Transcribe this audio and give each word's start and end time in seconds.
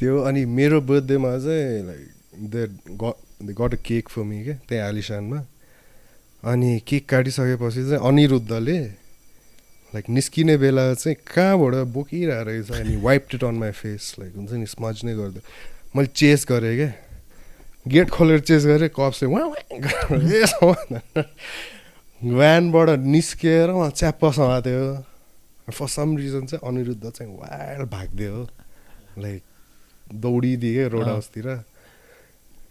त्यो 0.00 0.20
अनि 0.22 0.44
मेरो 0.48 0.80
बर्थडेमा 0.80 1.30
चाहिँ 1.38 1.84
like 1.84 2.08
they 2.48 2.62
they 3.38 3.52
got 3.52 3.72
a 3.74 3.80
cake 3.84 4.08
for 4.08 4.22
me 4.22 4.42
क्या 4.44 4.54
त्यहाँ 4.64 4.88
आलिसानमा 4.88 5.40
अनि 6.42 6.70
केक 6.88 7.04
काटिसकेपछि 7.04 7.82
चाहिँ 7.84 8.00
अनिरुद्धले 8.00 8.78
लाइक 9.92 10.08
निस्किने 10.08 10.56
बेला 10.56 10.84
चाहिँ 10.94 11.16
कहाँबाट 11.26 11.74
बोकिरहेको 11.92 12.44
रहेछ 12.44 12.70
अनि 12.72 12.96
wipe 12.96 13.26
it 13.34 13.44
on 13.44 13.54
my 13.56 13.70
face 13.74 14.14
like 14.18 14.32
हुन्छ 14.36 14.52
नि 14.54 14.66
स्मज 14.66 15.04
नै 15.04 15.14
गरिदियो 15.14 15.42
मैले 15.92 16.08
चेस 16.14 16.46
गरेँ 16.48 16.76
क्या 16.76 16.90
गेट 17.86 18.10
खोलेर 18.10 18.40
चेस 18.42 18.66
गरेँ 18.66 18.88
कप 18.90 19.12
चाहिँ 19.12 19.34
उहाँ 20.62 21.24
भ्यानबाट 22.20 22.88
निस्किएर 23.06 23.70
उहाँ 23.70 23.90
च्याप्प 23.92 24.24
समात्यो 24.32 24.82
फर 25.68 25.88
सम 25.90 26.16
रिजन 26.16 26.46
चाहिँ 26.46 26.68
अनिरुद्ध 26.68 27.10
चाहिँ 27.10 27.32
वाइल्ड 27.34 27.90
भागिदियो 27.90 28.48
लाइक 29.18 29.42
दौडिदिएँ 30.12 30.88
रोड। 30.92 31.04
हाउसतिर 31.08 31.46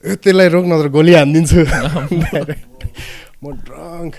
ए 0.03 0.15
त्यसलाई 0.23 0.47
रोक 0.55 0.65
नत्र 0.71 0.87
गोली 0.95 1.13
हानिदिन्छु 1.13 1.59
म 3.43 3.45
ड्रङ्क 3.67 4.13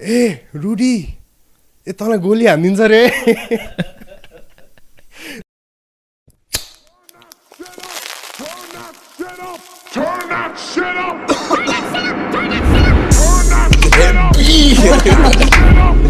ए 0.00 0.20
रुडी 0.62 0.94
ए 1.86 1.92
तँलाई 1.98 2.18
गोली 2.26 2.46
हानिदिन्छ 2.46 2.80
रे 2.92 3.02
Turn 9.92 10.28
that 10.28 10.56
shit 10.58 10.96
up! 10.96 11.26
Turn 11.28 11.66
that 11.68 11.82
shit 11.92 12.16
up! 12.16 12.32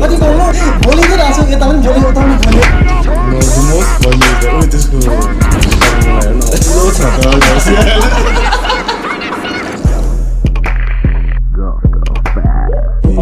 कति 0.03 0.17
बोल्नु 0.21 0.47
भोलि 0.85 1.03
चाहिँ 1.03 1.19
राख्छु 1.19 1.43
यता 1.53 1.67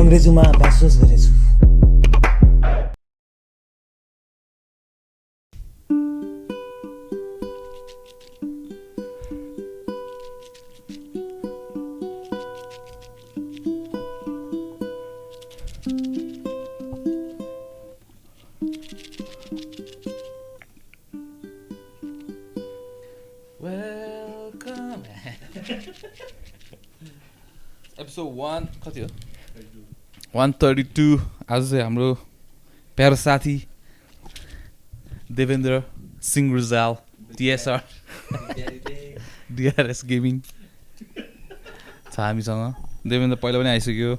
अङ्ग्रेजीमा 0.00 0.42
ब्याचलर्स 0.58 0.96
गरेछु 1.00 1.39
एपिसोड 28.20 28.36
वान 28.38 28.64
कति 28.84 29.00
हो? 29.00 29.08
वान 30.34 30.52
थर्टी 30.52 30.82
टू 30.96 31.16
आज 31.50 31.70
चाहिँ 31.70 31.82
हाम्रो 31.82 32.14
प्यारो 32.96 33.16
साथी 33.16 33.56
Devendra 35.32 35.82
Singh 36.22 36.52
Rujal 36.54 36.96
TSR 37.38 37.80
DRS 39.56 40.04
gaming 40.04 40.40
छ 42.12 42.18
हामीसँग। 42.18 42.74
देवेन्द्र 43.08 43.36
पहिला 43.40 43.58
पनि 43.58 43.68
आइसक्यो। 43.68 44.16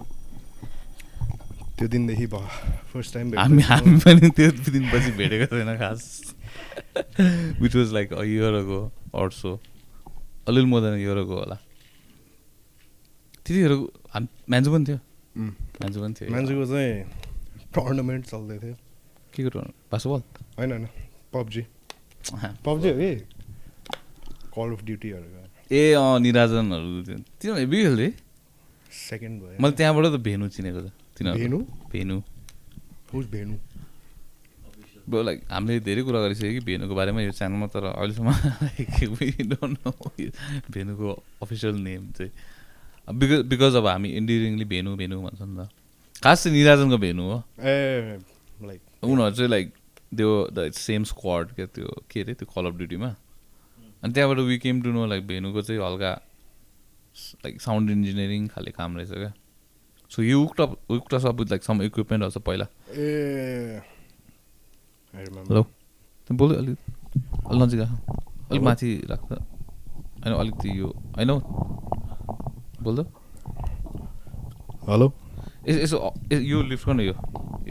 त्यो 1.78 1.88
दिनदेखि 1.88 2.26
भयो। 2.28 2.48
फर्स्ट 2.94 3.14
टाइम 3.14 3.38
हामी 3.40 3.62
हामी 3.62 3.98
पनि 4.02 4.30
त्यो 4.38 4.52
दिनपछि 4.52 5.12
भेटेको 5.18 5.46
छैन 5.56 5.78
खास। 5.78 6.02
Which 7.62 7.76
was 7.76 7.94
like 7.94 8.14
a 8.14 8.24
year 8.24 8.54
ago 8.66 8.80
also 9.16 9.60
अलिअलि 10.48 10.66
मोर 10.66 10.82
देन 10.82 11.00
इयर 11.00 11.18
अगो 11.18 11.36
होला। 11.40 11.58
त्यतिखेर 13.46 13.74
हाम 14.14 14.28
म्यान्जु 14.50 14.72
पनि 14.72 14.86
थियो। 14.86 15.00
म्यान्जु 15.38 16.00
पनि 16.02 16.14
थियो। 16.14 16.32
मान्छेको 16.32 16.66
चाहिँ 16.66 16.94
टुर्नामेन्ट 17.74 18.26
चल्दै 18.26 18.58
थियो। 18.60 18.76
के 19.34 19.44
कुरो 19.44 19.60
बास्केटबल? 19.92 20.22
होइन 20.58 20.72
होइन। 20.72 20.88
पब्जी। 21.34 21.62
पब्जी 22.66 22.90
हो 22.90 22.96
कि? 22.96 23.12
कल 24.56 24.68
अफ 24.72 24.82
ड्युटीहरू 24.84 25.28
ए 25.72 25.94
अँ 25.94 26.20
निराजनहरू। 26.20 26.90
तिनीहरू 27.08 27.60
हेभी 27.60 27.78
खेल्थे 27.84 28.08
सेकेन्ड 28.92 29.36
भयो। 29.42 29.58
मैले 29.62 29.76
त्यहाँबाट 29.76 30.06
त 30.06 30.16
भेनु 30.20 30.50
चिनेको 30.50 30.80
त। 30.82 30.92
तिनीहरू। 31.18 31.38
भेनु? 31.40 31.58
भेनु। 31.92 32.18
भेनु 33.12 33.56
ब्रो 35.10 35.22
लाइक 35.24 35.40
हामीले 35.52 35.80
धेरै 35.80 36.02
कुरा 36.04 36.20
गरिसक्यो 36.22 36.52
कि 36.52 36.60
भेनुको 36.60 36.94
बारेमा 36.96 37.22
यो 37.22 37.32
च्यानलमा 37.32 37.68
तर 37.68 37.84
अहिलेसम्म 37.90 38.30
know 39.74 39.94
भेनुको 40.72 41.24
अफिसियल 41.42 41.76
नेम 41.76 42.12
चाहिँ। 42.12 42.32
बिकज 43.08 43.42
बिकज 43.50 43.76
अब 43.76 43.88
हामी 43.88 44.10
इन्डिरिङली 44.18 44.66
भेनु 44.66 44.96
भेनु 44.96 45.22
भन्छ 45.22 45.42
नि 45.42 45.56
त। 45.58 45.70
खास 46.24 46.44
चाहिँ 46.44 46.58
निराजनको 46.58 46.98
भेनु 46.98 47.24
हो। 47.24 47.38
ए 47.60 48.20
लाइक 48.62 48.82
उनीहरू 49.04 49.36
चाहिँ 49.36 49.50
लाइक 49.50 49.74
त्यो 50.18 50.30
द 50.54 50.72
सेम 50.72 51.04
स्क्वाड 51.04 51.52
क्या 51.56 51.66
त्यो 51.66 51.88
के 52.12 52.22
अरे 52.22 52.34
त्यो 52.34 52.48
कल 52.54 52.66
अफ 52.68 52.74
ड्युटीमा 52.78 53.10
अनि 54.04 54.14
त्यहाँबाट 54.14 54.40
we 54.46 54.58
came 54.58 54.82
to 54.82 54.92
know 54.92 55.06
like 55.08 55.28
भेनुको 55.28 55.62
चाहिँ 55.62 55.82
हल्का 55.82 56.12
लाइक 57.46 57.62
साउन्ड 57.62 57.92
इन्जिनियरिङ 57.92 58.48
खाले 58.48 58.72
काम 58.72 58.98
रहेछ 58.98 59.12
क्या। 59.12 59.34
So 60.12 60.22
you 60.24 60.42
hooked 60.44 60.60
hooked 60.92 61.14
up 61.14 61.40
with 61.40 61.50
like 61.52 61.64
some 61.64 61.82
इक्विपमेन्टहरू 61.82 62.32
छ 62.32 62.44
पहिला। 62.44 62.66
ए. 62.92 63.82
हेलो 65.14 65.64
बोल्यो 66.30 66.58
अलिक 66.58 66.78
अलिक 67.50 67.62
नजिक 67.62 67.80
आएको 67.82 68.14
अलिक 68.52 68.62
माथि 68.64 68.90
राख्दा 69.10 69.36
होइन 70.24 70.34
अलिकति 70.36 70.80
यो 70.80 70.88
होइन? 71.18 71.32
बोल्दो 72.84 73.04
हेलो। 74.90 75.08
यसो 75.68 75.98
यो 76.34 76.62
लिफ्ट 76.70 76.86
गर्नु 76.88 77.04
यो। 77.04 77.14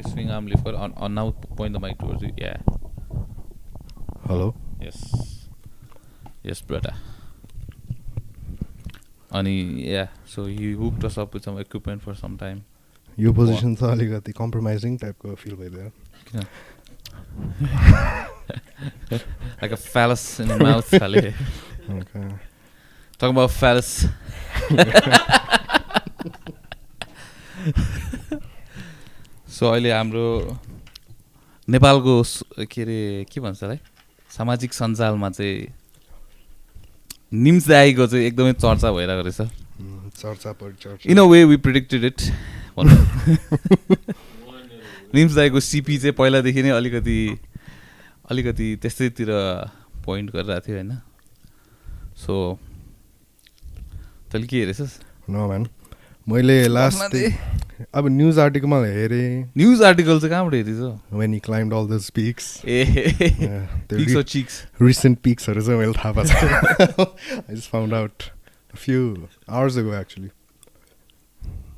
स्विङ 0.08 0.30
आर्म 0.30 0.46
लिफ्ट 0.48 0.64
गर 0.64 0.74
now 1.10 1.30
point 1.56 1.76
the 1.76 1.80
mic 1.82 1.96
towards 2.00 2.22
you 2.24 2.30
yeah 2.40 2.52
hello. 4.30 4.48
Yes 4.82 5.00
yes 6.46 6.62
ब्रटा 6.68 6.94
अनि 9.38 9.54
yeah 9.86 10.04
so 10.34 10.46
you 10.48 10.78
hooked 10.78 11.04
us 11.04 11.18
up 11.18 11.34
with 11.34 11.42
some 11.44 11.58
equipment 11.60 12.02
for 12.02 12.14
some 12.14 12.36
time 12.36 12.62
यो 13.18 13.32
पोजिसन 13.32 13.74
छ 13.74 13.82
अलिकति 13.96 14.32
कम्प्रोमाइजिङ 14.38 14.96
टाइपको 14.98 15.34
फिल 15.34 15.54
भइदियो। 15.56 15.90
किन? 16.28 16.40
Like 19.12 19.72
a 19.72 19.74
phallus 19.76 20.40
in 20.40 20.62
mouth 20.62 20.98
खाले. 20.98 21.32
Talking 23.20 23.36
about 23.36 23.52
phallus. 23.52 23.88
So 29.50 29.66
अहिले 29.66 29.92
हाम्रो 29.92 30.26
नेपालको 31.68 32.22
के 32.70 32.82
अरे 32.82 33.26
के 33.32 33.40
भन्छ 33.40 33.62
है? 33.62 33.80
सामाजिक 34.30 34.72
सञ्जालमा 34.74 35.30
चाहिँ 35.30 35.66
निम्स 37.32 37.68
दाईको 37.68 38.06
चाहिँ 38.06 38.24
एकदमै 38.26 38.52
चर्चा 38.52 38.92
भइरहेको 38.92 39.22
रहेछ। 39.26 39.40
चर्चा 40.22 40.50
in 41.10 41.18
a 41.18 41.24
way 41.24 41.44
we 41.44 41.56
predicted 41.66 42.04
it 42.04 42.22
Nims 45.14 45.34
दाईको 45.34 45.60
सिपी 45.60 45.98
चाहिँ 45.98 46.14
पहिलादेखि 46.14 46.62
नै 46.62 46.70
अलिकति 46.70 47.18
अलिकति 48.30 48.76
त्यस्तैतिर 48.82 49.28
पोइन्ट 50.04 50.30
गरिरहेको 50.30 50.66
थियो 50.66 50.76
होइन? 50.76 50.92
सो 52.16 52.34
तैँले 54.30 54.46
के 54.46 54.56
हेरेछस् 54.56 54.98
नो 55.30 55.46
म्यान 55.48 55.66
मैले 56.28 56.56
लास्ट 56.68 57.14
अब 57.94 58.06
न्युज 58.08 58.38
आर्टिकलमा 58.38 58.78
हेरेँ 58.84 59.28
न्युज 59.56 59.82
आर्टिकल 59.82 60.20
चाहिँ 60.20 60.30
कहाँबाट 60.30 60.54
हेरिस 60.54 60.80
वेन 61.12 61.34
यी 61.34 61.40
climbed 61.40 61.74
all 61.74 61.86
the 61.88 62.00
peaks 62.14 62.50
a 62.66 62.84
peaks 63.90 64.16
or 64.16 64.22
chicks 64.34 64.62
recent 64.82 65.18
पिक्सहरू 65.24 65.62
चाहिँ 65.62 65.78
मैले 65.80 65.92
थाहा 65.92 66.12
पाएको 66.12 67.04
छ 67.04 67.08
I 67.38 67.54
just 67.54 67.70
found 67.70 67.94
out 67.94 68.22
few 68.76 69.02
hours 69.48 69.78
ago 69.78 69.94
actually 69.94 70.30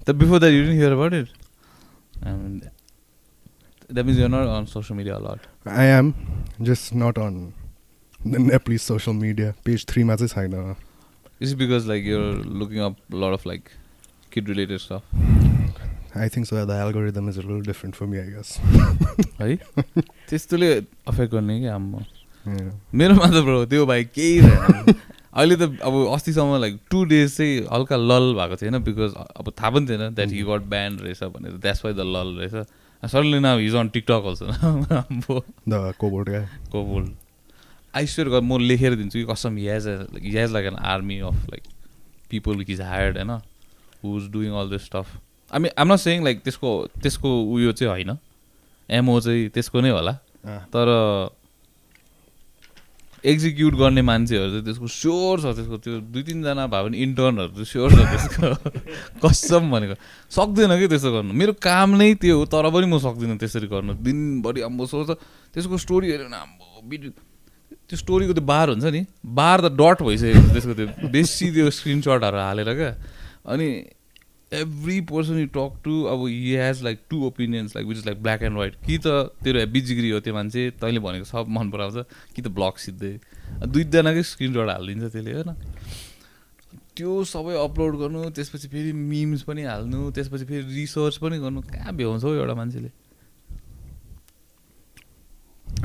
त 0.06 0.10
before 0.20 0.38
that 0.40 0.52
you 0.52 0.70
hear 0.72 0.92
about 0.92 1.14
it 1.14 1.28
that 3.90 4.06
means 4.06 4.18
you're 4.18 4.30
not 4.30 4.56
on 4.58 4.64
social 4.72 4.96
media 4.96 5.16
a lot 5.16 5.68
I 5.80 5.86
am 5.98 6.12
just 6.62 6.94
not 6.96 7.18
on 7.18 7.44
the 8.20 8.48
Nepalese 8.50 8.80
social 8.80 9.16
media 9.16 9.52
page 9.64 9.86
थ्रीमा 9.88 10.16
चाहिँ 10.16 10.50
छैन 10.50 10.74
it's 11.42 11.52
because 11.62 11.88
like 11.88 12.06
you're 12.06 12.44
looking 12.60 12.80
up 12.82 12.96
lot 13.14 13.32
of 13.32 13.46
like 13.46 13.68
kid 14.32 14.48
related 14.48 14.78
stuff 14.78 15.02
I 16.16 16.28
think 16.28 16.46
so 16.46 16.64
the 16.66 16.80
algorithm 16.86 17.28
is 17.28 17.38
little 17.38 17.60
different 17.66 17.94
for 17.96 18.06
me 18.06 18.18
I 18.18 18.28
guess 18.32 18.48
है 19.40 19.56
त्यस्तोले 20.28 20.74
affect 20.74 21.32
गर्ने 21.34 21.60
कि 21.60 21.66
आम्मा 21.78 22.04
मेरोमा 23.00 23.26
त 23.30 23.42
bro 23.44 23.64
त्यो 23.72 23.86
भाइ 23.86 24.04
केही 24.04 24.40
छैन 24.40 24.94
अहिले 25.32 25.56
त 25.56 25.62
अब 25.82 25.94
अस्तिसम्म 26.14 26.56
लाइक 26.60 26.78
टु 26.90 27.04
डेज 27.10 27.36
चाहिँ 27.36 27.60
हल्का 27.72 27.96
लल 27.96 28.26
भएको 28.38 28.56
थिएन 28.62 28.78
बिकज 28.84 29.14
अब 29.16 29.46
थाहा 29.60 29.70
पनि 29.70 29.86
थिएन 29.88 30.14
द्याट 30.14 30.30
हि 30.30 30.42
गट 30.48 30.62
ब्यान्ड 30.72 31.00
रहेछ 31.02 31.22
भनेर। 31.36 31.52
द्याट्स 31.62 31.84
वाइ 31.84 31.94
द 31.94 32.04
लल 32.16 32.28
रहेछ। 32.40 32.54
Suddenly 33.02 33.38
now 33.40 33.58
he's 33.58 33.74
on 33.74 33.88
TikTok 33.94 34.22
also 34.30 34.46
अब 34.46 35.42
द 35.68 35.94
कोबोर्ड 36.00 36.28
क्या 36.28 36.42
कोबुल 36.72 37.04
आइस्वेयर 37.94 38.28
गर 38.28 38.40
म 38.40 38.58
लेखेर 38.58 38.94
दिन्छु 38.94 39.18
कि 39.18 39.24
कसम 39.32 39.58
has 39.58 39.86
has 40.36 40.52
like 40.52 40.66
an 40.66 40.76
army 40.94 41.18
of 41.18 41.44
like 41.50 41.62
people 42.30 42.64
is 42.68 42.80
hired 42.80 43.16
होइन 43.16 43.30
who 44.04 44.18
is 44.18 44.30
doing 44.30 44.52
all 44.52 44.70
this 44.70 44.84
stuff 44.84 45.20
I 45.52 45.60
mean 45.60 45.70
um 45.78 45.92
not 45.92 45.98
saying 45.98 46.24
like 46.24 46.42
त्यसको 46.42 46.70
त्यसको 47.02 47.30
उयो 47.52 47.72
चाहिँ 47.72 47.90
होइन। 47.92 48.18
एमओ 48.88 49.20
चाहिँ 49.20 49.48
त्यसको 49.48 49.80
नै 49.80 49.90
होला। 49.90 50.12
तर 50.72 50.88
एक्जिक्युट 53.24 53.74
गर्ने 53.74 54.02
मान्छेहरू 54.02 54.50
चाहिँ 54.50 54.64
त्यसको 54.64 54.86
स्योर 54.86 55.40
छ 55.40 55.54
त्यसको 55.56 55.76
त्यो 55.78 55.98
दुई 56.08 56.22
तिनजना 56.22 56.66
भए 56.66 56.82
पनि 56.82 56.98
इन्टर्नहरू 56.98 57.52
चाहिँ 57.52 57.64
स्योर 57.64 57.90
छ 57.92 58.00
त्यसको। 58.12 58.48
कसम 59.28 59.70
भनेको। 59.70 59.94
सक्दैन 60.32 60.78
कि 60.80 60.88
त्यसो 60.88 61.12
गर्नु। 61.12 61.32
मेरो 61.32 61.52
काम 61.60 61.96
नै 62.00 62.14
त्यो 62.14 62.38
हो 62.38 62.44
तर 62.48 62.70
पनि 62.72 62.86
म 62.86 62.98
सक्दिनँ 62.98 63.36
त्यसरी 63.38 63.68
गर्नु। 63.68 63.94
दिनभरि 64.00 64.60
आम्बो 64.68 64.86
सोच 64.88 65.10
त्यसको 65.54 65.76
स्टोरी 65.84 66.10
हेऱ्यो 66.10 66.26
भने 66.26 66.36
आम्बो 66.36 66.88
भिडियो 66.88 67.12
त्यो 67.90 67.96
स्टोरीको 67.98 68.32
त्यो 68.32 68.44
बार 68.44 68.68
हुन्छ 68.70 68.84
नि 68.84 69.06
बार 69.40 69.60
त 69.60 69.72
डट 69.80 70.02
भइसकेको 70.02 70.38
हुन्छ 70.38 70.52
त्यसको 70.52 70.74
त्यो 70.74 71.08
बेसी 71.10 71.50
त्यो 71.54 71.70
स्क्रिनसटहरू 71.70 72.38
हालेर 72.38 72.74
क्या। 72.74 72.92
अनि 73.46 73.68
every 74.52 75.00
person 75.08 75.38
you 75.38 75.46
talk 75.52 75.80
to 75.84 75.92
अब 76.12 76.26
he 76.26 76.54
has 76.56 76.82
like 76.84 76.98
two 77.10 77.16
opinions 77.26 77.76
like 77.76 77.86
which 77.88 77.98
is 77.98 78.06
like 78.06 78.22
black 78.22 78.42
and 78.42 78.56
white 78.56 78.74
कि 78.86 78.98
त 78.98 79.06
तेरो 79.44 79.58
हेब्बी 79.58 79.80
जिग्री 79.80 80.10
हो 80.10 80.20
त्यो 80.20 80.34
मान्छे 80.34 80.70
तैँले 80.80 81.00
भनेको 81.00 81.24
सब 81.24 81.46
मन 81.48 81.70
पराउँछ 81.70 81.96
कि 82.36 82.42
त 82.42 82.48
ब्लग 82.48 82.76
सिद्धै। 82.78 83.12
दुईजनाकै 83.66 84.22
स्क्रिनसट 84.22 84.68
हालिदिन्छ 84.70 85.12
त्यसले 85.12 85.32
होइन? 85.32 85.50
त्यो 86.96 87.12
सबै 87.24 87.54
अपलोड 87.56 87.96
गर्नु 87.98 88.30
त्यसपछि 88.36 88.68
फेरि 88.68 88.92
मिम्स 88.92 89.42
पनि 89.48 89.62
हाल्नु 89.64 90.10
त्यसपछि 90.12 90.44
फेरि 90.44 90.64
रिसर्च 90.76 91.16
पनि 91.16 91.38
गर्नु 91.40 91.60
कहाँ 91.72 91.92
भ्याउँछ 91.96 92.24
हौ 92.24 92.32
एउटा 92.34 92.54
मान्छेले? 92.54 92.90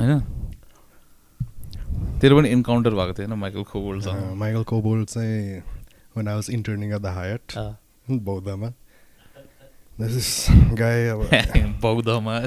होइन? 0.00 0.20
तेरो 2.20 2.36
पनि 2.36 2.48
इन्काउन्टर 2.48 2.90
भएको 2.90 3.12
थियो 3.12 3.26
होइन 3.28 3.38
माइकल 3.40 3.62
खोबोल्डसँग 3.62 4.32
माइकल 4.36 4.62
कोबोल 4.62 5.04
चाहिँ 5.04 5.62
when 6.16 6.26
I 6.28 6.34
was 6.34 6.48
interning 6.48 6.92
at 6.92 7.02
the 7.02 7.12
Hyatt 7.12 7.56
अँ। 7.56 7.76
बौद्धमा। 8.10 8.72
बौद्धमा 11.82 12.34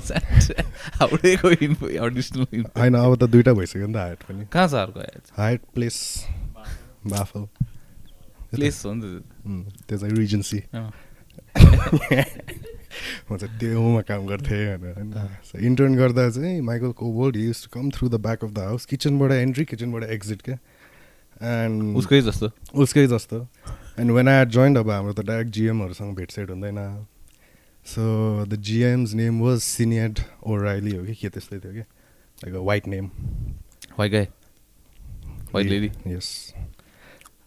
होइन 2.77 2.95
अब 2.95 3.15
त 3.15 3.23
दुइटा 3.23 3.53
भइसक्यो 3.53 3.87
नि 3.87 3.93
त 3.93 3.97
हायट 3.97 4.23
पनि। 4.23 4.45
कहाँ 4.45 4.67
छ 4.67 4.73
अर्को 4.73 4.99
हायट 5.37 5.61
प्लेस 5.73 6.25
बाफल 7.07 7.47
प्लेस 8.55 8.85
हो 8.85 8.93
नि 8.93 9.01
त 9.01 9.23
त्यो। 9.89 9.97
चाहिँ 9.97 10.15
रिजेन्सी। 10.15 10.63
म 13.31 13.37
चाहिँ 13.37 13.57
त्योमा 13.59 14.01
काम 14.09 14.25
गर्थेँ 14.27 14.77
भनेर 14.77 15.63
इन्टर्न 15.65 15.95
गर्दा 15.95 16.29
चाहिँ 16.29 16.61
Michael 16.61 16.91
Kobold 17.01 17.35
used 17.37 17.63
to 17.63 17.69
come 17.73 17.89
through 17.95 18.09
the 18.09 18.15
back 18.21 18.43
of 18.45 18.51
the 18.51 18.59
house 18.59 18.85
किचनबाट 18.85 19.31
entry 19.31 19.65
किचनबाट 19.65 20.03
एक्जिट 20.03 20.41
क्या। 20.41 20.57
एन्ड 21.41 21.97
उसकै 21.97 22.21
जस्तो। 22.21 22.49
उसकै 22.81 23.07
जस्तो। 23.07 23.47
एन्ड 23.99 24.11
वेन 24.11 24.27
आई 24.27 24.45
जोइन्ड 24.45 24.77
अब 24.77 24.89
हाम्रो 24.89 25.13
त 25.13 25.25
डाइरेक्ट 25.25 25.51
जिएमहरूसँग 25.53 26.15
भेटसेट 26.15 26.49
हुँदैन। 26.49 27.05
So 27.85 28.45
the 28.45 28.61
GMs 28.61 29.13
name 29.13 29.39
was 29.41 29.59
Sinead 29.59 30.19
O'Reilly 30.45 30.95
हो 30.95 31.03
कि 31.05 31.15
के 31.15 31.29
त्यस्तै 31.29 31.59
थियो 31.59 31.73
कि? 31.73 31.85
Like 32.43 32.55
a 32.55 32.59
white 32.65 32.87
name 32.87 33.09
white 33.99 34.11
guy 34.11 34.27
white 35.53 35.67
lady 35.67 35.89
Yes. 36.05 36.53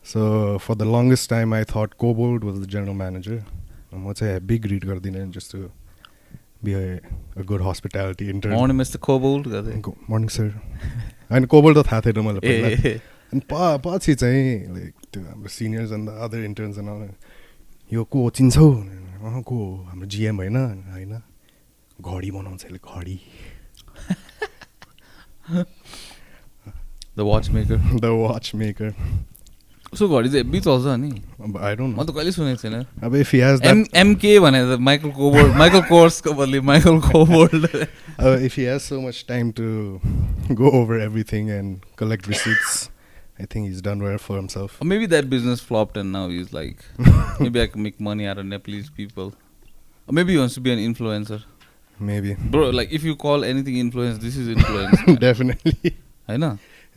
So 0.05 0.23
for 0.58 0.75
the 0.76 0.85
longest 0.85 1.29
time, 1.31 1.52
I 1.55 1.64
thought 1.64 1.97
Kobold 1.97 2.43
was 2.44 2.61
the 2.61 2.67
general 2.67 2.94
manager. 2.94 3.37
म 3.96 4.12
चाहिँ 4.12 4.32
हेभी 4.35 4.58
ग्रिड 4.58 4.85
गर्दिनँ 4.85 5.31
just 5.32 5.52
to 5.52 5.61
be 6.64 6.73
a 6.73 7.43
good 7.44 7.62
hospitality 7.62 8.25
intern 8.31 8.55
morning 10.11 10.29
sir 10.29 10.49
होइन 11.31 11.44
Kobold 11.44 11.79
त 11.79 11.87
थाहा 11.87 12.00
थिएन 12.00 12.19
मलाई। 12.20 12.99
अनि 13.32 13.41
प 13.50 13.52
पछि 13.87 14.14
चाहिँ 14.14 14.75
लाइक 14.75 14.94
त्यो 15.12 15.23
हाम्रो 15.23 15.49
सिनियर्स 15.49 15.93
एन्ड 15.93 16.08
अदर 16.08 16.44
इन्टर्न्स 16.44 16.76
यो 17.93 18.05
को 18.05 18.31
चिन्छौ? 18.31 18.67
अँ 18.70 19.43
को 19.43 19.56
हो? 19.56 19.82
हाम्रो 19.85 20.06
जिएम 20.06 20.37
होइन 20.37 20.56
होइन। 20.93 21.12
घडी 22.00 22.31
बनाउँछ 22.31 22.64
यसले 22.64 22.79
घडी। 22.79 23.19
The 27.17 27.20
watch 27.20 27.49
maker 27.50 27.79
the 28.00 28.05
watch 28.05 28.50
maker 28.55 28.90
उसको 29.94 30.08
घडी 30.19 30.29
चाहिँ 30.29 30.44
हेब्बी 30.44 30.61
चल्छ 30.67 30.87
नि 31.00 31.11
म 31.41 32.05
त 32.05 32.11
कहिले 32.14 32.32
सुनेको 32.38 32.61
छैन 32.62 32.76
अब 33.05 33.14
इफ 33.25 33.35
हेज 33.35 33.61
एम 33.73 33.85
एमके 34.05 34.38
भने 34.46 34.62
त 34.70 34.79
माइकल 34.88 35.11
कोबोल्ड 35.20 35.56
माइकल 35.62 35.82
कोर्सको 35.91 36.32
बदली 36.41 36.61
Michael 36.73 36.99
Kobold 37.11 37.87
Uh, 38.17 38.38
if 38.46 38.55
he 38.55 38.64
has 38.70 38.85
so 38.88 38.96
much 39.05 39.20
time 39.29 39.49
to 39.55 40.00
go 40.58 40.69
over 40.81 40.99
everything 41.05 41.49
and 41.55 41.81
collect 42.02 42.29
receipts, 42.32 42.75
I 43.44 43.46
think 43.55 43.67
he's 43.69 43.81
done 43.87 44.05
well 44.06 44.19
for 44.26 44.37
himself. 44.37 44.76
Maybe 44.93 45.08
that 45.14 45.29
business 45.32 45.64
flopped 45.70 45.97
and 46.02 46.12
now 46.12 46.29
he's 46.35 46.52
like, 46.58 46.85
maybe 47.40 47.61
I 47.62 47.67
can 47.73 47.82
make 47.87 47.99
money 48.08 48.29
out 48.32 48.38
of 48.38 48.47
Nepalese 48.52 48.93
people. 49.00 49.32
Or 50.06 50.14
maybe 50.20 50.37
he 50.37 50.38
wants 50.38 50.55
to 50.55 50.62
be 50.69 50.73
an 50.76 50.79
influencer. 50.85 51.40
Maybe. 51.99 52.37
Bro, 52.55 52.70
like 52.70 52.93
if 52.93 53.08
you 53.11 53.17
call 53.26 53.49
anything 53.50 53.81
influence, 53.82 54.23
this 54.29 54.37
is 54.37 54.52
influence. 54.56 55.05
Definitely. 55.26 55.97
होइन 56.29 56.47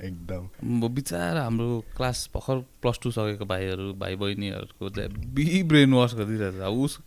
एकदम। 0.06 0.88
बिचरा 0.90 1.42
हाम्रो 1.44 1.84
class 1.98 2.30
भर्खर 2.36 2.58
plus 2.82 3.00
two 3.04 3.12
सकेको 3.12 3.46
भाइहरू 3.46 3.94
भाइ 3.94 4.16
बहिनीहरूको 4.16 4.90
चाहिँ 4.90 5.10
बी 5.10 5.64
ब्रेन 5.64 5.94
वास 5.94 6.14
गरिदिइरहेछ 6.16 6.56
अब 6.56 6.74
उस 6.74 7.00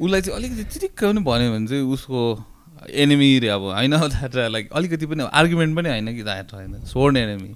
उसलाई 0.00 0.20
चाहिँ 0.20 0.38
अलिकति 0.38 0.64
चिटिक्क 0.64 1.04
पनि 1.04 1.20
भन्यो 1.20 1.52
भने 1.52 1.66
चाहिँ 1.66 1.82
उसको 1.82 2.44
एनिमी 2.90 3.38
रे 3.38 3.48
अब 3.48 3.60
होइन? 3.60 3.94
लाइक 4.34 4.72
अलिकति 4.72 5.06
पनि 5.06 5.22
आर्गुमेन्ट 5.22 5.76
पनि 5.76 5.88
होइन 5.88 6.14
कि 6.16 6.22
होइन? 6.54 6.84
सोर्न 6.84 7.16
एनिमी 7.16 7.54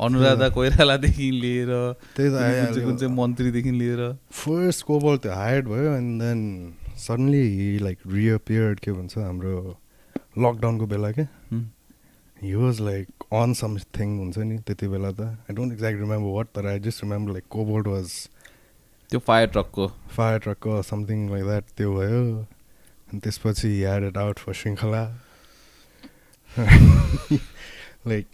अनुराधा 0.00 0.48
कोइरालादेखि 0.48 1.30
लिएर 1.30 1.92
त्यही 2.16 2.30
कुन 2.84 2.96
चाहिँ- 2.96 3.18
मन्त्रीदेखि 3.18 3.70
लिएर। 3.70 4.16
फर्स्ट 4.30 4.82
कोबल 4.82 5.16
त्यो 5.16 5.32
हायर्ड 5.32 5.68
भयो 5.68 5.94
and 5.94 6.22
then 6.22 6.74
suddenly 6.96 7.78
like 7.78 7.98
reappeared 8.06 8.80
के 8.80 8.92
भन्छ 8.92 9.18
हाम्रो 9.18 9.78
लकडाउनको 10.38 10.86
बेला 10.86 11.10
क्या। 11.12 11.26
He 12.42 12.54
was 12.54 12.80
like 12.80 13.21
on 13.40 13.52
something 13.58 14.08
हुन्छ 14.18 14.38
नि 14.38 14.56
त्यति 14.68 14.86
बेला 14.94 15.10
त. 15.10 15.20
I 15.20 15.54
don't 15.56 15.72
exact 15.72 15.98
remember 16.00 16.30
what 16.36 16.48
तर 16.56 16.66
I 16.68 16.78
just 16.86 17.02
remember 17.04 17.32
like 17.32 17.44
Kobold 17.50 17.86
was 17.88 18.08
त्यो 19.10 19.20
फायर 19.28 19.46
ट्रकको 19.54 19.86
फायर 20.16 20.38
ट्रकको 20.46 20.82
समथिङ 20.88 21.28
लाइक 21.30 21.44
द्याट 21.44 21.64
त्यो 21.76 21.88
भयो. 21.98 22.22
अनि 23.08 23.20
त्यसपछि 23.20 23.68
had 23.78 24.04
it 24.04 24.16
out 24.18 24.38
for 24.38 24.52
Shrinkhala 24.60 25.02
like 28.12 28.28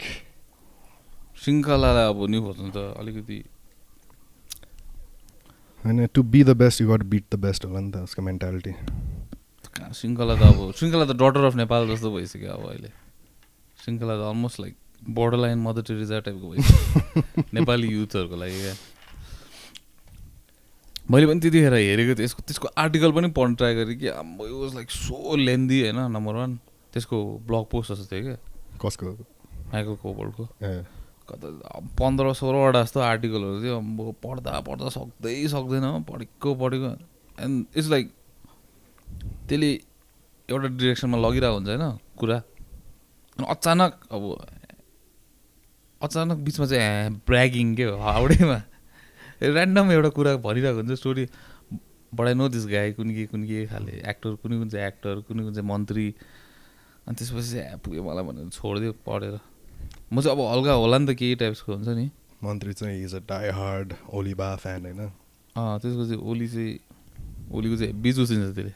श्रृङ्खलालाई 1.43 2.09
अब 2.11 2.19
न्यु 2.31 2.43
खोज्नु 2.43 2.71
त 2.75 2.79
अलिकति 2.99 3.39
होइन 5.83 6.07
to 6.15 6.23
be 6.35 6.43
the 6.45 6.57
best 6.63 6.81
you 6.81 6.87
got 6.89 7.03
beat 7.15 7.25
the 7.35 7.39
best 7.45 7.65
होला 7.65 7.81
नि 7.81 7.91
त 7.93 7.97
उसको 8.11 8.23
मेन्टालिटी 8.31 8.73
श्रृङ्खला 9.99 10.35
त 10.35 10.43
अब 10.43 10.59
श्रृङ्खला 10.79 11.05
त 11.05 11.17
डटर 11.23 11.45
अफ 11.51 11.55
नेपाल 11.63 11.89
जस्तो 11.89 12.11
भइसक्यो 12.15 12.51
अब 12.53 12.65
अहिले. 12.71 12.91
श्रृङ्खला 13.83 14.15
त 14.17 14.23
almost 14.31 14.61
like 14.61 14.75
border 15.05 15.39
line 15.39 15.59
Mother 15.59 15.83
Teresa 15.83 16.21
टाइपको 16.21 16.51
भइसक्यो। 16.51 17.43
नेपाली 17.55 17.89
युथहरूको 17.89 18.37
लागि 18.37 18.61
क्या। 18.61 18.75
मैले 21.11 21.27
पनि 21.27 21.41
त्यतिखेर 21.41 21.75
हेरेको 21.75 22.15
थिएँ 22.15 22.25
यसको 22.25 22.43
त्यसको 22.43 22.69
आर्टिकल 22.79 23.13
पनि 23.13 23.29
पढ्न 23.31 23.55
ट्राई 23.55 23.75
गरेँ 23.75 23.97
कि 23.97 24.07
अब 24.07 24.39
वाज 24.41 24.75
लाइक 24.75 24.91
सो 24.91 25.37
लेन्दी 25.37 25.81
होइन 25.81 26.01
नम्बर 26.13 26.35
वान 26.35 26.57
त्यसको 26.93 27.39
ब्लग 27.47 27.65
पोस्ट 27.71 27.93
जस्तो 27.93 28.17
थियो 28.17 28.23
क्या। 28.25 28.37
कसको? 28.85 29.13
माइकल 29.73 29.95
कोबोल्डको 29.95 30.45
कता 31.29 31.81
पन्ध्र 31.99 32.33
सोह्रवटा 32.35 32.83
जस्तो 32.83 33.01
आर्टिकलहरू 33.01 33.63
थियो। 33.63 33.77
अब 33.77 34.15
पढ्दा 34.23 34.61
पढ्दा 34.61 34.89
सक्दै 34.89 35.49
सक्दैन 35.49 36.05
पढेको 36.05 36.55
पढेको। 36.55 36.93
एन्ड 37.43 37.67
इट्स 37.77 37.89
लाइक 37.89 38.13
त्यसले 39.49 39.73
एउटा 40.49 40.69
डिरेक्सनमा 40.69 41.19
लगिरहेको 41.19 41.55
हुन्छ 41.55 41.69
होइन 41.69 41.99
कुरा। 42.17 42.43
अचानक 43.49 43.93
अब 44.13 44.23
अचानक 46.03 46.39
बिचमा 46.47 46.67
चाहिँ 46.67 47.11
ब्रागिङ 47.27 47.75
के 47.77 47.85
हो? 47.85 47.97
हाउडेमा। 47.99 48.59
ऱ्यान्डम 49.43 49.91
एउटा 49.93 50.09
कुरा 50.15 50.37
भनिरहेको 50.47 50.79
हुन्छ 50.79 50.99
story 50.99 51.25
but 52.15 52.27
I 52.27 52.35
know 52.35 52.49
this 52.49 52.67
guy 52.67 52.93
कुन 52.93 53.11
के 53.15 53.27
कुन 53.27 53.43
के 53.45 53.67
खाले 53.67 54.03
एक्टर 54.07 54.35
कुनै 54.43 54.59
कुन 54.59 54.69
चाहिँ 54.69 54.87
एक्टर 54.87 55.21
कुनै 55.27 55.43
कुन 55.43 55.55
चाहिँ 55.55 55.69
मन्त्री। 55.69 56.07
अनि 57.07 57.15
त्यसपछि 57.19 57.51
चाहिँ 57.51 57.79
पुग्यो 57.83 58.03
मलाई 58.03 58.25
भनेर 58.25 58.49
छोडिदियो 58.55 58.93
पढेर। 59.07 59.39
म 60.13 60.21
चाहिँ 60.23 60.39
अब 60.39 60.41
हल्का 60.53 60.73
होला 60.73 60.99
नि 60.99 61.07
त 61.07 61.19
केही 61.19 61.35
टाइप्सको 61.35 61.75
हुन्छ 61.75 61.89
नि। 61.89 62.11
मन्त्री 62.43 62.73
चाहिँ 62.73 63.03
इज 63.05 63.15
अ 63.15 63.21
डाई 63.27 63.51
हार्ड 63.51 63.95
ओलिबा 64.15 64.55
फ्यान 64.57 64.83
होइन? 64.87 65.01
अँ 65.59 65.79
त्यसको 65.83 66.05
चाहिँ 66.07 66.23
ओली 66.23 66.49
चाहिँ 66.49 66.79
ओलीको 67.51 67.77
चाहिँ 67.77 67.93
बिजु 68.03 68.27
चिन्छ 68.27 68.55
त्यसले। 68.55 68.75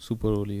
Super 0.00 0.32
Oli 0.44 0.60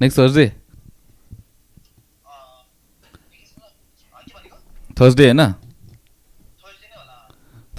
next 0.00 0.18
Thursday 0.18 0.46
Thursday 5.00 5.24
होइन? 5.24 5.42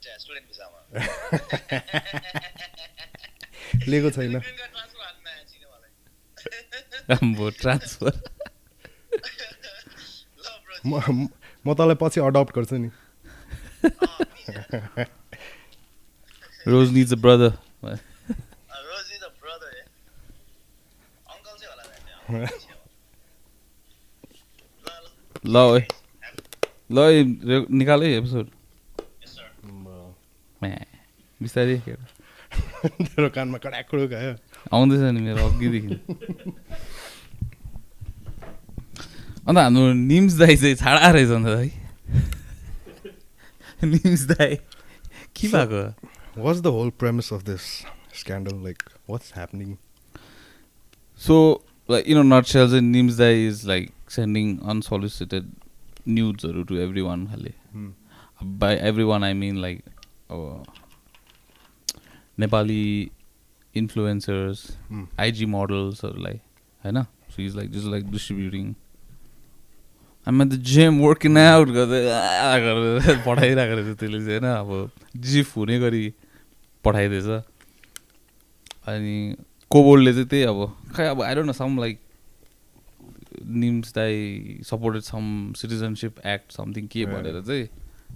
त्यहाँ 0.03 0.19
स्टुडेन्ट 0.19 0.47
भिसामा 0.49 0.79
लिएको 3.89 4.11
छैन। 4.11 4.35
ट्रान्सफर 7.61 8.13
म 10.87 10.91
म- 11.11 11.29
म 11.65 11.75
तँलाई 11.75 11.97
पछि 12.01 12.19
अडप्ट 12.21 12.51
गर्छु 12.57 12.77
नि। 12.77 12.89
Rose 16.73 16.89
needs 16.93 17.13
a 17.13 17.17
brother 17.25 17.53
Rose 17.85 19.07
is 19.15 19.23
a 19.23 19.31
brother 19.41 19.71
A 19.77 19.83
uncle 21.33 21.55
चाहिँ 21.61 21.71
होला 21.71 21.85
त्यहाँ 22.05 22.14
ल 22.25 22.33
ल 25.45 25.57
ल 26.91 26.99
ओए 26.99 27.15
निकाल 27.69 28.03
है 28.03 28.09
एपिसोड 28.19 28.47
बिस्तारै 31.41 31.77
तेरो 31.85 33.29
कानमा 33.29 33.59
कडाकुडो 33.61 34.05
गयो 34.09 34.33
आउँदैछ 34.73 35.01
नि 35.13 35.21
मेरो 35.21 35.41
अघिदेखि। 35.49 35.95
अन्त 39.45 39.59
हाम्रो 39.59 39.93
निम्स 39.93 40.33
दाई 40.41 40.57
चाहिँ 40.57 40.77
छाडा 40.81 41.11
रहेछ 41.13 41.31
अन्त 41.37 41.49
है 41.49 41.67
निम्स 43.85 44.23
दाई 44.33 44.53
के 45.37 45.47
भएको? 45.53 45.83
What's 46.41 46.61
the 46.61 46.67
whole 46.77 46.91
premise 46.97 47.33
of 47.33 47.41
this 47.45 47.65
scandal 48.21 48.57
like 48.65 48.79
what's 49.11 49.29
happening 49.37 49.77
so 51.21 51.37
like 51.89 52.07
in 52.07 52.27
nutshell 52.47 52.69
चाहिँ 52.69 52.83
निम्स 52.83 53.17
दाई 53.17 53.47
इज 53.47 53.67
लाइक 53.67 53.91
सेन्डिङ 54.11 54.57
अनसोलिसिटेड 54.71 55.51
न्युजहरू 56.09 56.63
टु 56.65 56.77
एभ्री 56.79 57.01
वान 57.01 57.27
खाले 57.27 57.53
by 58.61 58.75
everyone 59.05 59.25
I 59.25 59.33
mean 59.35 59.61
like 59.61 59.83
अब 60.31 60.65
नेपाली 62.39 63.11
इन्फ्लुएन्सर्स 63.75 64.67
Hmm. 64.91 65.05
आइजी 65.21 65.47
मोडल्सहरूलाई 65.47 66.41
होइन 66.83 67.03
so 67.31 67.43
is 67.43 67.57
like 67.57 67.71
just 67.71 67.87
like 67.87 68.11
distributing 68.11 68.75
um 70.27 70.45
त 70.45 70.59
जेम 70.73 71.01
working 71.01 71.39
out 71.39 71.69
गर्दै 71.69 72.03
गरेर 72.65 73.19
पठाइरहेको 73.27 73.75
रहेछ 73.77 73.99
त्यसले 73.99 74.21
चाहिँ 74.27 74.41
होइन 74.41 74.45
अब 74.51 74.91
जिफ 75.27 75.57
हुने 75.57 75.79
गरी 75.79 76.05
पठाइदिएछ 76.85 77.27
अनि 78.87 79.17
कोबोर्डले 79.75 80.13
चाहिँ 80.13 80.29
त्यही 80.29 80.43
अब 80.45 80.93
खै 80.97 81.07
अब 81.07 81.23
I 81.23 81.35
don't 81.35 81.47
know 81.47 81.53
some 81.53 81.79
like 81.81 82.01
Nims 83.63 83.95
दाई 83.95 84.61
supported 84.65 85.03
some 85.03 85.25
citizenship 85.57 86.21
act 86.27 86.53
something 86.53 86.87
के. 86.87 87.05
भनेर 87.07 87.41
चाहिँ 87.43 87.67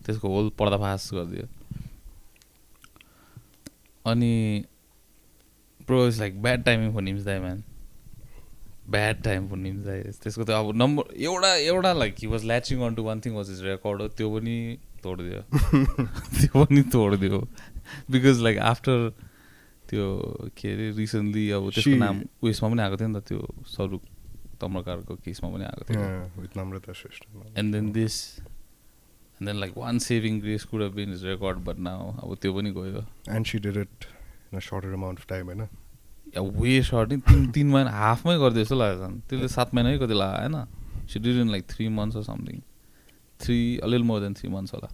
त्यसको 0.04 0.28
होल 0.28 0.50
पर्दाफास 0.58 1.10
गरिदियो। 1.14 1.46
अनि 4.04 4.64
pro 5.86 6.06
is 6.08 6.18
like 6.20 6.42
bad 6.42 6.64
timing 6.64 6.94
for 6.94 7.02
Nims 7.02 7.24
दाई 7.24 7.38
man 7.38 7.62
bad 8.90 9.22
time 9.22 9.48
for 9.48 9.56
Nims 9.56 9.84
दाई 9.86 10.02
त्यसको 10.22 10.44
त 10.44 10.50
अब 10.50 10.72
नम्बर 10.76 11.14
एउटा 11.20 11.54
एउटा 11.54 11.92
like 11.92 12.14
he 12.18 12.26
was 12.26 12.44
latching 12.44 12.82
on 12.82 12.94
to 12.94 13.02
one 13.02 13.20
thing 13.20 13.34
was 13.34 13.50
his 13.50 13.62
record 13.64 14.02
हो 14.02 14.08
त्यो 14.08 14.30
पनि 14.38 14.78
तोडिदियो। 15.02 15.40
त्यो 16.38 16.64
पनि 16.64 16.82
तोडिदियो। 16.92 17.40
बिकज 18.10 18.40
लाइक 18.42 18.58
आफ्टर 18.58 19.12
त्यो 19.88 20.07
के 20.57 20.73
अरे 20.73 20.87
रिसेन्टली 20.97 21.45
अब 21.57 21.71
त्यसको 21.75 21.97
नाम 21.97 22.16
उयसमा 22.45 22.68
पनि 22.68 22.83
आएको 22.83 22.97
थियो 22.97 23.09
नि 23.09 23.21
त 23.21 23.23
त्यो 23.28 23.40
स्वरूप 23.75 24.02
तम्रकारको 24.61 25.14
केसमा 25.25 25.49
पनि 25.50 25.64
आएको 25.64 25.83
थियो। 25.88 26.00
And 27.59 27.75
then 27.75 27.87
this 27.92 28.14
and 28.38 29.45
then 29.49 29.57
like 29.61 29.73
one 29.78 29.99
saving 30.07 30.40
grace 30.40 30.64
could 30.71 30.83
have 30.83 30.92
been 30.95 31.12
his 31.14 31.25
record 31.25 31.59
but 31.66 31.78
now 31.88 32.00
अब 32.23 32.37
त्यो 32.42 32.52
पनि 32.54 32.71
गयो। 32.78 33.04
And 33.35 33.47
she 33.47 33.59
did 33.66 33.76
it 33.76 34.04
in 34.52 34.59
a 34.59 34.61
shorter 34.61 34.92
amount 34.95 35.18
of 35.18 35.26
time 35.28 35.47
होइन? 35.47 35.62
वे 36.37 36.83
सर्ट 36.83 37.12
नि 37.12 37.16
तिन 37.28 37.50
तिन 37.52 37.68
महिना 37.71 37.90
हाफमै 37.90 38.37
गरिदियो 38.38 38.64
जस्तो 38.64 38.76
लाग्यो 38.78 39.07
झन् 39.07 39.21
त्यसले 39.28 39.49
सात 39.49 39.75
महिना 39.75 39.97
कति 40.04 40.14
लाग्यो 40.14 40.40
होइन? 40.40 40.57
She 41.09 41.18
did 41.18 41.37
in 41.40 41.50
like 41.50 41.64
three 41.71 41.88
months 41.88 42.16
or 42.16 42.23
something 42.23 42.61
three 43.40 43.59
अलिअलि 43.85 44.04
मोर 44.04 44.21
देन 44.21 44.35
थ्री 44.35 44.49
मन्थ्स 44.50 44.75
होला। 44.75 44.88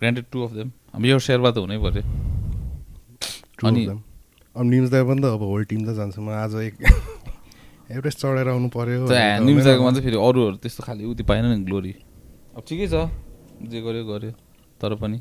ग्रान्टेड 0.00 0.24
टु 0.32 0.44
अफ 0.44 0.52
देम 0.52 0.70
अब 0.94 1.04
यो 1.04 1.18
सेर्पा 1.18 1.50
त 1.50 1.58
हुनै 1.58 1.78
पऱ्यो। 1.78 2.02
अनि- 3.68 3.86
अब 4.56 4.66
पनि 5.08 5.20
त 5.20 5.24
अब 5.24 5.42
होल 5.42 5.64
टिम 5.64 5.80
त 5.86 5.94
जान्छ 5.96 6.18
म 6.18 6.28
आज 6.30 6.54
एक 6.68 6.74
एभरेस्ट 7.96 8.18
चढेर 8.18 8.48
आउनु 8.48 8.68
त 9.06 9.12
निम्जाको। 9.46 9.82
मात्रै 9.82 10.02
फेरि 10.02 10.16
अरूहरू 10.16 10.56
त्यस्तो 10.62 10.82
खालि 10.86 11.04
उति 11.04 11.22
पाएन 11.30 11.44
नि 11.52 11.64
ग्लोरी 11.66 11.94
अब 12.56 12.62
ठिकै 12.68 12.86
छ 12.88 13.08
जे 13.70 13.80
गर्यो 13.82 14.04
गर्यो। 14.10 14.32
तर 14.80 14.94
पनि 15.02 15.18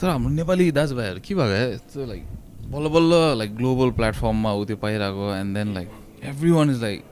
तर 0.00 0.08
हाम्रो 0.08 0.30
नेपाली 0.36 0.70
दाजुभाइहरू 0.78 1.20
के 1.26 1.34
भएको 1.34 1.56
यस्तो 1.72 2.04
लाइक 2.06 2.24
बल्ल 2.72 2.88
बल्ल 2.96 3.12
लाइक 3.38 3.50
ग्लोबल 3.56 3.90
प्लेटफर्ममा 3.98 4.50
ऊ 4.52 4.64
त्यो 4.64 4.76
पाइरहेको 4.84 5.24
and 5.34 5.54
then 5.56 5.68
like 5.74 5.88
everyone 6.50 6.70
is 6.70 6.82
like 6.82 7.04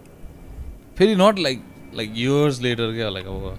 फेरि 0.98 1.14
not 1.16 1.38
like 1.38 1.62
like 1.96 2.10
years 2.16 2.60
later 2.62 2.92
क्या 2.94 3.08
लाइक 3.16 3.26
अब 3.26 3.58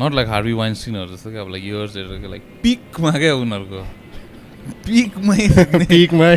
नट 0.00 0.14
लाइक 0.14 0.28
हार्बी 0.28 0.52
वाइन 0.60 0.74
सिनहरू 0.82 1.14
जस्तो 1.16 1.30
क्या 1.30 1.40
अब 1.40 1.50
लाइक 1.50 1.64
इयर्स 1.64 1.96
लेटर 1.96 2.18
क्या 2.20 2.30
लाइक 2.30 2.42
पिकमा 2.62 3.10
क्या 3.18 3.34
उनीहरूको। 3.34 3.82
पिकमै 4.86 5.42
पिकमै। 5.90 6.36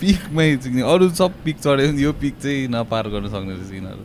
पिकमै 0.00 0.46
चिक्ने 0.62 0.82
अरू 0.92 1.08
सब 1.20 1.32
पिक 1.44 1.56
चढ्यो 1.64 1.92
यो 2.04 2.10
पिक 2.22 2.34
चाहिँ 2.42 2.68
नपार 2.74 3.08
गर्न 3.14 3.26
सक्ने 3.34 3.54
रहेछ 3.54 3.72
यिनीहरू 3.78 4.04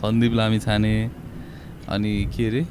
सन्दीप 0.00 0.32
लामी 0.40 0.58
छाने 0.64 0.94
अनि 1.94 2.12
के 2.36 2.46
अरे? 2.48 2.62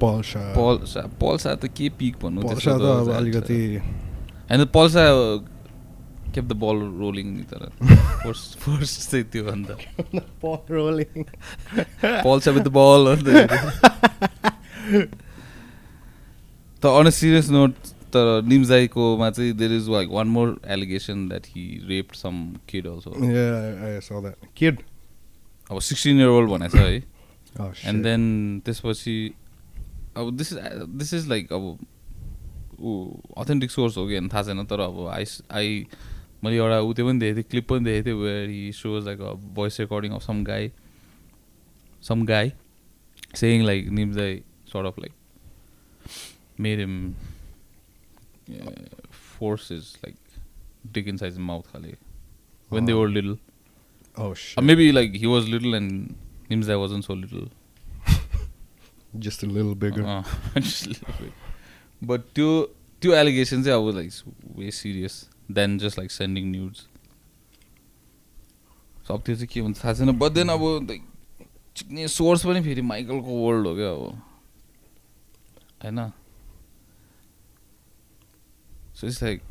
पल्सा। 0.00 0.40
पल्सा। 0.56 1.00
पल्सा 1.20 1.54
त 1.60 1.68
के 1.76 1.88
पिक 2.00 2.14
भन्नु 2.22 2.40
पल्सा 2.48 2.72
त 2.80 2.84
अब 3.00 3.12
अलिकति 3.20 3.60
होइन 3.76 4.64
पल्सा 4.76 5.04
केप 6.34 6.44
द 6.46 6.52
बल 6.62 6.78
रोलिङ 7.00 7.26
नि 7.36 7.44
तर। 7.50 7.62
फर्स्ट 8.24 8.58
फर्स्ट 8.64 9.10
चाहिँ 9.10 9.24
त्यो 9.32 9.44
अन्त 9.52 9.68
रोलिङ 10.70 11.24
पल्सा 12.24 12.50
विथ 12.56 12.64
द 12.64 12.70
बल 12.72 13.00
हो 13.08 13.14
नि 13.20 13.22
त। 13.26 13.36
त 16.82 16.84
अन 16.86 17.10
सिरियस 17.12 17.50
नोट 17.50 17.74
तर 18.14 18.42
निम्जाइकोमा 18.46 19.30
चाहिँ 19.30 19.52
there 19.52 19.72
is 19.72 19.88
like 19.88 20.08
one 20.10 20.28
more 20.28 20.60
allegation 20.66 21.28
that 21.28 21.46
he 21.46 21.64
raped 21.88 22.16
some 22.16 22.42
kid 22.68 22.86
also 22.86 23.10
kid? 24.58 24.76
अब 25.70 25.80
सिक्सटिन 25.80 26.20
इयर 26.20 26.28
ओल्ड 26.28 26.50
भनेको 26.50 26.78
छ 26.78 26.80
है। 26.80 27.02
Oh 27.60 27.72
एन्ड 27.86 28.02
देन 28.04 28.22
त्यसपछि 28.64 29.16
अब 30.16 30.36
this 30.36 30.52
is 30.52 30.58
this 30.98 31.14
is 31.14 31.28
like 31.28 31.52
अब 31.52 31.78
ऊ 32.80 32.92
अथेन्टिक 33.38 33.70
सोर्स 33.70 33.96
हो 33.96 34.06
कि 34.06 34.14
होइन 34.14 34.28
थाहा 34.28 34.42
छैन 34.42 34.64
तर 34.66 34.80
अब 34.80 35.06
आई 35.08 35.24
आई 35.52 35.86
मैले 36.44 36.56
एउटा 36.56 36.80
ऊ 36.80 36.92
त्यो 36.94 37.06
पनि 37.06 37.18
देखेको 37.18 37.36
थिएँ 37.36 37.50
क्लिप 37.50 37.68
पनि 37.68 37.84
देखेको 37.84 38.06
थिएँ 38.06 38.14
where 38.22 38.48
he 38.50 38.72
shows 38.72 39.06
like 39.06 39.20
a 39.20 39.32
voice 39.56 39.80
recording 39.80 40.12
of 40.12 40.22
some 40.22 40.44
guy 40.44 40.70
some 42.08 42.24
guy 42.26 42.52
saying 43.36 43.64
like 43.66 43.88
Nims 43.98 44.16
दाई 44.16 44.36
sort 44.72 44.86
of 44.86 44.98
like 44.98 45.12
made 46.60 46.78
him 46.80 46.94
Force 49.39 49.71
is 49.71 49.93
like 50.05 50.15
dick 50.93 51.07
in 51.07 51.17
size 51.17 51.37
mouth 51.49 51.71
खाले 51.71 51.95
when 52.71 52.85
they 52.85 52.93
were 52.93 53.07
little 53.09 53.37
oh 54.17 54.33
shit 54.41 54.63
maybe 54.63 54.91
like 54.91 55.15
he 55.15 55.25
was 55.27 55.47
little 55.49 55.75
and 55.75 56.15
NIMS 56.51 56.67
दाई 56.67 56.75
was in 56.77 57.01
so 57.01 57.15
little 57.15 57.47
just 59.25 59.43
a 59.43 59.47
little 59.47 59.75
bigger 59.81 60.01
अँ, 60.03 60.23
just 60.57 60.85
a 60.85 60.89
little 60.89 61.13
bit. 61.19 61.33
But 62.01 62.23
त्यो 62.35 62.49
त्यो 63.01 63.13
allegation 63.15 63.63
चाहिँ 63.63 63.77
अब 63.79 63.95
like 63.95 64.11
way 64.57 64.71
serious 64.77 65.13
then 65.51 65.77
just 65.79 65.97
like 65.99 66.11
sending 66.11 66.49
news 66.51 66.81
अब 69.11 69.21
त्यो 69.25 69.35
चाहिँ 69.35 69.47
के 69.47 69.59
हुन्छ 69.59 69.83
थाहा 69.83 69.93
छैन 69.93 70.11
बट 70.19 70.31
देन 70.31 70.49
अब 70.49 70.61
लाइक 70.89 71.03
चिक्ने 71.75 72.07
सोर्स 72.07 72.45
पनि 72.45 72.61
फेरि 72.63 72.81
माइकलको 72.91 73.39
वर्ल्ड 73.45 73.67
हो 73.67 73.75
क्या 73.75 73.89
अब 73.89 74.21
होइन 75.83 75.99
सो 78.99 79.07
इट्स 79.07 79.21
लाइक 79.23 79.41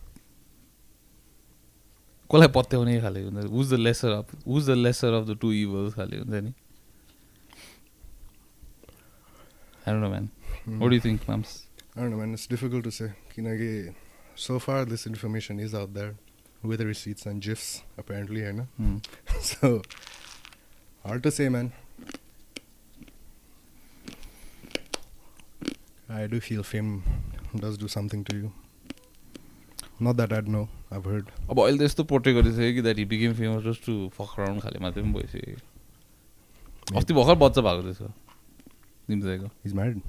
कसलाई 2.30 2.48
पत्याउने 2.54 3.00
खाले 3.00 3.22
हुन्छ 3.22 3.44
who's 3.44 3.70
the 3.72 3.78
lesser 3.86 4.12
of 4.12 4.34
who's 4.46 4.70
the 4.70 4.74
lesser 4.84 5.12
of 5.20 5.26
the 5.28 5.38
two 5.40 5.52
evils 5.52 5.94
खाले 5.94 6.18
हुन्छ 6.18 6.42
नि 6.44 6.54
no 9.88 10.08
man 10.08 10.28
what 10.80 10.90
do 10.90 10.96
you 10.96 11.02
think 11.04 11.24
mams 11.28 11.50
I 11.96 12.00
don't 12.00 12.10
know, 12.10 12.16
man. 12.16 12.34
It's 12.34 12.48
difficult 12.48 12.82
to 12.84 12.90
say. 12.90 13.12
Kinagi, 13.32 13.94
so 14.34 14.58
far, 14.58 14.84
this 14.84 15.06
information 15.06 15.60
is 15.60 15.76
out 15.76 15.94
there 15.94 16.16
with 16.60 16.80
receipts 16.80 17.24
and 17.24 17.40
GIFs, 17.40 17.82
apparently, 17.96 18.40
you 18.40 18.52
know. 18.52 18.66
Hmm. 18.78 18.96
so, 19.40 19.82
hard 21.06 21.22
to 21.22 21.30
say, 21.30 21.48
man. 21.48 21.72
I 26.08 26.26
do 26.26 26.40
feel 26.40 26.64
fame 26.64 27.04
does 27.54 27.78
do 27.78 27.86
something 27.86 28.24
to 28.24 28.36
you. 28.36 28.52
Not 29.99 30.15
that 30.17 30.31
I'd 30.31 30.47
know. 30.47 30.67
I've 30.91 31.05
heard. 31.05 31.25
अब 31.49 31.59
अहिले 31.59 31.77
त 31.77 31.81
यस्तो 31.83 32.03
portray 32.11 32.33
गरिसक्यो 32.33 32.73
कि 32.75 32.81
that 32.81 32.97
he 32.97 33.05
became 33.13 33.33
famous 33.39 33.63
just 33.63 33.85
to 33.85 33.95
fuck 34.17 34.39
round 34.39 34.61
खाले 34.63 34.79
मात्रै 34.83 35.03
पनि 35.03 35.13
भइसक्यो 35.13 36.97
अस्ति 36.99 37.13
भर्खर 37.13 37.35
बच्चा 37.43 37.61
भएको 37.67 37.81
त्यसको 37.87 38.07
निम्तिको 39.09 39.47
He's 39.65 39.75
married. 39.79 39.99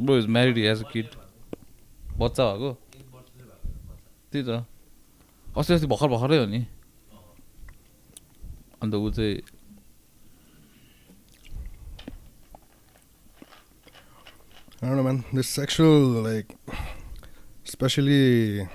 Bro 0.00 0.18
is 0.18 0.26
married 0.36 0.58
as 0.58 0.82
a 0.84 0.90
kid 0.92 1.06
बच्चा 2.18 2.44
भएको 2.50 2.72
त्यही 4.32 4.44
त 4.48 4.64
अस्ति 5.58 5.74
अस्ति 5.74 5.86
भर्खर 5.94 6.08
भर्खरै 6.16 6.38
हो 6.38 6.46
नि 6.50 6.60
अन्त 8.82 8.94
ऊ 8.94 9.10
चाहिँ 9.10 9.40
I 14.82 14.86
don't 14.86 14.96
know, 14.96 15.02
man. 15.02 15.24
This 15.30 15.46
sexual, 15.46 16.04
like, 16.26 16.56
especially 17.66 18.66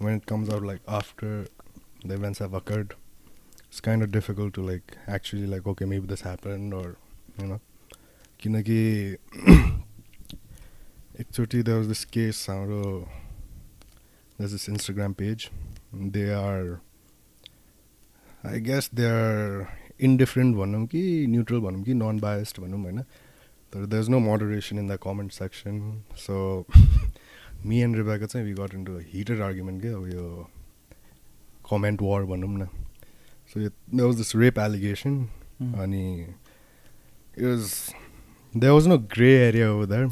when 0.00 0.14
it 0.14 0.26
comes 0.26 0.48
out 0.48 0.62
like 0.62 0.80
after 0.86 1.46
the 2.04 2.14
events 2.14 2.38
have 2.38 2.54
occurred, 2.54 2.94
it's 3.68 3.80
kind 3.80 4.02
of 4.02 4.10
difficult 4.10 4.54
to 4.54 4.62
like 4.62 4.96
actually 5.06 5.46
like 5.46 5.66
okay 5.66 5.84
maybe 5.84 6.06
this 6.06 6.22
happened 6.22 6.74
or 6.74 6.96
you 7.40 7.46
know, 7.46 7.60
किनकि 8.40 9.16
एकचोटि 11.20 11.64
there 11.64 11.78
was 11.78 11.88
this 11.88 12.04
case 12.04 12.46
हाम्रो 12.46 13.08
there's 14.38 14.52
this 14.52 14.68
Instagram 14.68 15.16
page. 15.16 15.50
They 15.92 16.30
are, 16.30 16.80
I 18.44 18.58
guess 18.58 18.88
they 18.88 19.06
are 19.06 19.68
indifferent 19.98 20.56
भनौँ 20.56 20.86
कि 20.88 21.26
neutral 21.26 21.60
भनौँ 21.62 21.84
कि 21.84 21.94
non 21.94 22.20
biased 22.20 22.60
भनौँ 22.60 22.82
होइन 22.82 23.02
तर 23.72 23.86
there's 23.88 24.08
no 24.08 24.20
moderation 24.20 24.78
in 24.78 24.86
the 24.88 24.98
comment 24.98 25.32
section. 25.32 26.04
So 26.14 26.66
me 27.63 27.81
and 27.81 27.95
Rebecca 27.95 28.27
चाहिँ 28.27 28.45
we 28.45 28.53
got 28.53 28.73
into 28.73 28.97
a 28.97 29.03
heated 29.03 29.41
argument 29.41 29.81
क्या 29.81 29.95
अब 29.97 30.07
यो 30.13 30.47
comment 31.69 32.01
war 32.01 32.23
भनौँ 32.25 32.57
न 32.57 32.69
so 33.53 33.59
it, 33.59 33.73
there 33.91 34.07
was 34.07 34.17
this 34.17 34.33
rape 34.35 34.57
allegation 34.57 35.29
Hmm. 35.61 35.73
अनि 35.81 36.27
it 37.35 37.45
was 37.45 37.93
there 38.61 38.73
was 38.73 38.87
no 38.87 38.97
gray 38.97 39.33
area 39.47 39.65
over 39.73 39.85
there 39.85 40.07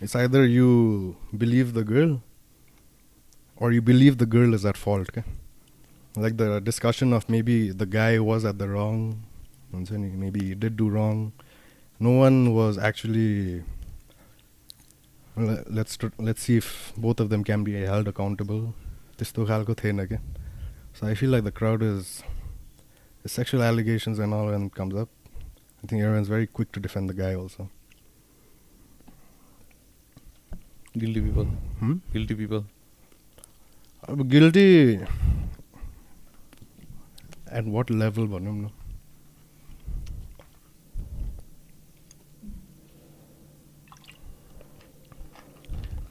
it's 0.00 0.16
either 0.16 0.44
you 0.44 1.16
believe 1.42 1.74
the 1.74 1.84
girl 1.84 2.20
or 3.56 3.70
you 3.72 3.80
believe 3.90 4.18
the 4.18 4.26
girl 4.26 4.54
is 4.58 4.66
at 4.70 4.76
fault 4.76 5.08
okay? 5.10 5.22
like 6.16 6.36
the 6.38 6.60
discussion 6.60 7.12
of 7.12 7.28
maybe 7.28 7.70
the 7.70 7.86
guy 7.86 8.18
was 8.18 8.44
at 8.44 8.58
the 8.58 8.68
wrong 8.68 9.00
हुन्छ 9.72 9.92
नि, 9.92 10.10
maybe 10.24 10.44
he 10.48 10.54
did 10.54 10.76
do 10.76 10.88
wrong 10.88 11.32
no 12.00 12.10
one 12.10 12.52
was 12.54 12.78
actually 12.90 13.62
let's 15.38 15.98
let's 16.20 16.42
see if 16.42 16.98
both 17.00 17.20
of 17.20 17.28
them 17.30 17.42
can 17.42 17.64
be 17.64 17.72
held 17.74 18.08
accountable 18.08 18.60
त्यस्तो 19.18 19.46
खालको 19.46 19.74
थिएन 19.74 20.04
कि 20.06 20.16
so 20.94 21.06
I 21.06 21.14
feel 21.14 21.30
like 21.30 21.44
the 21.44 21.52
crowd 21.56 21.82
is 21.84 22.04
sexual 23.28 23.62
allegations 23.64 24.20
and 24.20 24.34
all 24.34 24.54
and 24.54 24.70
comes 24.72 24.94
up 24.96 25.08
I 25.34 25.88
think 25.92 26.30
very 26.30 26.46
quick 26.48 26.68
to 26.74 26.80
defend 26.80 27.10
the 27.10 27.16
guy 27.16 27.34
also 27.34 27.68
guilty 30.96 31.20
people 31.20 32.00
guilty 32.12 32.34
people 32.34 32.64
अब 34.08 34.22
guilty 34.28 34.68
at 37.52 37.64
what 37.66 37.90
level 37.92 38.26
भनौँ 38.28 38.54
न 38.56 38.70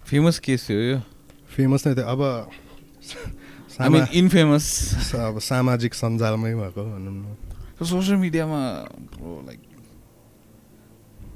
famous 0.08 0.40
case 0.40 0.68
थियो 0.70 0.80
यो 0.82 0.98
famous 1.50 1.88
नै 1.88 1.94
थियो 1.96 2.06
अब 2.08 2.22
सामा- 3.72 4.08
infamous 4.14 4.66
अब 5.28 5.40
सामाजिक 5.42 5.94
सञ्जालमै 5.94 6.54
भएको 6.56 6.84
भनौँ 6.86 7.14
न। 7.14 7.36
सोसियल 7.86 8.18
मिडियामा 8.18 8.60
लाइक 9.48 9.62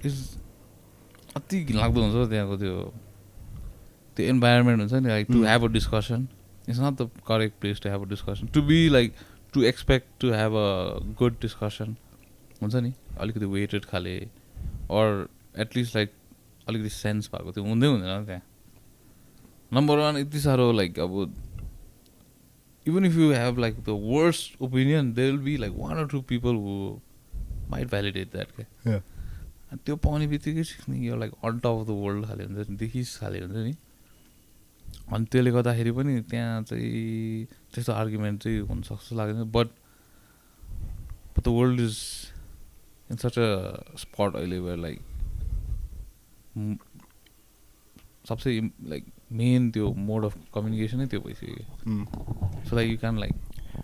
इज 0.06 0.16
अति 1.36 1.64
घिनलाग्दो 1.64 2.02
हुन्छ 2.02 2.30
त्यहाँको 2.30 2.58
त्यो 2.58 2.76
त्यो 4.18 4.26
इन्भाइरोमेन्ट 4.28 4.80
हुन्छ 4.82 4.94
नि 4.96 5.10
like 5.10 5.28
to. 5.28 5.44
Have 5.46 5.64
a 5.64 5.68
discussion 5.74 6.28
it's 6.70 6.80
not 6.80 7.02
the 7.02 7.10
correct 7.28 7.60
place 7.62 7.82
to 7.82 7.90
have 7.90 8.02
a 8.02 8.10
discussion 8.10 8.48
to 8.54 8.62
be 8.62 8.80
like 8.90 9.14
to 9.54 9.64
expect 9.64 10.08
to 10.22 10.32
have 10.34 10.54
a 10.56 10.68
good 11.20 11.36
discussion 11.42 11.96
हुन्छ 12.62 12.76
नि 12.78 12.94
अलिकति 13.20 13.46
वेटेड 13.48 13.86
खाले 13.86 14.16
अर 14.92 15.28
एटलिस्ट 15.60 15.96
लाइक 15.96 16.12
अलिकति 16.68 16.90
सेन्स 16.92 17.30
भएको 17.34 17.52
त्यो 17.52 17.64
हुँदै 17.64 17.88
हुँदैन 17.88 18.26
त्यहाँ। 18.26 18.42
नम्बर 19.74 19.98
वान 19.98 20.18
यति 20.18 20.40
साह्रो 20.40 20.72
लाइक 20.72 21.00
अब 21.00 21.34
you 22.86 23.30
have 23.32 23.58
like 23.58 23.84
the 23.84 23.96
worst 23.96 24.56
opinion, 24.60 25.14
there 25.14 25.32
will 25.32 25.38
be 25.38 25.58
like 25.58 25.74
one 25.74 25.98
or 25.98 26.08
two 26.08 26.22
people 26.22 26.52
who 26.52 27.02
might 27.70 27.88
validate 27.88 28.32
that. 28.32 28.48
Okay? 28.54 28.66
Yeah. 28.86 29.02
अनि 29.72 29.80
त्यो 29.86 29.96
पाउने 30.04 30.28
बित्तिकै 30.28 30.64
नि 30.92 31.08
यो 31.08 31.16
like 31.16 31.32
on 31.48 31.60
top 31.60 31.66
of 31.66 31.88
the 31.88 31.90
world 31.96 32.26
खाले 32.28 32.44
हुन्छ 32.44 32.70
नि 32.70 32.76
देखिस 32.78 33.18
खाले 33.20 33.40
हुन्छ 33.40 33.56
नि 33.56 33.76
अनि 35.16 35.26
त्यसले 35.32 35.52
गर्दाखेरि 35.52 35.92
पनि 35.96 36.22
त्यहाँ 36.28 36.62
चाहिँ 36.68 37.46
त्यस्तो 37.72 37.94
आर्ग्युमेन्ट 37.94 38.44
चाहिँ 38.44 38.60
हुनसक्छ 38.68 39.00
जस्तो 39.00 39.16
लाग्दैन 39.16 39.52
but 39.56 39.68
but 41.38 41.44
the 41.48 41.48
world 41.48 41.80
is 41.82 41.96
in 43.12 43.18
such 43.24 43.40
a 43.40 43.96
spot 44.04 44.36
अहिले 44.36 44.60
वेयर 44.60 44.78
लाइक 44.78 45.00
सबसे 48.28 48.60
लाइक 48.92 49.06
मेन 49.40 49.70
त्यो 49.72 49.92
मोड 50.10 50.26
अफ 50.26 50.38
कम्युनिकेसनै 50.54 51.08
त्यो 51.08 51.20
भइसक्यो 51.28 51.66
Mm. 51.86 52.88
You 52.90 52.98
can 52.98 53.18
like 53.18 53.36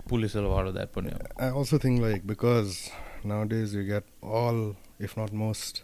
pull 0.07 0.21
yourself 0.21 0.57
out 0.57 0.67
of 0.67 0.73
that 0.75 0.91
point. 0.93 1.07
Yeah. 1.11 1.45
I 1.45 1.49
also 1.49 1.77
think 1.77 2.01
like 2.01 2.25
because 2.27 2.89
nowadays 3.23 3.73
you 3.73 3.83
get 3.83 4.03
all, 4.21 4.75
if 4.99 5.15
not 5.17 5.33
most, 5.33 5.83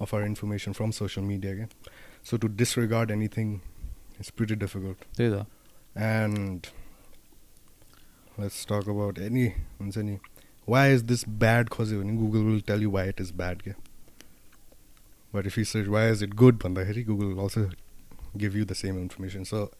of 0.00 0.14
our 0.14 0.22
information 0.24 0.72
from 0.72 0.92
social 0.92 1.22
media 1.22 1.52
again. 1.52 1.68
So 2.22 2.36
to 2.36 2.48
disregard 2.48 3.10
anything 3.10 3.60
is 4.18 4.30
pretty 4.30 4.56
difficult. 4.56 5.04
त्यही 5.16 5.30
त 5.30 5.46
And 5.96 6.68
let's 8.38 8.64
talk 8.64 8.88
about 8.94 9.18
any 9.28 9.46
हुन्छ 9.80 9.96
नि 10.10 10.18
why 10.72 10.82
is 10.96 11.04
this 11.12 11.24
bad 11.44 11.70
खोज्यो 11.76 12.02
भने 12.02 12.16
Google 12.18 12.44
will 12.50 12.60
tell 12.72 12.84
you 12.86 12.90
why 12.96 13.04
it 13.12 13.22
is 13.26 13.32
bad 13.42 13.62
क्या 13.64 13.74
But 15.34 15.46
if 15.50 15.56
you 15.60 15.64
search 15.70 15.88
why 15.96 16.04
is 16.14 16.22
it 16.28 16.36
good 16.42 16.60
भन्दाखेरि 16.64 17.06
will 17.22 17.40
also 17.46 17.64
give 18.37 18.55
you 18.55 18.65
the 18.65 18.75
same 18.75 18.97
information. 18.97 19.45
So 19.45 19.71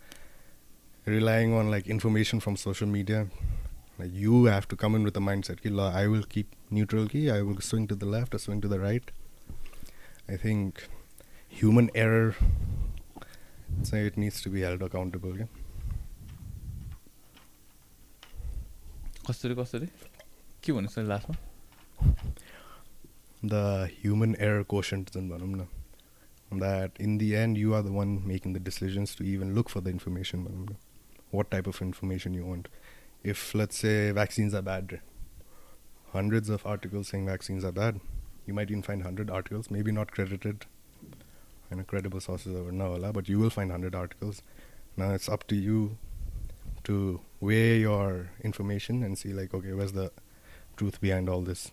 relying 1.06 1.54
on 1.54 1.70
like 1.70 1.88
information 1.88 2.40
from 2.40 2.56
social 2.56 2.88
media, 2.88 3.28
like 4.00 4.12
you 4.14 4.46
have 4.46 4.68
to 4.70 4.76
come 4.76 4.96
in 4.96 5.04
with 5.04 5.18
a 5.18 5.20
mindset 5.20 5.62
ki, 5.62 5.70
"La, 5.70 5.90
I 5.90 6.08
will 6.08 6.24
keep 6.24 6.56
neutral 6.70 7.08
key, 7.08 7.30
I 7.30 7.42
will 7.42 7.62
swing 7.62 7.88
to 7.88 7.96
the 7.96 8.06
left 8.06 8.34
or 8.34 8.40
swing 8.40 8.62
to 8.62 8.68
the 8.68 8.80
right. 8.80 9.12
I 10.28 10.38
think 10.38 10.88
human 11.48 11.90
error 11.94 12.36
say 13.84 14.06
it 14.06 14.18
needs 14.18 14.42
to 14.42 14.50
be 14.50 14.62
held 14.62 14.82
accountable. 14.82 15.38
Yeah? 15.38 15.48
कसरी 19.30 19.56
कसरी 19.56 19.88
के 20.64 20.74
भन्नुहोस् 20.74 20.98
न 21.00 21.08
लास्टमा 21.10 21.36
the 23.54 23.90
human 24.02 24.36
error 24.48 24.64
quotient 24.64 25.12
जुन 25.14 25.30
भनौँ 25.30 25.48
न 25.48 25.68
that 26.59 26.93
in 26.99 27.19
the 27.19 27.37
end 27.37 27.57
you 27.57 27.75
are 27.75 27.83
the 27.83 27.93
one 27.93 28.27
making 28.27 28.53
the 28.53 28.61
decisions 28.61 29.15
to 29.15 29.23
even 29.23 29.55
look 29.55 29.69
for 29.69 29.81
the 29.81 29.91
information 29.91 30.77
what 31.31 31.51
type 31.51 31.69
of 31.69 31.81
information 31.81 32.35
you 32.35 32.45
want. 32.45 32.69
If 33.23 33.55
let's 33.55 33.79
say 33.79 34.11
vaccines 34.11 34.55
are 34.55 34.63
bad 34.63 35.01
hundreds 36.13 36.49
of 36.49 36.67
articles 36.67 37.09
saying 37.09 37.27
vaccines 37.27 37.65
are 37.65 37.71
bad 37.71 38.01
you 38.47 38.53
might 38.53 38.69
even 38.69 38.83
find 38.83 39.01
100 39.01 39.31
articles 39.31 39.71
maybe 39.71 39.93
not 39.93 40.11
credited. 40.11 40.67
And 41.71 41.87
credible 41.87 42.21
sources 42.21 42.53
or 42.57 42.73
no 42.73 43.13
but 43.13 43.29
you 43.29 43.39
will 43.39 43.51
find 43.51 43.71
100 43.71 43.95
articles. 43.95 44.43
Now 44.97 45.11
it's 45.11 45.29
up 45.29 45.47
to 45.47 45.55
you 45.55 45.99
to 46.83 47.21
weigh 47.39 47.79
your 47.79 48.31
information 48.43 49.05
and 49.05 49.17
see 49.17 49.33
like 49.33 49.55
okay 49.55 49.73
where's 49.73 49.93
the 49.93 50.11
truth 50.77 51.01
behind 51.01 51.29
all 51.29 51.43
this? 51.43 51.71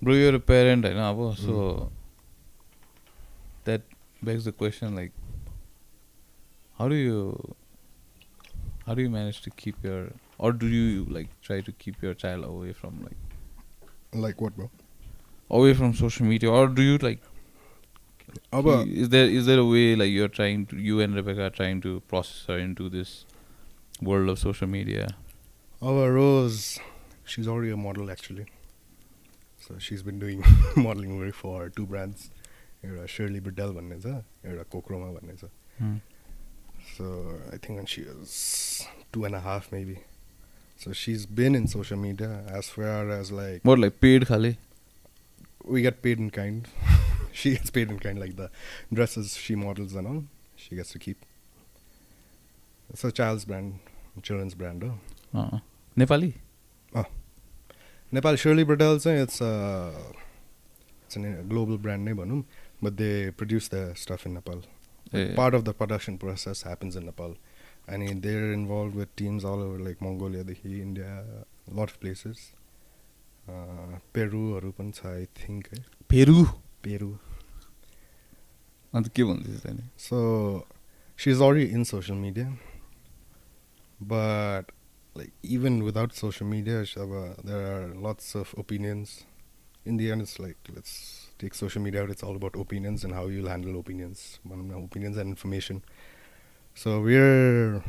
Bro 0.00 0.14
you're 0.14 0.34
a 0.36 0.40
parent 0.40 0.84
i 0.84 0.92
know 0.92 1.34
so 1.36 1.52
mm 1.52 1.90
that 3.64 3.82
begs 4.22 4.44
the 4.44 4.52
question 4.52 4.94
like 4.94 5.12
how 6.78 6.88
do 6.88 6.94
you 6.94 7.54
how 8.86 8.94
do 8.94 9.02
you 9.02 9.10
manage 9.10 9.42
to 9.42 9.50
keep 9.50 9.82
your 9.82 10.08
or 10.38 10.52
do 10.52 10.66
you 10.66 11.04
like 11.04 11.28
try 11.40 11.60
to 11.60 11.72
keep 11.72 12.02
your 12.02 12.14
child 12.14 12.44
away 12.44 12.72
from 12.72 13.02
like 13.02 13.16
like 14.12 14.40
what 14.40 14.56
bro? 14.56 14.70
away 15.52 15.74
from 15.74 15.94
social 15.94 16.26
media? 16.26 16.50
Or 16.50 16.66
do 16.66 16.82
you 16.82 16.98
like 16.98 17.20
about 18.52 18.88
is 18.88 19.10
there 19.10 19.26
is 19.26 19.46
there 19.46 19.58
a 19.58 19.64
way 19.64 19.94
like 19.94 20.10
you're 20.10 20.28
trying 20.28 20.66
to 20.66 20.76
you 20.76 21.00
and 21.00 21.14
rebecca 21.14 21.44
are 21.44 21.50
trying 21.50 21.80
to 21.82 22.00
process 22.00 22.46
her 22.46 22.58
into 22.58 22.88
this 22.88 23.26
world 24.00 24.28
of 24.28 24.38
social 24.38 24.66
media? 24.66 25.08
Our 25.80 26.12
rose? 26.12 26.80
She's 27.24 27.46
already 27.46 27.70
a 27.70 27.76
model 27.76 28.10
actually. 28.10 28.46
So 29.58 29.78
she's 29.78 30.02
been 30.02 30.18
doing 30.18 30.44
modeling 30.76 31.18
work 31.18 31.34
for 31.34 31.68
two 31.68 31.86
brands. 31.86 32.30
एउटा 32.84 33.06
Shirley 33.14 33.40
Burdell 33.48 33.74
भन्ने 33.78 34.00
छ 34.00 34.14
एउटा 34.52 34.64
कोक्रोमा 34.76 35.10
भन्ने 35.18 35.36
छ 35.42 35.50
Hmm. 35.80 35.94
So 36.96 37.04
I 37.52 37.56
think 37.56 37.78
when 37.78 37.86
she 37.86 38.02
was 38.08 38.32
two 39.12 39.24
and 39.24 39.34
a 39.34 39.40
half 39.40 39.70
maybe. 39.72 39.94
So 40.76 40.92
she's 40.92 41.24
been 41.26 41.54
in 41.54 41.66
social 41.66 41.96
media 41.96 42.44
as 42.58 42.68
far 42.68 43.08
as 43.16 43.32
like 43.32 43.64
more 43.70 43.76
like 43.84 44.00
paid 44.00 44.26
khale 44.30 44.48
we 45.64 45.82
get 45.82 46.02
paid 46.02 46.18
in 46.18 46.30
kind. 46.30 46.68
she 47.32 47.52
gets 47.56 47.70
paid 47.70 47.90
in 47.90 47.98
kind 47.98 48.18
like 48.18 48.36
the 48.36 48.50
dresses 48.92 49.36
she 49.36 49.54
models 49.54 49.94
and 49.94 50.06
all. 50.06 50.24
She 50.56 50.76
gets 50.76 50.90
to 50.92 50.98
keep. 50.98 51.24
It's 52.90 53.04
a 53.04 53.10
child's 53.10 53.44
brand, 53.44 53.78
children's 54.22 54.54
brand. 54.54 54.84
Oh. 54.84 55.40
uh, 55.40 55.58
Nepali 55.98 56.32
Nepal 58.12 58.36
Shirley 58.36 58.64
Burdell 58.64 58.98
चाहिँ 59.00 59.22
it's 59.22 59.40
a 59.40 59.92
it's 61.06 61.16
a 61.16 61.42
global 61.52 61.78
brand 61.78 62.04
नै 62.08 62.12
भनौँ 62.12 62.42
but 62.82 62.96
they 62.96 63.30
produce 63.30 63.68
the 63.68 63.94
stuff 63.94 64.26
in 64.26 64.34
Nepal. 64.34 64.62
Like, 65.12 65.30
A, 65.30 65.34
Part 65.36 65.54
of 65.54 65.64
the 65.64 65.72
production 65.72 66.18
process 66.18 66.62
happens 66.62 66.96
in 66.96 67.06
Nepal. 67.06 67.36
And 67.88 68.22
they're 68.22 68.52
involved 68.52 68.94
with 68.94 69.14
teams 69.16 69.44
all 69.44 69.60
over 69.60 69.78
like 69.78 70.00
Mongolia, 70.00 70.44
India, 70.64 71.24
a 71.70 71.74
lot 71.74 71.90
of 71.90 72.00
places. 72.00 72.52
Uh, 73.48 73.98
पेरुहरू 74.14 74.70
पनि 74.78 74.92
छ 74.96 75.06
I 75.06 75.24
think 75.38 75.68
है 75.72 75.78
पेरु 76.10 76.44
पेरु 76.86 77.08
अन्त 78.94 79.08
के 79.16 79.24
भन्दैछ 79.24 79.62
त्यहाँनिर 79.62 79.88
So 79.96 80.20
she's 81.16 81.40
already 81.40 81.64
in 81.72 81.84
social 81.84 82.14
media, 82.14 82.52
but 84.00 84.70
like 85.14 85.32
even 85.42 85.82
without 85.82 86.14
social 86.14 86.46
media, 86.46 86.82
Shaba, 86.82 87.34
there 87.44 87.66
are 87.72 87.88
lots 87.94 88.34
of 88.36 88.54
opinions. 88.56 89.24
In 89.84 89.96
the 89.96 90.12
end, 90.12 90.22
it's 90.22 90.38
like 90.38 90.70
let's 90.76 91.21
take 91.42 91.54
social 91.54 91.82
media 91.82 92.02
out, 92.02 92.10
it's 92.10 92.22
all 92.22 92.36
about 92.36 92.54
opinions 92.56 93.04
and 93.04 93.12
how 93.12 93.26
you'll 93.26 93.48
handle 93.48 93.78
opinions, 93.78 94.38
opinions 94.46 95.16
and 95.16 95.28
information. 95.30 95.82
So 96.74 97.00
we're 97.00 97.82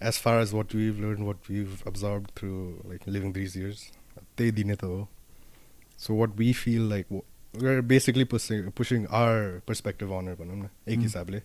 as 0.00 0.18
far 0.18 0.38
as 0.38 0.52
what 0.52 0.74
we've 0.74 0.98
learned, 0.98 1.26
what 1.26 1.48
we've 1.48 1.82
absorbed 1.86 2.32
through 2.34 2.82
like 2.84 3.06
living 3.06 3.32
these 3.32 3.54
years. 3.56 3.92
So 5.96 6.14
what 6.14 6.36
we 6.36 6.52
feel 6.52 6.82
like 6.82 7.06
we're 7.54 7.82
basically 7.82 8.24
pushing 8.24 8.72
pushing 8.72 9.06
our 9.08 9.62
perspective 9.66 10.10
on 10.10 10.28
it, 10.28 10.40
ek 10.40 10.98
hmm. 10.98 11.04
hisabre. 11.04 11.42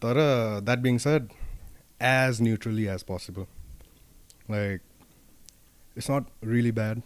Tara, 0.00 0.22
uh, 0.22 0.60
that 0.60 0.82
being 0.82 0.98
said, 0.98 1.30
as 2.00 2.40
neutrally 2.40 2.88
as 2.88 3.04
possible. 3.04 3.46
Like, 4.48 4.80
it's 5.94 6.08
not 6.08 6.24
really 6.42 6.72
bad, 6.72 7.02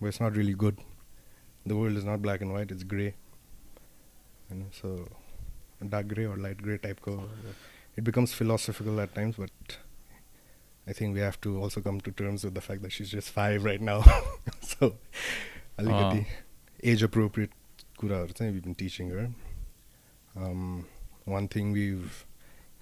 but 0.00 0.06
it's 0.06 0.20
not 0.20 0.36
really 0.36 0.54
good 0.54 0.78
the 1.65 1.75
world 1.75 1.97
is 1.97 2.05
not 2.05 2.21
black 2.21 2.41
and 2.41 2.53
white 2.53 2.71
it's 2.71 2.83
gray 2.83 3.13
you 4.49 4.55
know 4.55 4.65
so 4.71 5.07
dark 5.89 6.07
gray 6.07 6.25
or 6.25 6.37
light 6.37 6.61
gray 6.61 6.77
type 6.77 6.99
को 7.01 7.21
it 7.95 8.03
becomes 8.03 8.33
philosophical 8.33 8.99
at 9.01 9.13
times 9.13 9.35
but 9.37 9.77
I 10.87 10.93
think 10.93 11.13
we 11.13 11.19
have 11.21 11.39
to 11.41 11.61
also 11.61 11.81
come 11.81 12.01
to 12.01 12.11
terms 12.11 12.43
with 12.43 12.55
the 12.55 12.61
fact 12.61 12.81
that 12.81 12.91
she's 12.91 13.09
just 13.09 13.29
five 13.29 13.63
right 13.63 13.81
now 13.81 14.01
so 14.61 14.95
अलिकति 15.79 16.25
age 16.91 17.03
appropriate 17.03 17.51
कुराहरू 17.99 18.33
चाहिँ 18.39 18.53
we've 18.53 18.63
been 18.63 18.75
teaching 18.75 19.09
her 19.09 19.29
um, 20.35 20.85
one 21.25 21.47
thing 21.47 21.71
we've 21.71 22.25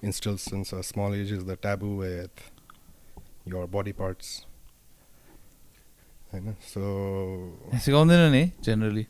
instilled 0.02 0.40
since 0.40 0.72
a 0.72 0.84
small 0.84 1.14
age 1.14 1.32
is 1.32 1.46
the 1.46 1.56
taboo 1.56 1.96
with 1.96 2.44
your 3.46 3.68
body 3.68 3.94
parts 3.94 4.46
होइन? 6.33 6.55
So 6.73 6.83
सिकाउँदैन 7.85 8.23
नि 8.33 8.45
generally 8.65 9.05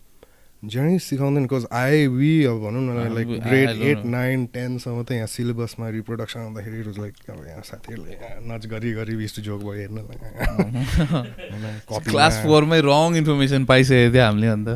generally 0.63 0.99
सिकाउँदैन 0.99 1.43
because 1.47 1.65
I 1.75 2.07
we 2.07 2.33
अब 2.47 2.57
भनौँ 2.63 2.83
न 2.83 2.91
लाइक 3.15 3.29
ग्रेड 3.47 3.71
एट. 3.83 4.05
नाइन 4.07 4.47
टेनसम्म 4.55 5.03
त 5.03 5.11
यहाँ 5.13 5.27
सिलेबसमा 5.27 5.89
रिप्रोडक्सन 5.99 6.41
आउँदाखेरि 6.41 6.79
लाइक 6.99 7.15
अब 7.31 7.41
यहाँ 7.47 7.63
साथीहरूले 7.71 8.15
नच 8.47 8.63
गरी 8.71 8.93
गरी 8.99 9.15
टु 9.27 9.43
जोक 9.43 9.61
भयो 9.63 9.79
हेर्न 9.81 9.99
क्लास 12.07 12.35
फोरमै 12.45 12.81
रङ 12.87 13.17
इन्फर्मेसन 13.23 13.65
पाइसकेको 13.67 14.13
थियो 14.15 14.25
हामीले 14.27 14.49
अन्त। 14.55 14.69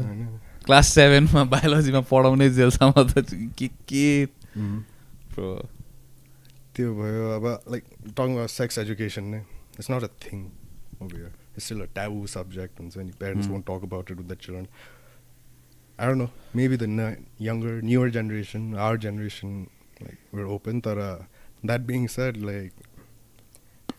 क्लास 0.67 0.87
सेभेनमा 0.95 1.43
बायोलोजीमा 1.55 2.03
पढाउने 2.11 2.47
जेलसम्म 2.51 3.07
त 3.07 3.23
के 3.59 3.69
के. 3.87 4.27
Bro, 5.31 5.63
त्यो 6.75 6.89
भयो 6.99 7.25
अब 7.39 7.45
लाइक 7.71 7.85
टङ 8.19 8.29
सेक्स 8.51 8.79
एजुकेसन 8.79 9.25
नै। 9.31 9.41
It's 9.79 9.91
not 9.91 10.03
a 10.03 10.11
thing 10.25 10.39
still 11.61 11.81
a 11.81 11.87
taboo 11.95 12.27
subject 12.37 12.81
हुन्छ 12.81 12.97
नि 12.97 13.13
parents 13.21 13.47
Mm. 13.47 13.53
Won't 13.55 13.67
talk 13.67 13.83
about 13.89 14.11
it 14.11 14.17
with 14.19 14.29
the 14.29 14.37
children 14.47 14.67
I 15.99 16.07
don't 16.07 16.21
know 16.23 16.29
maybe 16.57 16.77
the 16.77 16.85
younger 17.49 17.81
newer 17.85 18.11
generation 18.17 18.75
our 18.75 18.97
generation 19.05 19.53
like 20.03 20.19
we're 20.35 20.47
open 20.57 20.81
तर 20.87 20.99
that 21.65 21.81
being 21.91 22.07
said 22.17 22.37
like 22.51 22.73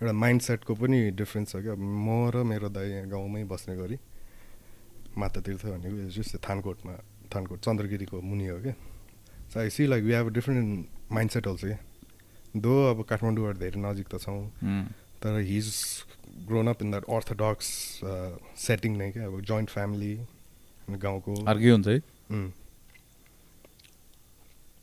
एउटा 0.02 0.14
mind 0.14 0.42
सेटको 0.42 0.76
पनि 0.76 1.00
difference 1.18 1.52
छ 1.52 1.62
क्या? 1.66 1.76
म 1.76 2.30
र 2.34 2.44
मेरो 2.46 2.70
दाइ 2.70 3.06
गाउँमै 3.10 3.44
बस्ने 3.50 3.76
गरी 3.78 3.98
माता 5.18 5.42
तीर्थ 5.42 5.66
भनेको 5.66 6.10
जस्ट 6.14 6.38
थानकोटमा 6.48 6.94
थानकोट 7.34 7.60
चन्द्रगिरीको 7.66 8.22
मुनि 8.22 8.48
हो 8.48 8.60
क्या? 8.62 8.76
So 9.54 9.60
I 9.60 9.70
see 9.74 9.88
like 9.88 10.04
we 10.04 10.14
have 10.14 10.28
a 10.28 10.34
different 10.38 11.12
mind 11.12 11.32
set 11.32 11.48
also 11.48 11.68
क्या 11.68 11.80
दो 12.62 12.74
अब 12.92 13.04
काठमाडौँबाट 13.10 13.58
धेरै 13.58 13.82
नजिक 13.82 14.08
त 14.14 14.22
छौँ। 14.22 14.38
उम्. 14.64 14.86
तर 15.24 15.40
his 15.50 15.68
grown 16.48 16.68
up 16.68 16.82
in 16.82 16.92
that 16.92 17.06
orthodox 17.18 17.68
setting 18.66 18.98
नै 18.98 19.12
क्या 19.12 19.26
अब 19.26 19.42
जोइन्ट 19.42 19.70
फ्यामिली 19.70 20.14
गाउँको। 20.88 21.34
अर्कै 21.54 21.70
हुन्छ 21.70 21.88
है। 21.88 22.00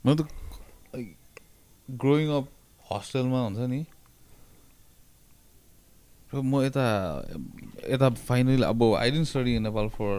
म 0.05 0.14
त 0.14 0.20
ग्रोइङ 1.88 2.29
अप 2.37 2.47
हस्टेलमा 2.92 3.40
हुन्छ 3.44 3.61
नि। 3.70 3.81
र 6.33 6.42
म 6.42 6.62
यता 6.64 6.87
यता 7.94 8.09
फाइनली 8.29 8.62
अब 8.64 8.83
I 8.99 9.11
didn't 9.11 9.29
study 9.29 9.55
in 9.57 9.62
Nepal 9.62 9.88
for 9.97 10.12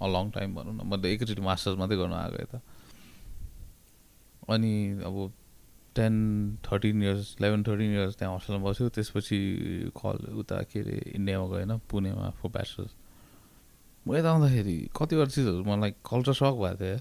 a 0.00 0.06
long 0.08 0.30
time 0.30 0.54
भनौँ 0.54 0.74
न। 0.74 0.80
म 0.88 0.96
त 0.96 1.04
एकैचोटि 1.04 1.42
मास्टर्स 1.42 1.76
मात्रै 1.78 1.96
गर्न 1.96 2.12
आएको 2.12 2.38
यता। 2.42 2.58
अनि 4.54 4.72
अब 5.04 5.16
ten 5.96 6.14
thirteen 6.66 7.02
years 7.02 7.36
eleven 7.40 7.62
thirteen 7.68 7.90
years 7.94 8.14
त्यहाँ 8.18 8.34
हस्टेलमा 8.36 8.62
बस्यो। 8.68 8.88
त्यसपछि 8.94 9.38
कल 9.96 10.16
उता 10.40 10.56
के 10.70 10.80
अरे 10.80 10.96
इन्डियामा 11.16 11.46
गएन 11.52 11.72
पुणेमा 11.90 12.30
फर 12.38 12.48
ब्याचलर्स 12.52 12.92
म 14.06 14.14
यता 14.16 14.30
आउँदाखेरि 14.30 14.76
कतिवटा 14.96 15.30
चिजहरू 15.34 15.64
मलाई 15.64 15.90
कल्चर 16.04 16.34
सक 16.36 16.54
भएको 16.62 16.76
थियो। 16.78 16.98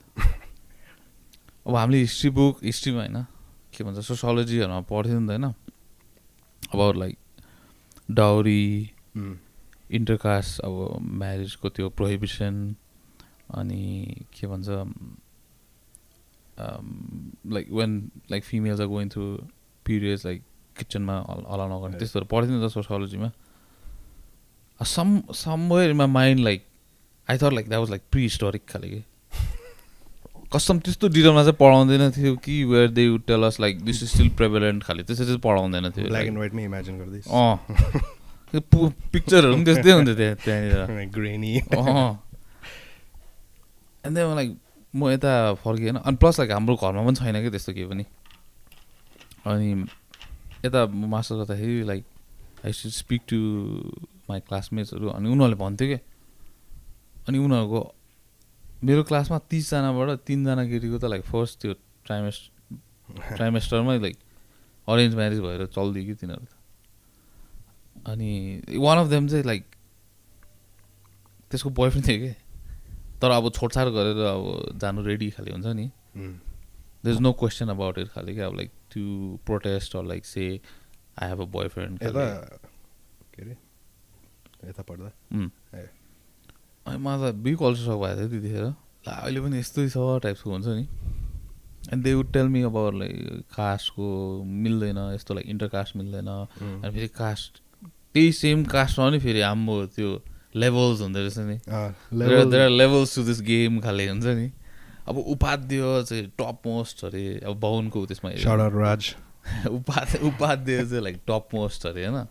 अब 1.66 1.76
हामीले 1.76 2.00
हिस्ट्री 2.00 2.30
बुक 2.30 2.64
हिस्ट्रीमा 2.64 3.00
होइन 3.02 3.18
के 3.74 3.84
भन्छ 3.84 4.00
सोसियोलोजीहरूमा 4.06 4.82
पढ्थ्यो 4.90 5.20
नि 5.20 5.28
त 5.28 5.32
होइन। 5.32 5.46
अब 6.74 6.80
लाइक 6.98 7.18
डाउरी 8.10 8.64
इन्टरकास्ट 9.98 10.60
अब 10.66 10.76
म्यारिजको 11.02 11.70
त्यो 11.70 11.90
प्रोहिबिसन 11.98 12.54
अनि 13.54 13.84
के 14.34 14.48
भन्छ 14.48 14.68
like 16.58 17.72
when 17.72 17.98
like 18.32 18.44
females 18.44 18.80
are 18.82 18.88
going 18.88 19.10
through 19.10 19.26
periods 19.86 20.26
like 20.26 20.44
किचनमा 20.78 21.18
अलाउ 21.18 21.68
नगर्ने 21.70 22.00
त्यस्तोहरू 22.00 22.28
पढ्थ्यो 22.32 22.58
नि 22.58 22.68
त 22.68 22.72
सोसियोलोजीमा 22.72 23.32
some 24.80 25.20
somewhere 25.34 25.90
in 25.90 25.98
my 25.98 26.08
mind 26.12 26.44
like 26.44 26.66
I 27.28 27.38
thought 27.38 27.54
like 27.54 27.70
that 27.70 27.80
was 27.80 27.90
like 27.90 28.02
prehistoric 28.22 28.66
खाले 28.70 28.90
कि 28.90 29.04
कस्टम 30.54 30.80
त्यस्तो 30.80 31.08
डिटेलमा 31.08 31.44
चाहिँ 31.44 31.56
पढाउँदैन 31.60 32.12
थियो 32.12 32.36
कि 32.38 32.64
where 32.64 32.90
they 32.90 33.08
would 33.10 33.24
tell 33.28 33.44
us 33.44 33.60
like 33.60 33.84
this 33.86 34.04
is 34.04 34.10
still 34.10 34.30
prevalent 34.38 34.84
खाले 34.84 35.04
त्यसरी 35.04 35.26
चाहिँ 35.26 35.40
पढाउँदैन 35.40 35.90
थियो 35.92 36.08
ब्ल्याक 36.08 36.26
एन्ड 36.26 36.38
व्हाइटमै 36.38 36.64
इमेजिन 36.64 37.00
गर्दैछ 37.00 37.28
अँ 37.28 37.56
पिक्चरहरू 39.12 39.54
पनि 39.54 39.66
त्यस्तै 39.66 39.92
हुन्थ्यो 39.92 40.16
त्यहाँ 40.16 40.36
त्यहाँनिर 40.46 41.10
ग्रेनी 41.16 41.58
अँ 41.60 42.12
अन्त 44.04 44.18
लाइक 44.18 44.58
म 44.96 45.10
यता 45.12 45.54
फर्केँ 45.60 45.92
होइन 45.92 45.98
अनि 46.00 46.18
प्लस 46.18 46.40
लाइक 46.40 46.52
हाम्रो 46.52 46.76
घरमा 46.76 47.04
पनि 47.06 47.16
छैन 47.16 47.42
कि 47.44 47.50
त्यस्तो 47.52 47.74
केही 47.74 47.88
पनि। 47.88 48.06
अनि 49.46 49.70
यता 50.66 50.86
मास्टर 50.88 51.36
गर्दाखेरि 51.36 51.84
like 51.84 52.04
I 52.66 52.72
should 52.74 52.92
speak 52.92 53.22
to 53.30 53.38
my 54.30 54.40
क्लासमेट्सहरू 54.48 55.10
अनि 55.10 55.30
उनीहरूले 55.30 55.58
भन्थ्यो 55.60 55.88
क्या 55.88 56.00
अनि 57.28 57.38
उनीहरूको 57.38 57.82
मेरो 58.84 59.04
क्लासमा 59.04 59.38
तिसजनाबाट 59.50 60.10
तिनजना 60.28 60.64
केटीको 60.66 60.98
त 60.98 61.06
लाइक 61.06 61.24
फर्स्ट 61.26 61.62
त्यो 61.62 61.74
ट्राइमेस 62.06 62.38
ट्राइमेस्टरमै 63.36 63.98
लाइक 64.00 64.18
अरेन्ज 64.88 65.16
म्यारेज 65.16 65.40
भएर 65.40 65.66
चल्दियो 65.76 66.06
कि 66.06 66.14
तिनीहरू 66.22 66.46
त। 66.46 66.54
अनि 68.08 68.32
वान 68.78 68.98
अफ 68.98 69.08
देम 69.10 69.28
चाहिँ 69.28 69.46
लाइक 69.46 69.64
त्यसको 71.52 71.70
बोयफ्रेन्ड 71.70 72.08
थियो 72.08 72.20
कि? 72.24 72.34
तर 73.22 73.32
अब 73.32 73.50
छोडछाड 73.52 73.88
गरेर 73.96 74.20
अब 74.26 74.78
जानु 74.80 75.04
रेडी 75.06 75.30
खाले 75.32 75.52
हुन्छ 75.52 75.66
नि. 75.76 75.86
There 77.06 77.12
is 77.12 77.20
no 77.20 77.32
question 77.40 77.70
about 77.70 77.98
it 78.00 78.08
खाले 78.10 78.34
क्या 78.36 78.48
अब 78.48 78.56
like 78.58 78.72
to 78.94 79.02
protest 79.46 79.96
or 79.96 80.06
like 80.06 80.26
say 80.26 80.48
I 81.22 81.30
have 81.30 81.42
a 81.42 81.46
boyfriend 81.52 82.04
यता 82.04 82.26
के 83.36 83.42
अरे? 83.42 83.56
यता 84.70 84.84
पढ्दा 84.84 85.12
ए। 85.76 85.88
अनि 86.86 86.98
मलाई 86.98 87.32
त 87.32 87.36
बिग 87.46 87.62
अल्सर 87.64 87.84
सक 87.84 87.98
भएको 88.02 88.16
थियो 88.18 88.30
त्यतिखेर। 88.30 88.66
ला 89.08 89.14
अहिले 89.14 89.42
पनि 89.42 89.60
यस्तै 89.60 89.88
छ 89.90 89.98
टाइप्सको 90.24 90.52
हुन्छ 90.52 90.68
नि। 90.68 90.88
And 91.94 92.04
they 92.04 92.14
would 92.14 92.32
tell 92.34 92.48
me 92.50 92.62
about 92.68 92.94
like 92.96 93.14
कास्टको 93.56 94.08
मिल्दैन 94.44 94.98
यस्तो 95.16 95.34
लाइक 95.34 95.48
इन्टर 95.50 95.68
कास्ट 95.76 95.96
मिल्दैन 95.96 96.28
अनि 96.28 96.92
फेरि 96.94 97.08
कास्ट 97.18 97.62
त्यही 98.14 98.32
सेम 98.34 98.64
कास्टमा 98.72 99.10
पनि 99.10 99.20
फेरि 99.20 99.42
हाम्रो 99.42 99.86
त्यो 99.96 100.10
लेभल्स 100.56 101.02
हुँदो 101.02 101.20
रहेछ 101.20 101.38
नि। 101.38 101.58
There 102.50 102.62
are 102.62 102.70
levels 102.70 103.16
to 103.16 103.24
this 103.24 103.42
game 103.42 103.80
खाले 103.80 104.08
हुन्छ 104.10 104.26
नि। 104.26 104.52
अब 105.08 105.18
उपाध्य 105.18 106.04
चाहिँ 106.10 106.26
टप 106.40 106.62
मोस्ट 106.66 107.06
अरे 107.06 107.42
अब 107.46 107.60
बाहुनको 107.60 108.06
त्यसमा 108.06 108.32
Raj. 108.76 109.04
उपाध्य 109.70 110.20
उपाध्याय 110.28 110.86
चाहिँ 110.86 111.04
लाइक 111.04 111.18
टप 111.28 111.50
मोस्ट 111.54 111.86
अरे 111.86 112.06
होइन? 112.06 112.26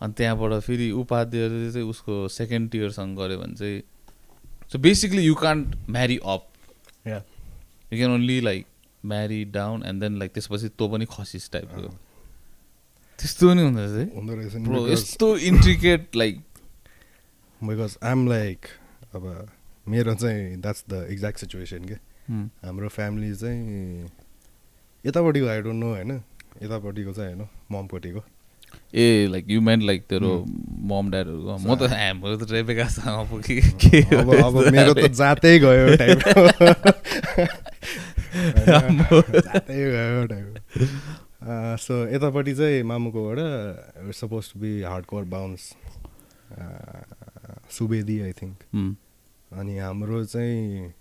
अनि 0.00 0.12
त्यहाँबाट 0.12 0.60
फेरि 0.62 0.90
उपाध्यायले 0.90 1.72
चाहिँ 1.72 1.88
उसको 1.88 2.28
सेकेन्ड 2.28 2.70
टियरसँग 2.70 3.18
गऱ्यो 3.18 3.38
भने 3.38 3.54
चाहिँ 3.54 3.82
so 4.72 4.78
basically 4.78 5.22
you 5.22 5.34
can't 5.34 5.76
marry 5.90 6.16
up. 6.16 6.48
You 7.92 7.98
can 7.98 8.10
only 8.10 8.40
like 8.40 8.66
marry 9.04 9.44
down 9.44 9.82
and 9.86 10.02
then 10.02 10.18
like 10.18 10.32
त्यसपछि 10.32 10.68
तँ 10.68 10.88
पनि 10.92 11.04
खसिस 11.04 11.50
टाइपको 11.50 11.80
त्यस्तो 13.18 13.48
पनि 13.48 13.62
हुँदो 13.62 13.80
रहेछ 13.80 14.54
नि 14.54 14.92
यस्तो 14.92 15.36
intricate 15.36 16.16
like 16.16 16.40
because 17.68 17.96
I'm 18.04 18.28
like 18.28 18.66
अब 19.14 19.24
मेरो 19.88 20.14
चाहिँ 20.14 20.56
द्याट्स 20.60 20.84
द 20.90 21.06
एक्ज्याक्ट 21.10 21.38
सिचुएसन 21.40 21.84
के। 21.90 21.96
हाम्रो 22.66 22.88
फ्यामिली 22.88 23.34
चाहिँ 23.34 24.06
यतापट्टिको 25.04 25.46
आई 25.48 25.60
डोन्ट 25.62 25.80
नो 25.84 25.88
होइन? 25.94 26.12
यतापट्टिको 26.62 27.12
चाहिँ 27.12 27.34
होइन 27.34 27.48
ममपट्टिको 27.72 28.22
ए 28.94 29.26
लाइक 29.30 29.44
यु 29.48 29.60
मेन्ट 29.60 29.82
लाइक 29.84 30.00
तेरो 30.10 30.30
मम 30.90 31.10
ड्याडहरूको 31.10 31.56
म 31.58 31.74
त 31.76 31.82
हाम्रो 31.92 32.36
त 32.36 32.50
रेबेकासँग 32.52 33.28
पो 33.30 33.36
के 33.46 33.60
के 33.82 33.98
हो 34.10 34.16
अब 34.20 34.28
अब 34.34 34.54
त्यस्तो 34.54 34.70
मेरो। 34.76 34.92
त 34.94 34.98
जातै 35.20 35.52
गयो 35.58 35.86
जातै 39.46 39.76
सो 41.80 41.94
यतापट्टि 42.14 42.52
चाहिँ 42.54 42.82
मामुकोबाट 42.90 43.38
suppose 44.14 44.44
to 44.52 44.56
be 44.60 44.72
hard 44.82 45.04
core 45.06 45.24
बााउन्स 45.34 45.62
सुवेदी 47.70 48.20
आई 48.20 48.32
थिङ्क 48.32 48.56
उम्, 48.74 48.94
अनि 49.52 49.78
हाम्रो 49.78 50.24
चाहिँ 50.24 50.92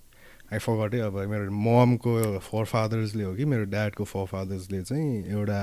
आई 0.53 0.59
फगटै 0.59 0.99
अब 0.99 1.17
मेरो 1.29 1.51
ममको 1.51 2.39
फोर 2.39 2.65
फादर्सले 2.65 3.23
हो 3.23 3.35
कि 3.35 3.45
मेरो 3.45 3.65
ड्याडको 3.65 4.03
फोर 4.03 4.25
फादर्सले 4.27 4.81
चाहिँ 4.83 5.25
एउटा 5.25 5.59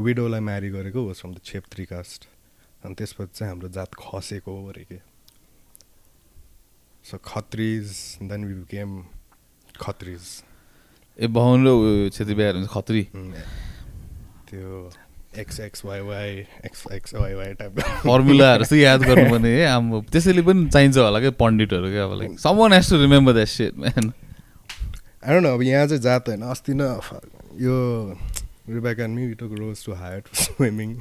विडोलाई 0.00 0.40
म्यारी 0.40 0.68
गरेको 0.70 1.06
was 1.06 1.16
from 1.20 1.34
the 1.34 1.40
Chhetri 1.44 1.84
caste 1.84 2.28
अनि 2.84 2.94
त्यसपछि 2.94 3.32
चाहिँ 3.34 3.50
हाम्रो 3.52 3.68
जात 3.68 3.94
खसेको 3.94 4.50
हो 4.52 4.68
अरे 4.68 4.84
के। 4.84 4.98
So 7.04 7.18
Khatris 7.24 8.18
then 8.22 8.44
we 8.44 8.54
became 8.54 8.90
Khatris. 9.80 10.24
ए 11.18 11.26
बाहुन 11.26 11.58
र 11.66 12.10
छेत्री 12.10 12.34
बिहार 12.34 12.54
हुन्छ 12.56 12.68
खत्री। 12.70 13.02
त्यो 14.48 14.90
फर्मुलाहरू 18.02 18.64
चाहिँ 18.64 18.82
याद 18.82 19.02
गर्नुपर्ने 19.08 19.50
है 19.50 19.66
अब 19.66 20.04
त्यसैले 20.12 20.42
पनि 20.42 20.68
चाहिन्छ 20.68 20.96
होला 20.98 21.20
क्या 21.20 21.30
पण्डितहरू 21.40 21.90
क्या 21.90 22.04
अब 22.04 22.18
like 22.18 22.38
someone 22.40 22.72
has 22.72 22.90
to 22.90 23.00
remember 23.02 23.32
that 23.32 23.48
set 23.48 23.78
man 23.78 24.12
don't 25.26 25.42
know, 25.42 25.54
अब 25.54 25.62
यहाँ 25.62 25.86
चाहिँ 25.86 26.02
जात 26.02 26.28
होइन 26.28 26.42
अस्ति 26.42 26.72
न 26.76 27.00
यो 27.60 27.76
Rebecca 28.68 28.98
and 29.00 29.18
me 29.18 29.34
took 29.34 29.52
Rose 29.58 29.84
to 29.86 29.92
hire 29.94 30.20
to 30.20 30.42
swimming 30.42 30.96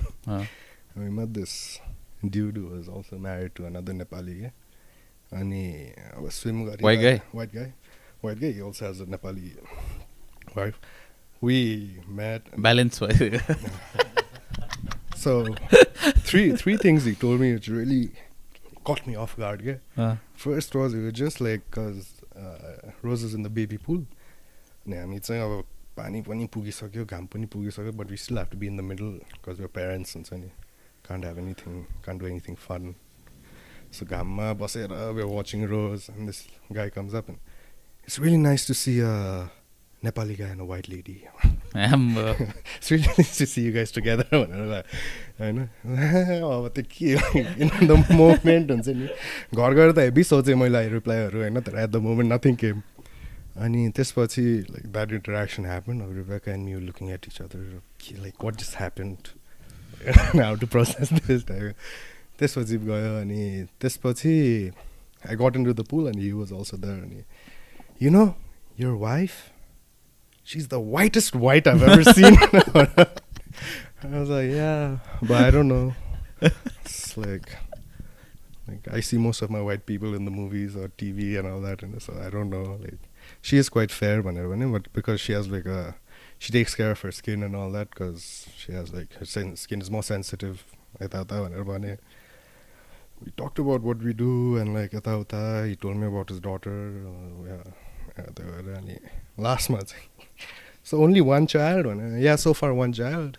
who 2.55 2.67
was 2.67 2.87
also 2.89 3.17
married 3.17 3.53
to 3.55 3.65
another 3.65 3.93
Nepali 3.93 4.35
guy. 4.41 4.51
अनि 5.33 5.63
अब 6.17 6.29
स्विम 6.29 6.63
गरि 6.65 6.83
White 6.83 7.01
guy? 7.01 7.17
White 7.35 7.53
guy 7.55 7.71
white 8.25 8.39
guy 8.39 8.59
also 8.59 8.85
has 8.85 9.01
a 9.01 9.05
Nepali 9.09 9.51
wife 10.57 10.73
we 11.43 11.57
met 12.19 12.59
balance 12.59 13.03
भयो 13.03 13.39
so 15.15 15.33
three 16.29 16.51
three 16.55 16.77
things 16.77 17.05
he 17.05 17.15
told 17.15 17.39
me 17.39 17.53
which 17.53 17.67
really 17.69 18.11
caught 18.83 19.05
me 19.07 19.15
off 19.15 19.35
guard 19.37 19.61
yeah 19.61 20.15
First 20.35 20.75
was 20.75 20.93
it 20.93 21.01
was 21.01 21.13
just 21.13 21.39
like 21.41 21.63
because 21.65 22.21
uh, 22.35 22.91
Rose 23.01 23.23
is 23.23 23.33
in 23.33 23.43
the 23.43 23.49
baby 23.49 23.77
pool. 23.77 24.05
अनि 24.87 24.97
हामी 24.97 25.19
चाहिँ 25.19 25.41
अब 25.41 25.63
पानी 25.97 26.21
पनि 26.21 26.45
पुगिसक्यो 26.53 27.05
घाम 27.05 27.25
पनि 27.33 27.45
पुगिसक्यो 27.53 27.91
but 27.91 28.11
we 28.11 28.17
still 28.17 28.37
have 28.37 28.47
to 28.51 28.57
be 28.57 28.67
in 28.67 28.77
the 28.77 28.81
middle 28.89 29.11
because 29.21 29.61
यो 29.61 29.67
प्यारेन्ट्स 29.77 30.15
हुन्छ 30.15 30.33
नि 30.33 30.49
can't 31.07 31.25
have 31.25 31.37
anything 31.39 31.81
can't 32.05 32.21
do 32.21 32.27
anything 32.27 32.55
fun 32.67 32.93
so 33.97 34.05
घाममा 34.05 34.51
बसेर 34.61 34.93
we 35.17 35.23
watching 35.33 35.65
Rose 35.73 36.07
and 36.11 36.25
this 36.29 36.43
guy 36.77 36.89
comes 36.97 37.15
up 37.21 37.31
it's 37.31 38.19
really 38.19 38.37
nice 38.45 38.67
to 38.67 38.73
see 38.83 38.99
a 38.99 39.13
Nepali 40.03 40.35
guy 40.35 40.51
and 40.51 40.61
a 40.61 40.69
white 40.73 40.89
lady 40.89 41.17
to 43.37 43.45
see 43.45 43.61
you 43.61 43.71
guys 43.71 43.91
together. 43.91 44.25
भनेर 44.31 44.83
होइन 45.39 45.57
अब 45.59 46.67
त्यो 46.75 46.83
के 46.91 47.87
the 47.87 47.91
moment 48.11 48.71
हुन्छ 48.71 48.87
नि 48.87 49.07
घर 49.55 49.73
गएर 49.73 49.91
त 49.91 49.97
हेभी 49.99 50.23
सोचेँ 50.23 50.55
मैले 50.55 50.87
रिप्लाईहरू 50.89 51.39
होइन? 51.39 51.59
तर 51.61 51.79
at 51.79 51.89
the 51.89 52.01
moment 52.05 52.33
nothing 52.33 52.55
came 52.63 52.81
अनि 53.65 53.89
त्यसपछि 53.95 54.45
like 54.69 54.85
that 54.93 55.11
interaction 55.19 55.65
happen 55.65 56.01
Rebecca 56.15 56.53
and 56.53 56.69
you 56.69 56.79
looking 56.79 57.09
at 57.17 57.27
each 57.27 57.41
other 57.41 58.21
like 58.21 58.43
what 58.43 58.55
just 58.61 58.77
happened 58.79 59.27
how 60.41 60.55
to 60.63 60.67
process 60.77 61.13
this 61.13 61.45
type 61.51 61.75
त्यसपछि 62.39 62.77
गयो 62.87 63.19
अनि 63.19 63.43
त्यसपछि 63.81 64.33
I 65.29 65.35
got 65.43 65.55
into 65.65 65.73
the 65.73 65.87
pool 65.91 66.07
and 66.07 66.19
he 66.23 66.31
was 66.39 66.53
also 66.53 66.77
there 66.77 67.03
अनि 67.03 67.23
you 68.01 68.11
know 68.11 68.25
your 68.77 68.95
wife, 68.97 69.35
she's 70.45 70.69
the 70.69 70.79
whitest 70.79 71.35
white 71.35 71.67
I've 71.67 71.83
ever 71.83 72.03
seen. 72.03 72.37
I 74.03 74.19
was 74.19 74.29
like, 74.29 74.51
yeah, 74.51 74.99
but 75.21 75.43
I 75.43 75.51
don't 75.51 75.67
know. 75.67 75.93
It's 76.39 77.17
like, 77.17 77.57
like 78.67 78.87
I 78.91 78.99
see 78.99 79.17
most 79.17 79.41
of 79.41 79.49
my 79.49 79.61
white 79.61 79.85
people 79.85 80.13
in 80.13 80.23
the 80.23 80.31
movies 80.31 80.75
or 80.75 80.89
TV 80.89 81.37
and 81.37 81.47
all 81.47 81.59
that, 81.61 81.81
and 81.81 82.01
so 82.01 82.13
I 82.23 82.29
don't 82.29 82.49
know. 82.49 82.77
Like, 82.81 82.99
she 83.41 83.57
is 83.57 83.67
quite 83.67 83.91
fair, 83.91 84.21
but 84.21 84.93
because 84.93 85.19
she 85.19 85.33
has 85.33 85.47
like 85.47 85.65
a, 85.65 85.95
she 86.37 86.51
takes 86.51 86.75
care 86.75 86.91
of 86.91 87.01
her 87.01 87.11
skin 87.11 87.41
and 87.41 87.55
all 87.55 87.71
that, 87.71 87.89
because 87.89 88.47
she 88.55 88.71
has 88.73 88.93
like 88.93 89.13
her 89.13 89.25
skin 89.25 89.81
is 89.81 89.89
more 89.89 90.03
sensitive. 90.03 90.63
I 91.01 91.07
thought 91.07 91.27
that 91.29 91.41
Manirvani. 91.41 91.97
We 93.23 93.31
talked 93.31 93.59
about 93.59 93.81
what 93.81 93.97
we 93.99 94.13
do 94.13 94.57
and 94.57 94.73
like 94.73 94.93
uh, 94.93 95.63
he 95.63 95.75
told 95.75 95.97
me 95.97 96.05
about 96.05 96.29
his 96.29 96.39
daughter. 96.39 96.93
Uh, 97.07 97.47
yeah, 97.47 98.97
last 99.37 99.69
month. 99.69 99.93
गरेर 100.91 100.99
अनि 100.99 101.03
लास्टमा 101.03 101.03
चाहिँ 101.03 101.03
so 101.03 101.03
only 101.03 101.19
one 101.21 101.45
child 101.45 101.87
भनेर 101.87 102.23
या 102.23 102.35
so 102.35 102.53
far 102.53 102.71
one 102.71 102.93
child 102.93 103.37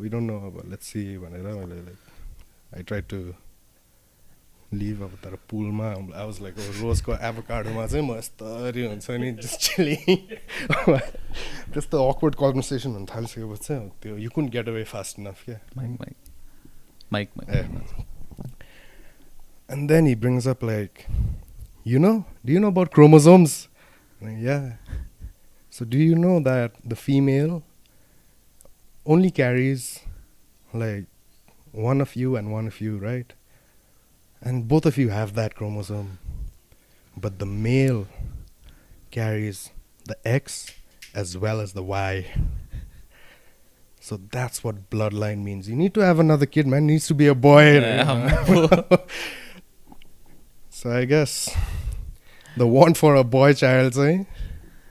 we 0.00 0.08
don't 0.08 0.30
know 0.30 0.36
अब 0.38 0.70
let's 0.70 0.86
see 0.86 1.18
भनेर 1.18 1.42
मैले 1.42 1.74
like 1.74 1.98
I 2.76 2.82
try 2.82 3.00
to 3.00 3.34
live 4.74 5.02
अब 5.02 5.10
तर 5.24 5.34
पुलमा 5.34 5.86
आई 5.86 6.26
वाज 6.26 6.42
लाइक 6.42 6.54
रोजको 6.58 7.12
एभोकाडोमा 7.12 7.86
चाहिँ 7.86 8.10
म 8.12 8.18
यस्तरी 8.18 8.86
हुन्छ 8.86 9.10
नि 9.10 9.32
जस्ट 9.32 9.80
त्यस्तो 11.74 12.08
अक्वर्ड 12.08 12.34
कन्भर्सेसन 12.34 12.90
हुन 12.90 13.04
थालिसकेपछि 13.04 13.64
चाहिँ 13.64 13.82
अब 13.82 13.92
त्यो 14.02 14.16
यु 14.16 14.30
कुन 14.30 14.48
गेट 14.48 14.68
अवे 14.68 14.84
फास्ट 14.84 15.18
इनफ 15.18 15.44
क्या 15.44 15.60
Mike 15.76 15.90
Mike 15.90 16.16
Mike 17.12 17.28
Yeah. 17.38 17.70
Mike 17.72 18.06
And 19.68 19.90
then 19.90 20.06
he 20.06 20.14
brings 20.14 20.46
up 20.46 20.62
like, 20.62 21.06
you 21.84 21.98
know, 21.98 22.24
do 22.44 22.52
you 22.52 22.60
know 22.60 22.86
So 25.76 25.84
do 25.84 25.98
you 25.98 26.14
know 26.14 26.40
that 26.40 26.72
the 26.82 26.96
female 26.96 27.62
only 29.04 29.30
carries 29.30 30.00
like 30.72 31.04
one 31.70 32.00
of 32.00 32.16
you 32.16 32.34
and 32.34 32.50
one 32.50 32.66
of 32.66 32.80
you, 32.80 32.96
right? 32.96 33.30
And 34.40 34.66
both 34.66 34.86
of 34.86 34.96
you 34.96 35.10
have 35.10 35.34
that 35.34 35.54
chromosome. 35.54 36.18
But 37.14 37.40
the 37.40 37.44
male 37.44 38.06
carries 39.10 39.68
the 40.06 40.16
X 40.26 40.72
as 41.14 41.36
well 41.36 41.60
as 41.60 41.74
the 41.74 41.82
Y. 41.82 42.24
So 44.00 44.18
that's 44.32 44.64
what 44.64 44.88
bloodline 44.88 45.44
means. 45.44 45.68
You 45.68 45.76
need 45.76 45.92
to 45.92 46.00
have 46.00 46.18
another 46.18 46.46
kid, 46.46 46.66
man. 46.66 46.86
Needs 46.86 47.06
to 47.08 47.14
be 47.14 47.26
a 47.26 47.34
boy. 47.34 47.80
Yeah. 47.80 48.96
so 50.70 50.90
I 50.90 51.04
guess 51.04 51.54
the 52.56 52.66
want 52.66 52.96
for 52.96 53.14
a 53.14 53.24
boy 53.24 53.52
child 53.52 53.92
चाहिँ 53.92 54.26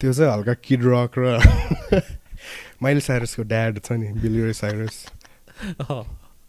त्यो 0.00 0.12
चाहिँ 0.12 0.32
हल्का 0.32 0.54
Kid 0.64 0.82
Rock 0.86 1.18
र 1.18 2.02
Miley 2.82 3.00
साइरसको 3.02 3.42
dad 3.52 3.80
छ 3.84 3.92
नि 3.98 4.08
Billy Ray 4.22 4.52
Cyrus. 4.54 4.96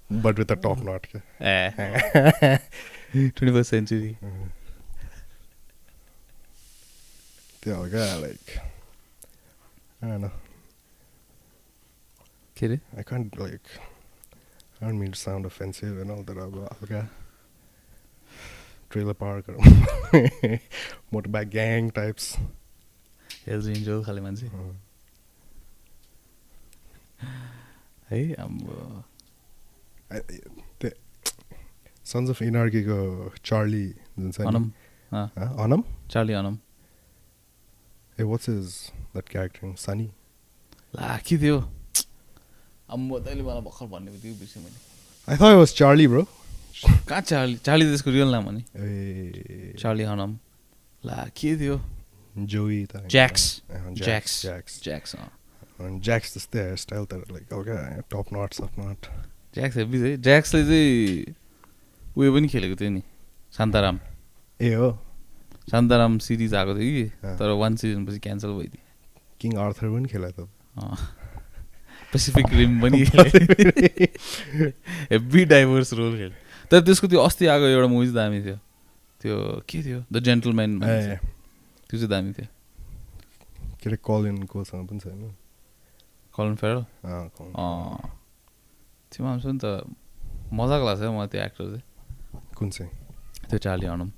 But 0.09 0.39
with 0.39 0.45
the 0.45 0.57
top 0.65 0.83
knot 0.89 1.05
क्या? 1.11 1.21
ए। 1.41 2.57
ट्वेन्टी 3.13 3.51
फर्स्ट 3.51 3.71
सेन्चुरी 3.71 4.11
त्यो 7.63 7.75
हल्का 7.81 8.03
लाइक 8.19 8.57
न 10.03 10.29
के 12.55 12.65
अरे 12.65 12.79
I 12.97 13.03
can't 13.13 13.39
like 13.39 13.77
I 14.81 14.85
don't 14.85 14.97
mean 14.99 15.11
to 15.11 15.19
sound 15.19 15.45
offensive 15.47 15.95
and 16.01 16.11
all 16.13 16.21
that 16.27 16.37
अब 16.43 16.53
हल्का 16.81 17.01
ट्रेलर 18.93 19.13
पार्कहरू 19.23 20.57
motorbike 21.13 21.49
gang 21.55 21.89
types 21.97 22.29
Hells 23.49 23.67
Angel 23.77 24.03
खाले 24.05 24.21
मान्छे 24.21 24.47
है 28.09 28.21
अब 28.43 28.53
सन्स 32.11 32.29
अफ 32.29 32.41
इनर्कीको 32.41 32.97
चार्ली 33.45 33.85
जुन 34.19 34.31
छ 34.31 34.41
अनम? 34.49 34.71
अनम 35.65 35.83
चार्ली 36.11 36.33
अनम 36.41 36.57
ए 38.19 38.23
वाट्स 38.31 38.49
इज 38.49 38.65
द्याट 39.13 39.27
क्यारेक्टर 39.29 39.75
सनी 39.85 40.07
ला 40.95 41.17
के 41.27 41.37
थियो 41.43 41.57
म 42.89 43.19
तैँले 43.25 43.43
मलाई 43.45 43.61
भर्खर 43.61 43.85
भन्ने 43.93 44.11
बित्तिकै 44.11 44.37
बिर्सेँ 44.41 44.63
मैले 44.63 44.77
I 45.27 45.35
thought 45.37 45.55
was 45.61 45.73
Charlie 45.81 46.07
bro 46.13 46.23
कहाँ 47.09 47.21
चार्ली 47.21 47.55
चार्ली 47.67 47.85
त्यसको 47.85 48.09
रियल 48.17 48.31
नाम 48.33 48.43
हो 48.45 48.51
नि 48.57 48.63
ए 48.75 49.75
चार्ली 49.79 50.03
हनम 50.09 50.37
ला 51.03 51.17
के 51.37 51.55
थियो 51.61 51.77
जोई 52.45 52.85
त 52.85 53.03
ज्याक्स 53.09 53.43
ज्याक्स 53.97 54.41
ज्याक्स 54.41 54.83
ज्याक्स 54.83 55.15
ज्याक्स 56.05 56.33
त्यस्तै 56.33 56.59
हेयर 56.59 56.75
स्टाइल 56.85 57.05
तर 57.11 57.23
लाइक 57.31 57.53
हल्का 57.53 57.77
top 58.13 58.33
knot 58.33 58.53
shop 58.53 58.79
knot 58.79 59.01
Jax 59.55 59.77
heavy 59.77 59.99
है 60.01 60.15
ज्याक्सले 60.17 60.63
चाहिँ 60.63 61.33
उयो 62.17 62.33
पनि 62.33 62.47
खेलेको 62.47 62.75
थियो 62.81 62.89
नि 62.89 63.01
शान्ताराम 63.57 63.99
ए 64.59 64.73
हो 64.73 64.89
शान्ताराम 65.71 66.17
सिरिज 66.27 66.53
आएको 66.55 66.73
थियो 66.79 66.91
कि। 66.97 67.35
तर 67.39 67.49
वान 67.61 67.75
सिजनपछि 67.75 68.19
क्यान्सल 68.19 68.51
भइदियो 68.59 68.83
किङ 69.41 69.57
आर्थर 69.65 69.87
पनि 69.95 70.07
खेला 70.13 70.29
त 70.39 70.47
पेसिफिक 72.11 72.53
रिम 72.53 72.79
पनि 72.81 72.99
हेभी 75.11 75.45
डाइभर्स 75.45 75.93
रोल 75.93 76.15
खेल्यो 76.17 76.37
तर 76.71 76.81
त्यसको 76.85 77.07
त्यो 77.07 77.19
अस्ति 77.21 77.47
आएको 77.53 77.65
एउटा 77.65 77.87
मुभी 77.87 78.11
दामी 78.13 78.41
थियो 78.45 78.57
त्यो 79.21 79.35
के 79.69 79.83
थियो 79.83 80.03
द 80.13 80.23
जेन्टलम्यान 80.23 80.71
त्यो 81.89 81.97
चाहिँ 81.97 82.09
दामी 82.09 82.31
थियो 82.37 82.47
के 83.81 83.89
अरे 83.89 83.97
कलिन 84.05 84.43
कोसँग 84.45 84.87
पनि 84.87 84.99
छैन 84.99 85.33
कलन 86.33 86.55
फेरल 86.61 86.81
त्यो 89.11 89.25
मान्छे 89.25 89.49
नि 89.49 89.59
त 89.63 89.65
मजाको 90.53 90.85
लाग्छ 90.85 91.01
है 91.01 91.09
मलाई 91.09 91.27
त्यो 91.33 91.41
एक्टर 91.41 91.65
चाहिँ 91.65 91.83
कुन 92.57 92.69
चाहिँ 92.69 92.91
त्यो 93.49 93.57
चार्ली 93.57 93.85
हनम 93.89 94.09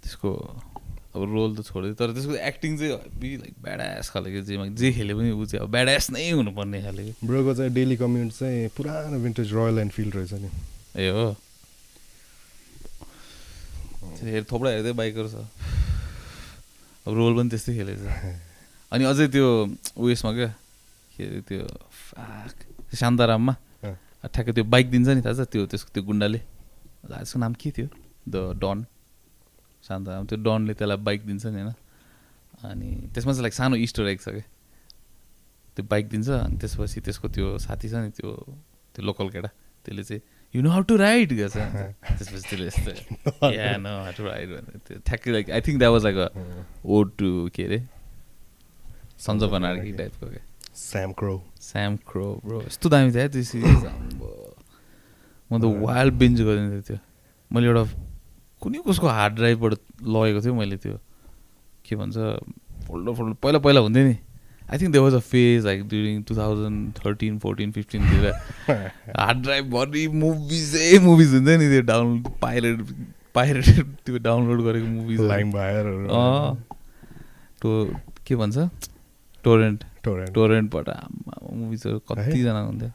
त्यसको 0.00 0.30
अब 1.12 1.22
रोल 1.28 1.50
त 1.56 1.60
छोड्यो 1.68 1.92
तर 1.92 2.12
त्यसको 2.16 2.34
एक्टिङ 2.40 2.76
चाहिँ 2.78 3.20
बी 3.20 3.36
लाइक 3.36 3.54
ब्याडास 3.60 4.10
खाले 4.10 4.42
जेमा 4.42 4.66
जे 4.80 4.92
खेले 4.96 5.12
पनि 5.12 5.30
ऊ 5.32 5.44
चाहिँ 5.44 5.60
अब 5.64 5.70
ब्याडास 5.70 6.10
नै 6.16 6.30
हुनुपर्ने 6.30 6.80
खाले 6.82 7.04
ब्रोको 7.20 7.54
चाहिँ 7.54 7.72
डेली 7.72 7.96
कम्युनिट 7.96 8.32
चाहिँ 8.32 8.68
पुरानो 8.76 9.18
भिन्टेज 9.20 9.52
रोयल 9.52 9.78
एनफिल्ड 9.84 10.14
रहेछ 10.16 10.32
नि 10.40 10.50
ए 10.96 11.08
हो 11.12 11.26
थोप्रा 14.50 14.70
हेर्दै 14.70 14.92
बाइकहरू 15.00 15.28
छ 15.28 15.84
अब 17.06 17.12
रोल 17.14 17.32
पनि 17.38 17.48
त्यस्तै 17.54 17.72
खेलेछ। 17.78 18.02
अनि 18.92 19.04
अझै 19.06 19.26
त्यो 19.30 19.46
उयसमा 19.94 20.30
क्या 20.34 20.50
के 21.14 21.22
अरे 21.22 21.40
त्यो 21.46 21.62
शान्ताराममा। 22.90 23.54
ठ्याक्कै 24.26 24.52
त्यो 24.58 24.64
बाइक 24.66 24.86
दिन्छ 24.90 25.08
नि 25.14 25.22
थाहा 25.22 25.34
छ? 25.38 25.46
त्यो 25.46 25.62
त्यसको 25.70 25.90
त्यो 25.94 26.02
गुन्डाले। 26.02 26.40
त्यसको 27.06 27.38
नाम 27.38 27.52
के 27.54 27.70
थियो? 27.70 27.88
The 28.26 28.58
done. 28.58 28.78
शान्ताराम 29.86 30.24
त्यो 30.26 30.38
डनले 30.42 30.74
त्यसलाई 30.74 30.98
बाइक 30.98 31.20
दिन्छ 31.30 31.46
नि 31.46 31.62
होइन? 31.62 31.70
अनि 32.66 32.88
त्यसमा 33.14 33.32
चाहिँ 33.32 33.44
लाइक 33.46 33.54
सानो 33.54 33.74
इस्टर 33.86 34.06
एग 34.10 34.18
छ 34.18 34.28
क्या। 34.34 34.46
त्यो 35.78 35.84
बाइक 35.86 36.04
दिन्छ 36.10 36.28
अनि 36.42 36.56
त्यसपछि 36.58 36.98
त्यसको 37.06 37.26
त्यो 37.30 37.46
साथी 37.62 37.86
छ 37.86 37.94
नि 38.02 38.10
त्यो 38.18 38.28
त्यो 38.94 39.02
लोकल 39.06 39.28
केटा 39.30 39.50
त्यसले 39.86 40.02
चाहिँ 40.02 40.22
you 40.56 40.62
know 40.62 40.70
how 40.70 40.82
to 40.90 40.96
ride 40.96 41.32
गर्छ 41.38 41.56
त्यसपछि 41.56 42.42
त्यसले 42.48 42.66
यस्तो 42.66 43.52
या 43.52 43.76
नो 43.84 43.94
हाउ 44.02 44.12
टु 44.18 44.24
राइड 44.26 44.48
भन्ने 44.56 44.78
त्यो 44.88 44.98
ठ्याक्कै 45.06 45.30
like 45.36 45.50
I 45.50 45.60
think 45.68 45.78
that 45.78 45.92
was 45.92 46.02
like 46.08 46.16
a 46.16 46.28
ode 46.96 47.06
to 47.18 47.30
के 47.54 47.62
अरे 47.68 47.78
सन्ज 49.26 49.42
अफ 49.44 49.52
अनार्की 49.60 49.92
टाइपको 50.02 50.26
क्या 50.26 50.44
स्याम 50.76 51.12
क्रो 51.20 51.34
स्याम 51.68 51.96
क्रो 52.08 52.26
ब्रो 52.46 52.62
यस्तो 52.62 52.88
दामी 52.94 53.12
थियो 53.12 53.22
है 53.22 53.28
त्यो 53.36 53.42
सिरिज 53.52 53.84
म 55.50 55.52
त 55.60 55.64
वाइल्ड 55.86 56.14
बिन्ज 56.20 56.42
गरिदिन्थेँ 56.42 56.82
त्यो 56.86 56.98
मैले 57.50 57.66
एउटा 57.66 57.84
कुनै 58.62 58.78
कसको 58.86 59.06
हार्ड 59.16 59.34
ड्राइभबाट 59.36 59.72
लगेको 60.14 60.40
थियो 60.44 60.54
मैले 60.54 60.76
त्यो। 60.82 60.98
के 61.86 61.96
भन्छ 61.96 62.16
फोल्डर 62.86 63.12
फोल्डर 63.14 63.34
पहिला 63.42 63.58
पहिला 63.66 63.80
हुन्थ्यो 63.80 64.04
नि। 64.06 64.16
I 64.68 64.78
think 64.78 64.92
they 64.92 64.98
was 64.98 65.14
a 65.14 65.18
phase 65.26 65.64
like 65.64 65.82
during 65.88 66.22
two 66.22 66.36
thousand 66.36 66.92
thirteen 66.96 67.38
fourteen 67.38 67.72
फिफ्टिनतिर 67.72 68.32
hard 68.68 69.42
ड्राइभभरि 69.42 70.06
मुभिजै 70.16 70.98
मुभिज 71.00 71.34
हुन्थ्यो 71.34 71.56
नि 71.58 71.68
त्यो 71.70 71.82
डाउनलोड 71.90 72.28
पाइरेट 72.40 72.80
पाइरेट 73.34 73.86
त्यो 74.04 74.18
डाउनलोड 74.24 74.62
गरेको 74.64 74.86
मुभिज 74.88 75.20
लाइम 75.28 75.52
भायर 75.52 75.86
अँ 75.86 76.56
टो 77.62 77.72
के 78.26 78.36
भन्छ 78.36 78.68
टोरेन्ट 79.44 79.84
टोरेन्ट 80.04 80.32
टोरेन्टबाट 80.34 80.88
मुभिजहरू 81.52 81.98
कतिजना 82.08 82.60
हुन्थ्यो 82.60 82.90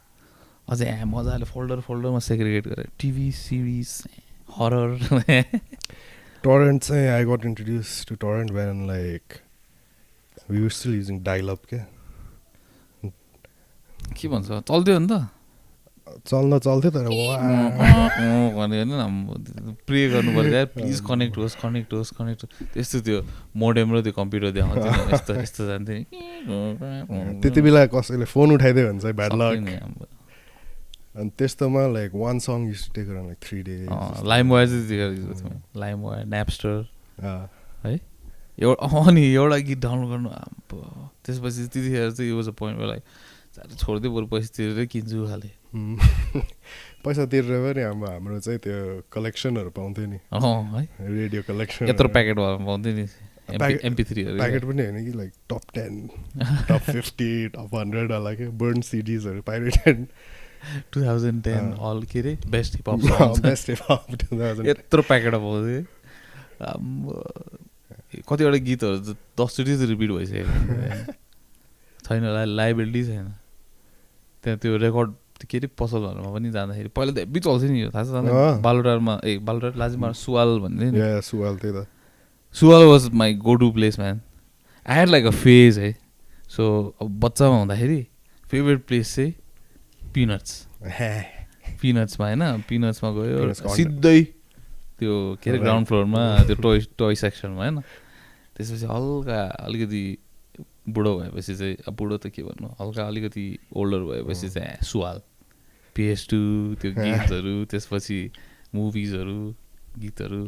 अझै 0.67 0.85
यहाँ 0.85 1.05
मजाले 1.07 1.45
फोल्डर 1.45 1.79
फोल्डरमा 1.81 2.19
सेग्रिगेट 2.25 2.67
गरेर 2.67 2.89
टिभी 2.99 3.31
सिरिज 3.37 3.93
हरर 4.49 4.97
टोरेन्ट 6.43 6.83
चाहिँ 6.83 7.07
I 7.09 7.25
got 7.25 7.45
introduce 7.45 7.93
to 8.09 8.15
torrent 8.17 8.51
when 8.51 8.85
like 8.87 9.39
we 10.49 10.61
were 10.61 10.69
still 10.77 10.93
using 10.95 11.21
dial up 11.23 11.61
क्या 11.69 11.85
के 14.19 14.27
भन्छ 14.27 14.47
चल्थ्यो 14.67 14.97
नि 14.99 15.07
त। 15.07 15.27
चल्न 16.27 16.57
चल्थ्यो 16.59 16.91
तर 16.91 17.05
होइन 17.07 18.89
प्रे 19.87 19.99
गर्नु 20.11 20.31
पर्छ 20.35 20.51
यार 20.53 20.65
प्लिज 20.75 20.99
कनेक्ट 21.07 21.37
होस् 21.37 21.55
कनेक्ट 21.61 21.93
होस् 21.93 22.11
कनेक्ट 22.17 22.41
होस्। 22.43 22.51
त्यस्तो 22.73 22.99
त्यो 23.07 23.17
मोडेम 23.63 23.87
र 23.95 24.01
त्यो 24.03 24.13
कम्प्युटर 24.19 24.51
देखाउँथ्यो 24.57 24.91
यस्तो 25.13 25.31
यस्तो 25.41 25.61
जान्थ्यो। 25.67 25.95
नि 25.95 27.39
त्यति 27.41 27.61
बेला 27.61 27.85
कसैले 27.95 28.25
फोन 28.33 28.51
उठाइदियो 28.57 28.87
भने 28.91 28.99
चाहिँ 28.99 29.15
ब्याड 29.15 29.33
लक 29.41 29.57
नि 29.63 29.73
हाम्रो। 29.77 30.07
अनि 31.21 31.29
त्यस्तोमा 31.39 31.81
like 31.95 32.11
one 32.15 32.39
song 32.43 32.59
use 32.67 32.83
take 32.95 33.07
like 33.15 33.37
three 33.43 33.61
days 33.63 33.87
अँ, 33.87 34.23
लाइम 34.27 34.45
वायर 34.51 34.67
चाहिँ 34.67 35.61
लाइम 35.77 35.97
वायर 36.03 36.25
न्यापस्टर 36.25 36.75
Ah, 37.21 37.45
एउटा 38.59 38.87
अँ 38.87 39.11
नि 39.11 39.23
एउटा 39.33 39.57
गीत 39.67 39.79
डाउनलोड 39.79 40.09
गर्नु 40.11 40.29
आम्बो। 40.29 40.77
त्यसपछि 41.25 41.61
त्यतिखेर 41.71 42.11
चाहिँ 42.11 42.29
यो 42.31 42.51
पोइन्ट 42.51 42.79
लाइक 42.91 43.03
साह्रै 43.55 43.75
छोडिदियो 43.79 44.11
बरु 44.15 44.25
पैसा 44.31 44.49
तिरेरै 44.57 44.85
किन्छु 44.91 45.17
खाले। 45.27 45.49
पैसा 47.03 47.25
तिरेर 47.31 47.59
पनि 47.63 47.81
हाम्रो 47.83 48.07
हाम्रो 48.11 48.39
चाहिँ 48.39 48.59
त्यो 48.59 48.77
कलेक्सनहरू 49.11 49.69
पाउँथ्यो 49.75 50.05
नि। 50.07 50.19
है? 50.31 50.83
रेडियो 50.99 51.41
कलेक्सन 51.47 51.87
यत्रो 51.89 52.07
प्याकेट 52.15 52.35
भएर 52.37 52.57
पाउँथ्यो 52.67 52.93
नि। 52.95 53.05
एमपी 53.51 54.03
थ्रीहरू 54.03 54.37
प्याकेट 54.37 54.63
पनि 54.65 54.81
होइन 54.83 54.97
कि 55.05 55.11
like 55.17 55.31
top 55.51 55.63
ten 55.75 55.93
top 56.69 56.83
fifty 56.91 57.31
top 57.55 57.71
hundred 57.75 58.11
होला 58.11 58.31
क्या 58.35 58.49
burn 58.61 58.81
सिडिजहरू 58.87 59.41
pirated 59.47 60.05
two 60.93 60.97
thousand 61.03 61.43
ten. 61.43 61.71
All 61.89 62.03
के 62.11 62.19
अरे 62.19 62.33
best 62.47 62.75
hip hop 62.75 62.99
best 63.47 63.71
two 63.71 63.75
thousand 64.37 64.67
यत्रो 64.67 65.01
प्याकेट 65.09 65.33
पाउँथ्यो। 65.35 65.81
कतिवटा 68.27 68.57
गीतहरू 68.67 68.97
त 68.99 69.15
दसचोटि 69.39 69.73
रिपिट 69.91 70.09
भइसकेको 70.11 71.13
छैन 72.05 72.23
लाइबिलिटी 72.59 73.03
छैन। 73.07 73.27
त्यहाँ 74.43 74.57
त्यो 74.59 74.77
रेकर्ड 74.77 75.09
के 75.49 75.57
अरे 75.57 75.67
पसलहरूमा 75.79 76.29
पनि 76.33 76.51
जाँदाखेरि 76.51 76.89
पहिला 76.95 77.11
त 77.13 77.17
हेब्बी 77.17 77.39
चल्थ्यो 77.39 77.69
नि 77.71 77.81
यो 77.81 77.89
थाहा 77.91 78.03
छ 78.03 78.61
बालोटारमा 78.61 79.13
ए 79.25 79.37
बालोटार 79.41 79.73
लाजिमार 79.77 80.13
सुवाल 80.13 80.49
नि। 80.69 80.87
या 80.99 81.21
सुवाल 81.21 81.57
त्यही 81.57 81.73
त। 81.73 81.87
Suwal 82.55 82.83
was 82.85 83.09
my 83.21 83.33
go 83.47 83.55
to 83.55 83.71
place 83.71 83.99
man 83.99 84.21
I 84.85 84.95
had 84.97 85.09
like 85.09 85.25
a 85.25 85.29
phase 85.31 85.79
है 85.79 85.91
सो 86.55 86.63
अब 87.01 87.19
बच्चामा 87.19 87.57
हुँदाखेरि 87.57 88.01
फेभरेट 88.51 88.85
प्लेस 88.87 89.15
चाहिँ 89.15 89.33
पिनट्स 90.13 90.67
पिनट्समा 91.81 92.27
होइन? 92.27 92.61
पिनट्समा 92.69 93.09
गयो। 93.11 93.53
सिधै 93.53 94.19
त्यो 95.01 95.13
के 95.43 95.49
अरे. 95.49 95.59
ग्राउन्ड 95.59 95.87
फ्लोरमा 95.87 96.21
त्यो 96.47 96.55
टोय 96.61 96.79
टोय 96.97 97.15
सेक्सनमा 97.25 97.57
होइन? 97.61 97.79
त्यसपछि 98.55 98.85
हल्का 98.85 99.39
अलिकति 99.65 100.03
बुढो 100.93 101.11
भएपछि 101.19 101.53
चाहिँ 101.57 101.75
अब 101.87 101.93
बुढो 101.97 102.17
त 102.21 102.27
के 102.35 102.41
भन्नु 102.45 102.67
हल्का 102.79 103.01
अलिकति 103.07 103.45
ओल्डर 103.75 104.01
भएपछि 104.11 104.49
चाहिँ 104.49 104.69
ए, 104.69 104.77
सुवाल। 104.85 105.21
पिएस 105.95 106.27
टू 106.29 106.39
त्यो 106.81 106.91
गीतहरू 107.01 107.53
त्यसपछि 107.71 108.19
मुभिजहरू 108.75 109.39
गीतहरू। 109.99 110.41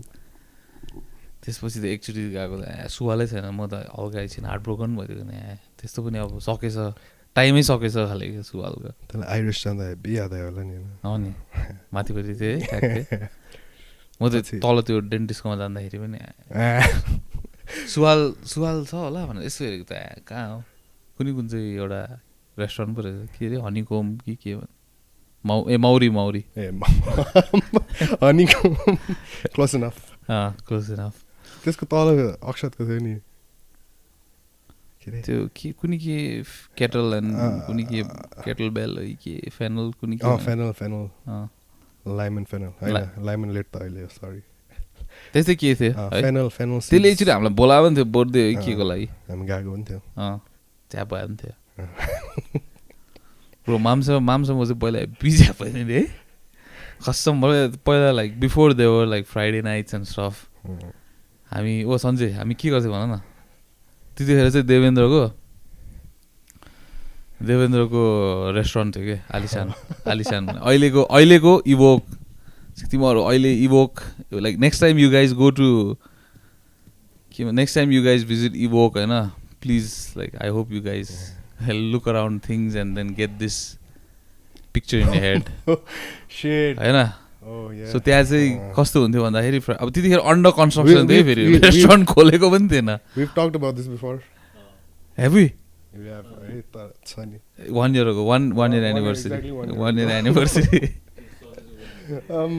त्यसपछि 1.44 1.80
त 1.82 1.86
एकचोटि 1.94 2.24
गएको 2.32 2.56
त 2.62 2.88
सुवालै 2.88 3.26
छैन 3.28 3.46
म 3.52 3.68
त 3.68 3.84
हल्का 3.92 4.20
एकछिन 4.22 4.46
हार्ट 4.48 4.62
ब्रोकन 4.64 4.90
भइदिएको 4.96 5.26
ए, 5.28 5.58
त्यस्तो 5.82 6.00
पनि 6.06 6.18
अब 6.24 6.40
सकेछ 6.40 6.78
टाइमै 7.36 7.62
सकेछ 7.68 7.96
खाले 8.10 8.26
क्या 8.32 8.42
सुवालको। 8.48 8.90
त्यसलाई 9.10 9.28
आइरिस 9.34 9.58
जाँदा 9.64 9.84
आयो 10.38 10.46
होला 10.48 10.62
नि 10.64 10.74
होइन। 10.78 10.88
हो 11.04 11.14
नि। 11.18 11.32
माथिपट्टि 11.94 12.34
चाहिँ 12.40 13.28
म 14.24 14.32
त 14.32 14.64
तल 14.64 14.78
त्यो 14.88 15.00
डेन्टिस्टकोमा 15.12 15.56
जाँदाखेरि 15.60 15.98
पनि 16.00 16.20
सुवाल 17.92 18.22
सुवाल 18.48 18.78
छ 18.88 18.94
होला 18.96 19.20
भनेर 19.28 19.44
यसो 19.44 19.60
हेरेको 19.68 19.86
त 19.92 20.24
कहाँ 20.24 20.48
हो? 20.56 20.64
कुनै 21.20 21.32
कुन 21.36 21.46
चाहिँ 21.52 21.76
एउटा 21.84 22.02
रेस्टुरेन्ट 22.60 22.96
पो 22.96 23.02
रहेछ। 23.04 23.36
के 23.36 23.46
अरे? 23.46 23.58
हनीकोम 23.68 24.08
कि 24.24 24.36
के 24.40 24.52
भन्? 24.56 24.72
माउ 25.44 25.60
ए 25.70 25.78
मौरी 25.78 26.10
मौरी। 26.16 26.44
ए 26.56 26.72
हनीको 28.24 28.70
क्लोज 29.54 29.72
इनफ 29.76 29.98
क्लोज 30.68 30.92
इनफ 30.96 31.16
त्यसको 31.64 31.86
तल 31.92 32.08
अक्षतको 32.40 32.82
थियो 32.88 33.00
नि। 33.04 33.16
त्यो 35.04 35.52
के 35.52 35.72
कुनै 35.76 35.98
के 36.00 36.18
केटल 36.80 37.08
एन्ड 37.20 37.36
कुनै 37.68 37.84
के 37.92 38.00
केटल 38.46 38.70
बेल 38.72 38.92
के 39.20 39.34
फेनल 39.52 39.92
कुनै 40.00 40.16
के 40.24 40.38
फेनल 40.46 40.72
फेनल। 40.80 41.04
लाइमन 42.08 42.44
फेनल 42.44 42.72
होइन 42.82 43.26
लाइमन 43.26 43.50
लेट 43.54 43.68
त 43.74 43.76
अहिले 43.78 44.06
सरी 44.08 44.42
त्यस्तै 45.34 45.56
के 45.56 45.74
थियो? 45.76 45.92
फेनल 45.94 46.48
फेनल 46.50 46.80
त्यसले 46.80 47.10
एकचोटि 47.12 47.32
हामीलाई 47.32 47.54
बोलाएको 47.54 47.86
पनि 47.86 47.96
थियो 47.96 48.06
बर्थडे 48.06 48.42
है 48.44 48.54
के 48.66 48.74
को 48.76 48.84
लागि। 48.84 49.06
हामी 49.30 49.46
गएको 49.48 49.72
पनि 49.74 49.84
थियो। 49.90 50.00
अँ 50.18 50.38
त्यहाँ 50.92 51.08
भयो 51.08 51.28
नि 51.28 51.36
थियो। 51.42 51.54
ब्रो 53.66 53.78
मामसँग 53.78 54.22
मामसँग 54.22 54.58
म 54.60 54.66
चाहिँ 54.66 54.80
पहिला 54.80 55.00
बिजी 55.22 55.46
भयो 55.60 55.74
नि 55.74 55.94
है? 55.94 56.04
मलाई 57.04 57.68
पहिला 57.86 58.12
like 58.12 58.40
before 58.40 58.74
there 58.74 59.06
like 59.06 59.26
Friday 59.28 59.62
nights 59.62 59.94
and 59.94 60.06
stuff 60.08 60.36
हामी 61.52 61.84
ओ 61.84 61.98
सन्जय 61.98 62.32
हामी 62.40 62.54
के 62.56 62.70
गर्थ्यौँ 62.70 62.94
भन 62.94 63.10
न? 63.12 63.18
त्यतिखेर 64.18 64.50
चाहिँ 64.50 64.68
देवेन्द्रको 64.68 65.22
देवेन्द्रको 67.44 68.04
रेस्टुरेन्ट 68.56 68.96
थियो 68.96 69.06
कि? 69.06 69.22
आलिसान 69.36 69.74
आलिसान। 70.12 70.48
अहिलेको 70.48 71.02
अहिलेको 71.04 71.54
इभोक। 71.68 72.04
तिमीहरू 72.92 73.22
अहिले 73.22 73.54
Evoke. 73.64 74.00
Like 74.34 74.58
next 74.60 74.82
time 74.82 75.00
you 75.00 75.10
guys 75.12 75.34
go 75.34 75.50
to 75.52 75.98
के 77.32 77.52
next 77.52 77.76
time 77.76 77.92
you 77.92 78.04
guys 78.04 78.24
visit 78.28 78.56
Evoke 78.68 78.98
होइन? 78.98 79.14
Please 79.62 80.14
like 80.18 80.36
I 80.44 80.50
hope 80.50 80.72
you 80.74 80.82
guys 80.84 81.12
have 81.62 81.92
look 81.92 82.10
around 82.10 82.42
things 82.50 82.76
and 82.76 82.96
then 82.96 83.14
get 83.16 83.30
this 83.40 83.56
picture 84.74 84.98
in 84.98 85.14
head. 85.26 85.44
होइन 86.80 87.10
Oh. 87.44 87.68
So 87.92 88.00
त्यहाँ 88.00 88.24
चाहिँ 88.24 88.52
अँ। 88.56 88.72
कस्तो 88.76 89.02
हुन्थ्यो 89.02 89.24
भन्दाखेरि 89.24 89.60
अब 89.76 89.90
त्यतिखेर 89.92 90.20
अन्डर 90.32 90.52
कन्स्ट्रक्सन 90.58 91.08
थियो 91.10 91.24
फेरि। 91.24 91.44
रेस्टुरेन्ट 91.60 92.06
खोलेको 92.08 92.50
पनि 92.52 92.68
थिएन. 92.72 92.90
Heavy 95.20 95.46
We 96.53 96.53
have, 96.53 96.53
है 96.53 96.61
त 96.75 96.93
छ 97.07 97.19
नि 97.29 97.71
वान 97.79 97.97
इयरको 97.97 98.25
वान 98.25 98.53
वान 98.53 98.75
इयर 98.75 98.85
अँ, 98.85 98.93
one 98.93 98.95
year, 98.95 98.97
anniversary 98.97 99.31
exactly 99.31 99.53
one 99.59 99.69
year. 99.71 99.79
One 99.81 99.99
year 99.99 100.11
anniversary 100.21 100.81
Um, 102.09 102.53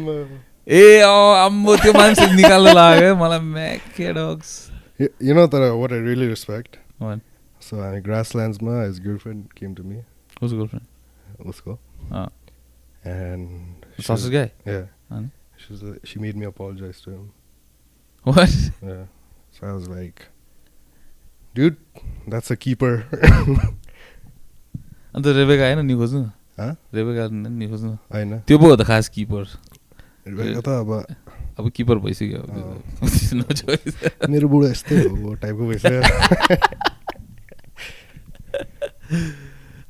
ए 0.67 0.99
अँ 1.01 1.35
आम्बो 1.45 1.75
त्यो 1.83 1.93
मान्छे 1.93 2.25
निकाल्नु 2.35 2.73
लाग्यो 2.77 3.15
मलाई 3.21 3.39
म्याकेडक्स 3.53 4.51
you, 5.01 5.07
you 5.27 5.33
know 5.37 5.45
तर 5.53 5.63
what 5.81 5.91
I 5.91 5.99
really 6.07 6.27
respect 6.33 6.77
one 7.01 7.21
so 7.67 7.79
हामी 7.81 8.01
grasslandsमा 8.07 8.75
his 8.85 8.99
girlfriend 9.07 9.55
came 9.61 9.73
to 9.79 9.83
me 9.91 9.97
उसको 10.43 10.57
गर्लफ्रेन्ड 10.57 11.49
उसको 11.53 11.77
अँ 12.11 12.27
and 13.13 13.85
she 13.97 14.03
ससुस 14.03 14.21
was- 14.25 14.31
guy 14.33 14.49
yeah 14.67 14.85
अनि 15.17 15.29
she 15.63 15.73
was 15.73 15.81
like- 15.87 16.05
she 16.13 16.19
made 16.25 16.37
me 16.43 16.45
apologize 16.51 17.01
to 17.07 17.15
him 17.15 17.25
what 18.25 18.59
yeah 18.91 19.05
so 19.57 19.67
I 19.67 19.73
was 19.79 19.89
like 19.95 20.27
dude 21.55 21.77
that's 22.35 22.51
a 22.51 22.59
keeper 22.67 22.93
अन्त 25.14 25.26
Rebecca 25.26 25.64
आएन 25.64 25.86
नि 25.86 25.94
खोज्नु? 25.94 26.22
Rebecca 26.94 27.28
नि 27.30 27.68
खोज्नु 27.68 27.92
होइन 28.12 28.38
त्यो 28.46 28.58
पो 28.58 28.66
हो 28.66 28.76
त 28.76 28.82
खास 28.82 29.08
किपर। 29.08 29.44
त 30.26 30.68
अब 30.68 31.06
अब 31.58 31.70
किपर 31.70 31.98
भइसक्यो. 31.98 32.42
मेरो 34.30 34.48
बुढो 34.48 34.68
यस्तै 34.68 35.06
हो 35.06 35.34
टाइपको 35.34 35.68
भइसक्यो। 35.68 36.02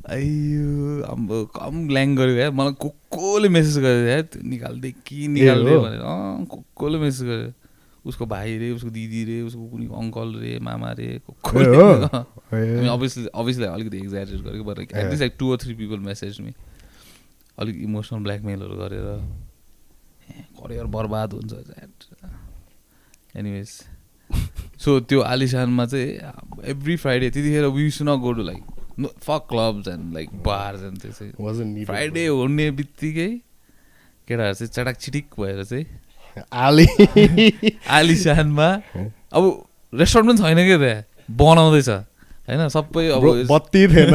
अयो 0.05 1.01
अब 1.09 1.49
कम 1.57 1.89
ल्याङ 1.89 2.17
गर्यो 2.17 2.37
यार। 2.37 2.51
मलाई 2.53 2.73
को 2.77 2.89
कोले 3.11 3.49
मेसेज 3.49 3.79
गर्यो 3.79 4.07
यार। 4.07 4.29
निकाल्दै 4.45 4.93
कि 5.07 5.29
निकाल्दै 5.29 5.75
हो? 5.75 5.81
भनेर। 5.81 6.01
अँ 6.01 6.45
को 6.45 6.65
कोले 6.77 6.99
मेसेज 6.99 7.27
गर्यो। 7.27 7.53
उसको 8.05 8.27
भाइ 8.27 8.57
रे 8.59 8.71
उसको 8.71 8.91
दिदी 8.91 9.25
रे 9.25 9.41
उसको 9.43 9.65
कुनै 9.69 9.87
अङ्कल 10.01 10.29
रे 10.41 10.59
मामा 10.61 10.91
रे 10.99 11.09
अभियसली 12.95 13.27
अभियसली 13.35 13.65
अलिकति 13.67 13.97
एक्जाइटेड 13.99 14.41
गरेको 14.43 14.65
but 14.65 14.79
Yeah. 14.85 14.99
At least 14.99 15.21
like 15.21 15.35
two 15.39 15.51
or 15.51 15.59
three 15.65 15.75
people 15.75 15.99
message 16.09 16.41
me 16.41 16.53
अलिक 17.59 17.77
इमोसनल 17.83 18.23
ब्ल्याकमेलहरू 18.23 18.77
गरेर 18.77 19.07
करियर 20.61 20.87
बर्बाद 20.97 21.33
हुन्छ 21.33 21.53
एनिवेज 23.37 23.71
सो 24.85 24.91
त्यो 25.01 25.21
आलिसानमा 25.33 25.85
चाहिँ 25.87 26.09
एभ्री 26.71 26.97
फ्राइडे 26.97 27.31
त्यतिखेर 27.31 27.67
वी 27.77 27.91
सु 27.91 28.05
न 28.05 28.17
go 28.21 28.33
to 28.33 28.43
like 28.43 28.63
no 28.99 29.09
fuck 29.23 29.47
clubs 29.51 29.89
and 29.89 30.15
like 30.15 30.29
bars 30.43 30.81
and 30.83 30.97
त्यो 31.03 31.13
चाहिँ। 31.13 31.85
फ्राइडे 31.85 32.27
हुने 32.27 32.71
बित्तिकै 32.81 33.29
केटाहरू 34.29 34.55
चाहिँ 34.55 34.71
चटाक 34.73 34.97
चिटिक 34.97 35.27
भएर 35.41 35.65
चाहिँ. 35.65 35.87
आली। 36.37 36.87
आलिसानमा 37.99 38.69
अब 39.33 39.43
रेस्टुरेन्ट 39.93 40.29
पनि 40.31 40.39
छैन 40.43 40.59
क्या 40.67 40.79
त्यहाँ 40.79 41.03
बनाउँदैछ। 41.31 41.89
होइन 42.49 42.69
सबै 42.69 43.05
अब 43.17 43.25
बत्ती 43.51 43.83
थिएन 43.89 44.15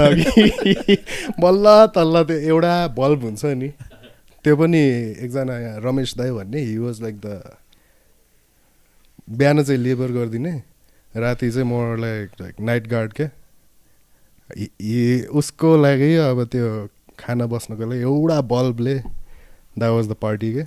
बल्ल 1.42 1.66
तल्ल 1.96 2.16
त्यो 2.24 2.38
एउटा 2.50 2.74
बल्ब 2.98 3.20
हुन्छ 3.24 3.44
नि 3.58 3.70
त्यो 4.46 4.54
पनि 4.56 4.82
एकजना 5.26 5.56
यहाँ 5.60 5.80
रमेश 5.84 6.10
दाई 6.18 6.32
भन्ने 6.32 6.60
हि 6.62 6.78
वाज 6.78 7.02
लाइक 7.02 7.16
द 7.26 7.28
बिहान 9.30 9.64
चाहिँ 9.64 9.82
लेबर 9.82 10.12
गरिदिने 10.12 10.54
राति 11.14 11.50
चाहिँ 11.52 11.68
म 11.68 11.74
लाइक 12.02 12.30
लाइक 12.42 12.56
नाइट 12.62 12.88
गार्ड 12.88 13.14
क्या। 13.14 13.30
उसको 15.40 15.70
लागि 15.78 16.16
अब 16.26 16.44
त्यो 16.52 16.68
खाना 17.20 17.46
बस्नको 17.46 17.84
लागि 17.90 18.02
एउटा 18.02 18.42
बल्बले 18.50 18.96
द्याट 18.96 19.92
वाज 19.92 20.06
द 20.10 20.14
पार्टी 20.22 20.50
के। 20.54 20.64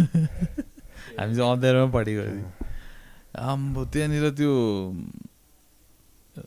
हामी 1.18 1.34
चाहिँ 1.36 1.50
अँध्यारोमा 1.52 1.90
गर्थ्यौँ 1.92 2.26
आम्बो 3.50 3.84
त्यहाँनिर 3.94 4.30
त्यो 4.38 4.52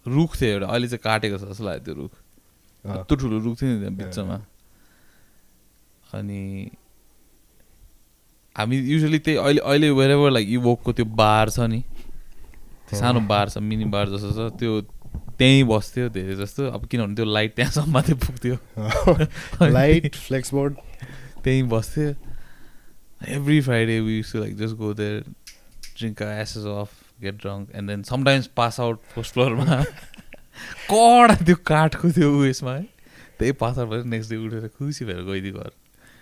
रुख 0.07 0.31
थियो 0.39 0.49
एउटा 0.51 0.67
अहिले 0.67 0.87
चाहिँ 0.87 1.03
काटेको 1.03 1.37
छ 1.37 1.43
जस्तो 1.51 1.63
लाग्यो 1.63 1.83
त्यो 1.85 1.93
रुख। 1.95 2.11
यत्रो 2.85 3.15
ठुलो 3.15 3.37
रुख 3.39 3.55
थियो 3.61 3.69
नि 3.71 3.79
त्यहाँ 3.79 3.95
बिचमा। 3.97 4.37
अनि 6.13 6.41
हामी 8.55 8.77
युजली 8.77 9.19
त्यही 9.19 9.37
अहिले 9.37 9.61
अहिले 9.61 9.89
वेरेभर 9.89 10.29
लाइक 10.31 10.47
इभोकको 10.49 10.91
त्यो 10.93 11.05
बार 11.05 11.49
छ 11.49 11.59
नि 11.71 11.81
त्यो 11.81 12.99
सानो 12.99 13.19
बार 13.31 13.49
छ 13.49 13.57
मिनी 13.57 13.85
बार 13.95 14.09
जस्तो 14.13 14.31
छ 14.35 14.51
त्यो 14.59 14.81
त्यहीँ 15.37 15.63
बस्थ्यो 15.65 16.09
धेरै 16.09 16.35
जस्तो। 16.35 16.61
अब 16.69 16.85
किनभने 16.87 17.15
त्यो 17.15 17.25
लाइट 17.25 17.55
त्यहाँसम्म 17.55 17.91
मात्रै 17.93 18.15
पुग्थ्यो। 18.21 18.55
लाइट 19.77 20.15
फ्लेक्स 20.15 20.53
बोर्ड 20.53 20.73
त्यहीँ 21.43 21.63
बस्थ्यो। 21.69 22.13
Every 23.27 23.61
Friday 23.61 23.99
we 23.99 24.21
to 24.21 24.39
like 24.39 24.57
just 24.57 24.75
go 24.75 24.93
there 24.93 25.19
drink 25.97 26.21
asses 26.21 26.65
off 26.65 26.89
get 27.21 27.35
drunk 27.35 27.69
and 27.75 27.89
then 27.89 28.03
sometimes 28.03 28.47
pass 28.57 28.79
out 28.79 29.01
first 29.15 29.33
फ्लोरमा 29.33 29.83
कडा 30.89 31.35
त्यो 31.45 31.55
काठको 31.65 32.11
त्यो 32.11 32.31
उयसमा 32.39 32.73
है? 32.75 32.83
त्यही 33.39 33.51
पास 33.51 33.77
आउट 33.77 33.89
भएर 33.89 34.03
नेक्स्ट 34.03 34.29
डे 34.29 34.37
उठेर 34.37 34.67
खुसी 34.67 35.05
भएर 35.05 35.21
गइदियो 35.31 35.53
घर 35.53 35.71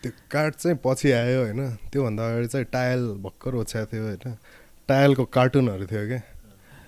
त्यो 0.03 0.11
काठ 0.31 0.55
चाहिँ 0.55 0.77
पछि 0.85 1.11
आयो 1.11 1.41
होइन? 1.43 1.75
त्योभन्दा 1.91 2.27
अगाडि 2.29 2.47
चाहिँ 2.47 2.65
टायल 2.73 3.07
भर्खर 3.23 3.55
ओछ्याएको 3.55 3.91
थियो 3.91 4.03
होइन? 4.03 4.37
टायलको 4.87 5.25
कार्टुनहरू 5.25 5.85
थियो 5.85 6.07
क्या? 6.07 6.21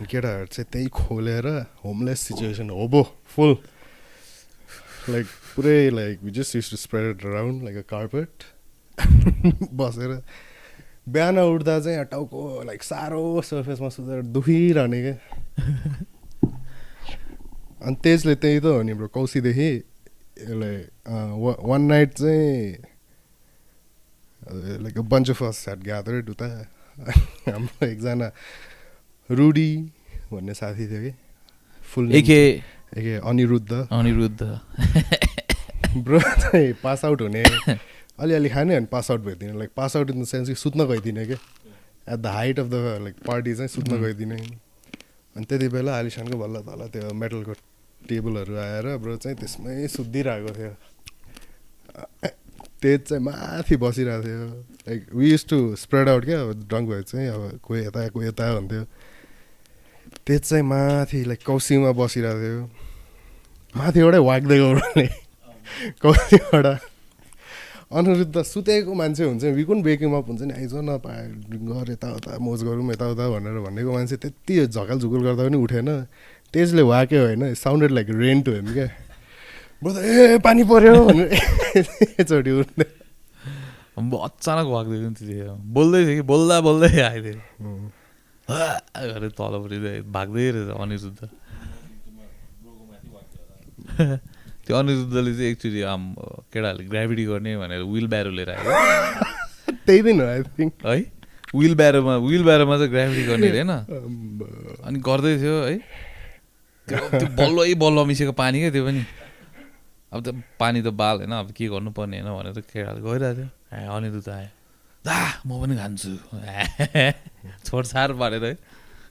केटाहरू 0.09 0.45
चाहिँ 0.45 0.67
त्यही 0.71 0.87
खोलेर 0.87 1.47
homeless 1.83 2.19
situation 2.19 2.69
hobo 2.69 3.03
full 3.35 3.57
like 5.09 5.25
पुरै 5.55 5.89
like 5.89 6.19
just 6.31 6.55
use 6.55 6.69
to 6.71 6.77
spread 6.77 7.15
it 7.15 7.25
around 7.25 7.63
like 7.63 7.77
a 7.77 7.81
carpet 7.89 8.43
बसेर 9.79 10.11
बिहान 11.09 11.39
उठ्दा 11.39 11.79
चाहिँ 11.79 11.93
यहाँ 11.93 12.05
टाउको 12.11 12.63
लाइक 12.65 12.83
साह्रो 12.83 13.41
सर्फेसमा 13.41 13.89
सुतेर 13.89 14.21
दुखिरहने 14.21 14.99
क्या 15.01 15.15
अनि 17.83 17.95
तेजले 18.03 18.35
त्यही 18.35 18.59
त 18.59 18.65
हो 18.65 18.81
नि 18.81 18.93
ब्रो 18.93 19.07
कौसीदेखि 19.07 19.71
यसलाई 20.39 20.77
वान 21.67 21.81
नाइट 21.81 22.13
चाहिँ 22.13 22.93
like 24.51 24.99
bunch 24.99 25.29
of 25.29 25.43
us 25.43 25.63
had 25.67 25.83
gathered 25.83 26.29
उता। 26.29 26.47
हाम्रो 27.47 27.85
एकजना 27.87 28.31
रुडी 29.29 29.71
भन्ने 30.31 30.53
साथी 30.53 30.87
थियो 30.87 31.01
कि? 31.01 31.13
फुल 31.91 32.11
एके 32.15 32.39
एके 32.97 33.15
अनिरुद्ध। 33.29 33.87
अनिरुद्ध। 33.91 34.41
ब्रो 35.97 36.19
चाहिँ 36.19 36.73
पास 36.83 37.05
आउट 37.05 37.21
हुने। 37.21 37.43
अलिअलि 38.19 38.49
खाने 38.49 38.75
अनि 38.75 38.85
pass 38.85 39.11
out 39.11 39.21
भइदिने। 39.21 39.57
Like 39.59 39.69
pass 39.75 39.95
out 39.97 40.09
in 40.11 40.21
the 40.21 40.25
sense 40.25 40.47
कि 40.49 40.55
सुत्न 40.55 40.85
गइदिने 40.87 41.25
क्या 41.25 41.37
at 42.13 42.19
the 42.19 42.25
height 42.25 42.59
of 42.59 42.67
the 42.67 42.73
like 43.03 43.15
party 43.27 43.55
चाहिँ 43.55 43.67
सुत्न 43.67 44.01
गइदिने। 44.01 44.35
अनि 45.35 45.45
त्यति 45.45 45.67
बेला 45.67 45.97
आलिसानको 45.97 46.37
बल्ल 46.37 46.61
तल 46.61 46.87
त्यो 46.93 47.13
मेटलको 47.13 47.53
टेबलहरू 48.09 48.55
आएर 48.57 48.97
ब्रो 48.97 49.15
चाहिँ 49.17 49.37
त्यसमै 49.37 49.87
सुत्दिरहेको 49.87 50.51
थियो। 50.57 50.73
तेज 52.83 53.01
चाहिँ 53.01 53.23
माथि 53.23 53.75
बसिरहेको 53.79 54.23
थियो। 54.23 54.45
Like 54.87 55.01
we 55.15 55.31
use 55.31 55.45
to 55.49 55.75
spread 55.79 56.09
out 56.09 56.25
क्या 56.25 56.41
अब 56.41 56.67
ड्रङ्क 56.67 56.89
भए 56.89 57.01
चाहिँ 57.01 57.27
अब 57.27 57.59
कोही 57.63 57.81
यता 57.85 58.07
कोही 58.09 58.27
यता 58.27 58.49
हुन्थ्यो 58.49 58.83
तेज 60.27 60.41
चाहिँ 60.41 60.63
माथि 60.63 61.23
लाइक 61.25 61.45
कौसीमा 61.45 61.91
बसिरहेको 61.95 62.39
थियो। 62.43 62.63
माथिबाटै 63.75 64.17
वाग्दै 64.29 64.57
गउने 64.59 65.07
कौसीबाट 66.03 66.65
अनुरुद्ध 67.93 68.41
सुतेको 68.41 68.93
मान्छे 68.93 69.23
हुन्छ। 69.23 69.43
नि 69.43 69.51
विकुन 69.53 69.79
बेकिङ 69.83 70.09
अप 70.17 70.27
हुन्छ 70.29 70.41
नि। 70.49 70.53
आइज 70.53 70.73
न 70.81 70.97
गर 71.69 71.87
यताउता 71.91 72.31
मोज 72.41 72.59
गरौँ 72.65 72.85
यताउता 72.91 73.23
भनेर 73.29 73.57
भनेको 73.65 73.91
मान्छे 73.93 74.15
त्यति 74.17 74.53
झकाल 74.67 74.97
झुकुल 74.99 75.21
गर्दा 75.23 75.43
पनि 75.47 75.57
उठेन। 75.57 75.89
तेजले 76.53 76.81
वाक्यो 76.81 77.21
होइन 77.25 77.53
साउन्डेड 77.53 77.91
लाइक 77.91 78.07
रेन्ट 78.09 78.45
हो 78.49 78.53
क्या? 78.73 78.87
बरु 79.81 79.91
त 79.93 79.97
ए 80.01 80.37
पानी 80.41 80.63
पऱ्यो 80.63 80.93
भनेर 81.05 81.29
एकचोटि 82.17 82.51
अब 83.93 84.11
अचानक 84.25 84.67
नि 84.89 84.97
त्यतिखेर 85.13 85.49
बोल्दै 85.69 86.01
थियो 86.05 86.15
कि? 86.17 86.25
बोल्दा 86.25 86.55
बोल्दै 86.65 86.89
आइदियो. 86.97 87.37
गरेर 88.47 89.31
तलपट्टि 89.37 89.77
भाग्दै 90.09 90.45
रहेछ 90.51 90.69
अनिरुद्ध। 90.81 91.21
त्यो 94.65 94.75
अनिरुद्धले 94.77 95.31
चाहिँ 95.35 95.49
एकचोटि 95.51 95.81
आम 95.93 96.03
केटाहरूले 96.53 96.87
ग्राभिटी 96.89 97.23
गर्ने 97.25 97.51
भनेर 97.57 97.81
विल 97.93 98.07
ब्यारो 98.07 98.31
लिएर 98.31 98.49
आयो। 98.49 98.63
त्यही 99.85 100.01
दिन 100.01 100.21
हो 100.21 100.27
आई 100.27 100.41
थिङ्क 100.57 100.85
है? 100.85 100.99
विल 101.55 101.75
ब्यारोमा 101.75 102.15
विल 102.23 102.43
ब्यारोमा 102.43 102.77
चाहिँ 102.77 102.91
ग्राभिटी 102.91 103.23
गर्ने 103.27 103.47
अरे 103.49 103.61
होइन 103.61 103.71
अनि 104.87 104.99
गर्दै 104.99 105.33
थियो 105.41 105.55
है? 105.63 105.75
त्यो 106.87 107.27
बल्लै 107.39 107.73
बल्ल 107.83 108.05
मिसेको 108.07 108.31
पानी 108.39 108.59
क्या 108.59 108.71
त्यो 108.71 108.85
पनि। 108.87 109.03
अब 110.11 110.19
त 110.23 110.27
पानी 110.59 110.79
त 110.81 110.87
बाल 110.93 111.15
होइन 111.23 111.33
अब 111.33 111.51
के 111.51 111.67
गर्नुपर्ने 111.67 112.19
होइन 112.21 112.31
भनेर 112.37 112.59
केटाहरू 112.63 112.99
गइरहेको 113.03 113.35
थियो। 113.39 113.49
ए 113.73 113.85
अनिरुद्ध 113.97 114.29
आयो। 114.29 114.49
दा 115.05 115.17
म 115.45 115.49
पनि 115.61 115.75
खान्छु। 115.75 116.11
छोडछाड 117.67 118.09
पारेर 118.19 118.43
है? 118.45 118.53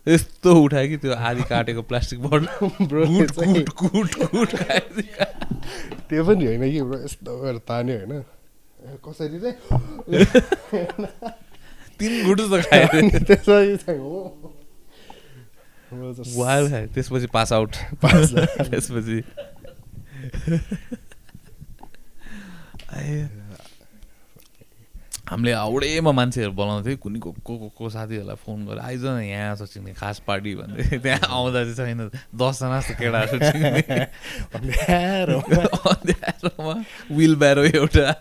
यस्तो 0.09 0.63
उठायो 0.63 0.89
कि 0.89 0.97
त्यो 0.97 1.13
आधी 1.13 1.43
काटेको 1.43 1.83
प्लास्टिक 1.83 2.21
खायो 2.21 2.47
त्यो 6.09 6.25
पनि 6.25 6.47
होइन 6.47 6.73
कि 6.73 6.83
ब्रो 6.83 7.05
यस्तो 7.05 7.39
गरेर 7.39 7.59
तान्यो 7.59 7.97
होइन। 7.97 8.25
कसरी 9.07 9.41
चाहिँ 9.41 9.55
तिन 11.99 12.27
गुट 12.27 12.41
जस्तो 12.41 12.57
खायो। 13.87 14.53
वाल 16.37 16.69
त्यसपछि 16.87 17.27
पास 17.27 17.53
आउट। 17.53 17.77
त्यसपछि। 18.71 19.23
हामीले 25.33 25.53
हाउडेमा 25.53 26.13
मान्छेहरू 26.13 26.53
बोलाउँथ्यो 26.53 26.93
थियो 26.93 27.01
कुनै 27.01 27.19
को 27.19 27.31
को 27.33 27.59
को 27.59 27.69
को 27.73 27.89
साथीहरूलाई 27.89 28.37
फोन 28.37 28.67
गरेर 28.67 28.85
आइज 28.85 29.05
न 29.05 29.25
यहाँ 29.25 29.57
छ 29.57 29.65
चिन्ने 29.65 29.93
खास 29.97 30.29
पार्टी 30.29 30.53
भन्दै 30.55 30.99
त्यहाँ 31.05 31.25
आउँदा 31.25 31.61
चाहिँ 31.65 31.97
छैन 31.97 32.13
दसजना 32.37 32.81
जस्तो 32.81 32.95
केटाहरू 33.01 33.41
विल 37.17 37.35
ब्यारो 37.37 37.65
एउटा। 37.65 38.13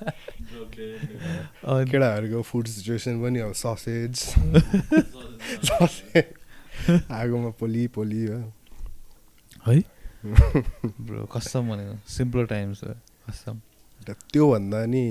केटाहरूको 1.92 2.42
फुड 2.42 2.66
सिचुएसन 2.68 3.16
पनि 3.22 3.40
अब 3.40 3.54
ससेज 3.54 4.16
आगोमा 7.12 7.50
पोली 7.60 7.88
पोली 7.88 8.24
हो। 8.26 8.40
ब्रो 11.02 11.26
कसम 11.26 11.64
भनेको 11.70 11.96
सिम्पल 12.08 12.46
टाइम्स 12.46 12.84
हो 12.84 12.94
कसम। 13.30 13.56
त्योभन्दा 14.08 14.86
नि 14.86 15.06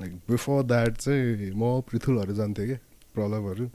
लाइक 0.00 0.12
बिफोर 0.30 0.62
द्याट 0.64 0.96
चाहिँ 0.96 1.50
म 1.56 1.80
पृथुलहरू 1.90 2.34
जान्थेँ 2.34 2.66
कि 2.68 2.74
प्रलभहरू 3.14 3.66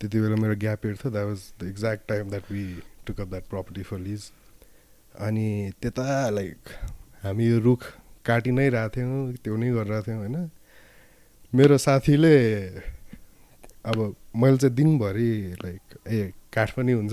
त्यति 0.00 0.20
बेला 0.20 0.36
मेरो 0.42 0.56
ग्याप 0.60 0.86
इयर 0.86 0.96
थियो 0.96 1.10
that 1.12 1.26
was 1.26 1.42
the 1.60 1.68
exact 1.68 2.08
time 2.08 2.30
that 2.30 2.50
we 2.52 2.64
took 3.06 3.20
up 3.20 3.28
that 3.28 3.44
property 3.50 3.82
for 3.82 3.98
lease 3.98 4.30
अनि 5.20 5.48
त्यता 5.82 6.28
लाइक 6.30 6.68
हामी 7.22 7.46
यो 7.46 7.58
रुख 7.60 7.84
काटि 8.24 8.50
नै 8.52 8.68
रहेको 8.68 8.96
थियौँ 8.96 9.32
त्यो 9.44 9.56
नै 9.56 9.70
गरिरहेको 9.70 10.06
थियौँ 10.06 10.18
होइन। 10.18 10.50
मेरो 11.52 11.78
साथीले 11.78 12.36
अब 13.84 13.98
मैले 14.36 14.56
चाहिँ 14.56 14.74
दिनभरि 14.76 15.30
लाइक 15.64 15.80
ए 16.06 16.32
काठ 16.54 16.70
पनि 16.76 16.92
हुन्छ 16.92 17.12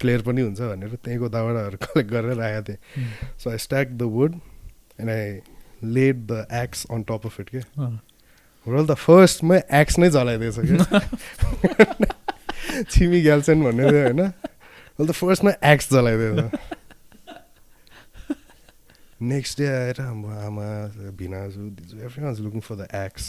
क्लियर 0.00 0.22
पनि 0.22 0.40
हुन्छ 0.42 0.60
भनेर 0.60 0.94
त्यहीँको 1.04 1.28
दाउराहरू 1.28 1.76
कलेक्ट 1.84 2.10
गरेर 2.14 2.36
राखेको 2.38 2.62
थिएँ। 2.68 3.38
So 3.38 3.50
I 3.50 3.58
stack 3.58 3.88
the 3.98 4.02
wood 4.16 4.32
and 5.00 5.10
I 5.10 5.40
laid 5.82 6.16
the 6.26 6.46
axe 6.62 6.84
on 6.90 7.02
top 7.08 7.22
of 7.26 7.40
it 7.40 7.48
के 7.48 7.60
रोल 8.66 8.86
त 8.86 8.94
फर्स्टमै 8.98 9.58
एक्स 9.80 9.98
नै? 9.98 10.08
जलाइदिएछ 10.10 10.58
क्या 10.58 10.84
छिमी 12.90 13.20
ग्याल्सेन 13.22 13.58
भन्ने 13.64 13.84
थियो 13.90 14.02
होइन 14.02 14.20
रोल 14.20 15.06
त 15.06 15.10
फर्स्टमै 15.12 15.54
एक्स 15.72 15.86
जलाइदिएछ 15.92 16.38
नेक्स्ट 19.28 19.58
डे 19.58 19.66
आएर 19.68 20.00
हाम्रो 20.00 20.30
आमा 20.46 20.66
भिनाजु 21.18 21.62
दिजु 21.76 21.94
every 22.06 22.22
was 22.24 22.40
looking 22.40 22.60
for 22.62 22.74
the 22.76 22.88
axe 23.04 23.24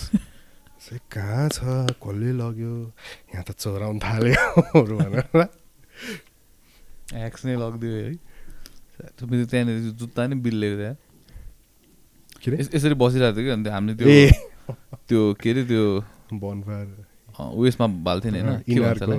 चाहिँ 0.80 1.00
कहाँ 1.12 1.48
छ 1.50 1.60
कसले 2.04 2.32
लग्यो। 2.40 2.74
यहाँ 3.34 3.44
त 3.44 3.52
चोराउनु 3.58 4.00
थाल्योहरू 4.00 4.96
भनेर 4.98 5.48
एक्स 7.26 7.42
नै। 7.46 7.56
लगिदियो 7.58 7.94
है। 8.00 8.14
त्यहाँनिर 9.20 9.78
जुत्ता 10.00 10.22
नि 10.28 10.36
बिल्लेको 10.46 10.78
त्यहाँ 10.78 10.96
के 12.42 12.52
अरे? 12.52 12.58
यस- 12.62 12.74
यसरी 12.76 12.94
बसिरहेको 12.96 13.36
थियो 13.38 13.46
कि? 13.46 13.52
अन्त 13.52 13.68
हामीले 13.68 13.96
त्यो 13.98 14.10
त्यो 15.10 15.22
के 15.42 15.50
अरे 15.52 15.64
त्यो 15.66 15.84
बनफायर 16.34 16.88
अँ, 17.40 17.52
उयसमा 17.56 17.86
बाल्थ्यो 18.04 18.32
नि 18.32 18.40
होइन? 18.40 18.64
इनारको? 18.68 19.16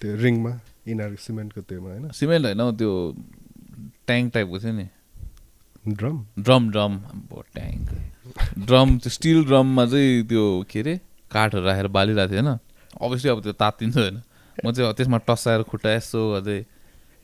त्यो 0.00 0.10
रिङमा 0.16 0.52
इनार 0.88 1.10
सिमेन्टको 1.18 1.60
त्योमा 1.68 1.88
होइन? 1.90 2.04
सिमेन्ट 2.12 2.44
होइन 2.46 2.60
हौ, 2.60 2.70
त्यो 2.72 2.90
ट्याङ्क 4.06 4.26
टाइपको 4.34 4.58
थियो 4.58 4.72
नि। 4.72 4.86
ड्रम? 5.84 6.16
Drum 6.38 6.62
drum. 6.70 6.92
अब 7.30 7.42
ट्याङ्क। 7.54 7.86
ड्रम 8.66 8.88
त्यो 8.98 9.10
स्टिल 9.10 9.44
ड्रममा 9.44 9.84
चाहिँ 9.86 10.22
त्यो 10.26 10.44
के 10.70 10.78
अरे 10.80 10.94
काठहरू 11.30 11.64
राखेर 11.66 11.86
बालिरहेको 11.88 12.32
थियो 12.32 12.42
होइन? 12.42 12.58
अभियसली 13.02 13.30
अब 13.30 13.38
त्यो 13.42 13.52
तात्तिन्छ 13.52 13.96
होइन? 13.96 14.16
म 14.64 14.72
चाहिँ 14.72 14.94
त्यसमा 14.94 15.18
टसाएर 15.28 15.62
खुट्टा 15.68 15.90
यसो 15.94 16.20
गर्दै 16.32 16.58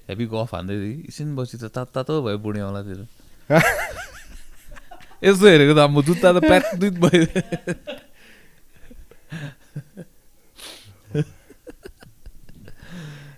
हेभी 0.09 0.25
गफ 0.27 0.55
हान्दै 0.55 0.75
थिएँ 0.75 0.99
एकछिन 1.07 1.29
बसी 1.37 1.57
त 1.59 1.71
तात 1.73 1.89
तातो 1.95 2.23
भयो 2.23 2.39
बुढी 2.39 2.61
औँलातिर। 2.61 3.01
यसो 5.23 5.47
हेरेको 5.47 5.75
त 5.75 5.81
म 5.87 6.03
जुत्ता 6.03 6.29
त 6.33 6.39
प्याट 6.43 6.65
भयो 6.99 7.25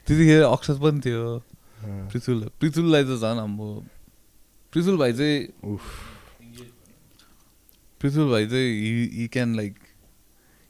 त्यतिखेर 0.07 0.43
अक्षर 0.45 0.77
पनि 0.81 1.01
थियो 1.01 1.25
पृथुल 2.11 2.39
पृथुललाई 2.61 3.05
त 3.05 3.21
झन् 3.21 3.41
अब 3.41 3.61
पृथुल 4.73 4.97
भाइ 4.99 5.13
चाहिँ 5.13 5.39
पृथुल 8.01 8.31
भाइ 8.31 8.47
चाहिँ 8.47 8.71
he 9.13 9.29
can 9.33 9.55
like 9.57 9.79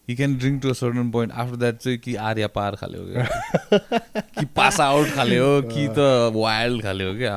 he 0.09 0.15
can 0.17 0.37
drink 0.39 0.63
to 0.63 0.69
a 0.69 0.73
certain 0.75 1.11
point 1.11 1.33
after 1.35 1.57
that 1.57 1.77
चाहिँ 1.79 1.99
कि 1.99 2.15
आर्या 2.25 2.49
पार 2.51 2.77
खाले 2.77 2.99
हो 2.99 3.05
क्या 3.07 4.19
कि 4.35 4.45
पास 4.57 4.81
आउट 4.83 5.15
खाले 5.15 5.39
हो 5.39 5.51
कि 5.63 5.89
त 5.89 6.33
वाइल्ड 6.35 6.83
खाले 6.83 7.05
हो 7.05 7.17
क्या 7.17 7.35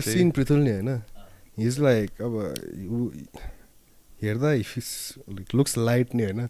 चाहिँ 0.00 0.30
पृथुल 0.30 0.58
नि 0.58 0.70
होइन 0.70 1.00
हिज 1.58 1.78
लाइक 1.80 2.22
अब 2.22 2.34
हेर्दा 4.22 4.52
if 4.52 4.76
is 4.78 4.90
like 5.30 5.54
looks 5.54 5.76
light 5.78 6.14
नि 6.14 6.22
होइन? 6.24 6.40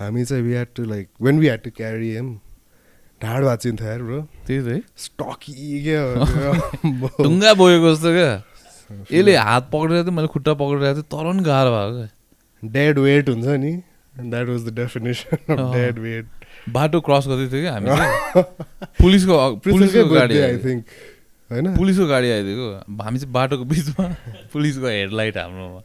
हामी 0.00 0.24
चाहिँ 0.24 0.42
we 0.42 0.52
had 0.52 0.68
to 0.76 0.84
like 0.84 1.08
when 1.22 1.38
we 1.40 1.46
had 1.46 1.62
to 1.62 1.70
carry 1.76 2.10
em 2.16 2.34
ढाड 3.20 3.44
भाँचिन्थ्यो 3.44 3.88
यार 3.88 4.02
ब्रो 4.02 4.20
त्यही 4.46 4.60
त 4.62 4.66
है। 4.68 4.82
स्टकी 4.96 5.82
क्या 5.82 6.02
ढुङ्गा 7.22 7.54
बोकेको 7.54 7.94
जस्तो 7.94 8.12
क्या। 8.14 8.32
यसले 9.12 9.36
हात 9.36 9.70
पक्रेर 9.72 10.02
थियो 10.02 10.12
मैले 10.16 10.28
खुट्टा 10.34 10.54
पक्रिरहेको 10.54 10.94
थिएँ 10.94 11.08
तर 11.12 11.32
पनि 11.32 11.42
गाह्रो 11.44 11.70
भएको 11.76 11.96
क्या। 11.98 12.70
डेड 12.72 12.98
वेट 12.98 13.28
हुन्छ 13.28 13.46
नि। 13.64 13.72
That 14.18 14.48
was 14.48 14.64
the 14.68 14.74
definition 14.74 15.36
of. 15.54 15.74
Dead 15.74 15.98
weight 15.98 16.26
बाटो 16.74 17.00
क्रस 17.08 17.26
गर्दै 17.28 17.46
थियो 17.52 17.60
कि 17.62 17.68
हामी। 17.74 18.42
पुलिसको 19.02 19.34
पुलिसको 19.66 20.04
गाडी 20.14 20.38
आई। 20.38 20.56
थिङ्क 20.64 20.84
होइन? 21.50 21.76
पुलिसको 21.76 22.06
गाडी 22.06 22.28
आइदिएको। 22.30 22.66
हामी 23.02 23.18
चाहिँ 23.18 23.32
बाटोको 23.32 23.64
बिचमा 23.64 24.04
पुलिसको 24.52 24.86
हेडलाइट 24.86 25.36
हाम्रोमा। 25.36 25.80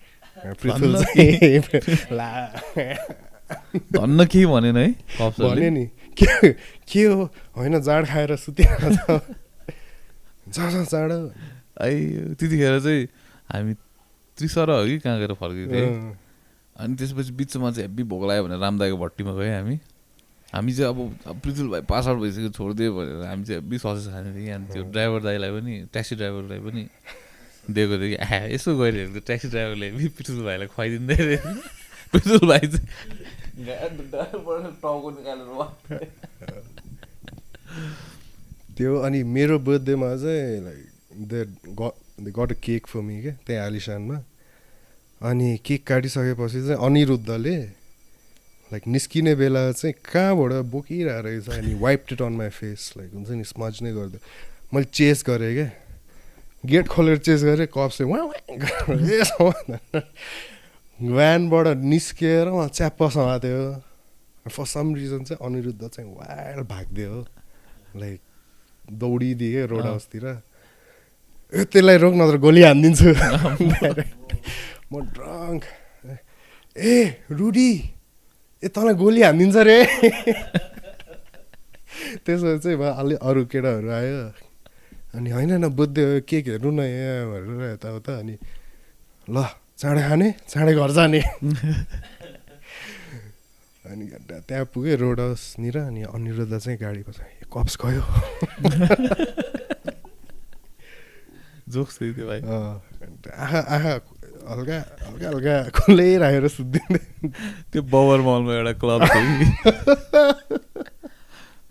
धन्न 3.94 4.26
केही 4.26 4.46
भनेन 4.54 4.78
है? 4.78 4.88
कप्सहरूले 4.92 5.70
नि 5.70 5.86
के 6.18 6.52
के 6.90 7.04
हो? 7.04 7.30
होइन 7.58 7.82
जाँड 7.82 8.06
खाएर 8.08 8.36
जा 10.54 10.64
जाँड। 10.84 11.12
आई 11.82 11.96
त्यतिखेर 12.40 12.80
चाहिँ 12.80 13.08
हामी 13.54 13.74
त्रिसर 14.38 14.70
हो 14.70 14.86
कि 14.86 15.00
कहाँ 15.00 15.18
गएर 15.20 15.32
अँ। 15.32 16.18
अनि 16.76 16.96
त्यसपछि 16.96 17.32
बिचमा 17.32 17.72
चाहिँ 17.72 17.88
हेब्बी 17.88 18.04
भोक 18.04 18.24
लाग्यो 18.28 18.44
भनेर 18.44 18.60
रामदाईको 18.60 18.98
भट्टीमा 18.98 19.32
गयो 19.34 19.54
हामी। 19.54 19.80
हामी 20.54 20.74
चाहिँ 20.74 20.90
अब 20.94 21.40
पृथुल 21.44 21.68
भाइ 21.70 21.82
पास 21.90 22.08
आउट 22.08 22.20
भइसक्यो 22.22 22.50
छोडिदियो 22.54 22.90
भनेर 22.94 23.26
हामी 23.26 23.44
चाहिँ 23.46 23.62
हेब्बी 23.62 23.78
ससेस 23.78 24.06
खाने 24.14 24.30
थियौँ। 24.38 24.56
अनि 24.56 24.66
त्यो 24.74 24.84
ड्राइभर 24.94 25.22
दाईलाई 25.24 25.52
पनि 25.58 25.74
ट्याक्सी 25.94 26.16
ड्राइभरलाई 26.16 26.60
पनि 26.62 26.84
दिएको 27.74 27.96
थियो 27.98 28.10
कि 28.14 28.18
आ 28.22 28.54
यसो 28.54 28.70
गइरहेको 28.78 29.12
थियो 29.14 29.24
ट्याक्सी 29.26 29.48
ड्राइभरले 29.50 30.08
पृथुल 30.14 30.44
भाइलाई 30.46 30.68
खुवाइदिँदै 30.74 31.16
थियो 31.16 31.42
पृथुल 32.14 32.42
भाइ 32.48 32.64
चाहिँ 32.74 32.88
टाउको 34.82 35.10
निकालेर। 35.12 36.02
त्यो 38.78 38.92
अनि 39.06 39.20
मेरो 39.24 39.56
बर्थडेमा 39.60 40.10
चाहिँ 40.22 40.62
like 40.66 40.82
they 41.30 41.40
they 42.24 42.32
got 42.32 42.52
a 42.52 42.56
cake 42.64 42.88
for 42.88 43.02
me 43.02 43.22
क्या 43.22 43.34
त्यहाँ 43.48 43.66
आलिसानमा 43.66 44.18
अनि 45.22 45.48
केक 45.66 45.82
काटिसकेपछि 45.88 46.60
चाहिँ 46.68 46.80
अनिरुद्धले 46.86 47.56
लाइक 48.74 48.88
निस्किने 48.88 49.34
बेला 49.38 49.72
चाहिँ 49.72 49.94
कहाँबाट 50.02 50.66
बोकिरहेको 50.66 51.22
रहेछ 51.22 51.50
अनि 51.50 51.74
wipe 51.78 52.06
it 52.12 52.22
on 52.22 52.34
my 52.34 52.50
face 52.50 52.94
like 52.98 53.14
हुन्छ 53.14 53.30
नि 53.30 53.44
स्मज 53.46 53.80
नै 53.84 53.92
गरिदियो 53.94 54.22
मैले 54.74 54.90
चेस 54.90 55.24
गरेँ 55.28 55.54
क्या 55.54 55.70
गेट 56.66 56.88
खोलेर 56.88 57.18
चेस 57.22 57.44
गरेँ 57.44 57.68
कप्सले 57.70 58.06
वहाँ 58.10 58.26
भ्यानबाट 61.00 61.68
निस्किएर 61.86 62.48
उहाँ 62.48 62.68
च्याप्प 62.70 63.04
समात्यो 63.14 63.62
फर 64.50 64.66
सम 64.66 64.96
रिजन 64.96 65.24
चाहिँ 65.24 65.46
अनिरुद्ध 65.46 65.88
चाहिँ 65.88 66.10
वाइल्ड 66.16 66.68
भागिदियो 66.68 67.26
लाइक 67.96 68.20
दौडिदियो 68.92 69.52
क्या 69.52 69.66
रोड। 69.66 69.86
हाउसतिर 69.86 70.26
ए 71.54 71.64
त्यसलाई 71.64 71.98
रोक 71.98 72.14
नत्र 72.14 72.38
गोली 72.38 72.62
हानिदिन्छु। 72.62 73.06
म 74.94 74.94
ड्रङ्क 75.14 75.64
ए 76.76 76.96
रुडी! 77.32 77.72
ए 78.64 78.68
तँलाई 78.72 78.96
गोली 78.96 79.22
हानिदिन्छ 79.28 79.58
रे। 79.68 79.78
त्यसो 82.24 82.48
चाहिँ 82.64 82.78
भयो 82.80 82.94
अलि 82.96 83.16
अरू 83.20 83.42
केटाहरू 83.52 83.90
आयो। 83.92 84.20
अनि 85.14 85.30
होइन 85.36 85.52
न 85.60 85.68
बुझ्दै 85.76 86.24
केक 86.24 86.46
हेर्नु 86.48 86.70
न 86.72 86.80
यहाँ 86.88 87.28
भनेर 87.28 87.76
यताउता 87.76 88.12
अनि 88.24 88.36
ल 89.28 89.36
चाँडै 89.78 90.04
खाने 90.08 90.28
चाँडै 90.48 90.74
घर 90.74 90.92
जाने। 90.96 91.22
अनि 93.84 94.04
त्यहाँ 94.48 94.66
पुगेँ 94.72 94.96
रोड 94.96 95.20
हाउसनिर 95.20 95.78
अनि 95.92 96.02
अनिरुद्ध 96.08 96.56
चाहिँ 96.56 96.78
गाडी 96.80 97.02
पछाडि 97.04 97.46
कप्स 97.52 97.76
गयो। 97.84 98.04
जोक्स 101.68 101.94
थियो 102.00 102.14
त्यो 102.14 102.26
भाइ। 102.28 102.42
आँखा 102.42 103.60
आँखा 103.60 103.94
हल्का 104.44 104.78
हल्का 105.08 105.28
हल्का 105.30 105.56
खुल्लै 105.78 106.10
राखेर 106.20 106.48
सुत्दिँदै 106.52 107.00
त्यो 107.72 107.82
बबर 107.88 108.20
मलमा 108.28 108.52
एउटा 108.60 108.74
क्लब 108.82 109.02
थियो 109.08 109.24
कि? 109.40 109.48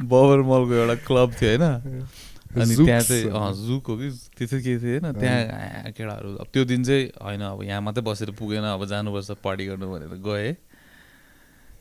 बबर 0.01 0.39
मलको 0.51 0.73
एउटा 0.73 0.97
क्लब 1.07 1.29
थियो 1.39 1.51
होइन? 1.53 1.65
अनि 2.53 2.75
त्यहाँ 2.75 3.03
चाहिँ 3.03 3.53
जुक 3.65 3.87
हो 3.89 3.95
कि? 3.97 4.09
त्यस्तो 4.37 4.59
के 4.65 4.73
थियो 4.81 4.99
होइन? 5.01 5.07
त्यहाँ 5.21 5.93
केटाहरू। 5.93 6.29
अब 6.43 6.47
त्यो 6.53 6.63
दिन 6.65 6.81
चाहिँ 6.85 7.05
होइन 7.17 7.43
अब 7.49 7.63
यहाँ 7.63 7.81
मात्रै 7.81 8.03
बसेर 8.05 8.31
पुगेन 8.37 8.65
अब 8.77 8.85
जानुपर्छ 8.89 9.31
पार्टी 9.45 9.65
गर्नु 9.69 9.87
भनेर 9.93 10.13
गएँ। 10.21 10.53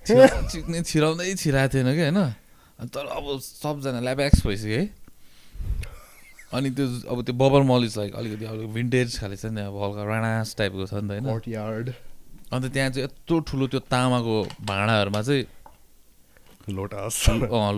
चिक्ने 0.06 0.82
छिराउँदै 0.90 1.34
छिराएको 1.36 1.72
थिएन 1.74 1.90
कि 1.96 2.02
होइन? 2.02 2.20
तर 2.92 3.06
अब 3.06 3.26
सबजना 3.40 4.00
ल्याब्याक्स 4.02 4.40
भइसक्यो 4.48 4.80
है। 4.80 4.86
अनि 6.54 6.70
त्यो 6.78 6.86
अब 7.12 7.18
त्यो 7.26 7.34
बबर 7.42 7.62
मल 7.64 7.84
इज 7.86 7.98
लाइक 7.98 8.16
अलिकति 8.16 8.46
अब 8.46 8.60
भिन्टेज 8.74 9.20
खाले 9.20 9.36
छ 9.38 9.46
नि 9.56 9.62
अब 9.62 9.76
हल्का 9.84 10.04
राणास 10.04 10.56
टाइपको 10.58 10.86
छ 10.86 10.94
नि 10.94 11.08
त 11.08 11.12
होइन? 11.12 11.26
अन्त 12.54 12.66
त्यहाँ 12.74 12.90
चाहिँ 12.92 13.04
यत्रो 13.08 13.40
ठुलो 13.48 13.66
त्यो 13.72 13.80
तामाको 13.88 14.36
भाँडाहरूमा 14.68 15.22
चाहिँ 15.22 15.46
लोटस 16.70 17.16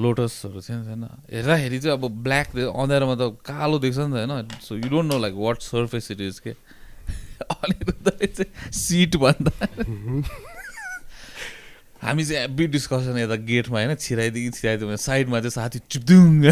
लोटसहरू 0.04 0.60
थियो 0.62 0.78
नि 0.78 0.86
छैन 0.86 1.04
हेर्दाखेरि 1.34 1.80
चाहिँ 1.80 1.98
अब 1.98 2.04
ब्ल्याक 2.24 2.48
अँध्यारोमा 2.58 3.16
त 3.16 3.24
कालो 3.46 3.78
देख्छ 3.80 3.98
नि 3.98 4.10
त 4.10 4.16
होइन? 4.26 4.48
So 4.62 4.76
you 4.76 4.90
don't 4.90 5.08
know 5.14 5.18
like 5.22 5.34
what 5.38 5.58
surface 5.62 6.12
it 6.12 6.22
is 6.22 6.40
के? 6.40 6.52
अनि 7.44 7.76
चाहिँ 8.28 8.72
सिट 8.74 9.16
भन्दा 9.22 9.52
हामी 12.04 12.24
चाहिँ 12.26 12.42
हेब्बी 12.42 12.66
डिस्कसन 12.68 13.18
यता 13.18 13.36
गेटमा 13.48 13.78
होइन? 13.80 13.96
छिराइदियो 13.96 14.52
कि 14.52 14.58
छिराइदियो 14.58 14.88
भने 14.88 14.98
साइडमा 14.98 15.40
चाहिँ 15.40 15.56
साथी 15.56 15.80
चिप्दुङ 15.90 16.44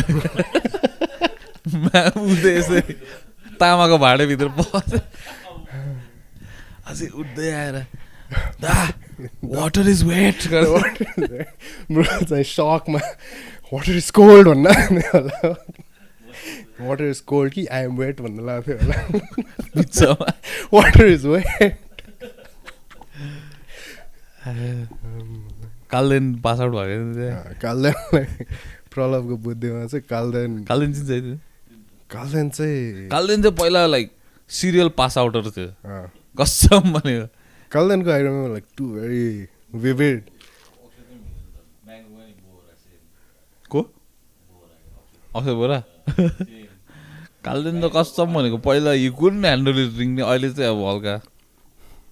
उठ्दै 1.65 2.53
यसरी 2.57 2.93
तामाको 3.59 3.97
भाँडेभित्र 3.97 4.47
पस्यो 4.59 4.99
अझै 6.89 7.07
उठ्दै 7.21 7.49
आएर 7.51 7.77
दा 8.61 8.75
वाटर 9.43 9.85
इज 9.89 10.01
वेट 10.03 10.37
ब्रो 11.91 12.03
चाहिँ 12.25 12.43
सकमा 12.43 12.99
वाटर 13.73 13.95
इज 13.97 14.09
कोल्ड 14.11 14.47
भन्न 14.47 14.65
होला। 15.13 15.37
वाटर 16.81 17.05
इज 17.05 17.19
कोल्ड 17.29 17.53
कि? 17.53 17.65
आई 17.67 17.83
एम 17.83 17.97
वेट 17.97 18.21
भन्नु 18.21 18.45
लाग्थ्यो 18.45 18.75
होला। 18.77 18.97
Water 20.73 21.05
is 21.07 21.25
wet 21.25 21.75
Kalden 25.91 26.25
pass 26.41 26.59
out 26.59 26.73
भएको 26.73 27.57
कालदेनलाई 27.61 28.25
प्रलभको 28.93 29.35
बुद्धिमा 29.45 29.85
चाहिँ 29.85 30.05
कालदेन 30.09 30.51
कालदेन 30.65 30.93
चाहिँ 30.93 31.39
कालदेन 32.11 32.49
चाहिँ 32.49 33.07
कालदेन 33.09 33.41
चाहिँ 33.41 33.55
पहिला 33.57 33.85
लाइक 33.87 34.11
सिरियल 34.49 34.89
पास 34.99 35.17
आउटहरू 35.17 35.51
थियो। 35.51 35.69
कसम 36.39 36.93
भनेको 36.93 37.27
कालदेनको 37.71 38.09
remember 38.11 38.51
like 38.51 38.65
to 38.77 38.85
very 38.93 39.23
vivid 39.83 40.17
को? 43.71 43.81
अक्षय 45.35 45.53
बोरा। 45.55 45.79
कालदेन 47.45 47.75
त 47.81 47.83
कसम 47.95 48.33
भनेको 48.35 48.57
पहिला 48.67 48.91
यु 48.93 49.11
कुन 49.15 49.45
ह्यान्डल 49.45 49.77
रिङ 49.97 50.09
अहिले 50.19 50.49
चाहिँ 50.53 50.69
अब 50.71 50.79
हल्का 50.87 51.15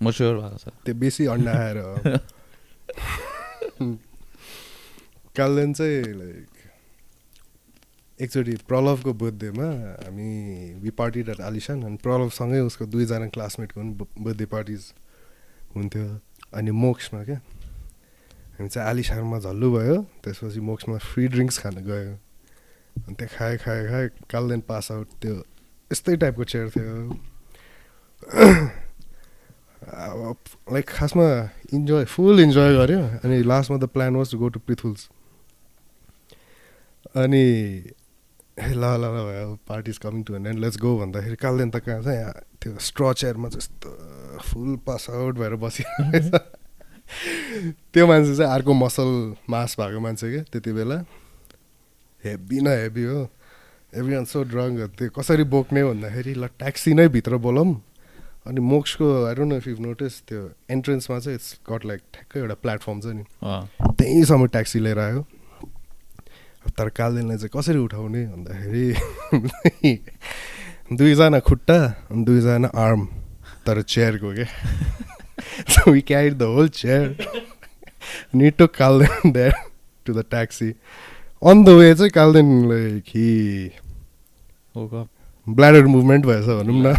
मस्योर 0.03 0.35
भएको 0.39 0.57
छ। 0.57 0.65
त्यो 0.85 0.93
बेसी 0.95 1.23
अन्डा 1.35 1.53
खाएर 1.53 1.77
हो। 1.77 1.93
कालदेन 5.37 5.69
चाहिँ 5.73 6.13
लाइक 6.19 6.48
एकचोटि 8.19 8.55
प्रलभको 8.67 9.13
बर्थडेमा 9.15 9.67
हामी 10.03 10.29
वि 10.83 10.89
पार्टी 10.91 11.19
एट 11.19 11.41
आलिसान 11.41 11.83
अनि 11.83 11.97
प्रलभसँगै 12.03 12.59
उसको 12.59 12.85
दुईजना 12.85 13.27
क्लासमेटको 13.35 13.79
पनि 13.79 14.23
बर्थडे 14.23 14.45
पार्टिज 14.45 14.93
हुन्थ्यो। 15.75 16.19
अनि 16.53 16.71
मोक्समा 16.71 17.23
क्या? 17.23 17.39
हामी 18.59 18.69
चाहिँ 18.69 18.89
आलिसानमा 18.89 19.39
झल्लु 19.39 19.71
भयो 19.71 20.01
त्यसपछि 20.23 20.59
मोक्समा 20.59 20.97
फ्री 20.99 21.27
ड्रिङ्क्स 21.27 21.57
खान 21.57 21.75
गयो। 21.85 22.13
अनि 23.07 23.15
त्यहाँ 23.15 23.37
खाए 23.37 23.57
खाए 23.57 23.87
खाए 23.87 24.09
कालदेन 24.29 24.61
पास 24.67 24.91
आउट 24.91 25.07
त्यो 25.21 25.43
यस्तै 25.91 26.15
टाइपको 26.17 26.43
चेयर 26.43 26.69
थियो। 26.75 27.19
लाइक 30.75 30.89
खासमा 30.89 31.27
इन्जोय 31.73 32.05
फुल 32.05 32.39
इन्जोय 32.39 32.75
गऱ्यो। 32.75 32.99
अनि 33.23 33.43
लास्टमा 33.43 33.77
the 33.77 33.83
plan 33.95 34.15
was 34.15 34.31
to 34.31 34.37
go 34.37 34.49
to 34.49 34.59
Prithul's 34.59 35.09
अनि 37.15 37.83
ए 38.59 38.69
ल 38.73 38.83
ल 38.83 39.05
ल 39.15 39.57
party 39.67 39.91
is 39.91 39.97
coming 40.05 40.23
to 40.23 40.35
end 40.35 40.59
let's 40.59 40.77
go 40.77 40.97
भन्दाखेरि 40.99 41.35
कालदेन 41.35 41.69
त 41.71 41.83
कहाँ 41.87 42.01
छ 42.03 42.07
यहाँ 42.19 42.33
त्यो 42.61 42.77
स्ट्र 42.87 43.13
चेयरमा 43.13 43.47
यस्तो 43.57 43.89
फुल 44.47 44.75
पास 44.87 45.09
आउट 45.09 45.35
भएर 45.35 45.55
बसिरहेको 45.65 46.29
छ 46.29 46.41
त्यो 47.93 48.05
मान्छे 48.07 48.35
चाहिँ 48.35 48.53
अर्को 48.53 48.73
मसल 48.73 49.09
मास 49.49 49.75
भएको 49.79 49.99
मान्छे 49.99 50.31
क्या 50.31 50.43
त्यति 50.53 50.71
बेला। 50.73 50.95
हेभी 52.23 52.59
न 52.61 52.67
हेभी 52.67 53.03
हो। 53.03 53.21
एभ्री 53.97 54.15
वान 54.15 54.25
सो 54.29 54.43
ड्रङ्क 54.43 54.93
त्यो 54.97 55.09
कसरी 55.17 55.43
बोक्ने 55.49 55.83
भन्दाखेरि 55.83 56.33
ल 56.33 56.47
ट्याक्सी 56.59 56.93
नै 56.93 57.07
भित्र 57.09 57.37
बोलौँ। 57.41 57.81
अनि 58.47 58.61
मोक्सको 58.61 59.07
I 59.25 59.35
don't 59.35 59.49
know 59.51 59.57
if 59.57 59.67
you 59.67 59.75
notice 59.79 60.21
त्यो 60.29 60.41
एन्ट्रेन्समा 60.69 61.19
चाहिँ 61.19 61.35
इट्स 61.35 61.49
गट 61.71 61.85
लाइक 61.85 62.01
ठ्याक्कै 62.13 62.39
एउटा 62.39 62.55
प्लेटफर्म 62.61 62.99
छ 63.01 63.05
नि। 63.17 63.23
त्यहीँसम्म 63.97 64.47
ट्याक्सी 64.53 64.79
लिएर 64.79 64.99
आयो। 64.99 65.25
तर 66.77 66.89
कालदेनलाई 66.89 67.37
चाहिँ 67.37 67.49
कसरी 67.57 67.77
उठाउने 67.77 68.25
भन्दाखेरि 68.25 69.99
दुईजना 70.97 71.39
खुट्टा 71.39 71.85
अनि 72.11 72.23
दुईजना 72.23 72.67
आर्म 72.75 73.05
तर 73.65 73.81
चेयरको 73.81 74.33
के 74.33 74.45
so 75.73 75.91
we 75.91 76.01
carry 76.01 76.29
the 76.29 76.41
whole 76.41 76.69
chair 76.69 77.31
need 78.35 78.53
to 78.57 78.67
Kalden 78.67 79.31
that 79.31 79.53
to 80.05 80.13
the 80.13 80.25
taxi 80.29 80.69
on 81.43 81.63
the 81.63 81.69
way 81.69 81.95
चाहिँ 81.95 82.11
काल्देन 82.11 82.69
लाइक 82.71 83.03
हि 83.07 83.71
हो 84.75 84.87
ग 84.93 85.07
ब्ल्याडर 85.49 85.85
मुभमेन्ट 85.85 86.25
भएछ 86.25 86.45
भनौँ 86.45 86.83
न। 86.83 86.95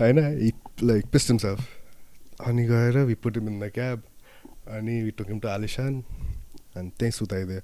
होइन? 0.00 0.50
लाइक 0.82 1.06
पिस्ट 1.06 1.46
अनि 2.46 2.64
गएर 2.64 2.98
we 2.98 3.14
put 3.14 3.36
in 3.36 3.60
the 3.60 3.70
cab 3.74 4.02
अनि 4.68 5.02
we 5.02 5.10
took 5.10 5.28
him 5.28 5.38
to 5.38 5.48
Alisan 5.48 6.04
अनि 6.74 6.90
त्यहीँ 6.96 7.12
सुताइदियो 7.12 7.60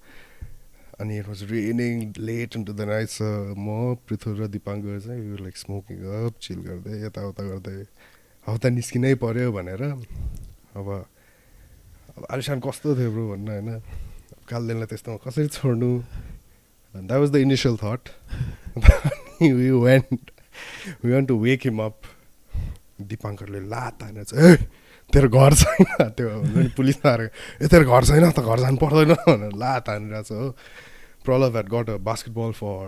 अनि 0.98 1.18
it 1.18 1.26
was 1.28 1.42
raining 1.46 1.94
late 2.20 2.57
into 2.57 2.72
the 2.72 2.80
night 2.88 3.11
म 3.59 3.94
पृथुल 4.02 4.34
र 4.38 4.48
दिपाङ्कर 4.48 5.00
चाहिँ 5.02 5.38
लाइक 5.40 5.57
स्मोकिङ 5.59 5.96
अप 6.20 6.34
चिल 6.40 6.61
गर्दै 6.62 7.00
यताउता 7.02 7.42
गर्दै 7.44 7.76
अब 8.46 8.57
त 8.57 8.64
निस्किनै 8.72 9.14
पऱ्यो 9.16 9.52
भनेर 9.52 9.82
अब 9.82 10.88
अब 12.16 12.24
आलिसान 12.30 12.61
कस्तो 12.61 12.94
थियो 12.96 13.11
ब्रो 13.11 13.24
भन्नु 13.28 13.50
होइन 13.52 13.68
कालदेनलाई 14.46 14.88
त्यस्तोमा 14.88 15.18
कसरी 15.20 15.48
छोड्नु 15.50 15.90
that 16.94 17.20
was 17.20 17.30
the 17.30 17.36
initial 17.44 17.76
thought 17.76 18.02
we 19.42 19.70
went 19.84 20.30
we 21.02 21.12
want 21.12 21.28
to 21.28 21.36
wake 21.38 21.61
him 21.64 21.82
up 21.82 21.96
दिपाङ्करले 23.04 23.61
लात 23.68 24.02
हानेर 24.02 24.24
चाहिँ 24.24 24.57
तेरो 25.12 25.28
घर 25.28 25.52
छैन। 25.54 26.11
त्यो 26.16 26.28
हुन्छ 26.30 26.57
नि 26.57 26.70
पुलिस 26.76 26.98
आएर 27.07 27.20
ए 27.62 27.66
तेरो 27.70 27.84
घर 27.86 28.02
छैन 28.04 28.30
त 28.30 28.40
घर 28.42 28.59
जानु 28.64 28.78
पर्दैन 28.82 29.12
भनेर 29.26 29.54
लात 29.54 29.88
हानिरहेको 29.88 30.26
छ 30.26 30.32
हो। 30.32 30.46
Pralav 31.24 31.52
had 31.57 31.68
got 31.74 31.86
a 31.90 31.96
basketball 32.07 32.50
for 32.59 32.84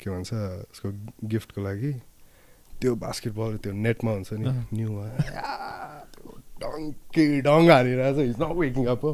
के 0.00 0.06
भन्छ 0.10 0.30
उसको 0.72 0.88
गिफ्टको 1.28 1.60
लागि। 1.64 1.92
त्यो 2.80 2.94
बास्केटबल 3.00 3.50
त्यो 3.64 3.72
नेटमा 3.72 4.10
हुन्छ 4.12 4.30
नि। 4.40 4.44
न्युमा 4.72 5.06
डङ्की 6.60 7.26
डङ्ग 7.44 7.70
हानिरहेको 7.70 8.18
छ 8.18 8.28
इज 8.28 8.36
नट 8.40 8.52
वेकिङ 8.60 8.84
अप 8.94 9.04
हो। 9.04 9.12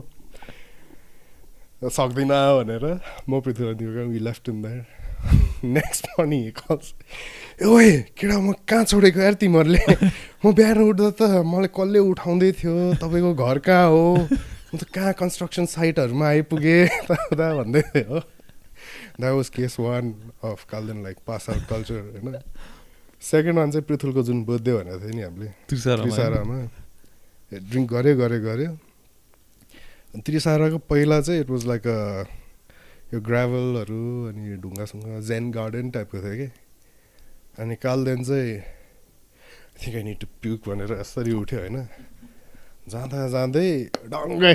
सक्दिनँ 1.80 2.40
भनेर 2.60 2.84
म 3.28 3.40
पृथ्वी 3.40 3.74
दिएको 3.80 4.02
we 4.12 4.18
left 4.20 4.48
in 4.48 4.62
that 4.62 5.64
next 5.64 6.04
morning 6.18 6.50
calls 6.56 6.92
ओए 7.60 8.16
केटा 8.16 8.38
म 8.40 8.56
कहाँ 8.64 8.84
छोडेको? 8.88 9.20
यार 9.20 9.34
तिमीहरूले 9.36 9.80
म 10.44 10.52
बिहान 10.56 10.80
उठ्दा 10.80 11.08
त 11.12 11.44
मलाई 11.44 11.68
कसले 11.68 12.00
उठाउँदै 12.08 12.50
थियो? 12.56 12.96
तपाईँको 12.96 13.32
घर 13.36 13.58
कहाँ 13.60 13.88
हो? 13.92 14.04
म 14.72 14.74
त 14.80 14.88
कहाँ 14.88 15.12
कन्स्ट्रक्सन 15.20 15.68
साइटहरूमा 15.68 16.26
आइपुगेँ? 16.40 16.88
यता 17.36 17.46
भन्दै 17.60 17.82
थियो 17.92 18.08
हो। 18.08 18.20
That 19.20 19.32
was 19.36 19.48
case 19.52 19.76
one 19.76 20.04
of 20.40 20.64
Kalden 20.72 21.02
like 21.04 21.16
pass 21.20 21.50
out 21.52 21.64
culture 21.68 22.00
होइन? 22.16 22.40
सेकेन्ड 23.20 23.58
वान 23.58 23.70
चाहिँ 23.76 23.84
पृथुलको 23.84 24.22
जुन 24.24 24.38
बर्थडे 24.48 24.72
भनेको 24.80 24.98
थियो 25.04 25.12
नि 25.12 25.22
हामीले। 25.28 25.48
त्रिसारामा 25.68 26.04
त्रिसारामा 26.08 26.58
ड्रिङ्क 27.52 27.86
गऱ्यो 27.92 28.14
गऱ्यो 28.24 28.40
गऱ्यो 28.40 28.72
त्रिसाराको 30.24 30.78
पहिला 30.88 31.20
चाहिँ 31.20 31.40
इट 31.44 31.50
वाज 31.52 31.64
लाइक 31.68 31.84
यो 33.12 33.20
ग्राभलहरू 33.20 34.02
अनि 34.32 34.56
ढुङ्गासुङ्गा 34.64 35.20
जेन 35.28 35.50
गार्डन 35.52 35.90
टाइपको 35.92 36.18
थियो 36.24 36.36
कि? 36.40 36.48
अनि 37.60 37.74
कालदेन 37.76 38.24
चाहिँ 38.24 38.52
think 39.80 39.94
I 39.96 40.02
need 40.02 40.18
to 40.18 40.26
puke 40.42 40.68
भनेर 40.68 40.92
यसरी 41.00 41.32
उठ्यो 41.32 41.58
होइन। 41.60 41.76
जाँदा 42.88 43.28
जाँदै 43.28 43.68
डङ्गै 44.12 44.54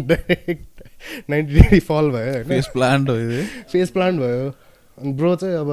डाइरेक्ट 0.00 0.82
नाइन्टी 1.30 1.52
डिग्री 1.54 1.80
फल 1.80 2.10
भयो 2.10 2.32
होइन। 2.32 2.48
फेस 2.48 2.66
प्लान्ट 2.72 3.08
हो। 3.10 3.16
यो 3.16 3.42
फेस 3.72 3.90
प्लान्ट 3.90 4.20
भयो। 4.20 4.48
अनि 4.98 5.12
ब्रो 5.18 5.34
चाहिँ 5.36 5.56
अब 5.56 5.70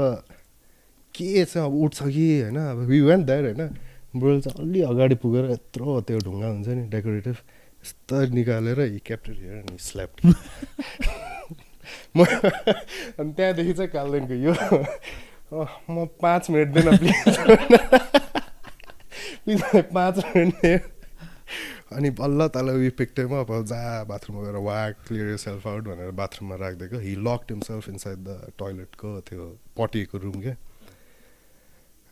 के 1.16 1.45
छ 1.45 1.58
अब 1.58 1.74
उठ्छ 1.84 2.00
कि 2.04 2.28
होइन? 2.41 2.58
अब 2.58 2.78
वी 2.89 3.02
वेन्ट 3.02 3.26
द्याट 3.26 3.43
होइन। 3.45 3.78
ब्रो 4.16 4.39
चाहिँ 4.41 4.66
अलि 4.66 4.82
अगाडि 4.82 5.16
पुगेर 5.22 5.52
यत्रो 5.52 6.02
त्यो 6.02 6.18
ढुङ्गा 6.26 6.47
हुन्छ 6.47 6.68
नि 6.68 6.84
डेकोरेटिभ 6.89 7.38
यस्तो 7.86 8.22
निकालेर 8.34 8.80
हि 8.82 9.00
क्याप्टेड 9.06 9.36
हियर 9.38 9.58
अनि 9.62 9.78
स्ल्याप 9.78 10.12
म 12.18 12.26
अनि 12.26 13.32
त्यहाँदेखि 13.38 13.74
चाहिँ 13.74 13.91
कालदेनको 13.91 14.34
यो 14.34 14.54
म 15.54 16.06
पाँच 16.22 16.50
मिनट 16.50 16.74
दिन 16.74 16.97
प्लिज 16.97 17.18
प्लिज 19.45 19.62
पाँच 19.93 20.26
मिनट 20.36 20.82
अनि 21.97 22.10
बल्ल 22.20 22.47
तल 22.54 22.68
पिक्टेमा 22.97 23.39
अब 23.41 23.52
जा 23.66 24.04
बाथरुममा 24.06 24.41
गएर 24.43 24.58
वाक 24.62 24.95
क्लियर 25.08 25.38
सेल्फ 25.43 25.68
आउट 25.68 25.84
भनेर 25.84 26.12
बाथरुममा 26.20 26.56
राखिदिएको। 26.56 26.97
He 27.02 27.16
locked 27.28 27.52
himself 27.52 27.89
inside 27.89 28.20
the 28.28 28.52
टोइलेटको 28.58 29.20
त्यो 29.30 29.47
पटीको 29.78 30.18
रुम 30.18 30.38
के 30.41 30.54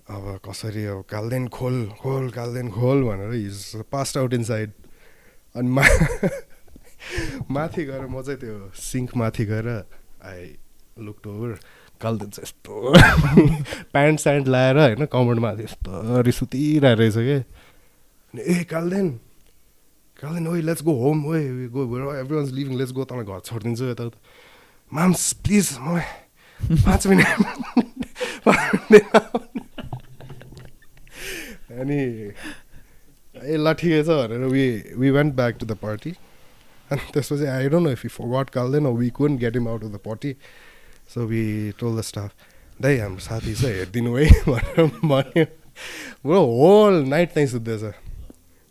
अब 0.09 0.39
कसरी 0.45 0.85
अब 0.85 1.03
कालदेन 1.09 1.47
खोल 1.53 1.77
खोल 2.01 2.29
कालदेन 2.33 2.71
खोल 2.71 3.03
भनेर 3.03 3.33
हिज 3.33 3.83
पास्ट 3.91 4.17
आउट 4.17 4.33
इनसाइड 4.33 4.71
अनि 5.55 5.69
मा 5.69 5.83
माथि 7.51 7.85
गएर 7.85 8.05
म 8.07 8.21
चाहिँ 8.21 8.39
त्यो 8.39 8.71
सिङ्क 8.81 9.15
माथि 9.17 9.45
गएर 9.45 9.67
आई 9.69 10.55
लुक 11.05 11.27
ओभर 11.27 11.59
कालदेन 12.01 12.29
चाहिँ 12.29 12.47
यस्तो। 12.47 12.73
प्यान्ट 13.93 14.19
स्यान्ट 14.19 14.47
लाएर 14.47 14.77
होइन 14.79 15.05
कमरमा 15.13 15.51
यस्तो 15.61 16.21
रिस 16.27 16.35
सुतिरहेको 16.37 16.99
रहेछ 17.01 17.17
कि? 17.17 17.37
अनि 18.33 18.41
ए 18.41 18.63
कालदेन 18.69 19.07
कालदेन 20.21 20.47
ओइ 20.47 20.61
लेट्स 20.69 20.83
गो 20.83 20.93
होम 21.01 21.25
ओए 21.25 21.41
go 21.73 21.81
everyone's 22.35 22.51
leaving 22.51 22.77
let's 22.77 22.93
go 22.93 23.03
तँलाई 23.09 23.25
घर 23.25 23.39
छोडिदिन्छु 23.45 23.85
यता 23.85 24.03
माम्स 24.91 25.21
प्लिज 25.43 25.65
मलाई 25.81 26.07
पाँच 26.85 27.07
मिनट 27.07 27.27
अनि 31.77 31.99
ए 33.37 33.57
ल 33.57 33.73
ठिकै 33.79 34.01
छ 34.03 34.09
भनेर 34.09 34.45
we 34.53 34.65
we 34.97 35.09
went 35.17 35.33
back 35.35 35.53
to 35.59 35.65
the 35.65 35.77
party 35.81 36.11
अनि 36.91 37.01
त्यसपछि 37.13 37.45
I 37.45 37.69
don't 37.69 37.85
know 37.87 37.91
if 37.91 38.05
you 38.05 38.29
got 38.31 38.49
Kalden 38.49 38.87
we 38.97 39.09
कुन 39.19 39.37
get 39.37 39.55
him 39.55 39.67
out 39.69 39.83
of 39.83 39.91
the 39.91 39.99
party 40.05 40.31
so 41.09 41.25
we 41.25 41.43
told 41.79 41.97
the 41.97 42.01
staff 42.01 42.31
दाइ 42.81 42.97
हाम्रो 42.97 43.19
साथी 43.19 43.53
छ 43.55 43.65
हेरिदिनु 43.65 44.15
है 44.17 44.25
भनेर 44.47 44.85
भन्यो 45.05 45.45
ब्रो 46.25 46.41
होल 46.53 47.03
नाइट 47.09 47.33
त्यहीँ 47.33 47.49
सुत्दैछ 47.49 47.83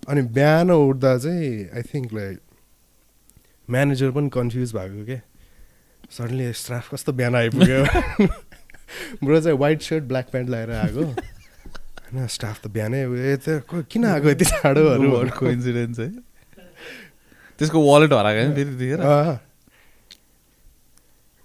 अनि 0.08 0.22
बिहान 0.32 0.70
उठ्दा 0.70 1.16
चाहिँ 1.18 1.48
आई 1.76 1.82
थिङ्क 1.94 2.12
लाइक 2.14 2.38
म्यानेजर 3.68 4.10
पनि 4.10 4.28
कन्फ्युज 4.32 4.72
भएको 4.72 5.04
के 5.06 5.18
सडनली 6.16 6.52
स्टाफ 6.52 6.94
कस्तो 6.94 7.12
बिहान 7.12 7.36
आइपुग्यो 7.36 7.80
ब्रो 9.24 9.40
चाहिँ 9.40 9.58
वाइट 9.58 9.82
सर्ट 9.82 10.04
ब्ल्याक 10.04 10.30
प्यान्ट 10.30 10.50
लगाएर 10.50 10.70
आएको 10.72 11.04
होइन 11.04 12.26
स्टाफ 12.36 12.60
त 12.60 12.68
बिहानै 12.76 13.02
त्यो 13.44 13.82
किन 13.90 14.04
आएको 14.06 14.28
यति 14.30 14.44
चाँडोहरू 14.44 15.12
अर्को 15.16 15.50
इन्सिडेन्ट 15.50 15.98
है 15.98 16.08
त्यसको 17.58 17.82
वालेट 17.90 18.12
हराएको 18.12 18.48
नि 18.48 18.64
फेरि। 18.64 19.45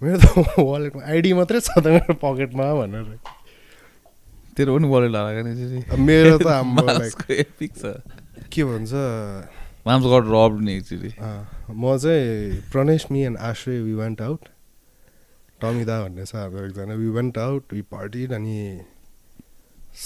मेरो 0.02 0.18
त 0.18 0.58
वालेटमा 0.58 1.02
आइडी 1.14 1.32
मात्रै 1.38 1.60
छ 1.66 1.78
त 1.78 1.86
मेरो 1.96 2.14
पकेटमा 2.22 2.66
भनेर। 2.80 3.08
तेरो 4.56 4.76
पनि 4.78 4.88
वालेट 4.92 5.14
हराएको 5.16 5.96
मेरो 6.08 6.38
त 6.38 7.30
एपिक 7.30 7.72
छ। 7.82 7.94
के 8.52 8.64
भन्छ? 8.70 8.92
माम्स 9.86 10.04
गट 10.12 10.24
रब 10.32 10.60
नि 10.66 10.72
एक्चुली 10.78 11.08
अँ, 11.18 11.42
म 11.70 11.96
चाहिँ 11.98 12.60
Pranesh 12.72 13.06
me 13.10 13.20
and 13.28 13.38
Ashray 13.50 13.78
we 13.82 13.94
went 14.00 14.20
out 14.22 14.40
टमिदा 15.62 15.96
भन्ने 16.02 16.24
छ 16.26 16.34
हाम्रो 16.36 16.64
एकजना। 16.66 16.94
We 17.02 17.08
went 17.18 17.38
out 17.38 17.72
we 17.72 17.82
partied 17.94 18.32
अनि 18.38 18.58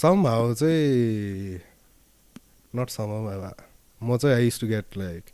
some 0.01 0.27
how 0.61 1.61
not 2.77 2.89
some 2.97 3.09
how 4.01 4.17
चाहिँ 4.17 4.35
I 4.37 4.45
used 4.45 4.61
to 4.61 4.67
get 4.67 4.97
like 4.97 5.25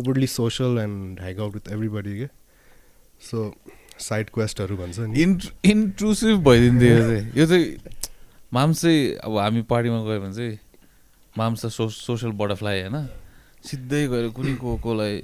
overly 0.00 0.26
social 0.36 0.78
and 0.82 1.20
hang 1.20 1.40
out 1.44 1.54
with 1.54 1.72
everybody 1.72 2.18
के 2.18 2.26
सो 3.30 3.44
साइड 4.02 4.26
क्वेस्टहरू 4.34 4.76
भन्छ 4.76 4.98
नि। 4.98 5.22
इन्ट्रु 5.22 5.50
इन्ट्रुसिभ 5.70 6.36
भइदिन्थ्यो 6.44 6.90
यो 6.90 7.02
चाहिँ। 7.02 7.24
यो 7.38 7.46
चाहिँ 7.46 7.66
माम्स 8.52 8.84
अब 9.24 9.32
हामी 9.38 9.62
पार्टीमा 9.70 9.98
गयो 10.04 10.20
भने 10.20 10.34
चाहिँ 10.34 10.58
माम्स 11.38 11.64
त 11.64 11.68
सो 11.72 11.88
सोसियल 11.88 12.32
बटरफ्लाई 12.36 12.80
होइन। 12.82 13.08
सिधै 13.64 14.02
गएर 14.12 14.26
कुनै 14.36 14.54
को 14.58 14.76
कोलाई 14.82 15.14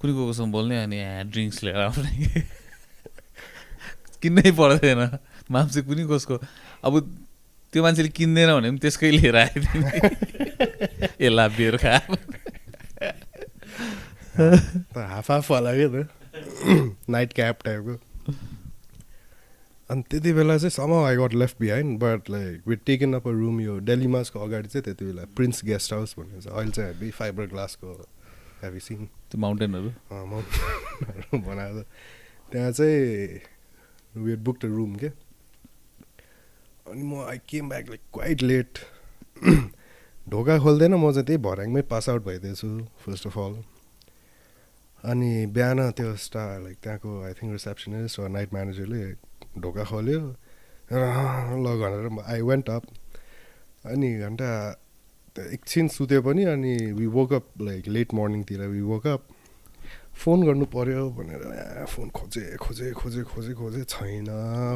कुनै 0.00 0.12
को 0.14 0.22
कोसँग 0.26 0.50
बोल्ने 0.52 0.76
अनि 0.82 0.96
यहाँ 0.96 1.24
ड्रिङ्क्स 1.28 1.58
लिएर 1.64 1.80
आउने। 1.90 2.10
किन्नै 4.22 4.50
पर्दैन। 4.56 5.00
माम्स 5.50 5.76
कुनै 5.84 6.04
कसको 6.06 6.34
अब 6.86 6.94
त्यो 7.72 7.82
मान्छेले 7.82 8.08
किन्दैन 8.14 8.50
भने 8.54 8.68
पनि 8.70 8.78
त्यसकै 8.80 9.10
लिएर 9.10 9.36
आइदिने। 9.36 9.90
ए 11.20 11.28
लाभिएर 11.28 11.76
खा 11.76 11.94
हाफ 14.96 15.30
हाफ 15.30 15.50
होला 15.50 15.72
क्या 15.74 15.88
त। 15.92 16.08
नाइट 17.10 17.32
क्याब 17.32 17.56
टाइपको 17.64 17.96
अनि 19.90 20.02
त्यति 20.10 20.32
बेला 20.32 20.56
चाहिँ 20.58 20.70
some 20.70 20.92
I 20.94 21.16
got 21.16 21.34
left 21.34 21.56
behind 21.60 21.98
but 22.00 22.30
like 22.30 22.68
with 22.68 22.78
taken 22.86 23.14
up 23.14 23.28
a 23.28 23.30
room 23.32 23.60
यो 23.60 23.78
डेलिमासको 23.88 24.40
अगाडि 24.40 24.68
चाहिँ 24.68 24.82
त्यति 24.84 25.04
बेला 25.04 25.24
प्रिन्स 25.36 25.64
गेस्ट 25.64 25.92
हाउस 25.92 26.14
भन्ने 26.18 26.40
छ 26.40 26.46
अहिले 26.46 26.70
चाहिँ 26.70 26.92
हेभी 26.92 27.10
फाइबर 27.12 27.46
ग्लासको 27.46 27.92
हेभी 28.62 28.80
सिन 28.80 29.06
त्यो 29.30 29.40
माउन्टेनहरू 29.40 29.90
माउन्टेनहरू 30.26 31.38
बनाएको 31.40 31.82
छ 31.82 31.86
त्यहाँ 32.52 32.72
चाहिँ 32.72 33.40
वी 34.16 34.36
बुक 34.42 34.58
द 34.62 34.74
रुम 34.74 34.94
के 34.96 35.06
अनि 36.88 37.02
म 37.04 37.24
I 37.24 37.38
came 37.48 37.68
back 37.68 37.88
like 37.88 38.00
quite 38.12 38.42
late 38.42 38.78
ढोका 40.28 40.58
खोल्दैन 40.58 40.94
म 40.94 41.12
चाहिँ 41.12 41.26
त्यही 41.26 41.42
भर्याङमै 41.42 41.82
पास 41.90 42.08
आउट 42.08 42.24
भइदिएछु 42.24 42.68
फर्स्ट 43.04 43.26
अफ 43.26 43.38
अल 43.38 43.54
अनि 45.04 45.46
बिहान 45.54 45.90
त्यो 45.94 46.14
स्टा 46.16 46.44
लाइक 46.58 46.76
त्यहाँको 46.82 47.10
आई 47.26 47.32
थिङ्क 47.38 47.52
रिसेप्सनिस्ट 47.52 48.18
वा 48.18 48.28
नाइट 48.28 48.48
म्यानेजरले 48.54 49.02
ढोका 49.62 49.84
खोल्यो 49.84 50.20
ल 50.90 51.66
भनेर 51.82 52.06
आई 52.26 52.40
वेन्ट 52.50 52.70
अप 52.70 52.82
अनि 53.86 54.10
घन्टा 54.26 54.50
एकछिन 55.38 55.88
सुत्यो 55.88 56.20
पनि 56.22 56.44
अनि 56.50 56.74
we 56.98 57.06
woke up 57.06 57.44
like 57.62 57.88
late 57.88 58.14
मर्निङतिर 58.14 58.60
we 58.74 58.80
woke up 58.90 59.22
phone 60.18 60.38
गर्नु 60.46 60.64
पऱ्यो 60.74 61.02
भनेर 61.14 61.42
फोन 61.86 62.08
खोजे 62.10 62.56
खोजे 62.58 62.92
खोजे 62.92 63.22
खोजे 63.22 63.52
खोजे 63.54 63.82
छैन 63.84 64.26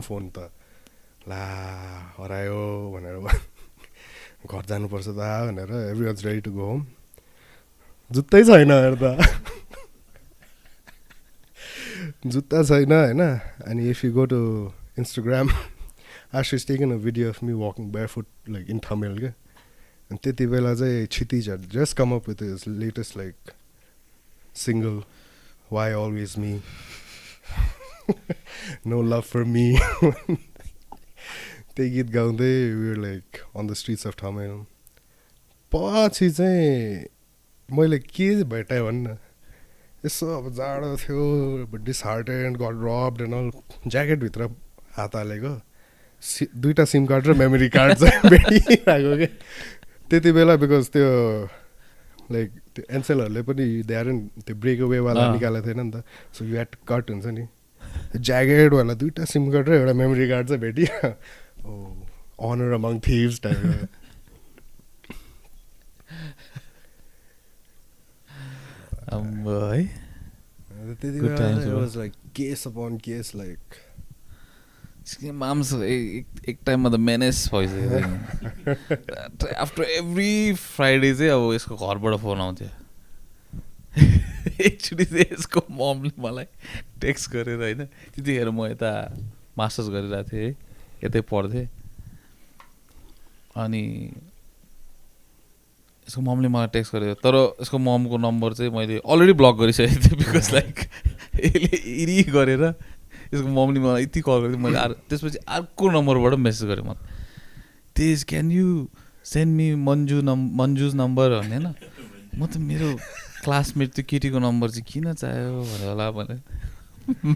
फोन 0.06 0.30
त। 0.30 0.50
ला 1.26 1.42
हरायो 2.18 2.62
भनेर 2.94 3.16
घर 4.50 4.64
जानुपर्छ 4.70 5.08
त 5.08 5.18
भनेर 5.18 5.70
every 5.90 6.06
was 6.06 6.26
ready 6.26 6.40
to 6.46 6.50
go 6.52 6.64
home 6.66 6.86
जुत्तै 8.10 8.42
छैन 8.44 8.70
हेर्दा। 8.70 9.10
जुत्ता 12.22 12.62
छैन 12.62 12.92
होइन? 12.92 13.20
अनि 13.66 13.90
if 13.90 14.04
you 14.04 14.12
go 14.12 14.24
to 14.26 14.40
Instagram 14.98 15.48
Ashish 16.34 16.66
taken 16.66 16.92
a 16.92 16.96
video 16.96 17.28
of 17.28 17.42
me 17.42 17.52
walking 17.52 17.90
barefoot 18.06 18.26
like 18.48 18.70
in 18.70 18.80
Thamel 18.80 19.18
क्या 19.18 19.30
अनि 20.10 20.18
त्यति 20.24 20.46
बेला 20.46 20.74
चाहिँ 20.74 21.06
Kshitij 21.06 21.50
just 21.72 21.96
come 21.96 22.12
up 22.14 22.28
with 22.28 22.42
is 22.42 22.64
latest 22.68 23.16
like 23.16 23.52
single 24.56 25.02
why 25.72 25.92
always 25.92 26.34
me 26.38 26.52
no 28.86 29.02
love 29.02 29.22
for 29.22 29.44
me 29.46 29.66
त्यही 31.74 31.90
गीत 31.90 32.10
गाउँदै 32.10 32.54
we're 32.74 32.96
like 32.98 33.42
on 33.56 33.66
the 33.66 33.74
streets 33.74 34.06
of 34.06 34.22
Thamel 34.22 34.54
पछि 35.72 36.30
चाहिँ 36.30 37.04
मैले 37.68 37.98
के 37.98 38.32
भेटाएँ 38.44 38.82
भन्न 38.82 39.16
यसो 40.06 40.26
अब 40.36 40.46
जाडो 40.54 40.96
थियो 40.98 41.24
disheartened 41.88 42.56
got 42.62 42.76
robbed 42.86 43.20
and 43.22 43.34
all 43.34 43.50
ज्याकेटभित्र 43.90 44.48
हात 44.96 45.16
हालेको 45.16 45.52
सि 46.22 46.46
दुइटा 46.64 46.84
सिम 46.92 47.06
कार्ड 47.06 47.26
र 47.26 47.34
मेमोरी 47.38 47.68
कार्ड 47.76 47.94
चाहिँ 47.98 48.30
भेटिरहेको 48.30 49.16
क्या 49.16 49.28
त्यति 50.10 50.32
बेला 50.32 50.56
बिकज 50.64 50.88
त्यो 50.96 51.08
लाइक 52.32 52.50
त्यो 52.74 52.84
एनसेलहरूले 52.96 53.42
पनि 53.46 53.66
द्यारन 53.86 54.18
त्यो 54.42 54.54
ब्रेक 54.62 54.80
वेवाला। 54.90 55.32
निकालेको 55.32 55.66
थिएन 55.66 55.80
नि 55.86 55.90
त 55.94 56.04
सो 56.34 56.44
यु 56.44 56.56
हेड 56.56 56.76
कट 56.90 57.10
हुन्छ 57.10 57.26
नि 57.38 57.46
ज्याकेटवाला 58.18 58.94
दुइटा 59.00 59.24
सिम 59.30 59.50
कार्ड 59.52 59.68
र 59.68 59.72
एउटा 59.80 59.94
मेमोरी 60.02 60.28
कार्ड 60.28 60.48
चाहिँ 60.48 60.60
भेटियो 60.62 61.14
oh 61.66 62.50
honour 62.50 62.72
among 62.74 63.00
thieves 63.06 63.40
type 63.42 64.01
है 69.12 69.84
त्यति 70.94 71.18
Good 71.20 71.36
times, 71.38 71.58
बेला 71.58 71.70
bro. 71.70 71.78
Was 71.80 71.96
like 71.96 72.12
case 72.36 72.66
upon 72.66 72.96
case 73.04 73.32
like 73.36 73.58
moms 75.34 75.72
एक 75.82 76.26
एक 76.48 76.58
टाइममा 76.66 76.90
त 76.90 76.94
मेनेस 77.00 77.48
भइसक्यो 77.54 79.54
आफ्टर 79.60 79.82
एभ्री 79.82 80.52
फ्राइडे 80.54 81.14
चाहिँ 81.14 81.30
अब 81.32 81.52
यसको 81.54 81.76
घरबाट 81.76 82.18
फोन 82.20 82.40
आउँथ्यो 82.40 82.68
एकचोटि 84.66 85.04
चाहिँ 85.04 85.24
यसको 85.32 85.60
ममले 85.70 86.10
मलाई 86.22 86.44
टेक्स्ट 87.00 87.30
गरेर 87.32 87.60
होइन 87.62 87.84
त्यतिखेर 87.84 88.50
म 88.50 88.66
यता 88.66 88.92
मास्टर्स 89.58 89.88
गरिरहेको 89.88 90.28
थिएँ 90.30 90.44
है 90.44 90.56
यतै 91.04 91.20
पढ्थेँ 91.30 91.68
अनि 93.62 93.82
यसको 96.08 96.20
ममले 96.20 96.48
मलाई 96.48 96.66
टेक्स्ट 96.66 96.92
गरेको 96.94 97.14
तर 97.22 97.34
यसको 97.62 97.78
ममको 97.78 98.16
नम्बर 98.18 98.52
चाहिँ 98.52 98.72
मैले 98.72 98.98
अलरेडी 99.06 99.32
ब्लक 99.32 99.54
गरिसकेको 99.56 100.00
थिएँ 100.02 100.18
बिकज 100.18 100.52
लाइक 100.52 100.74
यसले 101.44 101.76
इरि 102.02 102.22
गरेर 102.22 102.64
यसको 103.34 103.48
ममले 103.48 103.80
मलाई 103.80 104.02
यति 104.02 104.20
कल 104.20 104.40
गर्थ्यो 104.40 104.58
मैले 104.58 104.78
अर्को 104.78 105.00
त्यसपछि 105.08 105.38
अर्को 105.48 105.90
नम्बरबाट 105.90 106.34
मेसेज 106.38 106.68
गरेँ 106.68 106.84
म 106.84 106.94
Tej 107.96 108.24
can 108.24 108.50
you 108.52 108.66
send 109.24 109.56
me 109.56 109.74
Manju 109.74 110.20
नम् 110.22 110.50
मन्जुज 110.58 110.94
नम्बर 110.94 111.40
भने 111.40 111.56
होइन? 111.56 111.74
म 112.38 112.46
त 112.46 112.56
मेरो 112.56 112.88
क्लासमेट 113.44 113.92
त्यो 113.94 114.04
केटीको 114.08 114.38
नम्बर 114.38 114.70
चाहिँ 114.70 114.86
किन 114.88 115.12
चाहियो 115.12 115.62
भने 115.62 115.86
होला 115.86 116.10
भने 116.10 116.36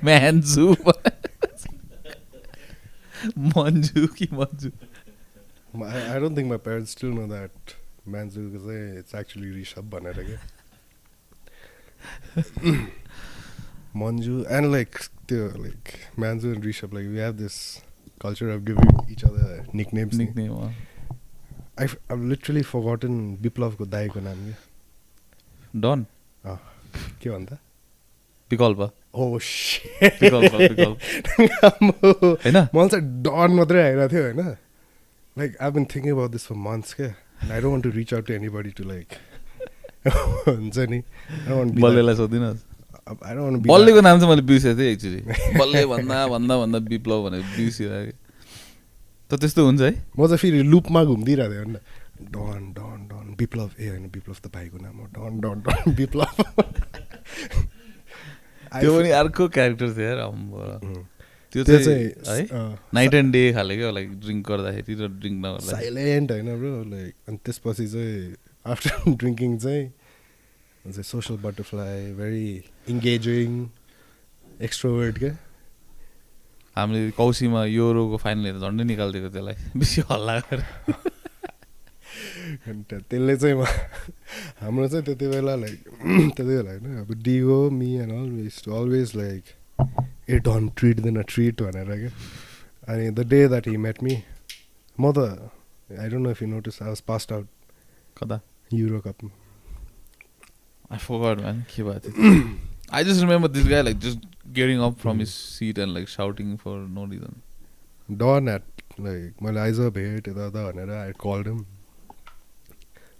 म्यान्जु 0.04 0.74
मन्जु 3.38 4.06
कि 4.18 4.28
Manju 4.32 4.70
I, 5.76 6.16
I 6.16 6.18
don't 6.18 6.34
think 6.34 6.48
my 6.48 6.56
parents 6.56 6.90
still 6.92 7.10
know 7.10 7.26
Manzu 8.06 8.50
चाहिँ 8.54 8.98
it's 9.00 9.14
actually 9.14 9.50
Rishabh 9.56 9.88
भनेर 9.90 10.24
क्या 10.26 10.38
Manju 13.96 14.44
and 14.50 14.70
like 14.72 14.98
त्यो 15.28 15.48
like 15.58 15.98
Manzu 16.16 16.52
and 16.54 16.64
Rishabh 16.64 16.92
like 16.92 17.06
we 17.08 17.18
have 17.18 17.36
this 17.38 17.80
culture 18.20 18.50
of 18.50 18.64
giving 18.64 18.88
each 19.10 19.24
other 19.24 19.64
nicknames. 19.72 20.18
नि. 20.18 20.26
Nickname 20.26 20.72
I've, 21.78 21.96
I've 22.10 22.20
literally 22.20 22.62
forgotten 22.62 23.36
विप्लवको 23.42 23.86
दाईको 23.86 24.20
नाम 24.20 24.44
क्या 24.44 24.54
done 25.80 26.06
के 27.22 27.30
भन्दा 27.30 27.58
विकल्प 28.50 28.80
होइन 29.16 29.40
मलाई 32.74 32.88
चाहिँ 32.88 33.22
डन 33.22 33.50
मात्रै 33.56 33.82
आइरहेको 33.82 34.08
थियो 34.12 34.22
होइन 34.22 34.56
like 35.36 35.56
I 35.60 35.70
been 35.70 35.84
thinking 35.94 36.12
about 36.12 36.30
this 36.30 36.46
for 36.46 36.54
months 36.68 36.94
क्या 36.94 37.14
I 37.42 37.60
don't 37.60 37.72
want 37.72 37.84
to 37.84 37.90
reach 37.96 38.14
out 38.14 38.26
to 38.26 38.32
anybody 38.48 38.70
to 38.76 38.84
like 38.84 39.08
हुन्छ 40.48 40.78
नि. 40.90 41.02
बल्लेलाई 41.82 42.14
डोन्ट 42.16 43.66
बल्लेको 43.66 44.00
नाम 44.00 44.18
चाहिँ 44.20 44.30
मैले 44.30 44.42
बिर्सेको 44.46 44.78
थिएँ 44.78 44.92
एक्चुली 44.92 45.20
बल्ले 45.58 45.84
भन्दा 45.86 46.26
भन्दा 46.26 46.54
भन्दा 46.58 46.78
विप्लव 46.90 47.18
भनेर 47.28 47.42
बिर्सिरहेको 47.56 48.14
त 49.30 49.40
त्यस्तो 49.40 49.64
हुन्छ 49.66 49.80
है? 49.80 49.92
म 50.18 50.26
चाहिँ 50.26 50.38
फेरि 50.38 50.62
लुपमा 50.62 51.04
घुमिदिइरहेको 51.04 51.52
थिएँ 51.52 51.64
होइन। 51.64 51.76
डन 52.34 52.62
डन 52.76 52.98
डन 53.10 53.26
विप्लव 53.40 53.70
ए 53.80 53.88
होइन 53.88 54.04
विप्लव 54.14 54.36
त 54.44 54.46
भाइको 54.54 54.78
नाम 54.78 54.96
हो। 54.96 55.06
डन 55.16 55.32
डन 55.40 55.56
डन 55.66 55.92
विप्लव 56.00 56.30
त्यो 58.76 58.90
पनि 58.98 59.10
अर्को 59.20 59.48
क्यारेक्टर 59.56 59.88
थियो. 59.98 60.14
त्यो 61.64 61.78
चाहिँ 61.78 62.46
नाइट 62.94 63.14
एन्ड 63.14 63.32
डे 63.32 63.52
खाले 63.52 63.76
क्या 63.76 63.90
लाइक 63.90 64.10
ड्रिङ्क 64.20 64.46
गर्दाखेरि 64.48 64.94
र 64.94 65.08
ड्रिङ्क 65.20 65.38
नगर्दा 65.46 65.70
साइलेन्ट 65.70 66.32
होइन 66.32 66.48
ब्रो 66.58 66.72
लाइक 66.90 67.14
अनि 67.28 67.38
त्यसपछि 67.44 67.86
चाहिँ 67.86 68.34
आफ्टर 68.66 69.14
ड्रिङ्किङ 69.14 69.56
चाहिँ 69.64 71.02
social 71.04 71.36
butterfly 71.42 72.12
very 72.14 72.46
engaging 72.88 73.50
extrovert 74.62 75.18
क्या। 75.18 75.32
हामीले 76.76 77.10
कौसीमा 77.10 77.64
योरोको 77.64 78.16
फाइनल 78.16 78.44
हेरेर 78.46 78.60
झन्डै 78.60 78.84
निकालिदिएको 78.84 79.28
त्यसलाई 79.28 79.56
बेसी 79.80 80.00
हल्ला 80.10 80.38
गरेर। 80.40 80.62
अनि 82.66 82.82
त्या- 82.90 83.02
त्यसले 83.10 83.36
चाहिँ 83.36 83.54
हाम्रो 84.60 84.88
चाहिँ 84.88 85.04
त्यति 85.04 85.26
बेला 85.28 85.54
लाइक 85.56 85.78
त्यति 86.36 86.44
बेला 86.44 86.70
होइन 86.70 86.98
अब 87.00 87.12
डिओ 87.22 87.58
me 87.70 87.88
and 87.96 88.12
always 88.12 88.62
to 88.64 88.72
always 88.72 89.12
like 89.16 89.44
A 90.28 90.38
done 90.46 90.68
treat 90.76 91.00
then 91.00 91.22
treat 91.24 91.62
भनेर 91.62 91.96
क्या 91.98 92.94
अनि 92.94 93.10
the 93.10 93.26
day 93.28 93.46
that 93.48 93.68
he 93.68 93.76
met 93.86 94.02
me 94.02 94.22
म 94.98 95.12
त 95.12 95.18
I 96.00 96.08
don't 96.08 96.22
know 96.22 96.30
if 96.30 96.42
you 96.42 96.48
notice 96.48 96.82
I 96.82 96.88
was 96.88 97.00
passed 97.08 97.32
out 97.32 97.48
कता 98.16 98.40
युरो 98.70 99.00
कपमा 99.00 99.30
आई 100.92 100.98
फोगट 100.98 101.40
म्यान 101.40 101.62
के 101.74 101.82
भएको 101.82 102.10
थियो 102.10 102.40
I 102.94 103.04
just 103.04 103.20
remember 103.20 103.48
this 103.48 103.66
guy 103.68 103.82
like 103.82 103.98
just 104.06 104.26
getting 104.58 104.80
up 104.88 104.98
from 105.00 105.18
his 105.18 105.28
seat 105.28 105.78
and 105.78 105.94
like 105.94 106.08
shouting 106.08 106.56
for 106.64 106.78
no 106.98 107.04
reason 107.12 107.40
Don 108.08 108.48
at 108.48 109.00
like 109.06 109.42
मैले 109.42 109.60
आइज 109.60 109.80
भेट 109.98 110.28
भनेर 110.28 110.90
I 110.98 111.12
called 111.22 111.48
हिम 111.48 111.64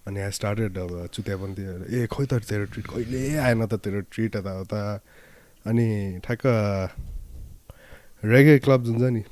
अनि 0.07 0.21
आई 0.21 0.31
स्टार्टेड 0.31 0.79
अब 0.79 0.91
ए 1.19 2.07
खोइ 2.13 2.27
त 2.27 2.43
तेरो 2.49 2.65
ट्रिट 2.75 2.87
कहिले 2.87 3.23
आएन 3.47 3.67
त 3.67 3.79
तेरो 3.87 4.01
ट्रिट 4.11 4.37
यताउता 4.37 4.83
अनि 5.67 5.87
ठ्याक्क 6.25 6.45
रेगे 8.25 8.59
क्लब 8.59 8.85
जुन 8.85 8.99
छ 8.99 9.11
नि 9.12 9.23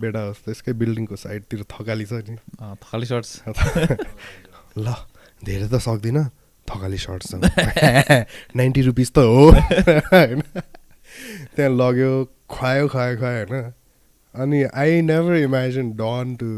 बेडा 0.00 0.20
होस् 0.22 0.44
त्यसकै 0.44 0.72
बिल्डिङको 0.80 1.16
साइडतिर 1.16 1.64
थकाली 1.72 2.06
छ 2.06 2.12
नि। 2.28 2.36
खाली 2.82 3.06
सर्ट्स 3.06 3.30
ल 4.78 4.94
धेरै 5.44 5.68
त 5.68 5.74
सक्दिनँ 5.80 6.24
थकाली 6.68 6.98
सर्ट्स 7.04 7.34
नाइन्टी 8.56 8.82
रुपिस 8.82 9.12
त 9.12 9.18
हो। 9.18 9.50
होइन। 10.12 10.40
त्यहाँ 11.56 11.70
लग्यो 11.70 12.12
खुवायो 12.48 12.88
खुवायो 12.88 13.16
खुवायो 13.16 13.46
होइन। 13.46 13.72
अनि 14.34 14.62
I 14.64 15.00
never 15.02 15.36
imagine 15.36 15.90
Don 15.96 16.36
to 16.40 16.48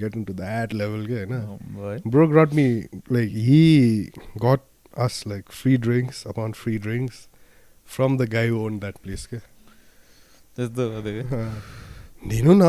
get 0.00 0.16
in 0.16 0.24
to 0.24 0.32
that 0.34 0.74
level 0.74 1.06
के 1.06 1.14
होइन। 1.14 1.32
है 1.34 1.98
bro 2.06 2.26
got 2.28 2.54
me 2.54 2.66
like 3.12 3.30
he 3.46 3.62
got 4.44 4.62
us 5.06 5.22
like 5.28 5.44
free 5.50 5.76
drinks 5.86 6.26
upon 6.26 6.52
free 6.52 6.78
drinks 6.78 7.26
from 7.88 8.16
the 8.18 8.22
guy 8.32 8.50
on 8.50 8.78
that 8.78 8.96
place 9.02 9.26
त्यस्तो 10.56 10.82
क्या। 11.02 11.40
दिनु 12.28 12.52
न 12.54 12.64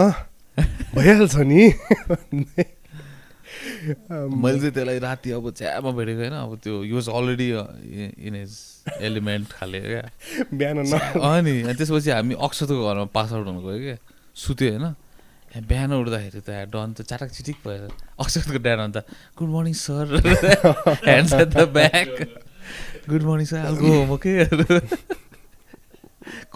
भइहाल्छ 0.95 1.36
नि 1.36 1.61
मैले 3.86 4.57
चाहिँ 4.59 4.74
त्यसलाई 4.74 4.99
राति 4.99 5.32
अब 5.32 5.45
च्यामा 5.53 5.91
भेटेको 5.97 6.20
होइन। 6.20 6.34
अब 6.34 6.51
त्यो 6.63 6.84
use 6.84 7.07
already 7.09 7.49
in 8.28 8.36
is 8.36 8.51
element 9.01 9.47
खाले 9.51 9.80
क्या। 9.82 10.03
बिहान 10.53 10.78
न। 10.82 11.74
त्यसपछि 11.78 12.09
हामी 12.11 12.34
अक्षतको 12.36 12.82
घरमा 12.82 13.05
पास 13.13 13.30
आउट 13.34 13.45
हुनु 13.47 13.61
गयो 13.61 13.80
क्या। 13.86 13.97
सुत्यो 14.36 14.70
होइन। 14.72 14.86
बिहान 15.55 15.93
उठ्दाखेरि 15.93 16.41
त 16.41 16.49
डन 16.74 16.89
त 16.97 16.99
चाटक 17.07 17.30
चिटिक 17.32 17.57
भएर 17.63 17.82
अक्षतको 18.20 18.59
ड्याड 18.59 18.80
अन्त 18.80 18.97
good 19.38 19.49
morning 19.49 19.74
sir 19.78 20.05
hands 21.05 21.34
at 21.34 21.47
the 21.47 21.70
back 21.72 22.11
good 23.09 23.23
morning 23.29 23.45
sir 23.51 23.59
हालको 23.65 23.85
होमवर्क 23.93 24.21
के 24.25 24.33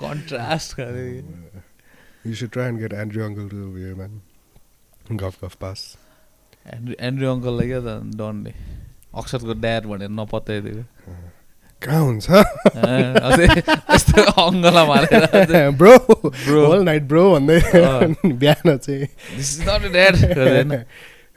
contrast 0.01 0.69
should 2.37 2.51
try 2.51 2.65
and 2.69 2.79
get 2.79 2.93
Andrew 3.01 3.23
Uncle 3.25 3.47
to 3.51 3.57
over 3.65 3.79
here, 3.81 3.95
man. 3.95 4.21
Gulf 5.21 5.35
Gulf 5.41 5.55
Pass. 5.59 5.81
Andrew 6.75 6.95
Andrew 7.07 7.27
अङ्कललाई 7.33 7.67
क्या 7.67 7.79
त 7.85 7.89
डनले 8.19 8.51
अक्षतको 9.21 9.53
ड्याड 9.65 9.83
भनेर 9.91 10.09
नपत्याइदिएको 10.17 10.83
कहाँ 11.81 12.01
हुन्छ 12.07 12.27
यस्तो 13.95 14.25
अङ्गला 14.43 14.83
मारेर 14.89 15.71
bro 15.79 15.93
Bro. 15.97 16.61
Whole 16.65 16.81
night 16.89 17.03
bro 17.13 17.23
भन्दै। 17.33 17.59
बिहान 18.41 18.67
चाहिँ 18.77 19.07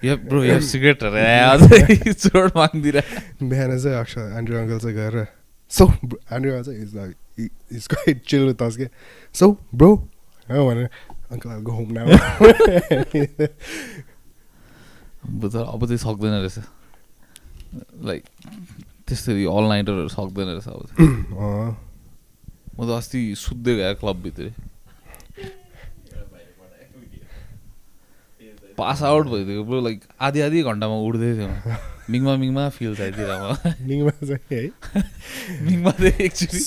यो 0.02 0.16
ब्रो 0.18 0.42
यो 0.44 0.58
सिगरेटहरू 0.60 1.16
अझै 1.16 2.12
चोट 2.12 2.56
माग्दिरह 2.56 3.06
बिहान 3.40 3.78
चाहिँ 3.78 3.96
अक्षर 3.96 4.24
एन्ड्रु 4.38 4.56
अङ्कल 4.58 4.78
चाहिँ 4.78 4.96
गएर 4.96 5.16
सो 5.72 5.84
एन्ड्रु 6.28 6.50
अङ्कल 6.52 6.64
चाहिँ 6.64 6.82
is 6.82 6.90
like 6.96 7.14
is 7.72 7.86
quite 7.86 8.24
chill 8.26 8.42
with 8.46 8.62
us 8.62 8.76
के 8.76 8.86
सो 9.34 9.50
ब्रो 9.72 9.90
भनेर 10.48 10.88
अङ्कल 11.30 11.50
गो 11.62 11.72
होम 11.72 11.88
नाउ 11.92 12.06
अब 15.22 15.42
अब 15.46 15.86
चाहिँ 15.86 15.98
सक्दैन 15.98 16.34
रहेछ 16.34 16.58
लाइक 18.04 18.22
त्यस्तरी 19.06 19.44
अल 19.46 19.64
नाइटरहरू 19.68 20.08
सक्दैन 20.10 20.48
रहेछ 20.50 20.68
अब 20.68 20.80
म 22.72 22.80
त 22.80 22.90
अस्ति 22.92 23.20
सुत्दै 23.38 23.74
गएँ 23.76 23.94
क्लबभित्रै 23.96 24.50
पास 28.82 29.02
आउट 29.06 29.26
भइदिएको 29.30 29.62
ब्रो 29.70 29.80
लाइक 29.86 29.98
आधी 30.18 30.40
आधी 30.50 30.58
घन्टामा 30.66 30.96
उठ्दै 31.08 31.30
थियो 31.38 31.48
म। 31.48 31.50
मिङमा 32.10 32.32
मिङमा 32.36 32.62
फिल 32.74 32.92
चाहिँतिर 32.98 33.30
निङमा 33.86 34.12
चाहिँ 34.26 34.42
है 34.50 34.62
मिङमा 35.66 35.90
चाहिँ 36.02 36.14
एकचोटि 36.26 36.60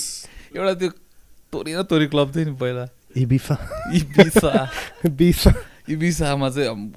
एउटा 0.56 0.72
त्यो 0.80 0.90
तोरी 1.52 1.72
न 1.76 1.82
तोरी 1.84 2.06
क्लब 2.08 2.28
थियो 2.34 2.44
नि 2.48 2.54
पहिला. 2.56 2.84
इबिसा. 3.16 3.56
इबिसामा 5.86 6.48
चाहिँ 6.50 6.90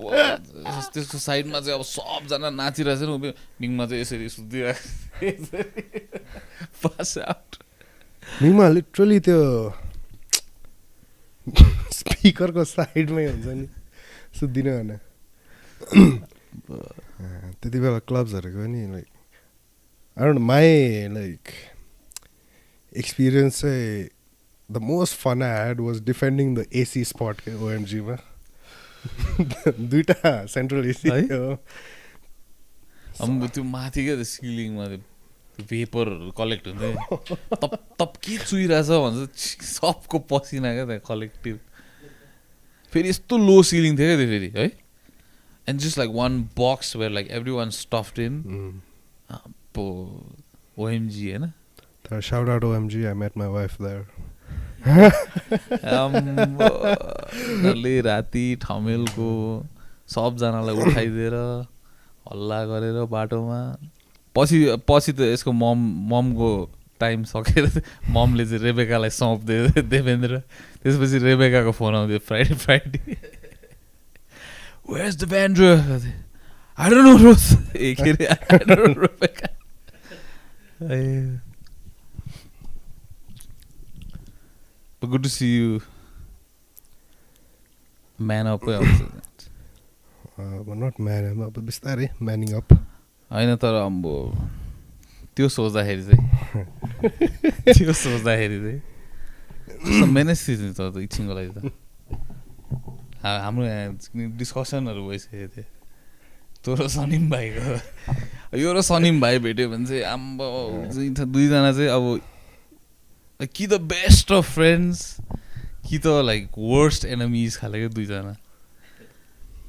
त्यसको 0.94 1.18
साइडमा 1.20 1.60
चाहिँ 1.60 1.78
अब 1.78 1.84
सबजना 1.86 2.50
नाचिरहेको 2.50 3.06
छ 3.06 3.22
नि 3.22 3.30
मिङमा 3.62 3.86
चाहिँ 3.86 4.02
यसरी 4.02 4.30
सुत्दिरहेको 4.30 5.58
पास 6.84 7.12
आउट 7.28 7.52
मिङमा 8.42 8.66
लिटरली 8.70 9.20
त्यो 9.28 9.40
स्पिकरको 12.00 12.64
साइडमै 12.66 13.26
हुन्छ 13.30 13.48
नि. 13.60 13.68
सुत्दिनँ 14.40 14.74
भने 14.80 14.98
त्यति 17.60 17.80
बेला 17.80 18.00
क्लब्सहरूको 18.10 18.66
नि 18.68 18.82
like 18.92 19.08
don't 20.18 20.40
my 20.40 20.68
like 21.14 21.42
experience 22.98 23.62
चाहिँ 23.62 24.10
the 24.70 24.78
most 24.84 25.16
fun 25.18 25.44
I 25.44 25.50
had 25.50 25.80
was 25.82 26.02
defending 26.06 26.56
the 26.56 26.66
AC 26.82 27.04
spot 27.12 27.36
के 27.42 27.54
ओएमजीमा 27.66 28.18
दुइटा 29.92 30.46
सेन्ट्रल 30.46 30.90
एसी 30.90 31.10
है? 31.10 31.20
अब 33.22 33.48
त्यो 33.54 33.64
माथि 33.64 34.04
क्या 34.06 34.16
त्यो 34.16 34.24
सिलिङमा 34.24 34.86
त्यो 34.88 35.66
भेपरहरू 35.70 36.32
कलेक्ट 36.32 36.68
हुँदै। 36.68 36.92
तप 37.62 37.74
तप 38.00 38.14
के 38.24 38.38
चुइरहेछ 38.38 38.90
भन्छ 38.90 39.64
सबको 39.70 40.20
पसिना 40.32 40.74
क्या 40.74 40.86
त्यहाँ 40.86 41.02
कलेक्टिभ 41.08 41.60
फेरि 42.94 43.10
यस्तो 43.10 43.38
लो 43.38 43.58
सिलिङ 43.64 43.98
थियो 43.98 44.08
क्या 44.08 44.18
त्यो 44.18 44.28
फेरि 44.28 44.50
है? 44.56 44.68
And 45.70 45.80
just 45.80 45.98
like 45.98 46.12
one 46.16 46.42
box 46.60 46.96
where 46.96 47.12
like 47.12 47.28
everyone 47.52 47.70
stuffed 47.78 48.20
in 48.20 48.34
Mm. 48.50 48.74
OMG 50.80 51.30
होइन 51.30 51.46
तर 52.10 52.22
shout 52.22 52.50
out 52.50 52.64
OMG 52.64 53.04
I 53.06 53.14
met 53.14 53.38
my 53.38 53.48
wife 53.48 53.82
there 53.82 54.02
डल्लै 57.64 58.00
राति 58.02 58.46
ठमेलको 58.62 59.30
सबजनालाई 60.14 60.76
उठाइदिएर 60.84 61.34
हल्ला 62.32 62.60
गरेर 62.66 63.04
बाटोमा। 63.12 63.60
पछि 64.36 64.58
पछि 64.88 65.12
त 65.14 65.20
यसको 65.34 65.52
मम 65.52 65.80
ममको 66.14 66.50
टाइम 67.00 67.24
सकेर 67.24 67.66
ममले 68.16 68.46
चाहिँ 68.46 68.64
रेबेकालाई 68.64 69.10
सौँपिदियो 69.10 69.82
देवेन्द्र। 69.90 70.40
त्यसपछि 70.84 71.18
रेबेकाको 71.26 71.72
फोन 71.72 71.96
आउँथ्यो 71.96 72.20
Friday 72.28 72.56
Friday. 72.66 73.00
I 76.78 76.90
don't 76.90 77.06
know 77.06 77.18
रोज 77.24 77.44
ए 77.76 77.94
के 78.00 78.10
अरे 78.10 78.26
I 78.26 78.58
don't 78.58 78.74
know, 78.74 78.94
Rebecca 79.04 79.48
A 80.96 81.40
But 85.02 85.12
good 85.12 85.24
to 85.24 85.30
see 85.30 85.56
you. 85.56 85.82
Man 88.20 88.48
up 88.48 88.64
आउँछ 88.68 89.20
नट 90.40 91.00
म्यान 91.00 91.42
अब 91.44 91.60
बिस्तारै 91.66 92.08
म्यानिङ 92.22 92.54
अप 92.56 92.74
होइन 93.32 93.56
तर 93.56 93.76
अब 93.80 94.04
त्यो 95.36 95.48
सोच्दाखेरि 95.50 96.04
चाहिँ 96.04 96.24
त्यो 97.74 97.94
सोच्दाखेरि 97.94 98.60
चाहिँ 98.60 100.36
सिजन 100.36 100.74
छ 100.74 100.80
त 100.80 100.98
एकछिनको 101.04 101.34
लागि 101.34 101.52
त 101.56 101.72
हाम्रो 103.24 103.66
यहाँ 103.66 104.38
डिस्कसनहरू 104.38 105.08
भइसकेको 105.08 105.48
थियो। 105.56 105.66
तँ 106.64 106.76
र 106.76 106.88
सनिम 106.88 107.30
भाइको। 107.30 108.58
यो 108.58 108.74
र 108.74 108.82
सनिम 108.82 109.22
भाइ 109.22 109.40
भेट्यो 109.40 109.70
भने 109.70 109.86
चाहिँ 109.86 110.04
आम्बो 110.04 110.46
दुईजना 111.26 111.72
चाहिँ 111.72 111.90
अब 111.90 112.22
कि 113.56 113.68
त 113.68 113.80
बेस्ट 113.80 114.32
अफ 114.32 114.54
फ्रेन्ड्स 114.54 115.00
कि 115.88 115.98
त 116.00 116.08
लाइक 116.26 116.48
वर्स्ट 116.58 117.06
एनमिज 117.06 117.58
खाले 117.58 117.78
क्या 117.80 117.90
दुईजना। 117.96 118.36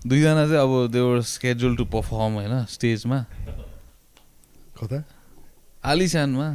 दुईजना 0.07 0.47
चाहिँ 0.47 0.63
अब 0.63 0.91
देवर 0.93 1.21
स्केड्युल 1.29 1.77
टु 1.77 1.85
पर्फर्म 1.95 2.33
होइन 2.41 2.65
स्टेजमा 2.67 3.25
कता? 4.79 5.03
आलिसानमा 5.85 6.49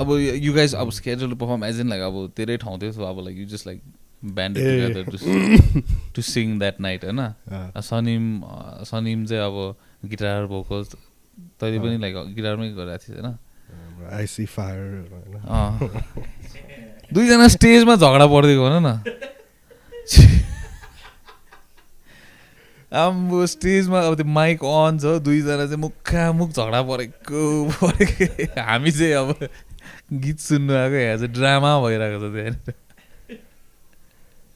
अब 0.00 0.10
यु 0.42 0.52
गाइज 0.54 0.74
अब 0.74 0.90
schedule 0.90 1.30
to 1.30 1.36
perform 1.36 1.64
as 1.64 1.80
in 1.80 1.88
like 1.88 2.02
अब 2.02 2.32
धेरै 2.36 2.56
ठाउँ 2.56 2.78
थियो 2.82 2.92
सो 2.92 3.04
अब 3.04 3.24
like 3.24 3.38
you 3.38 3.46
just 3.46 3.66
like 3.66 3.82
band 4.22 4.58
A. 4.58 4.60
Together 4.60 5.02
to 5.10 5.16
to 6.14 6.22
sing 6.22 6.58
that 6.58 6.80
night 6.80 7.04
होइन? 7.04 7.20
अँ। 7.20 7.80
सनिम 7.80 8.24
अँ, 8.42 8.84
सनिम 8.84 9.24
चाहिँ 9.26 9.44
अब 9.44 9.56
गिटार 10.10 10.46
भोकल्स 10.46 10.94
तैँले 11.60 11.78
पनि 11.80 11.96
लाइक 11.98 12.14
गिटारमै 12.36 12.68
गरिरहेको 12.76 13.04
थिएँ 13.04 13.20
होइन? 13.20 13.36
आइसी 14.12 14.44
फायर 14.46 14.80
अँ। 15.44 15.72
दुईजना 17.12 17.48
स्टेजमा 17.48 17.94
झगडा 17.96 18.26
परिदिएको 18.26 18.62
भन 18.68 18.76
न। 18.86 18.88
आम्बो 22.90 23.46
स्टेजमा 23.46 23.98
अब 24.02 24.14
त्यो 24.18 24.26
माइक 24.26 24.64
अन 24.66 24.98
छ 24.98 25.18
दुईजना 25.22 25.64
चाहिँ 25.66 25.80
मुखामुख 25.80 26.50
झगडा 26.50 26.80
परेको 26.82 27.40
परेको। 27.72 28.24
हामी 28.60 28.90
चाहिँ 28.90 29.14
अब 29.14 29.48
गीत 30.12 30.38
सुन्नु 30.42 30.74
आएको 30.74 30.96
यहाँ 30.98 31.16
चाहिँ 31.16 31.32
ड्रामा 31.32 31.70
भइरहेको 31.80 32.18
छ 32.18 32.32
त्यहाँनिर 32.34 32.74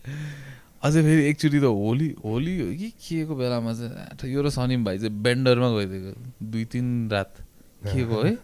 अझै 0.05 1.01
फेरि 1.03 1.23
एकचोटि 1.29 1.59
त 1.61 1.65
होली 1.65 2.09
होली 2.25 2.55
हो 2.61 2.67
कि 2.77 2.89
के 3.01 3.25
को 3.25 3.35
बेलामा 3.35 3.73
चाहिँ 3.73 4.33
यो 4.35 4.41
र 4.43 4.49
सनिम 4.53 4.85
भाइ 4.85 4.99
चाहिँ 4.99 5.15
बेन्डरमा 5.23 5.69
गइदिएको 5.77 6.13
दुई 6.45 6.65
तिन 6.65 7.09
रात 7.13 7.33
के 7.89 8.05
को 8.05 8.23
है? 8.23 8.35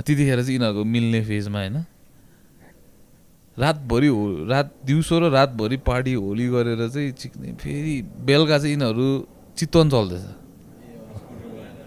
त्यतिखेर 0.00 0.40
चाहिँ 0.40 0.56
यिनीहरूको 0.56 0.84
मिल्ने 0.84 1.20
फेजमा 1.24 1.58
होइन। 1.58 1.76
रातभरि 3.56 4.06
हो 4.06 4.48
रात 4.48 4.68
दिउँसो 4.86 5.14
र 5.20 5.22
रातभरि 5.30 5.76
पार्टी 5.84 6.12
होली 6.16 6.46
गरेर 6.48 6.88
चाहिँ 6.88 7.12
चिक्ने 7.12 7.52
फेरि 7.60 7.94
बेलुका 8.24 8.56
चाहिँ 8.58 8.72
यिनीहरू 8.74 9.06
चितवन 9.56 9.86
चल्दैछ। 9.90 10.24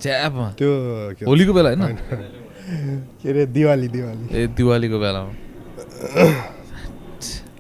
च्यापमा। 0.04 0.48
त्यो 0.60 0.70
होलीको 1.26 1.54
बेला 1.54 1.70
होइन? 1.70 1.82
के 3.22 3.30
अरे 3.30 3.46
दिवाली 3.58 3.88
दिवाली। 3.88 4.26
ए 4.38 4.48
दिवालीको 4.54 4.98
बेलामा। 5.00 5.32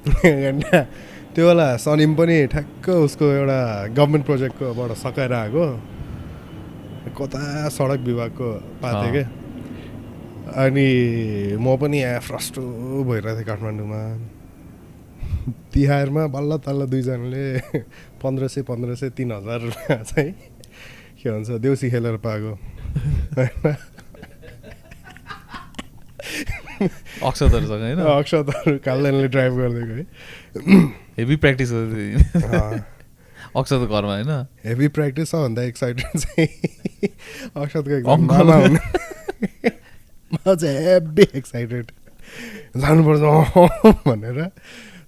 त्यो 1.33 1.45
बेला 1.47 1.67
सनिम 1.81 2.13
पनि 2.13 2.35
ठ्याक्क 2.53 2.89
उसको 2.89 3.25
एउटा 3.25 3.59
गभर्मेन्ट 3.97 4.25
प्रोजेक्टकोबाट 4.25 4.91
सकाएर 5.01 5.33
आएको। 5.33 5.65
कता 7.17 7.69
सडक 7.73 8.01
विभागको 8.05 8.49
पाथेँ। 8.81 9.11
क्या 9.11 9.25
अनि 10.63 10.87
म 11.57 11.75
पनि 11.81 11.97
यहाँ 11.99 12.19
फ्रस्टो 12.21 12.61
भइरहेको 13.09 13.33
थिएँ 13.33 13.47
काठमाडौँमा। 13.49 14.01
तिहारमा 15.73 16.23
बल्ल 16.29 16.51
तल्ल 16.61 16.85
दुईजनाले 16.93 17.45
पन्ध्र 18.21 18.47
सय 18.47 18.61
पन्ध्र 18.69 18.95
सय 18.95 19.09
तिन 19.17 19.31
हजार 19.33 19.59
रुपियाँ 19.59 20.03
चाहिँ 20.05 20.31
के 21.17 21.29
भन्छ 21.33 21.49
देउसी 21.65 21.89
खेलेर 21.89 22.17
पाएको। 22.21 22.51
होइन 23.33 23.73
अक्षतहरूसँग 27.25 27.81
होइन? 27.81 27.99
अक्षतहरू 27.99 28.77
कालदानले 28.85 29.27
ड्राइभ 29.33 29.53
गरिदिएको 29.57 29.93
है। 29.97 30.05
हेभी 31.17 31.35
प्र्याक्टिस 31.35 31.71
अँ, 31.71 32.85
अक्षत 33.57 33.87
घरमा 33.89 34.13
होइन? 34.13 34.31
हेभी 34.65 34.87
प्र्याक्टिस 34.87 35.29
सबभन्दा 35.29 35.61
एक्साइटेड 35.61 36.19
चाहिँ 36.19 36.47
अक्षतको 37.63 37.89
एकदम 37.89 38.11
अङ्कल। 38.11 38.35
मामा 38.35 38.55
हुनु। 38.55 38.77
म 40.33 40.55
चाहिँ 40.55 40.77
हेभी 40.77 41.27
एक्साइटेड 41.35 41.91
जानुपर्छ। 42.77 43.21
भनेर 44.07 44.39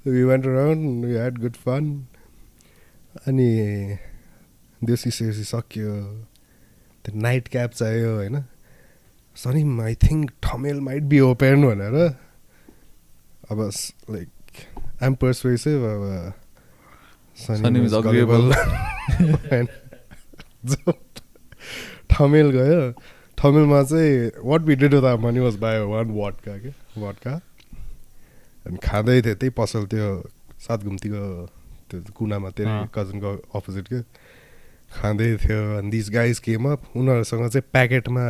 we 0.07 0.23
went 0.23 0.45
around 0.45 1.05
we 1.05 1.13
had 1.13 1.37
good 1.37 1.55
fun 1.55 2.05
अनि 3.27 3.49
देउसी 4.83 5.11
सेउसी 5.11 5.43
सक्यो। 5.43 5.93
त्यो 7.05 7.19
नाइट 7.19 7.47
क्याब 7.47 7.69
चाहियो 7.69 8.15
होइन? 8.15 8.43
Sunny 9.35 9.83
I 9.83 9.95
think 9.95 10.31
Thamel 10.43 10.79
might 10.81 11.03
be 11.03 11.19
open 11.19 11.65
भनेर। 11.65 11.97
अब 13.51 13.71
लाइक 14.09 14.29
आइएम 14.95 15.15
पर्सुएसिभ 15.15 15.81
अब 15.83 16.03
ठमेल 22.11 22.49
गयो 22.49 22.91
ठमेलमा 23.37 23.81
चाहिँ 23.83 24.31
what 24.43 24.61
be 24.61 24.75
did 24.75 24.93
the 24.95 25.19
money 25.19 25.39
was 25.39 25.55
by 25.55 25.79
one 25.79 26.11
vodka 26.15 26.57
के 26.57 26.71
वाटका 27.01 27.33
अनि 28.65 28.77
खाँदै 28.83 29.21
थियो 29.21 29.35
त्यही 29.35 29.49
पसल 29.49 29.85
त्यो 29.85 30.07
सात 30.59 30.79
घुम्तीको 30.83 31.23
त्यो 31.91 31.97
कुनामा 32.15 32.49
त्यो। 32.49 32.65
कजनको 32.95 33.31
अपोजिट 33.55 33.85
के 33.87 33.99
खाँदै 34.95 35.35
थियो 35.37 35.77
अनि 35.77 35.89
दिस 35.91 36.09
गाइज 36.09 36.39
केम 36.39 36.67
उनीहरूसँग 36.71 37.49
चाहिँ 37.49 37.67
प्याकेटमा 37.71 38.25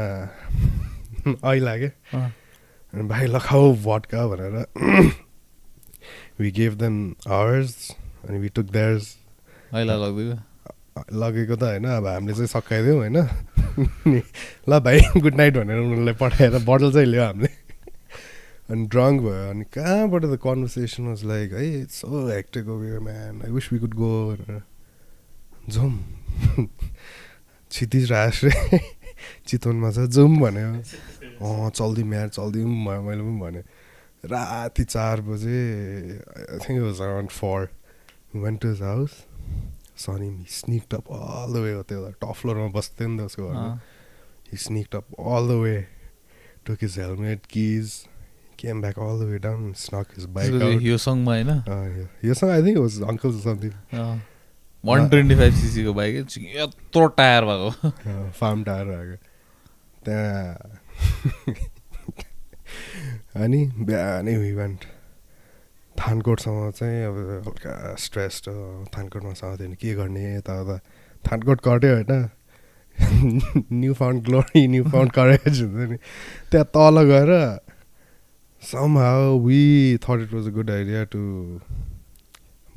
ऐला 1.45 1.75
के। 1.77 1.89
अनि 2.17 3.03
भाइ 3.07 3.25
लखाऊ 3.27 3.73
भट्का 3.85 4.27
भनेर 4.27 4.55
वी 6.39 6.51
गेभ 6.51 6.73
देम 6.73 6.95
आवर्स 7.27 7.91
अनि 8.29 8.37
वी 8.39 8.49
टुक 8.49 8.65
देयर्स 8.65 9.15
अहिले 9.73 9.95
लग्दियो 9.95 10.37
लगेको 11.13 11.55
त 11.55 11.63
होइन 11.63 11.85
अब 11.85 12.07
हामीले 12.07 12.33
चाहिँ 12.33 12.47
सकाइदिउँ 12.47 12.97
होइन 12.97 13.17
ल 14.69 14.79
भाइ 14.79 14.99
गुड 15.17 15.35
नाइट 15.35 15.57
भनेर 15.57 15.79
उनीहरूलाई 15.79 16.13
पठाएर 16.13 16.57
बोटल 16.63 16.91
चाहिँ 16.93 17.07
ल्यायो 17.07 17.25
हामीले 17.25 17.53
अनि 18.69 18.85
ड्रङ्क 18.87 19.21
भयो 19.21 19.49
अनि 19.49 19.63
कहाँबाट 19.73 20.23
त 20.25 20.39
कन्भर्सेसन 20.41 21.07
वाज 21.07 21.23
लाइक 21.23 21.51
है 21.53 21.63
it's 21.81 22.01
so 22.01 22.27
hectic 22.27 22.65
man 23.03 23.41
I 23.45 23.51
wish 23.51 23.73
we 23.73 23.79
could 23.79 23.93
go 23.93 24.09
भनेर। 24.31 24.61
जाउँ 25.69 25.91
क्षितिज 27.71 28.11
रास 28.11 28.41
रे। 28.43 28.79
चितवनमा 29.47 29.91
छ 29.91 30.07
जाउँ 30.09 30.37
भन्यो। 30.37 30.69
अँ 31.45 31.69
चल्दिउँ 31.69 32.13
यार 32.13 32.29
चल्दिउँ 32.29 32.69
भयो 32.85 33.01
मैले 33.01 33.21
पनि 33.21 33.39
भनेँ। 33.41 33.63
राति 34.27 34.83
चार 34.85 35.21
बजे 35.23 35.59
I 36.29 36.59
think 36.59 36.81
was 36.81 37.01
around 37.01 37.29
four 37.31 37.69
went 38.37 38.57
to 38.57 38.73
house 38.77 39.11
Sunny 39.97 40.29
he 40.29 40.45
sneak 40.51 40.83
top 40.91 41.11
all 41.11 41.53
the 41.53 41.63
way 41.63 41.73
हो 41.73 41.83
त्यो 41.83 42.09
टप 42.11 42.33
फ्लोरमा 42.35 42.67
बस्थ्यो 42.71 43.07
नि 43.07 43.17
त 43.17 43.25
उसको 43.25 43.51
he 44.51 44.57
sneak 44.59 44.87
top 44.91 45.19
all 45.27 45.47
the 45.47 45.59
way 45.59 45.75
took 46.65 46.77
his 46.81 46.99
helmet 46.99 47.45
keys 47.49 47.93
came 48.59 48.81
back 48.81 48.99
all 49.01 49.19
the 49.19 49.29
way 49.29 49.37
down 49.41 49.73
snuck 49.79 50.17
his 50.17 50.25
bike 50.33 50.81
यो 50.83 50.97
सङमा 50.99 51.33
होइन 51.33 52.07
यो 52.25 52.33
song 52.35 52.49
I 52.51 52.63
think 52.63 52.77
was 52.79 53.01
uncle 53.09 53.39
something 53.41 53.71
one 54.83 55.07
twenty 55.09 55.35
five 55.35 55.53
सिसीको 55.55 55.93
bike 55.93 56.37
यत्रो 56.55 57.07
टायर 57.19 57.45
भएको 57.45 58.29
फार्म 58.33 58.63
टायर 58.63 58.85
भएको 58.87 59.17
त्यहाँ 60.05 61.73
अनि 63.35 63.59
बिहानै 63.87 64.33
इभेन्ट 64.49 64.85
थानकोटसँग 65.99 66.71
चाहिँ 66.71 67.03
अब 67.05 67.17
हल्का 67.47 67.73
स्ट्रेस 67.99 68.41
थानकोटमा 68.95 69.33
साथी 69.41 69.75
के 69.81 69.93
गर्ने 69.95 70.23
यताउता 70.35 70.77
थानकोट 71.27 71.59
कट्यो 71.67 71.93
होइन। 71.95 72.29
New 73.81 73.93
found 73.93 74.23
glory 74.25 74.67
new 74.67 74.83
found 74.89 75.11
courage 75.11 75.61
हुन्छ 75.61 75.89
नि। 75.91 75.97
त्यहाँ 76.51 76.65
तल 76.75 77.01
गएर 77.11 77.31
some 78.63 78.97
how 78.97 79.37
we 79.45 79.61
thought 80.07 80.19
it 80.23 80.33
was 80.33 80.47
a 80.47 80.51
good 80.57 80.71
idea 80.71 81.03
to 81.15 81.21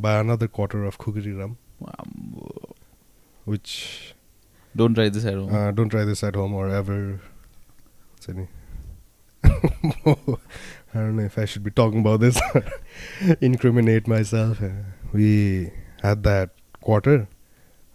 buy 0.00 0.18
another 0.18 0.46
quarter 0.58 0.86
of 0.86 0.96
Khukri 1.06 1.32
rum 1.38 1.56
which 3.48 3.66
don't 4.74 4.94
try 4.96 5.10
this 5.10 5.24
at 5.26 5.36
Uh, 5.48 5.70
don't 5.72 5.88
try 5.88 6.04
this 6.04 6.22
at 6.24 6.34
home 6.34 6.54
or 6.54 6.68
ever. 6.68 7.00
What's 8.12 8.28
any? 8.28 8.48
I 10.94 10.94
don't 10.94 11.16
know 11.16 11.22
if 11.22 11.38
I 11.38 11.44
should 11.44 11.64
be 11.64 11.70
talking 11.70 12.00
about 12.00 12.20
this. 12.20 12.40
Incriminate 13.40 14.08
myself. 14.08 14.60
We 15.12 15.70
had 16.02 16.22
that 16.24 16.50
quarter. 16.80 17.28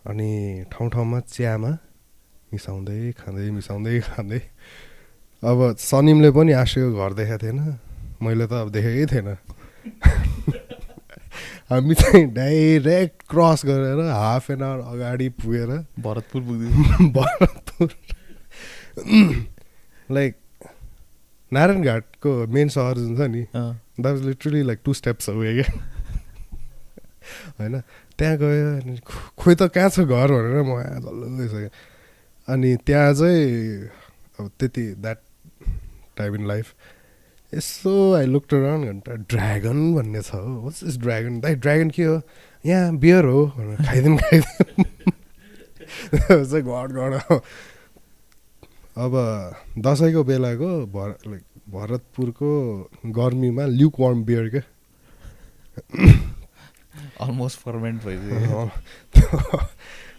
अनि 0.05 0.63
ठाउँ 0.71 0.89
ठाउँमा 0.91 1.19
चियामा 1.31 1.69
मिसाउँदै 2.53 3.11
खाँदै 3.15 3.49
मिसाउँदै 3.55 3.99
खाँदै 4.03 4.39
अब 5.43 5.59
सनिमले 5.79 6.31
पनि 6.35 6.51
आशेको 6.59 6.91
घर 6.91 7.13
देखाएको 7.15 7.39
थिएन 7.39 7.59
मैले 8.19 8.45
त 8.51 8.53
अब 8.59 8.69
देखेकै 8.75 9.05
थिएन 9.07 9.29
हामी 11.71 11.93
चाहिँ 11.95 12.25
डाइरेक्ट 12.35 13.23
क्रस 13.31 13.65
गरेर 13.65 13.99
हाफ 14.11 14.51
एन 14.51 14.61
आवर 14.61 14.79
अगाडि 14.91 15.27
पुगेर 15.39 15.71
भरतपुर 16.03 16.41
पुग्दै 16.43 16.69
भरतपुर 17.17 17.89
लाइक 20.19 20.35
नारायण 21.53 21.81
घाटको 21.83 22.31
मेन 22.53 22.67
सहर 22.75 22.97
जुन 22.97 23.13
छ 23.17 23.19
नि 23.31 23.43
that 23.53 24.05
was 24.05 24.21
literally 24.25 24.61
like 24.67 24.79
two 24.85 24.93
steps 24.93 25.29
away 25.29 25.53
क्या 25.61 25.69
होइन? 27.59 27.81
त्यहाँ 28.17 28.37
गयो 28.37 28.67
अनि 28.77 28.97
खोइ 29.37 29.55
त 29.55 29.69
कहाँ 29.73 29.89
छ 29.89 29.99
घर 30.05 30.29
भनेर 30.33 30.61
म 30.63 30.71
यहाँ 30.81 30.99
झल्लो 31.01 31.25
गइसकेँ 31.37 31.69
अनि 32.47 32.75
त्यहाँ 32.85 33.13
चाहिँ 33.13 33.87
अब 34.39 34.49
त्यति 34.59 34.85
द्याट 35.01 35.19
टाइम 36.17 36.35
इन 36.35 36.47
लाइफ 36.47 36.73
यसो 37.53 37.93
आई 38.17 38.25
लुक 38.25 38.53
अराउन्ड 38.53 38.85
घन्टा 38.89 39.13
ड्रागन 39.29 39.79
भन्ने 39.95 40.21
छ 40.21 40.33
हो। 40.33 40.61
वाट्स 40.61 40.83
इज 40.83 40.97
ड्रागन 41.01 41.39
दाइ 41.39 41.55
ड्रागन 41.55 41.89
के 41.95 42.03
हो? 42.03 42.21
यहाँ 42.65 42.97
बियर 42.97 43.25
हो 43.25 43.45
भनेर 43.57 43.85
खाइदिउँ 43.85 44.17
खाइदिउँ। 44.17 44.85
घट 46.13 46.89
घट 46.89 47.41
अब 48.97 49.13
दसैँको 49.77 50.23
बेलाको 50.23 50.69
भर 50.85 51.09
लाइक 51.27 51.43
भरतपुरको 51.69 52.49
गर्मीमा 53.05 53.65
ल्युक 53.65 53.99
वार्म 53.99 54.23
बियर 54.23 54.49
क्या 54.49 54.61
अलमोस्ट 57.21 57.59
फर्मेन्ट 57.59 58.03
भइसक्यो 58.03 58.69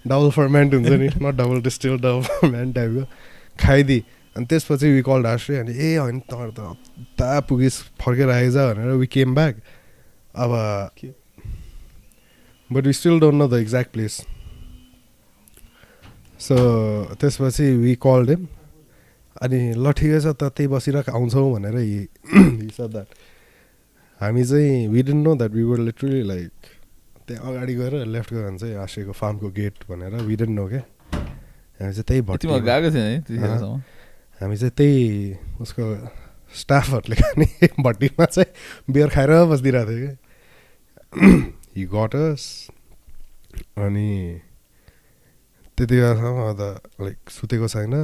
डबल 0.06 0.30
फर्मेन्ट 0.30 0.74
हुन्छ 0.74 0.88
नि 0.88 1.08
not 1.08 1.34
double 1.34 1.62
distil 1.62 1.96
double 1.98 2.22
ferment 2.22 2.74
टाइपको 2.74 3.04
खाइदिए। 3.60 4.04
अनि 4.36 4.46
त्यसपछि 4.46 4.90
वी 4.90 5.02
कल 5.02 5.26
आश्रय 5.26 5.58
अनि 5.58 5.72
ए 5.78 5.96
होइन 5.96 6.20
तपाईँहरू 6.20 6.52
त 6.52 6.60
हप्ता 6.60 7.40
पुगिस 7.40 7.78
फर्केर 8.02 8.30
आइज 8.30 8.56
भनेर 8.56 8.90
वी 8.90 9.06
केम 9.06 9.34
ब्याक 9.34 9.62
अब 10.34 10.50
but 12.72 12.86
we 12.86 12.92
still 12.92 13.20
don't 13.20 13.34
know 13.34 13.48
the 13.48 13.54
exact 13.54 13.92
place 13.92 14.20
so 16.40 16.56
त्यसपछि 17.20 17.70
वी 17.76 17.94
कल 17.94 18.26
डेम 18.26 18.46
अनि 19.42 19.60
ल 19.74 19.92
ठिकै 19.98 20.20
छ 20.20 20.26
त 20.38 20.42
त्यही 20.54 20.68
बसिरहेको 20.70 21.10
आउँछौँ 21.10 21.46
भनेर 21.54 21.76
हिसाब 22.68 22.90
द्याट 22.92 23.08
हामी 24.20 24.44
चाहिँ 24.44 24.88
we 24.88 25.02
didn't 25.02 25.22
know 25.26 25.34
that 25.34 25.52
we 25.52 25.62
were 25.62 25.78
literally 25.88 26.22
like 26.22 26.52
त्यहाँ 27.26 27.50
अगाडि 27.50 27.74
गएर 27.74 27.94
लेफ्ट 28.06 28.32
गयो 28.32 28.42
भने 28.46 28.58
चाहिँ 28.58 28.74
आशयको 28.84 29.12
फार्मको 29.12 29.48
गेट 29.58 29.74
भनेर 29.90 30.14
वी 30.22 30.36
डिन्ट 30.36 30.54
नो 30.58 30.66
क्या 30.68 30.82
हामी 31.80 31.92
चाहिँ 31.92 32.04
त्यही 32.08 32.20
भट्टी 32.30 32.48
गएको 32.48 32.90
त्यतिखेरसम्म 33.26 33.76
हामी 34.40 34.56
चाहिँ 34.56 34.72
त्यही 34.78 35.02
उसको 35.60 35.84
स्टाफहरूले 36.54 37.16
खाने 37.22 37.46
भट्टीमा 37.82 38.24
चाहिँ 38.24 38.92
बियर 38.94 39.08
खाएर 39.16 39.30
बसिदिरहेको 39.50 39.90
थियो 39.90 40.14
क्या 41.12 41.42
हि 41.76 41.84
गटस 41.94 42.42
अनि 43.82 44.10
त्यति 45.78 45.94
बेलासम्म 45.96 46.38
त 46.60 46.62
लाइक 47.02 47.30
सुतेको 47.30 47.68
छैन। 47.68 47.94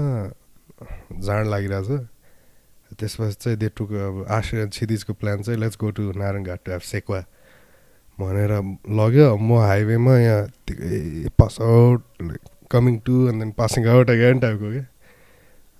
जाँड 1.20 1.46
लागिरहेको 1.46 1.98
छ 1.98 2.06
त्यसपछि 2.98 3.36
चाहिँ 3.40 3.58
दे 3.58 3.68
टुक 3.76 3.92
अब 3.92 4.26
आश्रय 4.30 4.66
क्षितिजको 4.66 5.12
प्लान 5.14 5.42
चाहिँ 5.42 5.60
let's 5.60 5.76
go 5.80 5.90
to 5.90 6.12
Narayanghat 6.44 6.60
to 6.64 6.72
have 6.72 6.80
sekuwa 6.80 7.24
भनेर 8.18 8.52
लग्यो। 8.90 9.36
म 9.36 9.58
हाइवेमा 9.62 10.18
यहाँ 10.18 10.48
pass 11.38 11.60
out 11.60 12.02
coming 12.70 12.98
to 13.06 13.28
and 13.28 13.42
then 13.42 13.52
passing 13.52 13.86
out 13.88 14.10
again 14.10 14.40
टाइपको 14.40 14.72
क्या 14.72 14.86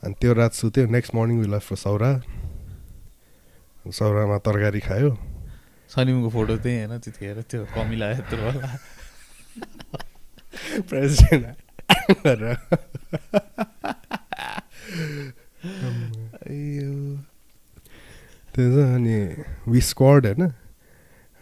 अनि 0.03 0.15
त्यो 0.21 0.33
रात 0.33 0.53
सुत्यो। 0.53 0.87
नेक्स्ट 0.87 1.15
मर्निङ 1.15 1.41
वी 1.41 1.47
लफ 1.55 1.73
सौरा 1.75 2.23
सौरामा 3.91 4.39
तरकारी 4.39 4.81
खायो। 4.81 5.19
सनिमको 5.91 6.29
फोटो 6.31 6.57
त्यही 6.57 6.79
होइन 6.79 6.99
त्यतिखेर 6.99 7.41
त्यो 7.51 7.65
कमिला 7.75 8.11
यत्रो 8.11 8.51
होला। 8.51 8.71
प्रेसिडेन्ट 10.89 11.57
गरेर 18.61 18.73
त्यो 18.73 18.77
चाहिँ 18.77 18.95
अनि 18.95 19.17
वि 19.73 19.81
स्क्वाड 19.81 20.27
होइन? 20.27 20.53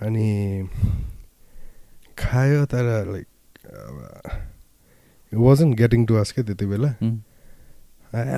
अनि 0.01 0.69
खायो 2.19 2.65
तर 2.67 2.87
like 3.13 3.27
wasn't 5.33 5.73
getting 5.75 6.07
to 6.07 6.15
us 6.15 6.33
क्या 6.33 6.45
त्यति 6.45 6.67
बेला। 6.67 6.91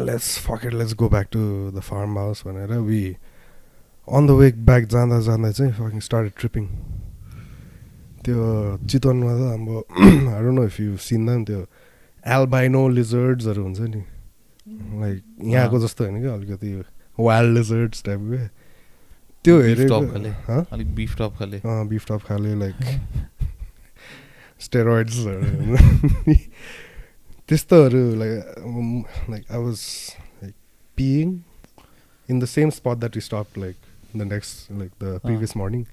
Let's 0.05 0.39
fuck it 0.39 0.73
let's 0.75 0.95
go 0.95 1.09
back 1.09 1.27
to 1.33 1.71
the 1.71 1.81
farm 1.81 2.19
house 2.19 2.43
भनेर 2.47 2.73
we 2.73 3.17
on 4.09 4.27
the 4.27 4.31
way 4.31 4.53
back 4.53 4.85
जाँदा 4.85 5.21
जाँदा 5.21 5.51
चाहिँ 5.51 5.73
फकिङ 5.73 6.01
स्टार्ट 6.01 6.33
ट्रिपिङ 6.39 6.67
त्यो 8.25 8.37
चितवनमा 8.91 9.33
त 9.33 9.41
अब 9.55 9.69
I 10.29 10.41
know 10.51 10.65
if 10.65 10.81
you 10.81 10.97
seen 10.97 11.31
नि 11.31 11.45
त्यो 11.45 11.61
एल्बाइनो 12.27 12.89
लिजर्ड्सहरू 12.89 13.63
हुन्छ 13.63 13.81
नि। 13.81 14.03
लाइक 15.01 15.23
यहाँको 15.45 15.79
जस्तो 15.81 16.05
होइन 16.05 16.21
क्या 16.21 16.35
अलिकति 16.35 16.69
वाइल्ड 17.19 17.59
लिजर्ड्स 17.59 18.05
टाइपको 18.05 18.60
त्यो 19.45 19.61
हेरेको 19.61 20.01
टप 20.01 20.13
खाले। 20.13 20.29
हँ? 20.29 20.67
अलिक 20.73 20.95
बिफ 20.95 21.17
टप 21.19 21.33
खाले। 21.39 21.57
अँ 21.59 21.87
बिफ 21.89 22.07
टप 22.09 22.23
खाले 22.27 22.55
लाइक 22.61 22.77
स्टेरोइड्सहरू 24.61 26.35
त्यस्तोहरू 27.49 28.03
like 28.15 28.35
like 29.31 29.45
I 29.51 29.59
was 29.59 29.81
like 30.43 30.55
peeing 30.97 31.39
in 32.29 32.41
the 32.41 32.45
same 32.47 32.71
spot 32.71 32.97
that 32.99 33.17
you 33.17 33.23
stop 33.23 33.59
like 33.59 33.77
the 34.17 34.23
next 34.33 34.73
like 34.73 34.91
the 35.03 35.19
previous 35.25 35.57
morning 35.57 35.85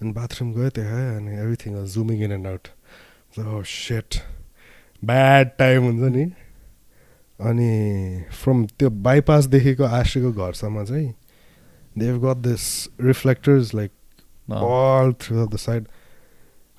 अनि 0.00 0.10
बाथरुम 0.12 0.52
गयो 0.54 0.68
त्यहाँ 0.78 1.16
अनि 1.16 1.36
everything 1.36 1.74
was 1.74 1.94
zooming 1.94 2.22
in 2.24 2.32
and 2.32 2.46
out 2.46 2.68
set 3.68 4.22
bad 5.04 5.50
time 5.58 5.82
हुन्छ 5.84 6.12
नि। 6.14 6.24
अनि 7.38 7.70
from 8.34 8.64
त्यो 8.78 8.88
बाइपासदेखिको 8.90 9.84
आशीको 9.84 10.32
घरसम्म 10.32 10.84
चाहिँ 10.84 11.12
they've 11.98 12.18
got 12.26 12.42
this 12.46 12.88
reflectors 13.00 13.74
like 13.74 13.90
अँ। 14.50 14.60
all 14.64 15.12
throughout 15.12 15.50
the 15.54 15.58
side. 15.58 15.88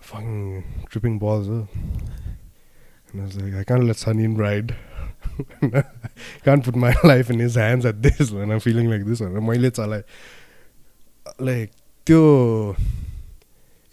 Fucking 0.09 0.63
tripping 0.91 1.17
balls. 1.19 1.49
Oh. 1.49 1.67
And 3.11 3.21
I 3.21 3.25
was 3.25 3.35
like, 3.41 3.53
I 3.53 3.63
can't 3.63 3.83
let 3.83 3.97
Sunny 3.97 4.27
ride. 4.27 4.75
can't 6.43 6.63
put 6.63 6.75
my 6.75 6.93
life 7.03 7.29
in 7.29 7.39
his 7.39 7.55
hands 7.55 7.85
at 7.85 8.01
this 8.01 8.31
when 8.31 8.51
I'm 8.51 8.59
feeling 8.59 8.89
like 8.89 9.05
this. 9.05 9.21
मैले 9.21 9.69
चलाएँ 9.69 10.03
like 11.39 11.71
त्यो 12.05 12.75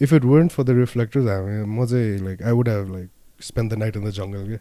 if 0.01 0.12
it 0.12 0.24
weren't 0.24 0.53
for 0.53 0.65
the 0.65 0.74
reflectors 0.74 1.27
हामी 1.27 1.65
म 1.66 1.86
चाहिँ 1.86 2.19
like 2.28 2.43
I 2.43 2.53
would 2.53 2.69
have 2.69 2.89
like 2.90 3.11
spent 3.40 3.70
the 3.70 3.77
night 3.77 3.97
in 3.97 4.05
the 4.05 4.12
jungle 4.12 4.47
क्या 4.47 4.59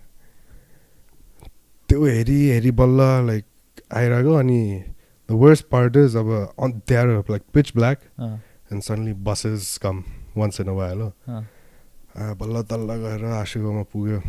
त्यो 1.90 2.06
हेरी 2.06 2.40
हेरी 2.50 2.72
बल्ल 2.82 3.10
like 3.30 3.46
आइरहेको 3.94 4.34
अनि 4.34 4.84
the 5.30 5.36
worst 5.44 5.70
part 5.70 5.96
is 5.96 6.16
अब 6.16 6.30
on 6.58 6.74
they 6.86 6.98
are 7.02 7.24
like 7.36 7.46
pitch 7.54 7.74
black 7.74 8.00
अँ, 8.20 8.40
and 8.70 8.84
suddenly 8.84 9.14
buses 9.14 9.78
come 9.78 10.04
once 10.36 10.60
in 10.64 10.68
a 10.70 10.76
while 10.80 11.02
हो 11.06 11.12
बल्ल 12.42 12.62
तल्ल 12.72 12.96
गएर 13.04 13.24
आशुकोमा 13.42 13.84
पुग्यो 13.94 14.22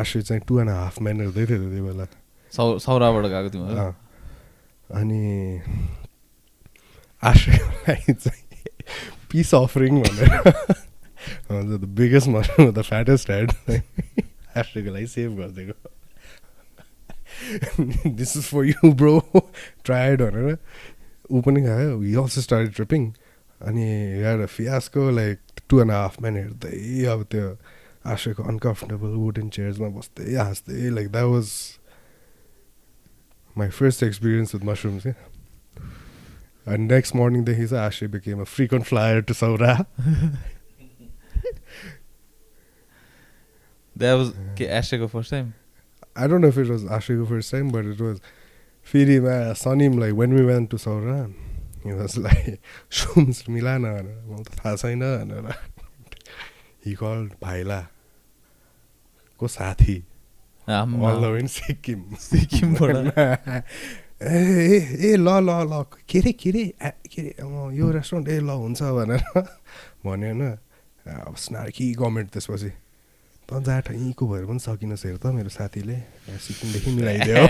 आशु 0.00 0.20
चाहिँ 0.28 0.42
टु 0.48 0.60
एन्ड 0.60 0.70
हाफ 0.70 1.00
म्यान 1.02 1.20
हुँदै 1.24 1.46
थियो 1.46 1.58
त्यति 1.58 1.80
बेला 1.86 2.06
सौराबाट 2.52 3.24
गएको 3.34 3.64
अँ। 3.64 3.92
अनि 5.00 5.20
आशुलाई 7.22 8.12
चाहिँ 8.12 8.44
पिस 9.30 9.54
अफरिङ 9.54 10.00
भनेर 10.02 10.30
the 11.50 11.84
biggest 11.98 12.28
mushroom 12.34 12.70
the 12.72 12.82
fattest 12.88 13.30
head 13.30 13.50
आशुको 14.56 14.90
लागि 14.94 15.06
सेभ 15.14 15.30
गरिदिएको 15.38 15.74
this 18.20 18.36
is 18.36 18.44
for 18.44 18.64
you 18.64 18.92
bro 18.92 19.14
tried 19.84 20.22
भनेर 20.22 20.58
ऊ 21.30 21.40
पनि 21.46 21.62
खायो। 21.62 22.00
हि 22.00 22.14
अल्सो 22.22 22.40
स्टार्ट 22.40 22.74
ट्रिपिङ 22.76 23.10
अनि 23.60 23.86
यार 24.22 24.46
fiasco 24.46 25.10
like 25.10 25.38
two 25.68 25.80
and 25.80 25.92
half 25.92 26.20
man 26.22 26.36
हेर्दै 26.36 27.04
अब 27.14 27.22
त्यो 27.30 27.56
आशुको 28.06 28.42
अनकम्फर्टेबल 28.52 29.16
वुडन 29.22 29.48
चेयर्समा 29.56 29.88
बस्दै 29.96 30.34
हाँस्दै 30.34 30.90
like 30.96 31.10
that 31.12 31.28
was 31.34 31.50
my 33.56 33.68
first 33.78 34.02
experience 34.02 34.54
with 34.54 34.64
mushrooms 34.64 35.02
क्या 35.02 35.16
अनि 36.66 36.84
नेक्स्ट 36.86 37.16
मर्निङदेखि 37.16 37.66
चाहिँ 37.66 37.84
Ashu 37.84 38.08
became 38.08 38.44
frequent 38.44 38.86
flyer 38.86 39.20
to 39.28 39.34
Sauraha 39.34 39.74
that 43.96 44.16
was 44.16 44.32
के 44.58 44.64
एसेको 44.78 45.06
first 45.14 45.30
time 45.30 45.52
I 46.18 46.26
don't 46.26 46.40
know 46.42 46.48
if 46.48 46.58
it 46.58 46.68
was 46.68 46.84
Ashiku 46.84 47.26
first 47.28 47.50
time, 47.52 47.68
but 47.70 47.84
it 47.94 48.00
was 48.00 48.18
फेरिमा 48.86 49.36
Sanim 49.60 49.98
like 50.00 50.14
when 50.14 50.32
we 50.34 50.42
went 50.44 50.66
to 50.72 50.76
Sauraha 50.78 51.16
he 51.84 51.92
was 51.92 52.16
like 52.18 52.58
सुम्स 52.98 53.44
मिला 53.48 53.76
न 53.78 53.84
भनेर 53.96 54.18
मलाई 54.28 54.44
त 54.44 54.50
थाहा 54.58 54.74
छैन 54.82 55.00
भनेर 55.00 55.44
हि 56.86 56.92
कल 57.00 57.28
भाइला 57.42 57.80
को 59.40 59.48
साथी 59.56 59.96
अल 60.68 61.20
द 61.22 61.32
वे 61.34 61.46
सिक्किम 61.56 62.00
सिक्किमबाट 62.20 62.96
ए 64.18 64.40
ए 65.10 65.16
ल 65.16 65.28
ल 65.28 65.50
ल 65.68 65.84
के 66.08 66.18
अरे 66.18 66.32
के 66.32 66.50
अरे 66.50 66.64
के 67.12 67.22
अरे 67.28 67.76
यो 67.76 67.90
रेस्टुरेन्ट 68.00 68.28
ए 68.28 68.38
ल 68.40 68.50
हुन्छ 68.64 68.80
भनेर 68.98 69.22
भन्यो 70.06 70.32
होइन। 70.32 70.42
अब 71.08 71.36
स्नार्की 71.44 71.92
गभर्मेन्ट 72.00 72.28
त्यसपछि। 72.32 72.72
त 73.48 73.64
जाट 73.64 73.90
यहीँको 73.90 74.28
भएर 74.28 74.44
पनि 74.44 74.60
सकिनुहोस् 74.60 75.04
हेर 75.06 75.16
त 75.16 75.26
मेरो 75.32 75.48
साथीले 75.48 75.96
सिक्किमदेखि 76.36 76.90
मिलाइदियो। 76.90 77.40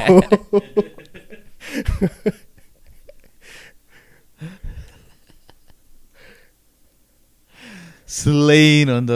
स्लेन 8.08 8.88
अन्त। 8.88 9.10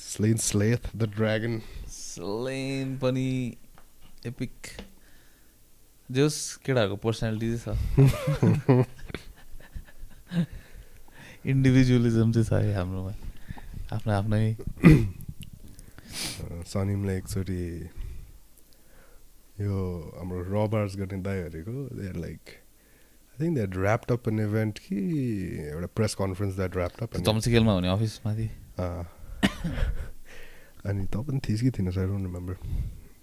Slain 0.00 0.36
slay 0.40 0.88
the 0.96 1.02
dragon. 1.16 1.60
Slain 1.88 2.96
पनि 2.98 3.28
एपिक। 4.26 4.54
जोस् 6.10 6.40
केटाहरूको 6.64 6.96
पर्सनालिटी 6.96 7.58
चाहिँ 7.58 7.76
छ। 7.76 8.86
इन्डिभिजुअलिजम 11.46 12.32
चाहिँ 12.32 12.46
छ 12.46 12.52
है 12.52 12.74
हाम्रोमा। 12.74 13.12
आफ्नो 13.92 14.12
आफ्नै 14.12 14.56
सनिमले 16.10 17.16
एकचोटि 17.16 17.62
यो 19.60 19.76
हाम्रो 20.16 20.40
रबार्स 20.54 20.96
गर्ने 20.96 21.18
दाईहरूको 21.22 21.76
there 21.96 22.16
like 22.16 22.40
I 22.48 23.36
think 23.40 23.54
that 23.54 23.76
wrapped 23.76 24.12
up 24.12 24.28
an 24.28 24.40
event 24.40 24.78
कि 24.78 24.98
एउटा 25.70 25.86
press 25.96 26.14
conference 26.14 26.56
that 26.56 26.76
wrapped 26.76 27.02
up 27.02 27.16
चम्सिकेलमा 27.20 27.72
हुने 27.72 27.88
अफिस 27.88 28.20
माथि 28.26 28.48
अनि 30.88 31.04
त 31.06 31.16
पनि 31.28 31.40
थिइस् 31.48 31.62
कि 31.62 31.70
थिएन 31.70 31.90
सर 31.90 32.06
डोन्ट 32.06 32.26
रिमेम्बर 32.26 32.54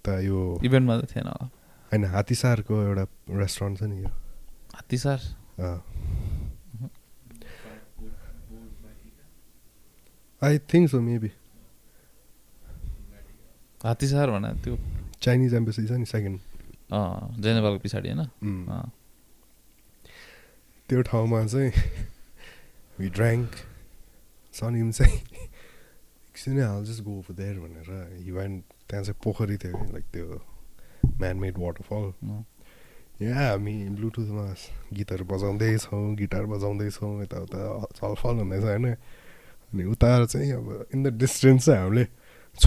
त 0.04 0.08
यो 0.24 0.38
इभेन्टमा 0.64 0.94
त 1.00 1.10
थिएन 1.10 1.26
होला। 1.26 1.46
होइन 1.92 2.04
हात्तीसारको 2.14 2.74
एउटा 2.82 3.04
रेस्टुरेन्ट 3.40 3.78
छ 3.78 3.82
नि 3.82 3.96
यो। 4.02 4.08
Hattisar 4.74 5.18
I 10.42 10.58
think 10.72 10.90
so 10.90 11.00
maybe 11.00 11.30
Hattisar 13.84 14.30
भन 14.30 14.44
त्यो 14.64 14.74
चाइनिज 15.22 15.54
एम्बेसी 15.54 15.86
छ 15.86 15.92
नि 15.98 16.06
सेकेन्ड 16.06 16.38
अँ 16.90 17.40
जेनेवालको 17.42 17.78
पछाडि 17.84 18.08
होइन। 18.08 18.22
त्यो 20.88 21.02
ठाउँमा 21.02 21.44
चाहिँ 21.46 21.72
वि 22.98 23.08
ड्राङ्क 23.10 23.50
सनिम 24.54 24.90
चाहिँ 24.90 25.18
एकछिनै 25.18 26.62
हाल 26.64 26.84
जस्ट 26.84 27.02
गो 27.04 27.12
ओभर 27.18 27.34
देयर 27.34 27.56
भनेर 27.60 27.90
हिवान 28.24 28.50
त्यहाँ 28.88 29.04
चाहिँ 29.04 29.20
पोखरी 29.22 29.56
थियो 29.62 29.76
लाइक 29.92 30.04
त्यो 30.12 30.26
म्यानमेड 31.20 31.54
वाटरफल 31.58 32.04
अँ। 32.24 32.44
यहाँ 33.20 33.46
हामी 33.50 33.74
ब्लुटुथमा 33.98 34.46
गीतहरू 34.94 35.24
बजाउँदैछौँ 35.26 36.02
गिटार 36.16 36.44
बजाउँदैछौँ 36.46 37.12
यताउता 37.22 37.60
छलफल 37.98 38.34
हुँदैछ 38.42 38.64
होइन? 38.64 38.86
अनि 39.72 39.84
उता 39.92 40.08
चाहिँ 40.24 40.52
अब 40.52 40.86
इन 40.94 41.02
द 41.02 41.06
डिस्टेन्स 41.18 41.64
चाहिँ 41.66 41.80
हामीले 41.82 42.04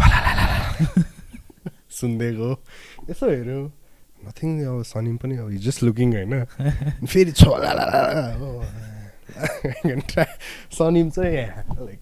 सुन्दै 1.91 2.31
गयो 2.31 2.59
यसो 3.09 3.29
हेऱ्यो। 3.29 3.71
नथिङ 4.25 4.65
अब 4.65 4.83
सनिम 4.83 5.17
पनि 5.17 5.37
अब 5.37 5.51
जस्ट 5.51 5.83
लुकिङ 5.83 6.13
होइन? 6.13 6.45
फेरि 7.05 7.31
हो। 8.39 8.65
सनिम 10.71 11.09
चाहिँ 11.09 11.31
लाइक। 11.85 11.99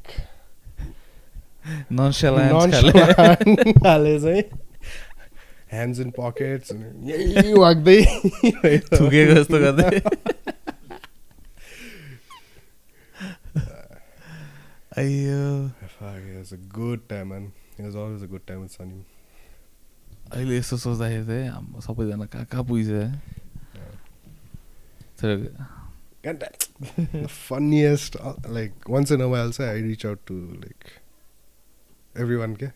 हाले 3.87 4.19
चाहिँ। 4.19 4.43
ह्यान्ड्स 5.71 5.99
इन 5.99 6.09
पकेट्स 6.09 6.71
यही 7.03 7.53
वाग्दै 7.53 8.05
थुकेको 8.77 9.33
जस्तो 9.33 9.59
गर्दै। 9.59 9.99
अಯ್यो 14.97 15.69
Fuck, 15.99 17.51
was 17.85 17.95
always 17.95 18.21
a 18.21 18.27
good 18.27 18.45
time 18.47 18.61
with 18.61 18.71
Sunny. 18.71 19.05
अहिले 20.33 20.57
यस्तो 20.57 20.77
सोच्दाखेरि 20.77 21.25
चाहिँ 21.25 21.47
आम्मा 21.49 21.79
सबैजना 21.85 22.25
कहाँ 22.33 22.45
कहाँ 22.51 22.63
पुगिसक्यो 22.69 23.05
uh, 28.19 28.33
like 28.49 28.73
once 28.87 29.11
in 29.11 29.21
a 29.21 29.27
while, 29.27 29.51
say 29.51 29.69
I 29.69 29.79
reach 29.79 30.05
out 30.05 30.25
to 30.27 30.35
like 30.61 31.01
everyone, 32.15 32.55
ke? 32.55 32.71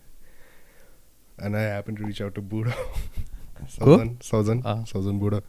and 1.39 1.57
I 1.57 1.61
happen 1.61 1.95
to 1.95 2.03
reach 2.03 2.21
out 2.21 2.35
to 2.35 2.41
Buddha. 2.41 2.73
Southern, 3.67 4.17
Southern, 4.21 4.61
Ah. 4.65 4.83
Southern 4.85 5.19
Buddha. 5.19 5.41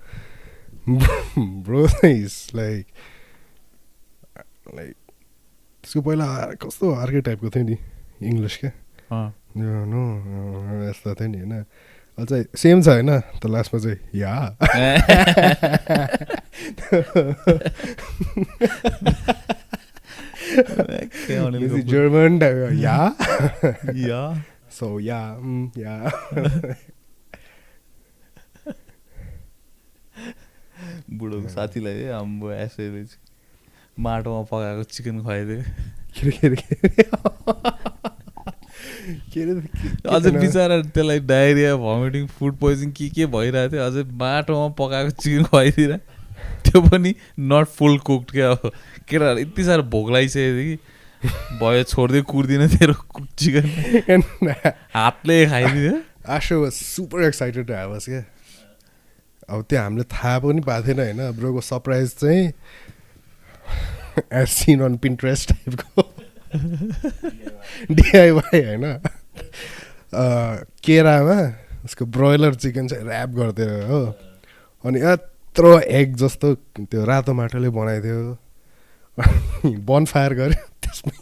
Bro, 0.86 1.86
he's 2.02 2.48
like, 2.52 2.86
like, 4.72 4.96
त्यसको 5.84 6.00
पहिला 6.02 6.26
कस्तो 6.62 6.92
अर्कै 7.04 7.20
टाइपको 7.28 7.50
थियो 7.54 7.64
नि 7.64 7.76
English 8.28 8.56
क्या 8.60 8.70
अँ, 9.12 9.32
no 9.56 10.88
यस्तो 10.88 11.14
थियो 11.14 11.28
नि 11.28 11.38
होइन 11.38 11.64
चाहिँ 12.24 12.44
सेम 12.56 12.82
छ 12.82 12.88
होइन 12.88 13.20
त 13.20 13.46
लास्टमा 13.46 13.80
चाहिँ 13.80 13.98
या 14.14 14.56
type, 22.38 22.74
या 22.74 23.14
या 23.94 24.44
yeah, 24.98 25.38
mm, 25.40 25.68
yeah. 25.78 26.12
बुढोको 31.10 31.48
साथीलाई 31.48 31.92
है 31.92 32.12
आम्बो 32.12 32.50
एसले 32.52 33.04
माटोमा 33.98 34.42
पकाएको 34.42 34.82
चिकन 34.82 35.22
खुवाइदियो 35.22 35.62
के 36.14 36.28
अरे, 36.28 36.30
के 36.30 36.46
अरे, 36.46 36.56
के 36.56 36.74
अरे 36.74 36.86
के- 36.86 36.90
के 36.90 37.02
अझै 39.04 40.30
थिएन? 40.30 40.40
बिचरा 40.40 40.82
त्यसलाई 40.82 41.20
डायरिया 41.20 41.76
भमिटिङ 41.76 42.26
फुड 42.26 42.56
पोइजन 42.56 42.90
के 42.90 43.08
के 43.08 43.26
भइरहेको 43.26 43.72
थियो? 43.72 43.82
अझै 43.82 44.02
माटोमा 44.02 44.68
पकाएको 44.68 45.10
चिकन 45.10 45.44
खुवाइदिएर 45.44 45.96
त्यो 46.64 46.80
पनि 46.82 47.14
नट 47.40 47.66
फुल 47.66 47.98
कुक्ड 47.98 48.30
क्या 48.30 48.50
अब 48.50 48.72
केटाहरू 49.08 49.38
यति 49.38 49.64
साह्रो 49.64 49.82
भोक 49.82 50.10
लागिसकेको 50.10 50.58
थियो 50.58 50.76
कि? 50.76 50.78
भयो 51.58 51.82
छोडिदियो 51.82 52.22
कुर्दिनँ 52.22 52.68
तेरो 52.68 52.94
चिकन 53.38 54.52
हातले 54.94 55.46
खाइदियो। 55.46 56.02
excited 57.28 57.66
to 57.66 57.74
have 57.74 57.92
us 57.96 58.04
क्या? 58.04 58.24
अब 59.50 59.62
त्यो 59.62 59.80
हामीले 59.80 60.04
थाहा 60.04 60.38
पनि 60.38 60.60
पाएको 60.60 60.88
थिएन 60.88 61.00
होइन? 61.00 61.32
ब्रोको 61.32 61.60
सरप्राइज 61.60 62.10
चाहिँ 62.10 62.52
एज 64.32 64.48
सिन 64.48 64.80
अन 64.80 64.96
पिन्ट्रेस्ट 64.96 65.52
टाइपको 65.52 66.23
डिआइवाई 67.98 68.60
होइन? 68.64 68.84
केरामा 70.84 71.38
उसको 71.84 72.04
ब्रोइलर 72.06 72.54
चिकन 72.54 72.88
चाहिँ 72.88 73.04
ऱ्याप 73.08 73.30
गरिदियो 73.38 73.86
हो। 73.86 74.02
अनि 74.84 75.00
यत्रो 75.00 75.78
एग 75.80 76.16
जस्तो 76.16 76.54
त्यो 76.78 77.04
रातो 77.04 77.32
माटोले 77.34 77.68
बनाइदियो। 77.74 78.20
बन 79.88 80.04
फायर 80.04 80.32
गऱ्यो 80.34 80.64
त्यसमै 80.82 81.16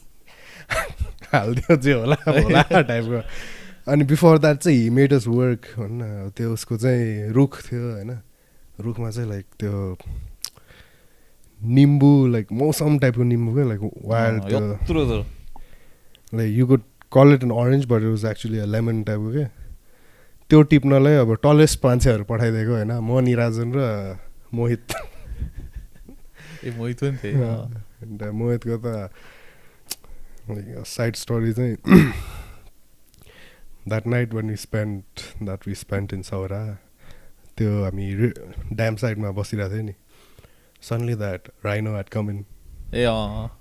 हालिदियो 1.32 1.76
जे 1.76 1.92
होला 1.92 2.16
होला 2.28 2.62
टाइपको 2.62 3.20
अनि 3.92 4.04
बिफोर 4.04 4.38
द्याट 4.38 4.56
चाहिँ 4.59 4.78
हि 4.78 4.90
मेड 4.90 5.12
अस 5.12 5.26
वर्क 5.26 5.62
भन्न 5.78 6.30
त्यो 6.36 6.52
उसको 6.52 6.76
चाहिँ 6.76 7.32
रुख 7.32 7.52
थियो 7.62 7.82
होइन? 7.92 8.10
रुखमा 8.80 9.10
चाहिँ 9.10 9.28
लाइक 9.28 9.46
त्यो 9.60 9.96
निम्बु 11.64 12.26
लाइक 12.26 12.52
मौसम 12.52 12.98
टाइपको 12.98 13.22
निम्बु 13.22 13.55
क्या 13.55 13.64
like 13.64 13.80
wild 14.05 14.43
like 16.34 16.56
you 16.59 16.66
could 16.66 16.82
call 17.12 17.34
it 17.34 17.44
an 17.44 17.51
orange 17.51 17.84
but 17.84 18.02
it 18.02 18.09
was 18.09 18.24
actually 18.24 18.59
a 18.59 18.64
lemon 18.64 19.02
टाइपको 19.02 19.32
क्या 19.32 19.51
त्यो 20.51 20.62
टिप्नलाई 20.62 21.14
अब 21.14 21.34
टलेस्ट 21.43 21.84
मान्छेहरू 21.84 22.24
पठाइदिएको 22.24 22.72
होइन? 22.72 22.93
म 22.93 23.20
निराजन 23.20 23.72
र 23.76 24.18
मोहित। 24.55 24.93
ए 26.64 26.70
मोहित 26.76 27.01
पनि 27.01 27.16
थिएँ। 27.16 27.34
अन्त 28.02 28.22
मोहितको 28.22 28.76
त 28.84 29.10
साइड 30.86 31.16
स्टोरी 31.16 31.52
चाहिँ 31.52 31.76
that 33.89 34.06
night 34.06 34.34
one 34.34 34.51
you 34.51 34.56
spend 34.56 35.02
that 35.43 35.68
we 35.68 35.74
spend 35.74 36.14
in 36.14 36.22
Sauraha 36.22 36.78
त्यो 37.56 37.84
हामी 37.84 38.14
ड्याम 38.72 38.97
साइडमा 38.97 39.30
बसिरहेको 39.30 39.74
थियो 39.74 39.82
नि। 39.82 39.94
Suddenly 40.82 41.14
that 41.14 41.40
rhino 41.64 42.00
at 42.00 42.09
come 42.09 42.30
in 42.30 42.44
a 42.94 43.04
अँ 43.04 43.60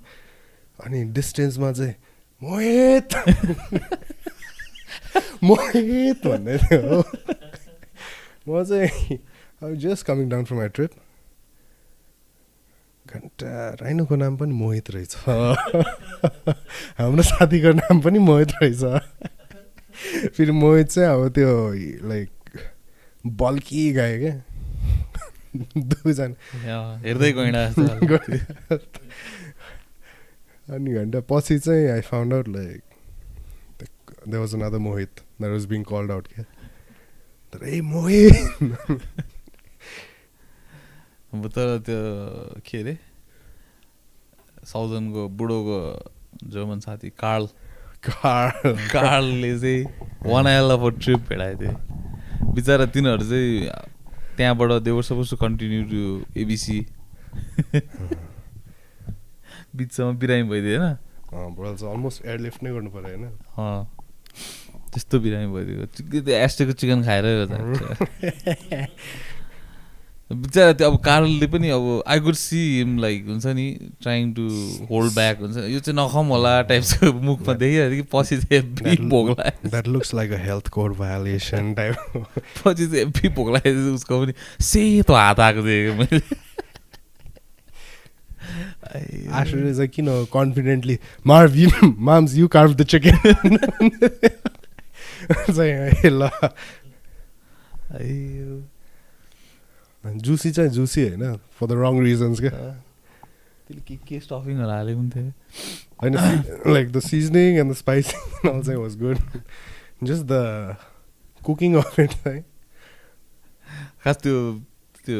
अनि 0.85 1.03
डिस्टेन्समा 1.03 1.71
चाहिँ 1.71 1.95
मोहित! 2.43 3.15
मोहित! 5.43 6.27
भन्दै 6.27 6.57
थियो। 6.57 7.01
हो 7.01 7.03
म 8.49 8.63
चाहिँ 8.63 9.19
अब 9.63 9.75
just 9.75 10.05
coming 10.05 10.29
down 10.29 10.45
from 10.45 10.57
my 10.57 10.67
trip 10.67 10.91
घन्टा 13.07 13.69
राइनोको 13.69 14.15
नाम 14.15 14.37
पनि 14.37 14.53
मोहित 14.53 14.91
रहेछ। 14.91 15.15
हाम्रो 16.97 17.21
साथीको 17.21 17.71
नाम 17.71 18.01
पनि 18.01 18.19
मोहित 18.19 18.47
रहेछ। 18.63 18.83
फेरि 20.33 20.51
मोहित 20.51 20.87
चाहिँ 20.87 21.09
अब 21.09 21.29
त्यो 21.29 21.73
लाइक 22.07 22.29
बल्की 23.25 23.93
गायो 23.93 24.19
क्या। 24.19 24.43
दुईजना 25.55 26.97
हेर्दै 26.97 27.31
गइँडा 27.31 27.67
अनि 30.73 30.93
घन्टा 30.93 31.19
पछि 31.29 31.59
चाहिँ 31.59 31.87
I 31.87 32.01
found 32.01 32.33
out 32.33 32.47
like 32.47 32.81
they 34.27 34.37
was 34.37 34.55
another 34.55 34.77
Mohit 34.77 35.09
that 35.41 35.51
was 35.51 35.65
being 35.65 35.83
called 35.83 36.11
out 36.11 36.27
क्या 36.27 36.45
तर 37.53 37.67
ए 37.67 37.81
मोहित 37.81 38.33
अब 41.33 41.47
तर 41.47 41.79
त्यो 41.79 42.61
के 42.65 42.77
अरे? 42.77 42.97
साउजनको 44.63 45.29
बुढोको 45.29 46.11
जर्मन 46.49 46.79
साथी 46.79 47.09
कार्ल 47.09 47.47
कार 48.07 48.51
कार्लले 48.93 49.59
चाहिँ 49.59 49.85
वान 50.31 50.47
आइएल 50.47 50.71
अफ 50.71 51.03
ट्रिप 51.03 51.19
भेटाएको 51.19 51.61
थियो। 51.61 52.53
बिचरा 52.53 52.85
तिनीहरू 52.85 53.29
चाहिँ 53.29 53.69
त्यहाँबाट 54.41 54.81
they were 54.89 55.03
suppose 55.05 55.29
to 55.29 55.37
continue 55.37 55.81
to 55.93 56.01
ABC 56.41 56.77
बिचसम्म 59.77 60.17
बिरामी 60.19 60.45
भइदियो 60.49 60.81
होइन? 60.81 60.97
अलमोस्ट 61.31 62.25
एयरलिफ्ट 62.25 62.59
नै 62.63 62.69
गर्नु 62.75 62.89
पऱ्यो 62.91 63.07
होइन? 63.07 63.23
त्यस्तो 64.91 65.15
बिरामी 65.23 65.47
भइदिएको। 65.53 65.85
चिक्कै 65.95 66.19
त्यो 66.27 66.35
एस्टेको 66.35 66.73
चिकन 66.81 66.99
खाएर 67.07 67.25
बिचरा 70.31 70.73
त्यो 70.73 70.89
अब 70.91 70.97
कार्लले 71.03 71.47
पनि 71.47 71.69
अब 71.69 72.03
I 72.07 72.19
good 72.19 72.35
see 72.35 72.57
him 72.77 72.97
like 72.99 73.25
हुन्छ 73.27 73.45
नि 73.45 73.65
ट्राइङ 74.01 74.31
टु 74.33 74.43
होल्ड 74.91 75.13
ब्याक 75.13 75.39
हुन्छ 75.41 75.57
यो 75.57 75.79
चाहिँ 75.79 75.97
नखाउँ 75.99 76.27
होला 76.27 76.61
टाइप्सको 76.71 77.11
मुखमा 77.13 77.53
देखिहाल्यो 77.53 77.95
कि 77.95 78.07
पछि 78.13 78.37
चाहिँ 78.37 78.61
हेब्बी 78.61 79.07
भोक 79.09 79.29
लाग्यो 79.29 79.69
that 79.69 79.87
looks 79.87 80.13
like 80.15 80.31
a 80.31 80.39
health 80.45 80.67
code 80.69 80.95
violation 80.97 81.73
type 81.73 81.95
पछि 82.65 82.87
चाहिँ 82.87 83.29
भोक 83.35 83.49
लाग्यो 83.55 83.93
उसको 83.95 84.21
पनि 84.23 84.33
सेतो 84.63 85.13
हात 85.13 85.39
आएको 85.39 85.61
देखेँ 85.61 85.97
मैले। 85.99 86.21
आश्चर्य 89.31 89.73
चाहिँ 89.73 89.89
किन 89.89 90.07
confidently 90.33 90.97
मार्भ 91.27 91.55
you 91.55 91.69
moms 91.83 92.35
you 92.35 92.47
carve 92.55 92.71
the 92.75 92.83
chicken 92.93 93.15
ल। 96.05 96.29
जुसी 100.03 100.51
चाहिँ 100.51 100.71
जुसी 100.71 101.01
होइन 101.07 101.23
फर 101.59 101.67
द 101.67 101.71
रङ 101.81 101.99
रिजन्स 102.03 102.39
क्या 102.39 102.51
त्यसले 102.51 103.81
के 103.87 103.95
के 104.07 104.19
स्टफिङहरू 104.19 104.71
हालेको 104.71 104.99
पनि 104.99 105.09
थियो। 105.15 105.29
होइन 106.01 106.13
like 106.73 106.91
the 106.91 106.99
seasoning 107.07 107.59
and 107.59 107.71
the 107.71 107.75
spicing 107.77 108.49
all 108.49 108.61
चाहिँ 108.63 108.79
was 108.81 108.97
good 109.01 109.17
just 110.03 110.25
the 110.25 110.33
cooking 111.41 111.75
of 111.81 111.99
it 111.99 112.11
चाहिँ 112.23 112.43
खास 114.03 114.17
त्यो 114.23 114.35
त्यो 115.05 115.19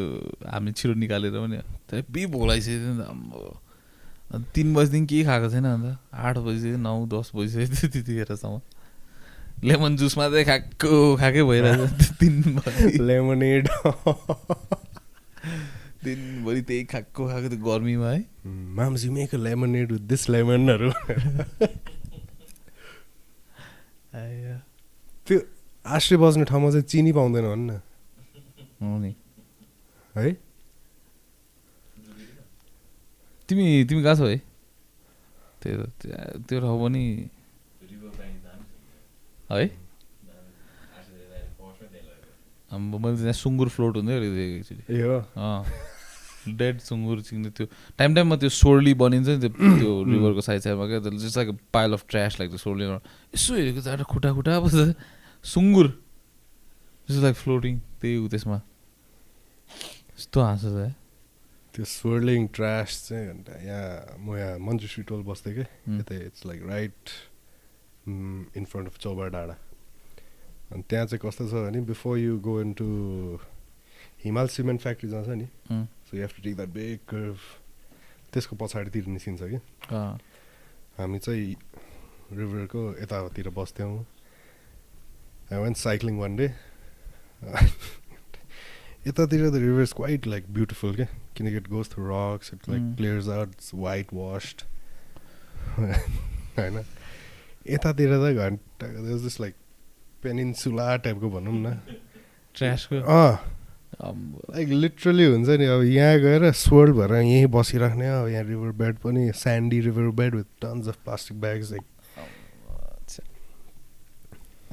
हामी 0.49 0.71
छिटो 0.71 0.93
निकालेर 0.93 1.31
पनि 1.31 1.57
हेब्बी 1.93 2.25
भोक 2.33 2.43
लागिसकेको 2.47 2.81
थियो 2.81 2.93
नि 2.93 3.57
त 4.31 4.43
तिन 4.55 4.73
बजीदेखि 4.73 5.05
केही 5.05 5.23
खाएको 5.29 5.47
छैन 5.53 5.65
अन्त 5.65 5.97
आठ 6.25 6.37
बजी 6.47 6.69
नौ 6.81 6.97
दस 7.13 7.31
बजिसकेको 7.35 7.75
थियो 7.75 7.89
त्यतिखेरसम्म। 7.93 8.57
लेमन 9.63 9.95
जुस 9.97 10.17
मात्रै 10.17 10.43
खाएको 10.45 10.89
खाएकै 11.17 11.43
भइरहेको 11.43 11.85
थियो 11.97 12.13
दिनभरि 12.21 12.97
लेमनेड 13.07 13.67
दिनभरि 16.05 16.61
त्यही 16.69 16.83
खाएको 16.91 17.21
खाएको 17.29 17.47
थियो 17.49 17.61
गर्मीमा 17.65 18.09
है 18.09 18.19
moms 18.77 19.05
you 19.05 19.11
make 19.11 19.35
a 19.35 19.37
lemonade 19.37 19.91
with 19.91 20.03
this 20.11 20.29
लेमनहरू। 20.29 20.89
त्यो 25.27 25.37
आश्रय 25.85 26.17
बस्ने 26.17 26.43
ठाउँमा 26.45 26.69
चाहिँ 26.71 26.85
चिनी 26.89 27.11
पाउँदैन 27.13 27.45
भन्न 27.45 27.69
हो 28.81 28.97
नि 28.97 29.13
है 30.15 30.31
तिमी 33.49 33.65
तिमी 33.85 34.01
गएको 34.01 34.15
छौ 34.17 34.25
है 34.25 34.37
त्यही 35.61 35.75
त 35.77 35.89
त्यहाँ- 36.01 36.41
त्यो 36.49 36.59
ठाउँ 36.59 36.77
पनि 36.81 37.03
है 39.57 39.67
मैले 42.71 43.17
त्यहाँ 43.17 43.33
सुँगुर 43.33 43.69
फ्लोट 43.69 43.95
हुँदै 43.97 44.19
थिएँ 44.21 44.57
एकचोटि 44.57 44.83
ए 44.95 45.01
हो 45.01 45.17
अँ 45.37 46.55
डेड 46.57 46.79
सुँगुर 46.81 47.21
चिन्ने 47.21 47.49
त्यो 47.57 47.65
टाइम 47.99 48.15
टाइममा 48.15 48.35
त्यो 48.41 48.49
सोर्ली 48.49 48.93
बनिन्छ 49.01 49.27
नि 49.27 49.37
त्यो 49.39 49.49
त्यो 49.51 49.91
रिभरको 50.07 50.41
साइड 50.41 50.61
साइडमा 50.61 50.85
क्या 50.87 50.99
त्यसले 50.99 51.19
just 51.25 51.37
like 51.37 51.49
pile 51.73 51.93
of 51.93 52.05
trash 52.09 52.39
like 52.39 52.49
त्यो 52.51 52.57
सोर्ली 52.65 52.85
यसो 52.85 53.55
हेरेको 53.55 53.81
त 53.81 53.87
एउटा 53.87 54.03
खुट्टा 54.13 54.33
खुट्टा 54.33 54.55
अब 54.57 54.65
सुँगुर 55.45 55.87
जस्तो 57.09 57.21
लाइक 57.21 57.35
फ्लोटिङ 57.35 57.73
त्यही 58.01 58.17
उ 58.17 58.27
त्यसमा 58.31 58.57
यस्तो 60.17 60.41
हाँसो 60.41 60.69
छ 60.71 60.77
है 60.81 60.89
त्यो 61.73 61.85
स्वर्लिङ 61.87 62.47
ट्रास 62.55 62.89
चाहिँ 63.09 63.27
अन्त 63.29 63.47
यहाँ 63.67 64.17
म 64.19 64.37
यहाँ 64.37 64.57
मन्जु 64.59 64.87
स्ट्रिटोल 64.87 65.21
बस्थेँ 65.27 65.53
कि 65.55 65.63
Mm. 65.89 65.99
यता 65.99 66.15
it's 66.25 66.45
like 66.45 66.61
right 66.69 67.09
in 68.07 68.65
front 68.65 68.87
of 68.87 68.97
Chauba 68.97 69.27
डाँडा 69.35 69.55
अनि 70.71 70.83
त्यहाँ 70.89 71.05
चाहिँ 71.05 71.19
कस्तो 71.23 71.47
छ 71.49 71.53
भने 71.53 71.81
before 71.87 72.17
you 72.17 72.37
go 72.39 72.61
in 72.61 72.73
to 72.73 72.87
Himal 74.23 74.47
cement 74.47 74.81
factory 74.81 75.09
जान्छ 75.09 75.29
नि 75.29 75.47
so 75.71 76.17
you 76.17 76.21
have 76.21 76.31
to 76.35 76.41
take 76.43 76.55
that 76.55 76.69
big 76.69 76.99
curve 77.09 77.37
त्यसको 78.33 78.55
पछाडितिर 78.55 79.07
निस्किन्छ 79.07 79.41
कि? 79.43 79.59
हामी 80.97 81.19
चाहिँ 81.19 81.55
रिभरको 82.37 82.81
यतातिर 83.01 83.49
बस्थ्यौँ। 83.57 84.05
I 85.51 85.59
went 85.61 85.77
cycling 85.77 86.19
one 86.19 86.35
day 86.35 86.47
यतातिर 89.07 89.49
the 89.49 89.55
river 89.55 89.81
is 89.81 89.93
quite 89.93 90.27
like 90.27 90.53
beautiful 90.53 90.95
क्या? 90.95 91.07
किनकि 91.37 91.57
it 91.57 91.67
goes 91.69 91.89
through 91.91 92.03
rocks 92.07 92.53
it 92.53 92.69
like. 92.69 92.95
Clears 92.97 93.27
out 93.29 93.55
white 93.73 94.13
washed 94.13 94.61
होइन? 96.57 96.83
यतातिर 97.69 98.11
त 98.17 98.33
घन्टा 98.35 98.87
जस्ट 99.17 99.41
लाइक 99.41 99.55
पेनिन्सुला 100.23 100.95
टाइपको 100.97 101.29
भनौँ 101.29 101.53
न। 101.53 101.79
ट्रासको? 102.55 102.95
अँ। 102.95 103.37
लाइक 104.01 104.67
लिटरली 104.67 105.25
हुन्छ 105.25 105.49
नि 105.59 105.65
अब 105.65 105.81
यहाँ 105.83 106.19
गएर 106.19 106.51
स्वर्ल्ड 106.51 106.95
भएर 106.95 107.13
यहीँ 107.21 107.45
बसिराख्ने 107.47 108.07
अब 108.07 108.27
यहाँ 108.27 108.43
रिभर 108.43 108.71
बेड 108.71 108.95
पनि 108.97 109.31
sandy 109.35 109.79
river 109.81 110.09
bed 110.15 110.35
with 110.35 110.45
tons 110.61 110.87
of 110.87 110.95
plastic 111.05 111.41
bags 111.41 111.71
like 111.71 111.85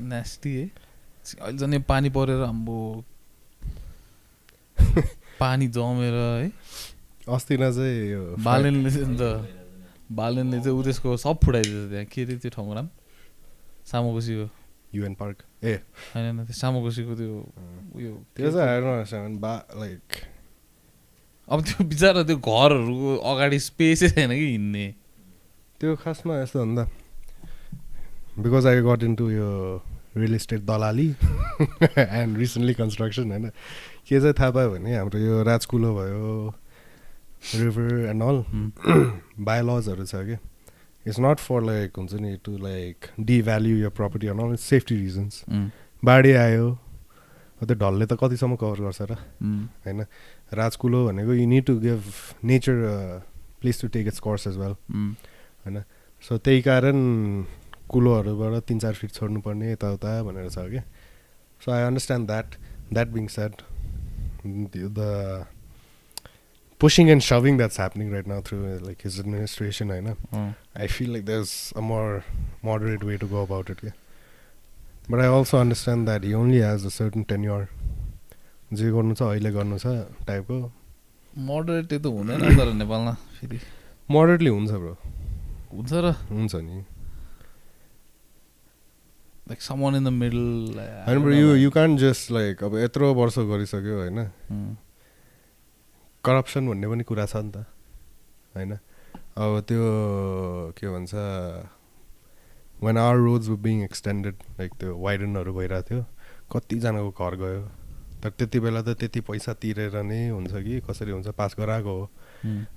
nasty 0.00 0.54
है। 0.56 0.70
अहिले 1.42 1.58
झन् 1.58 1.82
पानी 1.88 2.10
परेर 2.10 2.42
आम्बो 2.42 3.04
पानी 5.40 5.66
जमेर 5.68 6.14
है। 6.14 6.48
चाहिँ 7.28 8.10
यो 8.10 8.36
बालनले 8.38 8.90
चाहिँ 8.90 9.04
अन्त 9.04 9.20
बालनले 10.10 10.58
चाहिँ 10.60 10.76
ऊ 10.78 10.82
त्यसको 10.82 11.16
सब 11.16 11.36
फुटाइदिएछ 11.44 11.88
त्यहाँ। 11.90 12.04
के 12.04 12.22
अरे 12.24 12.36
त्यो 12.38 12.50
ठाउँको 12.50 12.74
नाम? 12.74 12.88
सामोकोसीको। 13.86 14.46
UN 14.94 15.14
park. 15.14 15.36
ए। 15.64 15.74
होइन 16.14 16.24
होइन 16.24 16.44
त्यो 16.44 16.56
सामोकोसीको 16.56 17.14
त्यो 17.14 17.34
उयो 17.96 18.12
त्यो 18.36 18.50
चाहिँ 18.52 19.36
बा 19.38 19.52
लाइक 19.76 20.02
अब 21.48 21.58
त्यो 21.64 21.84
बिचरा 21.84 22.22
त्यो 22.22 22.36
घरहरूको 22.36 23.16
अगाडि 23.16 23.58
स्पेसै 23.58 24.08
छैन 24.08 24.30
कि 24.32 24.46
हिँड्ने। 24.48 24.86
त्यो 25.80 25.96
खासमा 25.96 26.40
यस्तो 26.42 26.58
भन्दा 26.60 26.84
because 28.38 28.66
I 28.66 28.80
got 28.80 29.02
in 29.02 29.14
to 29.16 29.30
यो 29.30 29.50
रियल 30.16 30.34
इस्टेट 30.34 30.60
दलाली 30.64 31.08
एन्ड 31.98 32.38
रिसेन्टली 32.38 32.74
कन्स्ट्रक्सन 32.74 33.30
होइन। 33.30 33.48
के 34.08 34.20
चाहिँ 34.20 34.34
थाहा 34.34 34.50
पायो 34.50 34.70
भने 34.72 34.96
हाम्रो 34.96 35.18
यो 35.20 35.42
राजकुलो 35.42 35.94
भयो 35.94 36.54
रिभर 37.54 38.06
एन्ड 38.10 38.22
अल 38.22 38.38
बायोलजहरू 39.44 40.04
छ 40.04 40.14
कि? 40.28 40.36
इट्स 41.06 41.20
नट 41.20 41.38
फर 41.38 41.62
लाइक 41.64 41.96
हुन्छ 41.98 42.14
नि 42.20 42.36
to 42.44 42.56
like 42.58 43.06
devalue 43.20 43.76
your 43.78 43.92
property 43.96 44.26
and 44.26 44.40
all 44.42 44.56
safety 44.60 44.96
reasons 44.96 45.44
बाढी 46.02 46.32
आयो 46.32 46.66
त्यो 47.58 47.74
ढलले 47.74 48.06
त 48.06 48.14
कतिसम्म 48.20 48.56
कभर 48.56 48.80
गर्छ 48.86 49.02
र? 49.02 49.16
उम्, 49.42 49.64
होइन? 49.86 50.00
राजकुलो 50.54 50.98
भनेको 51.06 51.32
you 51.34 51.46
need 51.48 51.64
to 51.66 51.74
give 51.80 52.02
nature 52.44 52.76
place 53.60 53.80
to 53.82 53.88
take 53.94 54.06
its 54.06 54.20
course 54.22 54.46
as 54.46 54.56
well 54.58 54.74
होइन? 54.94 55.82
सो 56.22 56.38
त्यही 56.38 56.62
कारण 56.62 56.96
कुलोहरूबाट 57.90 58.62
तिन 58.68 58.78
चार 58.78 58.94
फिट 58.94 59.10
छोड्नुपर्ने 59.10 59.72
यताउता 59.72 60.22
भनेर 60.22 60.48
छ 60.50 60.58
कि? 60.70 60.80
So 61.60 61.72
I 61.72 61.82
understand 61.82 62.26
that 62.26 62.54
that 62.92 63.08
being 63.08 63.26
said 63.26 63.52
the 64.46 65.46
pushing 66.80 67.08
and 67.10 67.22
shoving 67.28 67.56
that's 67.58 67.78
happening 67.80 68.10
right 68.12 68.26
now 68.28 68.42
through 68.48 68.58
like 68.86 68.98
his 69.04 69.18
administration 69.20 69.90
होइन 69.90 70.06
अँ, 70.08 70.54
I 70.76 70.86
feel 70.96 71.10
like 71.16 71.24
there's 71.30 71.54
a 71.76 71.82
more 71.90 72.22
moderate 72.68 73.04
way 73.08 73.16
to 73.22 73.26
go 73.34 73.40
about 73.46 73.70
it. 73.74 73.80
Yeah? 73.82 73.96
But 75.10 75.20
I 75.24 75.26
also 75.38 75.58
understand 75.60 76.06
that 76.08 76.24
he 76.28 76.34
only 76.40 76.60
has 76.68 76.84
a 76.84 76.94
certain 76.98 77.24
tenure. 77.34 77.66
जे 78.70 78.90
गर्नु 78.94 79.14
छ 79.18 79.22
अहिले 79.32 79.50
गर्नु 79.52 79.76
छ 79.82 79.92
टाइपको 80.28 80.56
moderate 81.50 81.86
त्यो 81.90 81.98
त 81.98 82.10
हुँदैन 82.16 82.56
तर 82.58 82.72
नेपालमा 82.80 83.12
फेरि 83.36 83.58
मोडरेटली 84.08 84.50
हुन्छ 84.56 84.70
ब्रो 84.82 84.92
हुन्छ 85.76 85.92
र 86.06 86.10
हुन्छ 86.32 86.54
नि 86.66 86.76
like 89.52 89.62
someone 89.68 89.96
in 90.00 90.04
the 90.04 90.12
middle 90.18 90.44
होइन 91.06 91.22
bro 91.24 91.32
you 91.38 91.54
you 91.62 91.70
can't 91.78 91.98
just 92.00 92.30
like 92.38 92.64
अब 92.68 92.76
यत्रो 92.78 93.12
वर्ष 93.20 93.38
गरिसक्यो 93.52 93.96
होइन 94.02 94.18
करप्सन 96.28 96.68
भन्ने 96.68 96.86
पनि 96.92 97.04
कुरा 97.08 97.26
छ 97.26 97.36
नि 97.40 97.50
त 97.56 97.64
होइन? 98.54 98.72
अब 99.38 99.52
त्यो 99.68 99.82
के 100.76 100.86
भन्छ 100.92 101.12
one 102.82 102.96
hour 102.98 103.16
roads 103.16 103.48
being 103.64 103.82
extended 103.84 104.34
like 104.58 104.70
त्यो 104.80 104.96
वाइडनहरू 104.98 105.52
भइरहेको 105.54 105.88
थियो 105.88 106.02
कतिजनाको 106.52 107.10
घर 107.10 107.34
गयो। 107.42 107.62
तर 108.22 108.30
त्यति 108.34 108.58
बेला 108.60 108.80
त 108.82 108.98
त्यति 108.98 109.20
पैसा 109.26 109.52
तिरेर 109.62 109.94
नै 110.02 110.20
हुन्छ 110.28 110.52
कि 110.66 110.80
कसरी 110.86 111.10
हुन्छ 111.10 111.28
पास 111.38 111.54
गराएको 111.58 111.92
हो। 111.98 112.04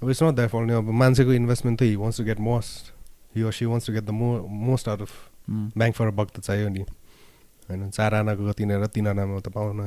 अब 0.02 0.10
इट्स 0.10 0.22
नट 0.24 0.36
द्याट 0.38 0.54
अब 0.54 0.90
मान्छेको 1.02 1.34
इन्भेस्टमेन्ट 1.34 1.80
त 1.80 1.84
he 1.84 1.96
wants 1.98 2.18
to 2.18 2.24
get 2.26 2.40
most 2.40 2.94
he 3.36 3.52
she 3.58 3.66
wants 3.66 3.88
to 3.88 3.94
get 3.94 4.06
the 4.06 4.14
मो 4.22 4.30
most 4.70 4.90
out 4.90 5.02
of 5.02 5.14
bang 5.50 5.96
for 5.96 6.10
buck 6.14 6.30
त 6.30 6.40
चाहियो 6.46 6.70
नि 6.70 6.82
होइन? 6.82 7.90
चार 7.90 8.14
आनाको 8.22 8.54
तिनेर 8.54 8.86
तिन 8.94 9.08
आनामा 9.08 9.40
त 9.42 9.50
पाउनु 9.50 9.84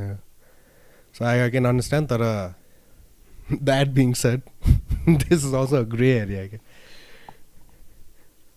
so 1.14 1.24
I 1.24 1.38
I 1.38 1.50
can 1.50 1.66
understand 1.70 2.08
तर 2.10 2.22
that 3.52 3.88
being 3.88 4.12
said 4.14 4.40
this 5.08 5.32
is 5.32 5.54
also 5.54 5.84
grey 5.84 6.10
area 6.18 6.46
क्या 6.46 6.58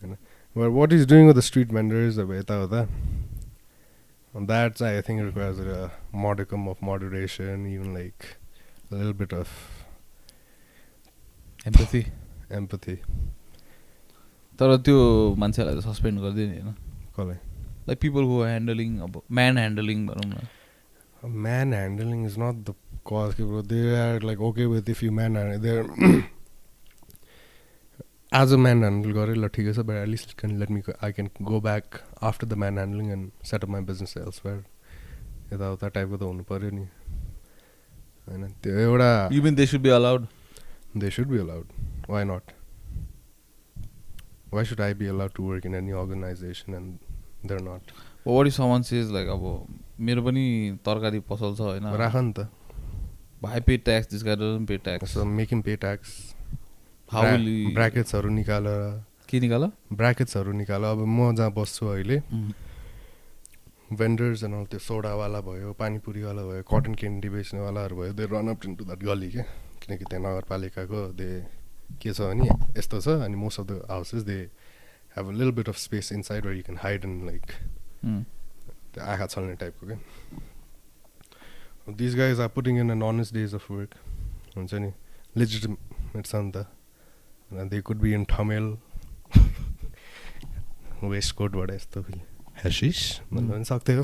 होइन 0.01 0.67
what 0.75 0.93
is 0.93 1.07
doing 1.09 1.33
the 1.33 1.39
street 1.39 1.71
vendors 1.73 2.19
अब 2.19 2.33
यताउता 2.33 2.81
द्याट 4.33 4.73
चाहिँ 4.73 4.95
I 4.95 5.01
think 5.01 5.25
requires 5.25 5.59
a 5.59 5.89
modicum 6.15 6.67
of 6.67 6.83
moderation 6.83 7.65
even 7.73 7.93
like 7.93 8.13
lil 8.93 9.13
bit 9.13 9.33
of 9.33 9.47
empathy 11.67 12.05
empathy 12.51 12.95
तर 14.59 14.77
त्यो 14.77 14.99
मान्छेहरूलाई 15.37 15.93
suspend 15.93 16.19
गरिदियो 16.19 16.47
नि 16.47 16.59
होइन? 16.59 16.73
कसलाई? 17.19 17.39
लाइक 17.87 17.99
पिपल 17.99 18.23
हु 18.23 18.43
ह्यान्डलिङ 18.43 18.99
अब 18.99 19.21
म्यान 19.31 19.57
ह्यान्डलिङ 19.57 20.07
भनौँ 20.07 20.29
न। 20.33 20.47
Man 21.23 21.71
handling 21.73 22.25
is 22.25 22.37
not 22.37 22.55
the 22.65 22.73
cause 23.09 23.35
bro. 23.35 23.61
they 23.73 23.83
are 24.05 24.19
like 24.29 24.41
okay 24.49 24.67
with 24.73 24.89
if 24.95 25.03
you 25.03 25.11
man 25.19 25.35
handle 25.35 25.59
they're 25.65 25.85
as 28.41 28.51
a 28.51 28.59
man 28.63 28.81
handle 28.87 29.13
गरे 29.19 29.35
ल 29.35 29.49
ठिकै 29.57 29.73
छ 29.75 29.85
but 29.89 29.99
at 30.05 30.09
least 30.13 30.35
can 30.39 30.57
let 30.61 30.73
me 30.77 30.81
I 31.01 31.11
can 31.19 31.29
go 31.51 31.61
back 31.69 32.01
after 32.29 32.49
the 32.53 32.57
man 32.63 32.81
handling 32.83 33.11
and 33.17 33.31
set 33.51 33.67
up 33.67 33.75
my 33.77 33.83
business 33.91 34.17
elsewhere 34.23 34.63
यताउता 35.51 35.87
टाइपको 35.95 36.17
त 36.17 36.23
हुनु 36.29 36.43
पऱ्यो 36.49 36.69
नि 36.77 36.85
होइन 38.27 38.43
त्यो 38.63 38.79
एउटा 38.87 39.11
you 39.33 39.43
mean 39.43 39.55
they 39.61 39.65
should 39.73 39.81
be 39.81 39.89
allowed 39.99 40.27
they 40.95 41.09
should 41.09 41.29
be 41.29 41.37
allowed 41.37 41.67
why 42.07 42.23
not 42.23 42.53
why 44.49 44.63
should 44.63 44.79
I 44.79 44.93
be 44.93 45.07
allowed 45.07 45.33
to 45.35 45.43
work 45.43 45.65
in 45.65 45.75
any 45.75 45.93
organization 45.93 46.73
and 46.73 46.99
they're 47.49 47.65
not 47.71 47.91
what 48.27 48.47
if 48.47 48.53
someone 48.53 48.81
says 48.81 49.11
like 49.11 49.27
अब 49.29 49.43
मेरो 50.07 50.21
पनि 50.23 50.45
तरकारी 50.85 51.19
पसल 51.31 51.55
छ 51.55 51.67
होइन 51.67 51.85
राख 52.03 52.15
नि 52.15 52.33
त 52.39 52.47
भाइ 53.43 53.59
pay 53.67 53.77
tax 53.87 54.09
this 54.11 54.23
pay 54.67 54.77
tax 55.77 56.13
How 57.09 57.21
will 57.23 57.45
he- 57.47 57.73
ब्राकेट्सहरू 57.73 58.29
निकालेर 58.29 58.79
के 59.29 59.39
निकाल? 59.39 59.63
ब्राकेट्सहरू 59.93 60.51
निकाल। 60.51 60.83
अब 60.83 61.03
म 61.07 61.35
जहाँ 61.35 61.51
बस्छु 61.55 61.85
अहिले 61.87 62.17
भेन्डर्स 63.99 64.43
एन्ड 64.43 64.55
अल 64.55 64.65
त्यो 64.71 64.79
सोडावाला 64.79 65.39
भयो 65.41 65.71
पानीपुरीवाला 65.79 66.41
भयो 66.49 66.63
कटन 66.71 66.93
क्यान्डी 66.99 67.29
बेच्नेवालाहरू 67.31 67.95
भयो 67.99 68.13
they 68.19 68.25
run 68.31 68.47
up 68.51 68.59
to 68.63 68.83
that 68.83 68.99
गली 69.07 69.29
क्या 69.31 69.43
किनकि 69.83 70.03
त्यहाँ 70.11 70.23
नगरपालिकाको 70.25 70.99
दे 71.15 71.29
के 72.03 72.11
छ 72.13 72.19
भने 72.27 72.47
यस्तो 72.79 72.99
छ 72.99 73.07
अनि 73.23 73.35
most 73.39 73.59
of 73.59 73.65
the 73.71 73.73
houses 73.91 74.23
they 74.27 74.37
have 75.15 75.25
a 75.27 75.31
lil 75.39 75.51
bit 75.55 75.69
of 75.71 75.77
space 75.87 76.11
inside 76.19 76.45
where 76.45 76.53
you 76.59 76.63
can 76.67 76.77
hide 76.83 77.05
and 77.05 77.23
like 77.25 77.45
त्यो 78.91 79.03
आँखा 79.07 79.25
छल्ने 79.31 79.55
टाइपको 79.63 79.87
क्या 79.87 79.99
this 81.87 82.15
guys 82.15 82.39
are 82.39 82.47
putting 82.49 82.79
in 82.79 82.91
an 82.91 83.01
honest 83.03 83.33
days 83.33 83.53
of 83.55 83.69
work 83.71 83.93
हुन्छ 84.55 84.73
नि 84.75 84.91
लेजिटिमेट 85.37 86.25
छ 86.25 86.35
नि 86.35 86.51
त 86.51 87.67
they 87.71 87.81
could 87.81 87.97
be 87.97 88.13
in 88.13 88.25
Thamel 88.25 88.65
west 91.05 91.35
कोटबाट 91.35 91.71
यस्तो 91.71 92.01
हेसिस 92.63 92.99
भन्नु 93.33 93.53
पनि 93.53 93.65
सक्थ्यो 93.65 94.03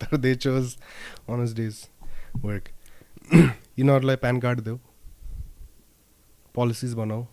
तर 0.00 0.16
they 0.16 0.34
chose 0.36 0.74
honest 1.28 1.56
days 1.56 1.80
work 2.44 2.68
यिनीहरूलाई 3.78 4.16
प्यान 4.16 4.40
कार्ड 4.40 4.60
देऊ 4.60 4.78
पोलिसिज 6.54 6.94
बनाऊ 6.94 7.26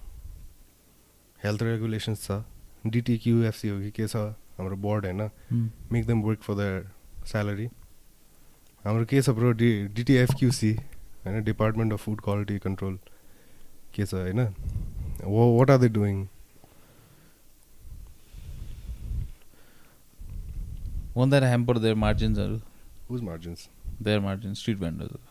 हेल्थ 1.39 1.63
रेगुलेसन्स 1.63 2.27
छ 2.27 2.41
डिटिक्युएफसी 2.87 3.69
हो 3.69 3.79
कि 3.79 3.91
के 3.91 4.07
छ 4.07 4.25
हाम्रो 4.57 4.75
बोर्ड 4.85 5.05
होइन 5.05 5.29
make 5.91 6.05
them 6.07 6.21
work 6.21 6.41
for 6.41 6.55
their 6.55 6.91
salary 7.25 7.69
हाम्रो 8.85 9.05
के 9.05 9.21
छ 9.21 9.29
ब्रो 9.29 9.51
डि 9.53 9.69
डिटिएफक्युसी 9.95 10.71
होइन? 11.25 11.43
Department 11.43 11.93
of 11.93 11.99
food 12.03 12.21
quality 12.21 12.57
control 12.59 12.97
के 13.95 14.05
छ 14.05 14.13
होइन? 14.13 14.39
What 15.25 15.69
are 15.71 15.77
they 15.77 15.89
doing 15.97 16.15
won't 21.17 21.29
that 21.29 21.43
hamper 21.43 21.77
their 21.79 21.95
मार्जिन्सहरू 22.05 22.57
whose 23.09 23.21
margins 23.21 23.69
their 24.03 24.19
margin 24.19 24.53
street 24.59 24.77
भेन्डर्सहरू 24.79 25.25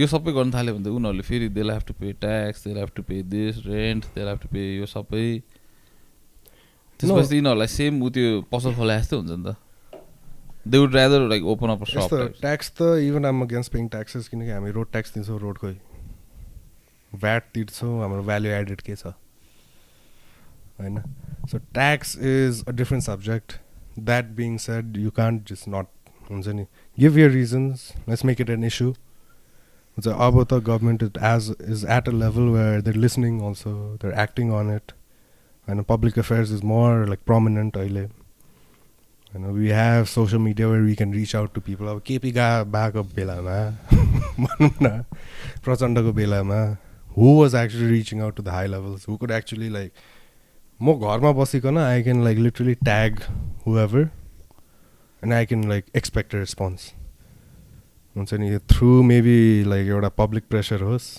यो 0.00 0.06
सबै 0.06 0.32
गर्न 0.32 0.50
थाल्यो 0.52 0.74
भने 0.74 0.84
त 0.84 0.88
उनीहरूले 0.92 1.24
फेरि 1.26 1.48
they 1.48 1.62
have 1.72 1.82
to 1.88 1.94
pay 2.00 2.12
tax 2.22 2.64
they 2.64 2.70
have 2.78 2.90
to 2.96 3.02
pay 3.02 3.22
this 3.34 3.54
rent 3.66 4.02
they 4.14 4.20
have 4.28 4.38
to 4.42 4.48
pay 4.48 4.62
यो 4.76 4.86
सबै। 4.86 5.28
त्यसपछि 7.00 7.36
यिनीहरूलाई 7.36 7.70
सेम 7.76 8.02
उ 8.02 8.08
त्यो 8.16 8.26
पसल 8.52 8.72
खोला 8.76 8.98
जस्तै 9.00 9.16
हुन्छ 9.16 9.30
नि 9.30 9.44
त। 9.46 9.48
They 10.70 10.78
would 10.78 10.94
rather 10.94 11.28
like 11.28 11.44
open 11.52 11.70
up 11.70 11.82
यस्तो 11.82 12.16
सप 12.22 12.40
ट्याक्स 12.40 12.70
त 12.78 12.82
even 13.02 13.24
I'm 13.26 13.42
against 13.42 13.72
paying 13.72 13.88
taxes 13.88 14.28
किनकि 14.28 14.50
हामी 14.50 14.70
रोड 14.78 14.90
ट्याक्स 14.92 15.14
दिन्छौँ 15.14 15.38
रोडकै 15.40 15.72
भ्याट 17.12 17.44
तिर्छौँ 17.54 18.00
हाम्रो 18.00 18.22
भ्याल्यु 18.22 18.52
एडेड 18.52 18.80
के 18.88 18.96
छ 18.96 19.12
होइन 20.80 20.98
so 21.50 21.58
tax 21.78 22.16
is 22.32 22.64
a 22.68 22.72
different 22.80 23.04
subject 23.04 23.58
that 24.10 24.34
being 24.40 24.56
said 24.66 24.96
you 25.04 25.10
can't 25.20 25.52
just 25.52 25.68
not 25.76 25.88
हुन्छ 26.30 26.46
नि 26.48 26.66
give 26.98 27.18
your 27.18 27.30
reasons 27.30 27.90
let's 28.08 28.24
make 28.24 28.40
it 28.40 28.50
an 28.50 28.64
issue 28.72 28.90
हुन्छ 28.90 30.08
अब 30.08 30.42
त 30.42 30.62
government 30.66 31.02
is 31.02 31.10
as 31.24 31.54
is 31.70 31.84
at 32.00 32.08
a 32.08 32.12
level 32.24 32.52
where 32.58 32.80
they're 32.82 32.96
listening 33.06 33.40
also 33.48 33.72
they're 34.02 34.20
acting 34.20 34.50
on 34.60 34.76
it 34.76 34.92
होइन 35.68 35.82
public 35.94 36.18
affairs 36.18 36.52
is 36.52 36.64
more 36.74 37.06
like 37.08 37.20
prominent 37.26 37.76
अहिले। 37.78 38.08
होइन 39.36 39.52
we 39.52 39.68
have 39.68 40.04
social 40.06 40.40
media 40.42 40.68
we 40.68 40.94
can 40.94 41.12
reach 41.14 41.34
out 41.36 41.52
to 41.54 41.60
people 41.60 41.86
अब 41.86 42.00
केपी 42.06 42.30
गा 42.32 42.48
भएको 42.64 43.02
बेलामा 43.16 43.56
भनौँ 44.40 44.70
न 44.82 45.02
प्रचण्डको 45.64 46.12
बेलामा 46.12 46.60
who 47.16 47.34
was 47.40 47.54
actually 47.54 47.88
reaching 47.90 48.20
out 48.20 48.36
to 48.36 48.42
the 48.42 48.48
high 48.48 48.66
levels 48.66 49.08
who 49.08 49.16
could 49.16 49.30
actually 49.30 49.68
like 49.68 49.92
म 50.80 50.94
घरमा 50.94 51.32
बसिकन 51.32 51.78
I 51.78 52.02
can 52.02 52.24
like 52.24 52.38
literally 52.38 52.74
tag 52.80 53.20
whoever 53.78 54.08
and 55.22 55.32
I 55.32 55.46
can 55.46 55.68
like 55.68 55.84
expect 55.96 56.34
response 56.34 56.92
हुन्छ 58.16 58.34
नि 58.34 58.58
थ्रु 58.72 59.02
मेबी 59.04 59.38
लाइक 59.68 59.86
एउटा 59.88 60.08
पब्लिक 60.16 60.44
प्रेसर 60.50 60.82
होस् 60.82 61.14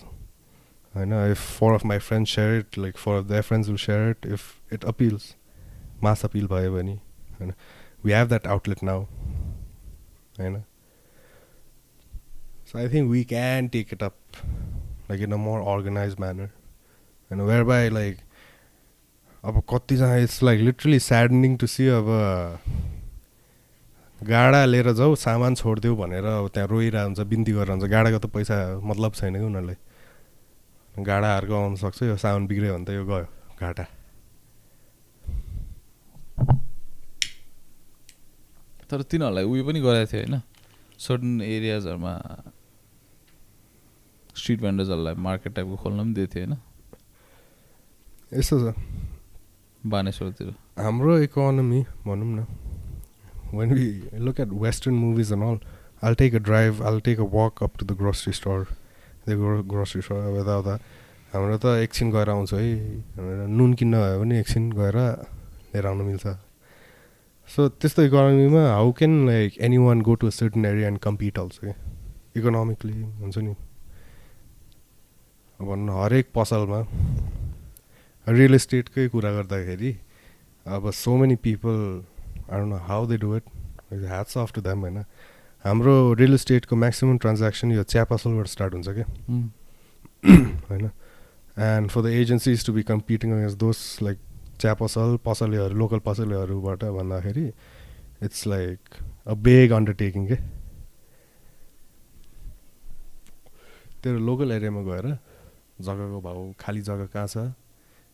होइन 0.95 1.13
if 1.31 1.49
four 1.59 1.73
of 1.73 1.85
my 1.85 1.99
friends 2.09 2.35
share 2.35 2.59
it 2.59 2.77
like 2.77 2.97
four 2.97 3.19
of 3.19 3.31
the 3.31 3.41
friends 3.41 3.69
will 3.69 3.83
share 3.87 4.09
it 4.09 4.31
if 4.33 4.73
it 4.73 4.85
appeals 4.85 5.33
mass 6.03 6.25
appeal 6.25 6.47
भयो 6.47 6.75
भने 6.75 6.99
होइन। 7.39 7.53
We 8.05 8.11
have 8.11 8.27
that 8.27 8.47
outlet 8.47 8.83
now 8.83 9.03
होइन 10.39 10.61
so 12.71 12.77
I 12.79 12.89
think 12.93 13.09
we 13.11 13.23
can 13.31 13.67
take 13.75 13.93
it 13.93 14.03
up 14.03 14.15
like 15.09 15.21
in 15.21 15.31
a 15.31 15.37
more 15.45 15.59
organize 15.73 16.15
manner 16.19 16.49
होइन 17.31 17.41
where 17.49 17.63
by 17.63 17.89
like 17.89 18.17
अब 19.43 19.61
कतिजना 19.69 20.15
it's 20.17 20.41
like 20.43 20.61
literally 20.61 20.99
saddening 20.99 21.57
to 21.57 21.67
see 21.67 21.87
अब 21.97 22.07
गाडा 24.19 24.63
लिएर 24.65 24.91
जाऊ 24.93 25.15
सामान 25.15 25.55
छोडिदेऊ 25.55 25.95
भनेर 25.95 26.25
अब 26.25 26.47
त्यहाँ 26.53 26.67
रोइरहेको 26.67 27.07
हुन्छ 27.07 27.27
बिन्ती 27.33 27.51
गरेर 27.51 27.71
हुन्छ 27.71 27.91
गाडाको 27.91 28.19
त 28.19 28.31
पैसा 28.33 28.57
मतलब 28.83 29.13
छैन 29.13 29.33
कि 29.35 29.45
उनीहरूलाई 29.49 31.03
गाडाहरूको 31.03 31.55
आउनु 31.55 31.75
सक्छ 31.77 32.03
यो 32.03 32.17
सामान 32.17 32.47
बिग्रियो 32.47 32.73
भने 32.73 32.85
त 32.85 32.89
यो 32.97 33.05
गयो 33.05 33.27
घाटा। 33.61 33.85
तर 38.89 39.01
तिनीहरूलाई 39.01 39.43
उयो 39.43 39.63
पनि 39.63 39.81
गरेको 39.81 40.13
थियो 40.13 40.21
होइन। 40.21 40.41
सर्टन 40.99 41.41
एरियाजहरूमा 41.41 42.43
स्ट्रिट 44.37 44.61
भेन्डर्सहरूलाई 44.61 45.13
मार्केट 45.13 45.53
टाइपको 45.53 45.75
खोल्न 45.75 46.03
पनि 46.03 46.13
दिएको 46.13 46.35
थियो 46.35 46.45
होइन। 46.45 46.57
यस्तो 48.39 48.71
छ। 48.71 48.75
बानेश्वरतिर। 49.85 50.81
हाम्रो 50.81 51.19
इकोनोमी 51.19 51.81
भनौँ 51.81 52.25
न 52.25 52.45
when 53.47 53.69
we 53.69 54.01
look 54.19 54.39
at 54.39 54.49
Western 54.49 54.93
movies 55.03 55.31
and 55.31 55.43
all, 55.43 55.57
I'll 56.03 56.15
take 56.21 56.33
a 56.35 56.43
drive, 56.43 56.75
I'll 56.81 57.01
take 57.01 57.19
a 57.19 57.31
walk 57.31 57.51
up 57.63 57.71
to 57.71 57.83
the 57.83 57.95
grocery 58.01 58.33
store, 58.35 58.65
the 59.29 59.35
gro- 59.35 59.63
grocery 59.63 60.01
store 60.01 60.41
यताउता 60.41 60.79
हाम्रो 61.33 61.57
त 61.57 61.65
एकछिन 61.65 62.11
गएर 62.11 62.29
आउँछ 62.29 62.53
है। 62.53 62.99
भनेर 62.99 63.47
नुन 63.47 63.73
किन्न 63.73 63.97
भयो 63.97 64.19
भने 64.19 64.39
एकछिन 64.39 64.71
गएर 64.71 64.97
लिएर 64.97 65.87
आउनु 65.87 66.03
मिल्छ। 66.03 66.27
सो 67.49 67.67
त्यस्तो 67.71 68.03
इकोनोमीमा 68.03 68.61
how 68.67 68.91
can 68.93 69.13
like 69.27 69.57
anyone 69.79 70.01
go 70.01 70.15
to 70.15 70.29
certain 70.31 70.65
area 70.65 70.87
and 70.87 70.99
compete 71.01 71.39
also 71.39 71.61
क्या 71.61 71.75
इकोनोमिकली 72.37 72.93
हुन्छ 72.93 73.37
नि 73.37 73.55
अब 75.59 75.65
भनौँ 75.65 75.85
न 75.85 75.89
हरेक 75.97 76.27
पसलमा 76.35 76.81
रियल 78.27 78.55
इस्टेटकै 78.55 79.07
कुरा 79.09 79.31
गर्दाखेरि 79.33 79.95
अब 80.65 80.89
so 80.93 81.15
many 81.17 81.35
people 81.41 81.79
I 82.51 82.59
don't 82.59 82.69
know 82.69 82.77
how 82.85 83.07
they 83.07 83.17
do 83.17 83.35
it 83.37 83.43
hats 83.93 84.37
off 84.37 84.53
to 84.53 84.61
them 84.61 84.79
होइन 84.81 84.97
हाम्रो 85.65 85.95
रियल 86.15 86.33
इस्टेटको 86.33 86.75
म्याक्सिमम् 86.75 87.17
ट्रान्ज्याक्सन 87.19 87.71
यो 87.71 87.83
चिया 87.85 88.03
पसलबाट 88.11 88.47
स्टार्ट 88.47 88.73
हुन्छ 88.73 88.89
क्या 88.89 89.05
होइन 90.69 90.85
and 90.85 91.89
for 91.89 92.01
the 92.01 92.13
agencies 92.17 92.65
to 92.65 92.73
be 92.73 92.83
competing 92.85 93.31
against 93.33 93.57
those 93.59 93.81
like 94.01 94.19
चिया 94.61 94.73
पसल 94.73 95.17
पसलेहरू 95.25 95.75
लोकल 95.77 95.99
पसलेहरूबाट 96.05 96.83
भन्दाखेरि 96.97 97.45
it's 98.23 98.45
like 98.47 98.79
a 99.27 99.33
big 99.47 99.71
undertaking 99.71 100.27
के 100.27 100.35
तेरो 104.03 104.19
लोकल 104.19 104.51
एरियामा 104.51 104.81
गएर 104.89 105.07
जग्गाको 105.81 106.19
भाउ 106.21 106.51
खाली 106.59 106.81
जग्गा 106.81 107.05
कहाँ 107.15 107.27
छ 107.27 107.37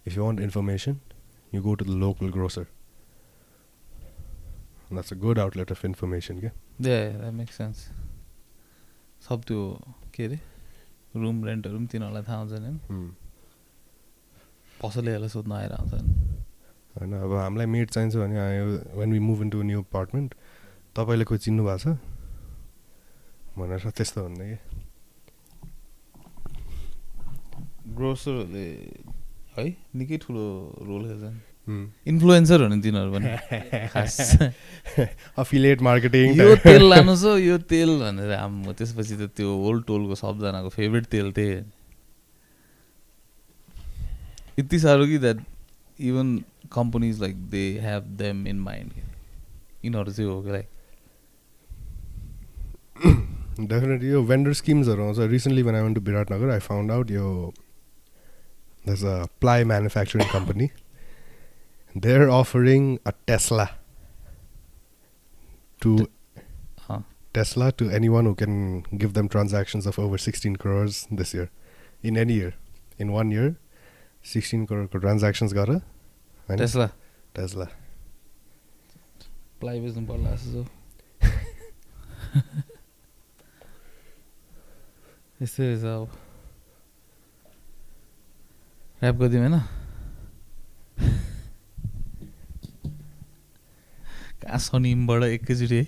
if 0.05 0.17
you 0.17 0.23
want 0.25 0.39
information 0.41 0.99
you 1.53 1.61
go 1.63 1.73
to 1.75 1.85
the 1.85 1.97
local 2.03 2.29
grocer 2.31 2.65
that's 4.91 5.13
a 5.13 5.15
good 5.17 5.39
outlet 5.39 5.71
of 5.71 5.85
information 5.85 6.39
क्या 6.39 6.51
द्याट 6.81 7.31
मेक 7.33 7.51
सेन्स 7.51 7.87
सब 9.29 9.43
त्यो 9.47 9.59
के 10.15 10.25
अरे 10.25 10.39
रुम 11.15 11.43
रेन्टहरू 11.45 11.77
पनि 11.77 11.87
तिनीहरूलाई 11.87 12.23
थाहा 12.23 12.37
हुन्छ 12.39 12.53
नि? 12.53 12.77
होइन 12.89 13.15
पसलेहरूलाई 14.81 15.29
सोध्न 15.29 15.51
आएर 15.51 15.71
आउँछन् 15.71 16.32
होइन 16.95 17.13
अब 17.13 17.33
हामीलाई 17.33 17.65
मेड 17.65 17.89
चाहिन्छ 17.89 18.15
भने 18.15 18.35
when 18.97 19.11
we 19.11 19.19
move 19.19 19.41
into 19.49 19.61
new 19.61 19.81
apartment 19.81 20.33
तपाईँले 20.95 21.25
कोही 21.25 21.39
चिन्नु 21.39 21.63
भएको 21.65 21.77
छ? 21.77 21.97
भनेर 23.57 23.89
त्यस्तो 23.89 24.19
भन्ने 24.25 24.45
कि? 24.49 24.57
ग्रोसरहरूले 27.93 28.67
है 29.57 29.65
निकै 29.95 30.17
ठुलो 30.17 30.45
रोल 30.81 31.03
खेल्छन्। 31.09 31.37
इन्फ्लुएन्सर 32.07 32.61
हो। 32.61 32.67
नि 32.67 32.81
तिनीहरू 32.81 33.11
पनि। 33.13 33.29
अफिलिएट 35.43 35.81
मार्केटिङ 35.81 36.33
यो 36.35 36.55
तेल 36.65 36.83
लानुहोस् 36.89 37.23
हो 37.23 37.37
यो 37.37 37.57
तेल 37.69 37.89
भनेर 38.01 38.31
आम 38.33 38.73
त्यसपछि 38.73 39.15
त 39.15 39.29
त्यो 39.37 39.49
होल 39.63 39.81
टोलको 39.87 40.15
सबजनाको 40.15 40.69
फेभरेट 40.69 41.05
तेल 41.13 41.31
त्यही। 41.31 41.53
यति 44.59 44.79
साह्रो 44.79 45.05
कि 45.07 45.17
that 45.17 45.39
even 46.03 46.43
companies 46.69 47.19
like 47.19 47.35
they 47.49 47.73
have 47.73 48.17
them 48.17 48.45
in 48.45 48.59
mind 48.59 48.93
in 49.81 49.95
order 49.95 50.11
to 50.11 50.29
like 50.41 50.69
definitely 53.67 54.07
your 54.07 54.23
vendor 54.23 54.53
schemes 54.53 54.87
are 54.87 54.99
on. 55.01 55.15
So 55.15 55.25
recently 55.25 55.63
when 55.63 55.75
I 55.75 55.81
went 55.81 55.95
to 55.95 56.01
Biratnagar, 56.01 56.51
I 56.51 56.59
found 56.59 56.91
out 56.91 57.09
your 57.09 57.53
there's 58.85 59.03
a 59.03 59.29
ply 59.39 59.63
manufacturing 59.63 60.27
company. 60.27 60.71
They're 61.95 62.29
offering 62.29 62.99
a 63.05 63.13
Tesla 63.27 63.71
to 65.81 66.09
Tesla 67.33 67.71
to 67.73 67.89
anyone 67.89 68.25
who 68.25 68.35
can 68.35 68.81
give 68.97 69.13
them 69.13 69.27
transactions 69.27 69.87
of 69.87 69.97
over 69.97 70.17
16 70.17 70.55
crores 70.57 71.07
this 71.09 71.33
year, 71.33 71.49
in 72.01 72.17
any 72.17 72.33
year, 72.33 72.53
in 72.99 73.11
one 73.11 73.31
year, 73.31 73.57
16 74.21 74.67
crore 74.67 74.87
transactions 74.87 75.51
got 75.51 75.69
a 75.69 75.81
त्यसला 76.57 76.87
Tesla 77.35 77.65
ply 79.59 79.79
बेच्नु 79.79 80.05
पर्ला 80.05 80.35
जस्तो 80.35 80.61
यस्तै 85.41 85.63
रहेछ 85.65 85.83
अब 85.85 86.09
rap 89.01 89.15
गरिदिउँ 89.15 89.41
होइन 89.43 89.61
सनिमबाट 94.63 95.23
एकैचोटि 95.25 95.75
है 95.75 95.85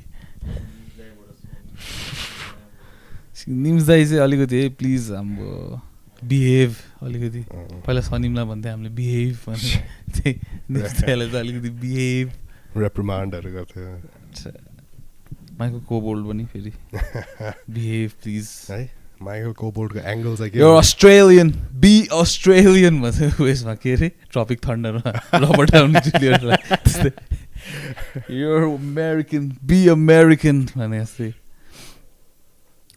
निम्स 3.48 3.84
दाई 3.88 4.06
चाहिँ 4.06 4.22
अलिकति 4.22 4.62
है 4.62 4.70
प्लिज 4.80 5.12
हाम्रो 5.12 5.80
बिहेभ 6.22 6.76
अलिकति 7.02 7.42
पहिला 7.52 8.02
सनिमलाई 8.02 8.46
भन्थ्यो 8.46 8.72
हामीले 8.72 8.90
बिहेभ 8.96 9.36
भने 9.48 9.72
चाहिँ 10.18 11.14
अलिकति 11.14 11.70
बिहेभ 11.82 12.32
रेप्रिमान्डहरू 12.78 13.52
गर्थ्यो 13.52 14.52
माइकल 15.60 15.80
कोबोल्ड 15.90 16.28
पनि 16.28 16.46
फेरि 16.54 16.72
बिहेभ 17.72 18.12
प्लिज 18.24 18.50
है 18.70 18.84
माइकल 19.22 19.52
कोबोर्डको 19.60 20.00
एङ्गल 20.12 20.36
चाहिँ 20.38 20.52
के 20.52 20.60
अस्ट्रेलियन 20.78 21.52
बी 21.82 21.94
अस्ट्रेलियन 22.14 23.02
भन्छ 23.02 23.40
उयसमा 23.42 23.76
के 23.84 23.94
अरे 23.94 24.12
ट्रपिक 24.32 24.60
थन्डरमा 24.68 25.12
रबर्ट 25.40 25.72
डाउनी 25.72 26.00
जुनियरलाई 26.08 26.78
त्यस्तै 26.84 27.12
यो 28.40 28.52
अमेरिकन 28.74 29.50
बी 29.64 29.80
अमेरिकन 29.90 30.62
भने 30.76 31.00
जस्तै 31.00 31.32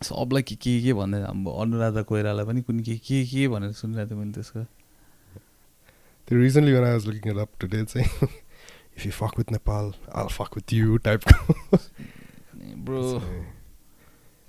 सबलाई 0.02 0.42
के 0.48 0.54
के 0.56 0.80
के 0.82 0.92
भन्दै 0.94 1.22
अब 1.28 1.48
अनुराधा 1.60 2.02
कोइरालाई 2.10 2.44
पनि 2.46 2.60
कुनै 2.66 2.82
के 2.82 2.96
के 3.06 3.24
के 3.26 3.46
भनेर 3.48 3.72
सुनिरहेको 3.78 4.10
थिएँ 4.10 4.18
मैले 4.20 4.32
त्यसको 4.32 4.66
त्यो 6.28 6.38
रिजनली 6.38 6.72
when 6.74 6.84
I 6.84 6.94
was 6.94 7.06
looking 7.06 7.32
it 7.32 7.38
up 7.38 7.52
today 7.58 7.84
चाहिँ 7.84 8.28
if 8.96 9.04
you 9.06 9.12
fuck 9.12 9.36
with 9.38 9.50
Nepal 9.50 9.92
I'll 10.12 10.32
fuck 10.38 10.54
with 10.54 10.72
you 10.72 10.98
टाइपको 11.04 11.78
ब्रो 12.84 13.02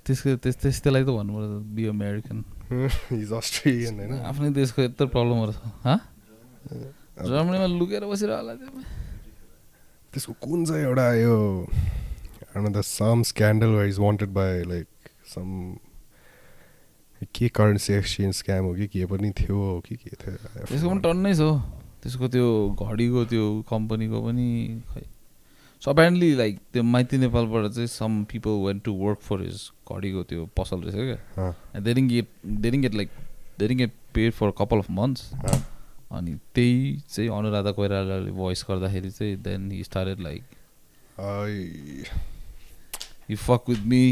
त्यसको 0.06 0.36
त्यस 0.44 0.56
त्यस्तैलाई 0.62 1.04
त 1.04 1.16
भन्नु 1.16 1.32
पर्छ 1.34 1.60
बी 1.76 1.86
अमेरिकन 1.88 2.44
इज 3.16 3.32
अस्ट्रेलियन 3.32 4.00
होइन 4.00 4.18
आफ्नै 4.30 4.50
देशको 4.58 4.82
यत्रो 4.82 5.06
प्रब्लमहरू 5.14 5.52
छ 5.52 7.28
जर्मनीमा 7.28 7.66
लुकेर 7.74 8.04
बसिरह 8.12 8.36
होला 8.36 8.54
त्यो 8.60 8.82
त्यसको 10.12 10.32
कुन 10.46 10.64
चाहिँ 10.64 10.84
एउटा 10.84 11.06
यो 11.14 11.36
the 12.70 12.80
some 12.86 13.22
scandal 13.30 13.80
is 13.84 13.98
wanted 14.06 14.30
by 14.38 14.62
like 14.72 15.12
some 15.34 15.48
के 17.20 17.48
करेन्सी 17.48 17.92
एक्सचेन्ज 17.94 18.34
स्क्याम 18.34 18.64
हो 18.64 18.72
कि 18.74 18.86
के 18.88 19.04
पनि 19.06 19.30
थियो 19.36 19.56
हो 19.56 19.80
कि 19.86 19.96
के 19.96 20.10
थियो? 20.10 20.36
त्यसको 20.66 20.88
पनि 20.88 21.00
टन्नै 21.04 21.34
छ। 21.34 21.42
त्यसको 22.02 22.28
त्यो 22.32 22.46
घडीको 22.80 23.24
त्यो 23.28 23.44
कम्पनीको 23.68 24.18
पनि 24.26 24.48
खै। 24.88 25.04
सो 25.82 25.90
अपेरेन्टली 25.90 26.34
लाइक 26.36 26.58
त्यो 26.72 26.82
माइती 26.82 27.16
नेपालबाट 27.18 27.72
चाहिँ 27.72 27.86
some 27.88 28.24
people 28.30 28.64
went 28.66 28.78
to 28.84 28.92
work 28.92 29.20
for 29.20 29.42
his 29.42 29.60
घडीको 29.92 30.22
त्यो 30.30 30.48
पसल 30.56 30.80
रहेछ 30.86 31.18
क्या। 31.36 31.80
They weren't 31.80 32.08
get 32.08 32.28
they weren't 32.46 32.80
get 32.82 32.94
like 32.94 33.10
they weren't 33.58 33.78
get 33.78 33.92
paid 34.14 34.32
for 34.32 34.50
couple 34.58 34.78
of 34.78 34.90
months. 34.90 35.22
अनि 36.12 36.34
त्यही 36.54 36.96
चाहिँ 37.08 37.30
अनुराधा 37.30 37.72
कोइरालाले 37.72 38.30
भोइस 38.32 38.64
गर्दाखेरि 38.68 39.10
चाहिँ 39.10 39.36
then 39.42 39.70
he 39.70 39.84
started 39.84 40.20
like 40.20 40.42
I, 41.20 41.54
you 43.30 43.36
fuck 43.36 43.68
with 43.68 43.86
me 43.86 44.04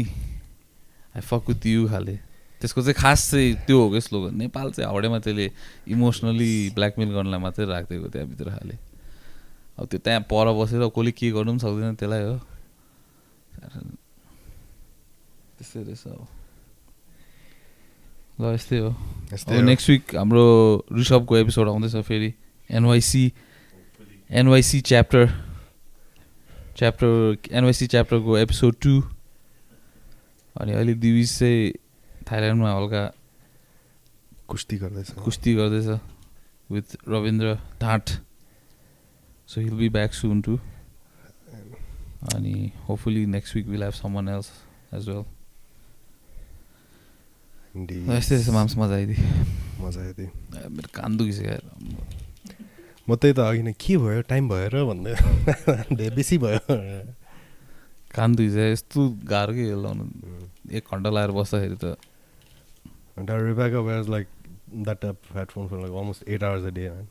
I 1.15 1.21
fuck 1.21 1.49
with 1.49 1.65
you 1.65 1.87
खाले। 1.89 2.17
त्यसको 2.61 2.81
चाहिँ 2.81 2.93
खास 2.93 3.31
चाहिँ 3.31 3.55
त्यो 3.67 3.77
हो 3.81 3.89
क्या 3.89 3.99
स्लोगन। 3.99 4.35
नेपाल 4.37 4.71
चाहिँ 4.71 4.87
हाउडेमा 4.91 5.19
त्यसले 5.19 5.51
इमोसनली 5.87 6.69
ब्ल्याकमेल 6.75 7.09
गर्नलाई 7.13 7.39
मात्रै 7.39 7.65
राखिदिएको 7.65 8.07
त्यहाँभित्र 8.07 8.49
खाले। 8.49 8.75
अब 9.79 9.85
त्यो 9.87 9.99
त्यहाँ 9.99 10.21
पर 10.27 10.47
बसेर 10.53 10.87
कसले 10.87 11.11
के 11.11 11.31
गर्नु 11.31 11.51
पनि 11.51 11.59
सक्दैन 11.59 11.95
त्यसलाई 11.95 12.23
हो। 12.23 12.37
त्यस्तै 15.57 15.83
रहेछ 15.83 16.03
अब। 16.07 16.27
ल 18.39 18.43
यस्तै 18.53 18.77
हो। 18.77 18.89
अब। 18.89 19.63
नेक्स्ट 19.63 19.89
विक 19.89 20.15
हाम्रो 20.15 20.45
ऋषभको 20.99 21.37
एपिसोड 21.37 21.67
आउँदैछ 21.69 21.95
फेरि। 22.03 22.33
NYC 22.69 23.33
NYC 24.29 24.79
chapter 24.81 25.25
chapter 26.77 27.37
NYC 27.51 27.87
च्याप्टरको 27.87 28.37
episode 28.37 28.75
two 28.81 29.01
अनि 30.55 30.71
अहिले 30.71 30.93
दिविज 30.93 31.39
चाहिँ 31.39 31.73
थाइल्यान्डमा 32.29 32.69
हल्का 32.77 33.03
कुस्ती 34.49 34.75
गर्दैछ। 34.77 35.09
कुस्ती 35.25 35.53
गर्दैछ 35.55 35.87
with 36.71 36.97
Rabindra 37.09 37.47
ढाँट। 37.81 38.09
So 39.49 39.61
he'll 39.61 39.73
be 39.77 39.89
back 39.89 40.13
soon 40.13 40.41
too 40.41 40.57
अनि 42.35 42.71
hopefully 42.87 43.25
next 43.25 43.55
week 43.55 43.67
we'll 43.67 43.83
have 43.83 43.93
someone 43.93 44.27
else 44.29 44.51
as 44.93 45.09
well. 45.09 45.23
यस्तै 48.17 48.35
रहेछ 48.35 48.49
माम्स 48.49 48.77
मजा 48.77 48.95
आइदियो। 48.95 49.17
मजा 49.85 50.01
आयो 50.01 50.13
त्यही 50.13 50.29
ए, 50.29 50.67
मेरो 50.69 50.89
कान 50.93 51.17
दुखिसक्यो। 51.17 51.57
म 53.09 53.15
त्यही 53.15 53.33
त 53.33 53.39
अघि 53.39 53.61
नै 53.63 53.73
के 53.73 53.97
भयो? 53.97 54.21
टाइम 54.29 54.49
भयो 54.49 54.67
र 54.73 54.75
भन्दै 54.89 56.09
बेसी 56.17 56.37
भयो। 56.37 56.61
कान 58.13 58.35
दुखिसक्यो 58.35 58.67
यस्तो 58.73 58.99
गाह्रो 59.29 59.53
के 59.53 59.65
लाउनु 59.81 60.03
एक 60.77 60.83
घन्टा 60.91 61.09
लगाएर 61.09 61.31
बस्दाखेरि 61.39 61.77
त 61.81 61.97
अन्त 63.19 63.29
Rebecca 63.45 63.79
wears 63.83 64.07
like 64.15 64.27
that 64.87 64.99
type 65.01 65.17
of 65.23 65.37
headphone 65.37 65.67
for 65.69 65.77
like 65.85 65.95
almost 66.01 66.23
eight 66.27 66.43
hours 66.49 66.65
a 66.65 66.71
day, 66.71 66.89
man. 66.89 67.07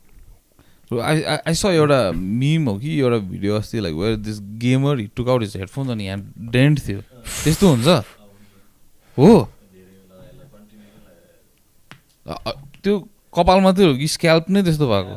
I 0.91 1.23
I 1.23 1.55
saw 1.55 1.65
एउटा 1.67 2.01
मिम 2.17 2.69
हो 2.69 2.75
कि 2.81 2.99
एउटा 2.99 3.17
भिडियो 3.31 3.57
अस्ति 3.57 3.81
like 3.81 3.95
where 3.95 4.15
this 4.17 4.39
gamer 4.61 4.99
he 4.99 5.07
took 5.17 5.29
out 5.29 5.43
his 5.43 5.57
headphones 5.57 5.91
अनि 5.91 6.05
यहाँ 6.07 6.51
डेन्ट 6.53 6.81
थियो 6.87 7.01
त्यस्तो 7.45 7.69
हुन्छ 7.69 7.89
हो 9.19 9.29
त्यो 12.83 12.95
कपाल 13.37 13.61
मात्रै 13.61 13.87
हो 13.87 13.95
कि 13.99 14.09
स्क्याल्प 14.09 14.45
नै 14.51 14.63
त्यस्तो 14.63 14.87
भएको? 14.89 15.15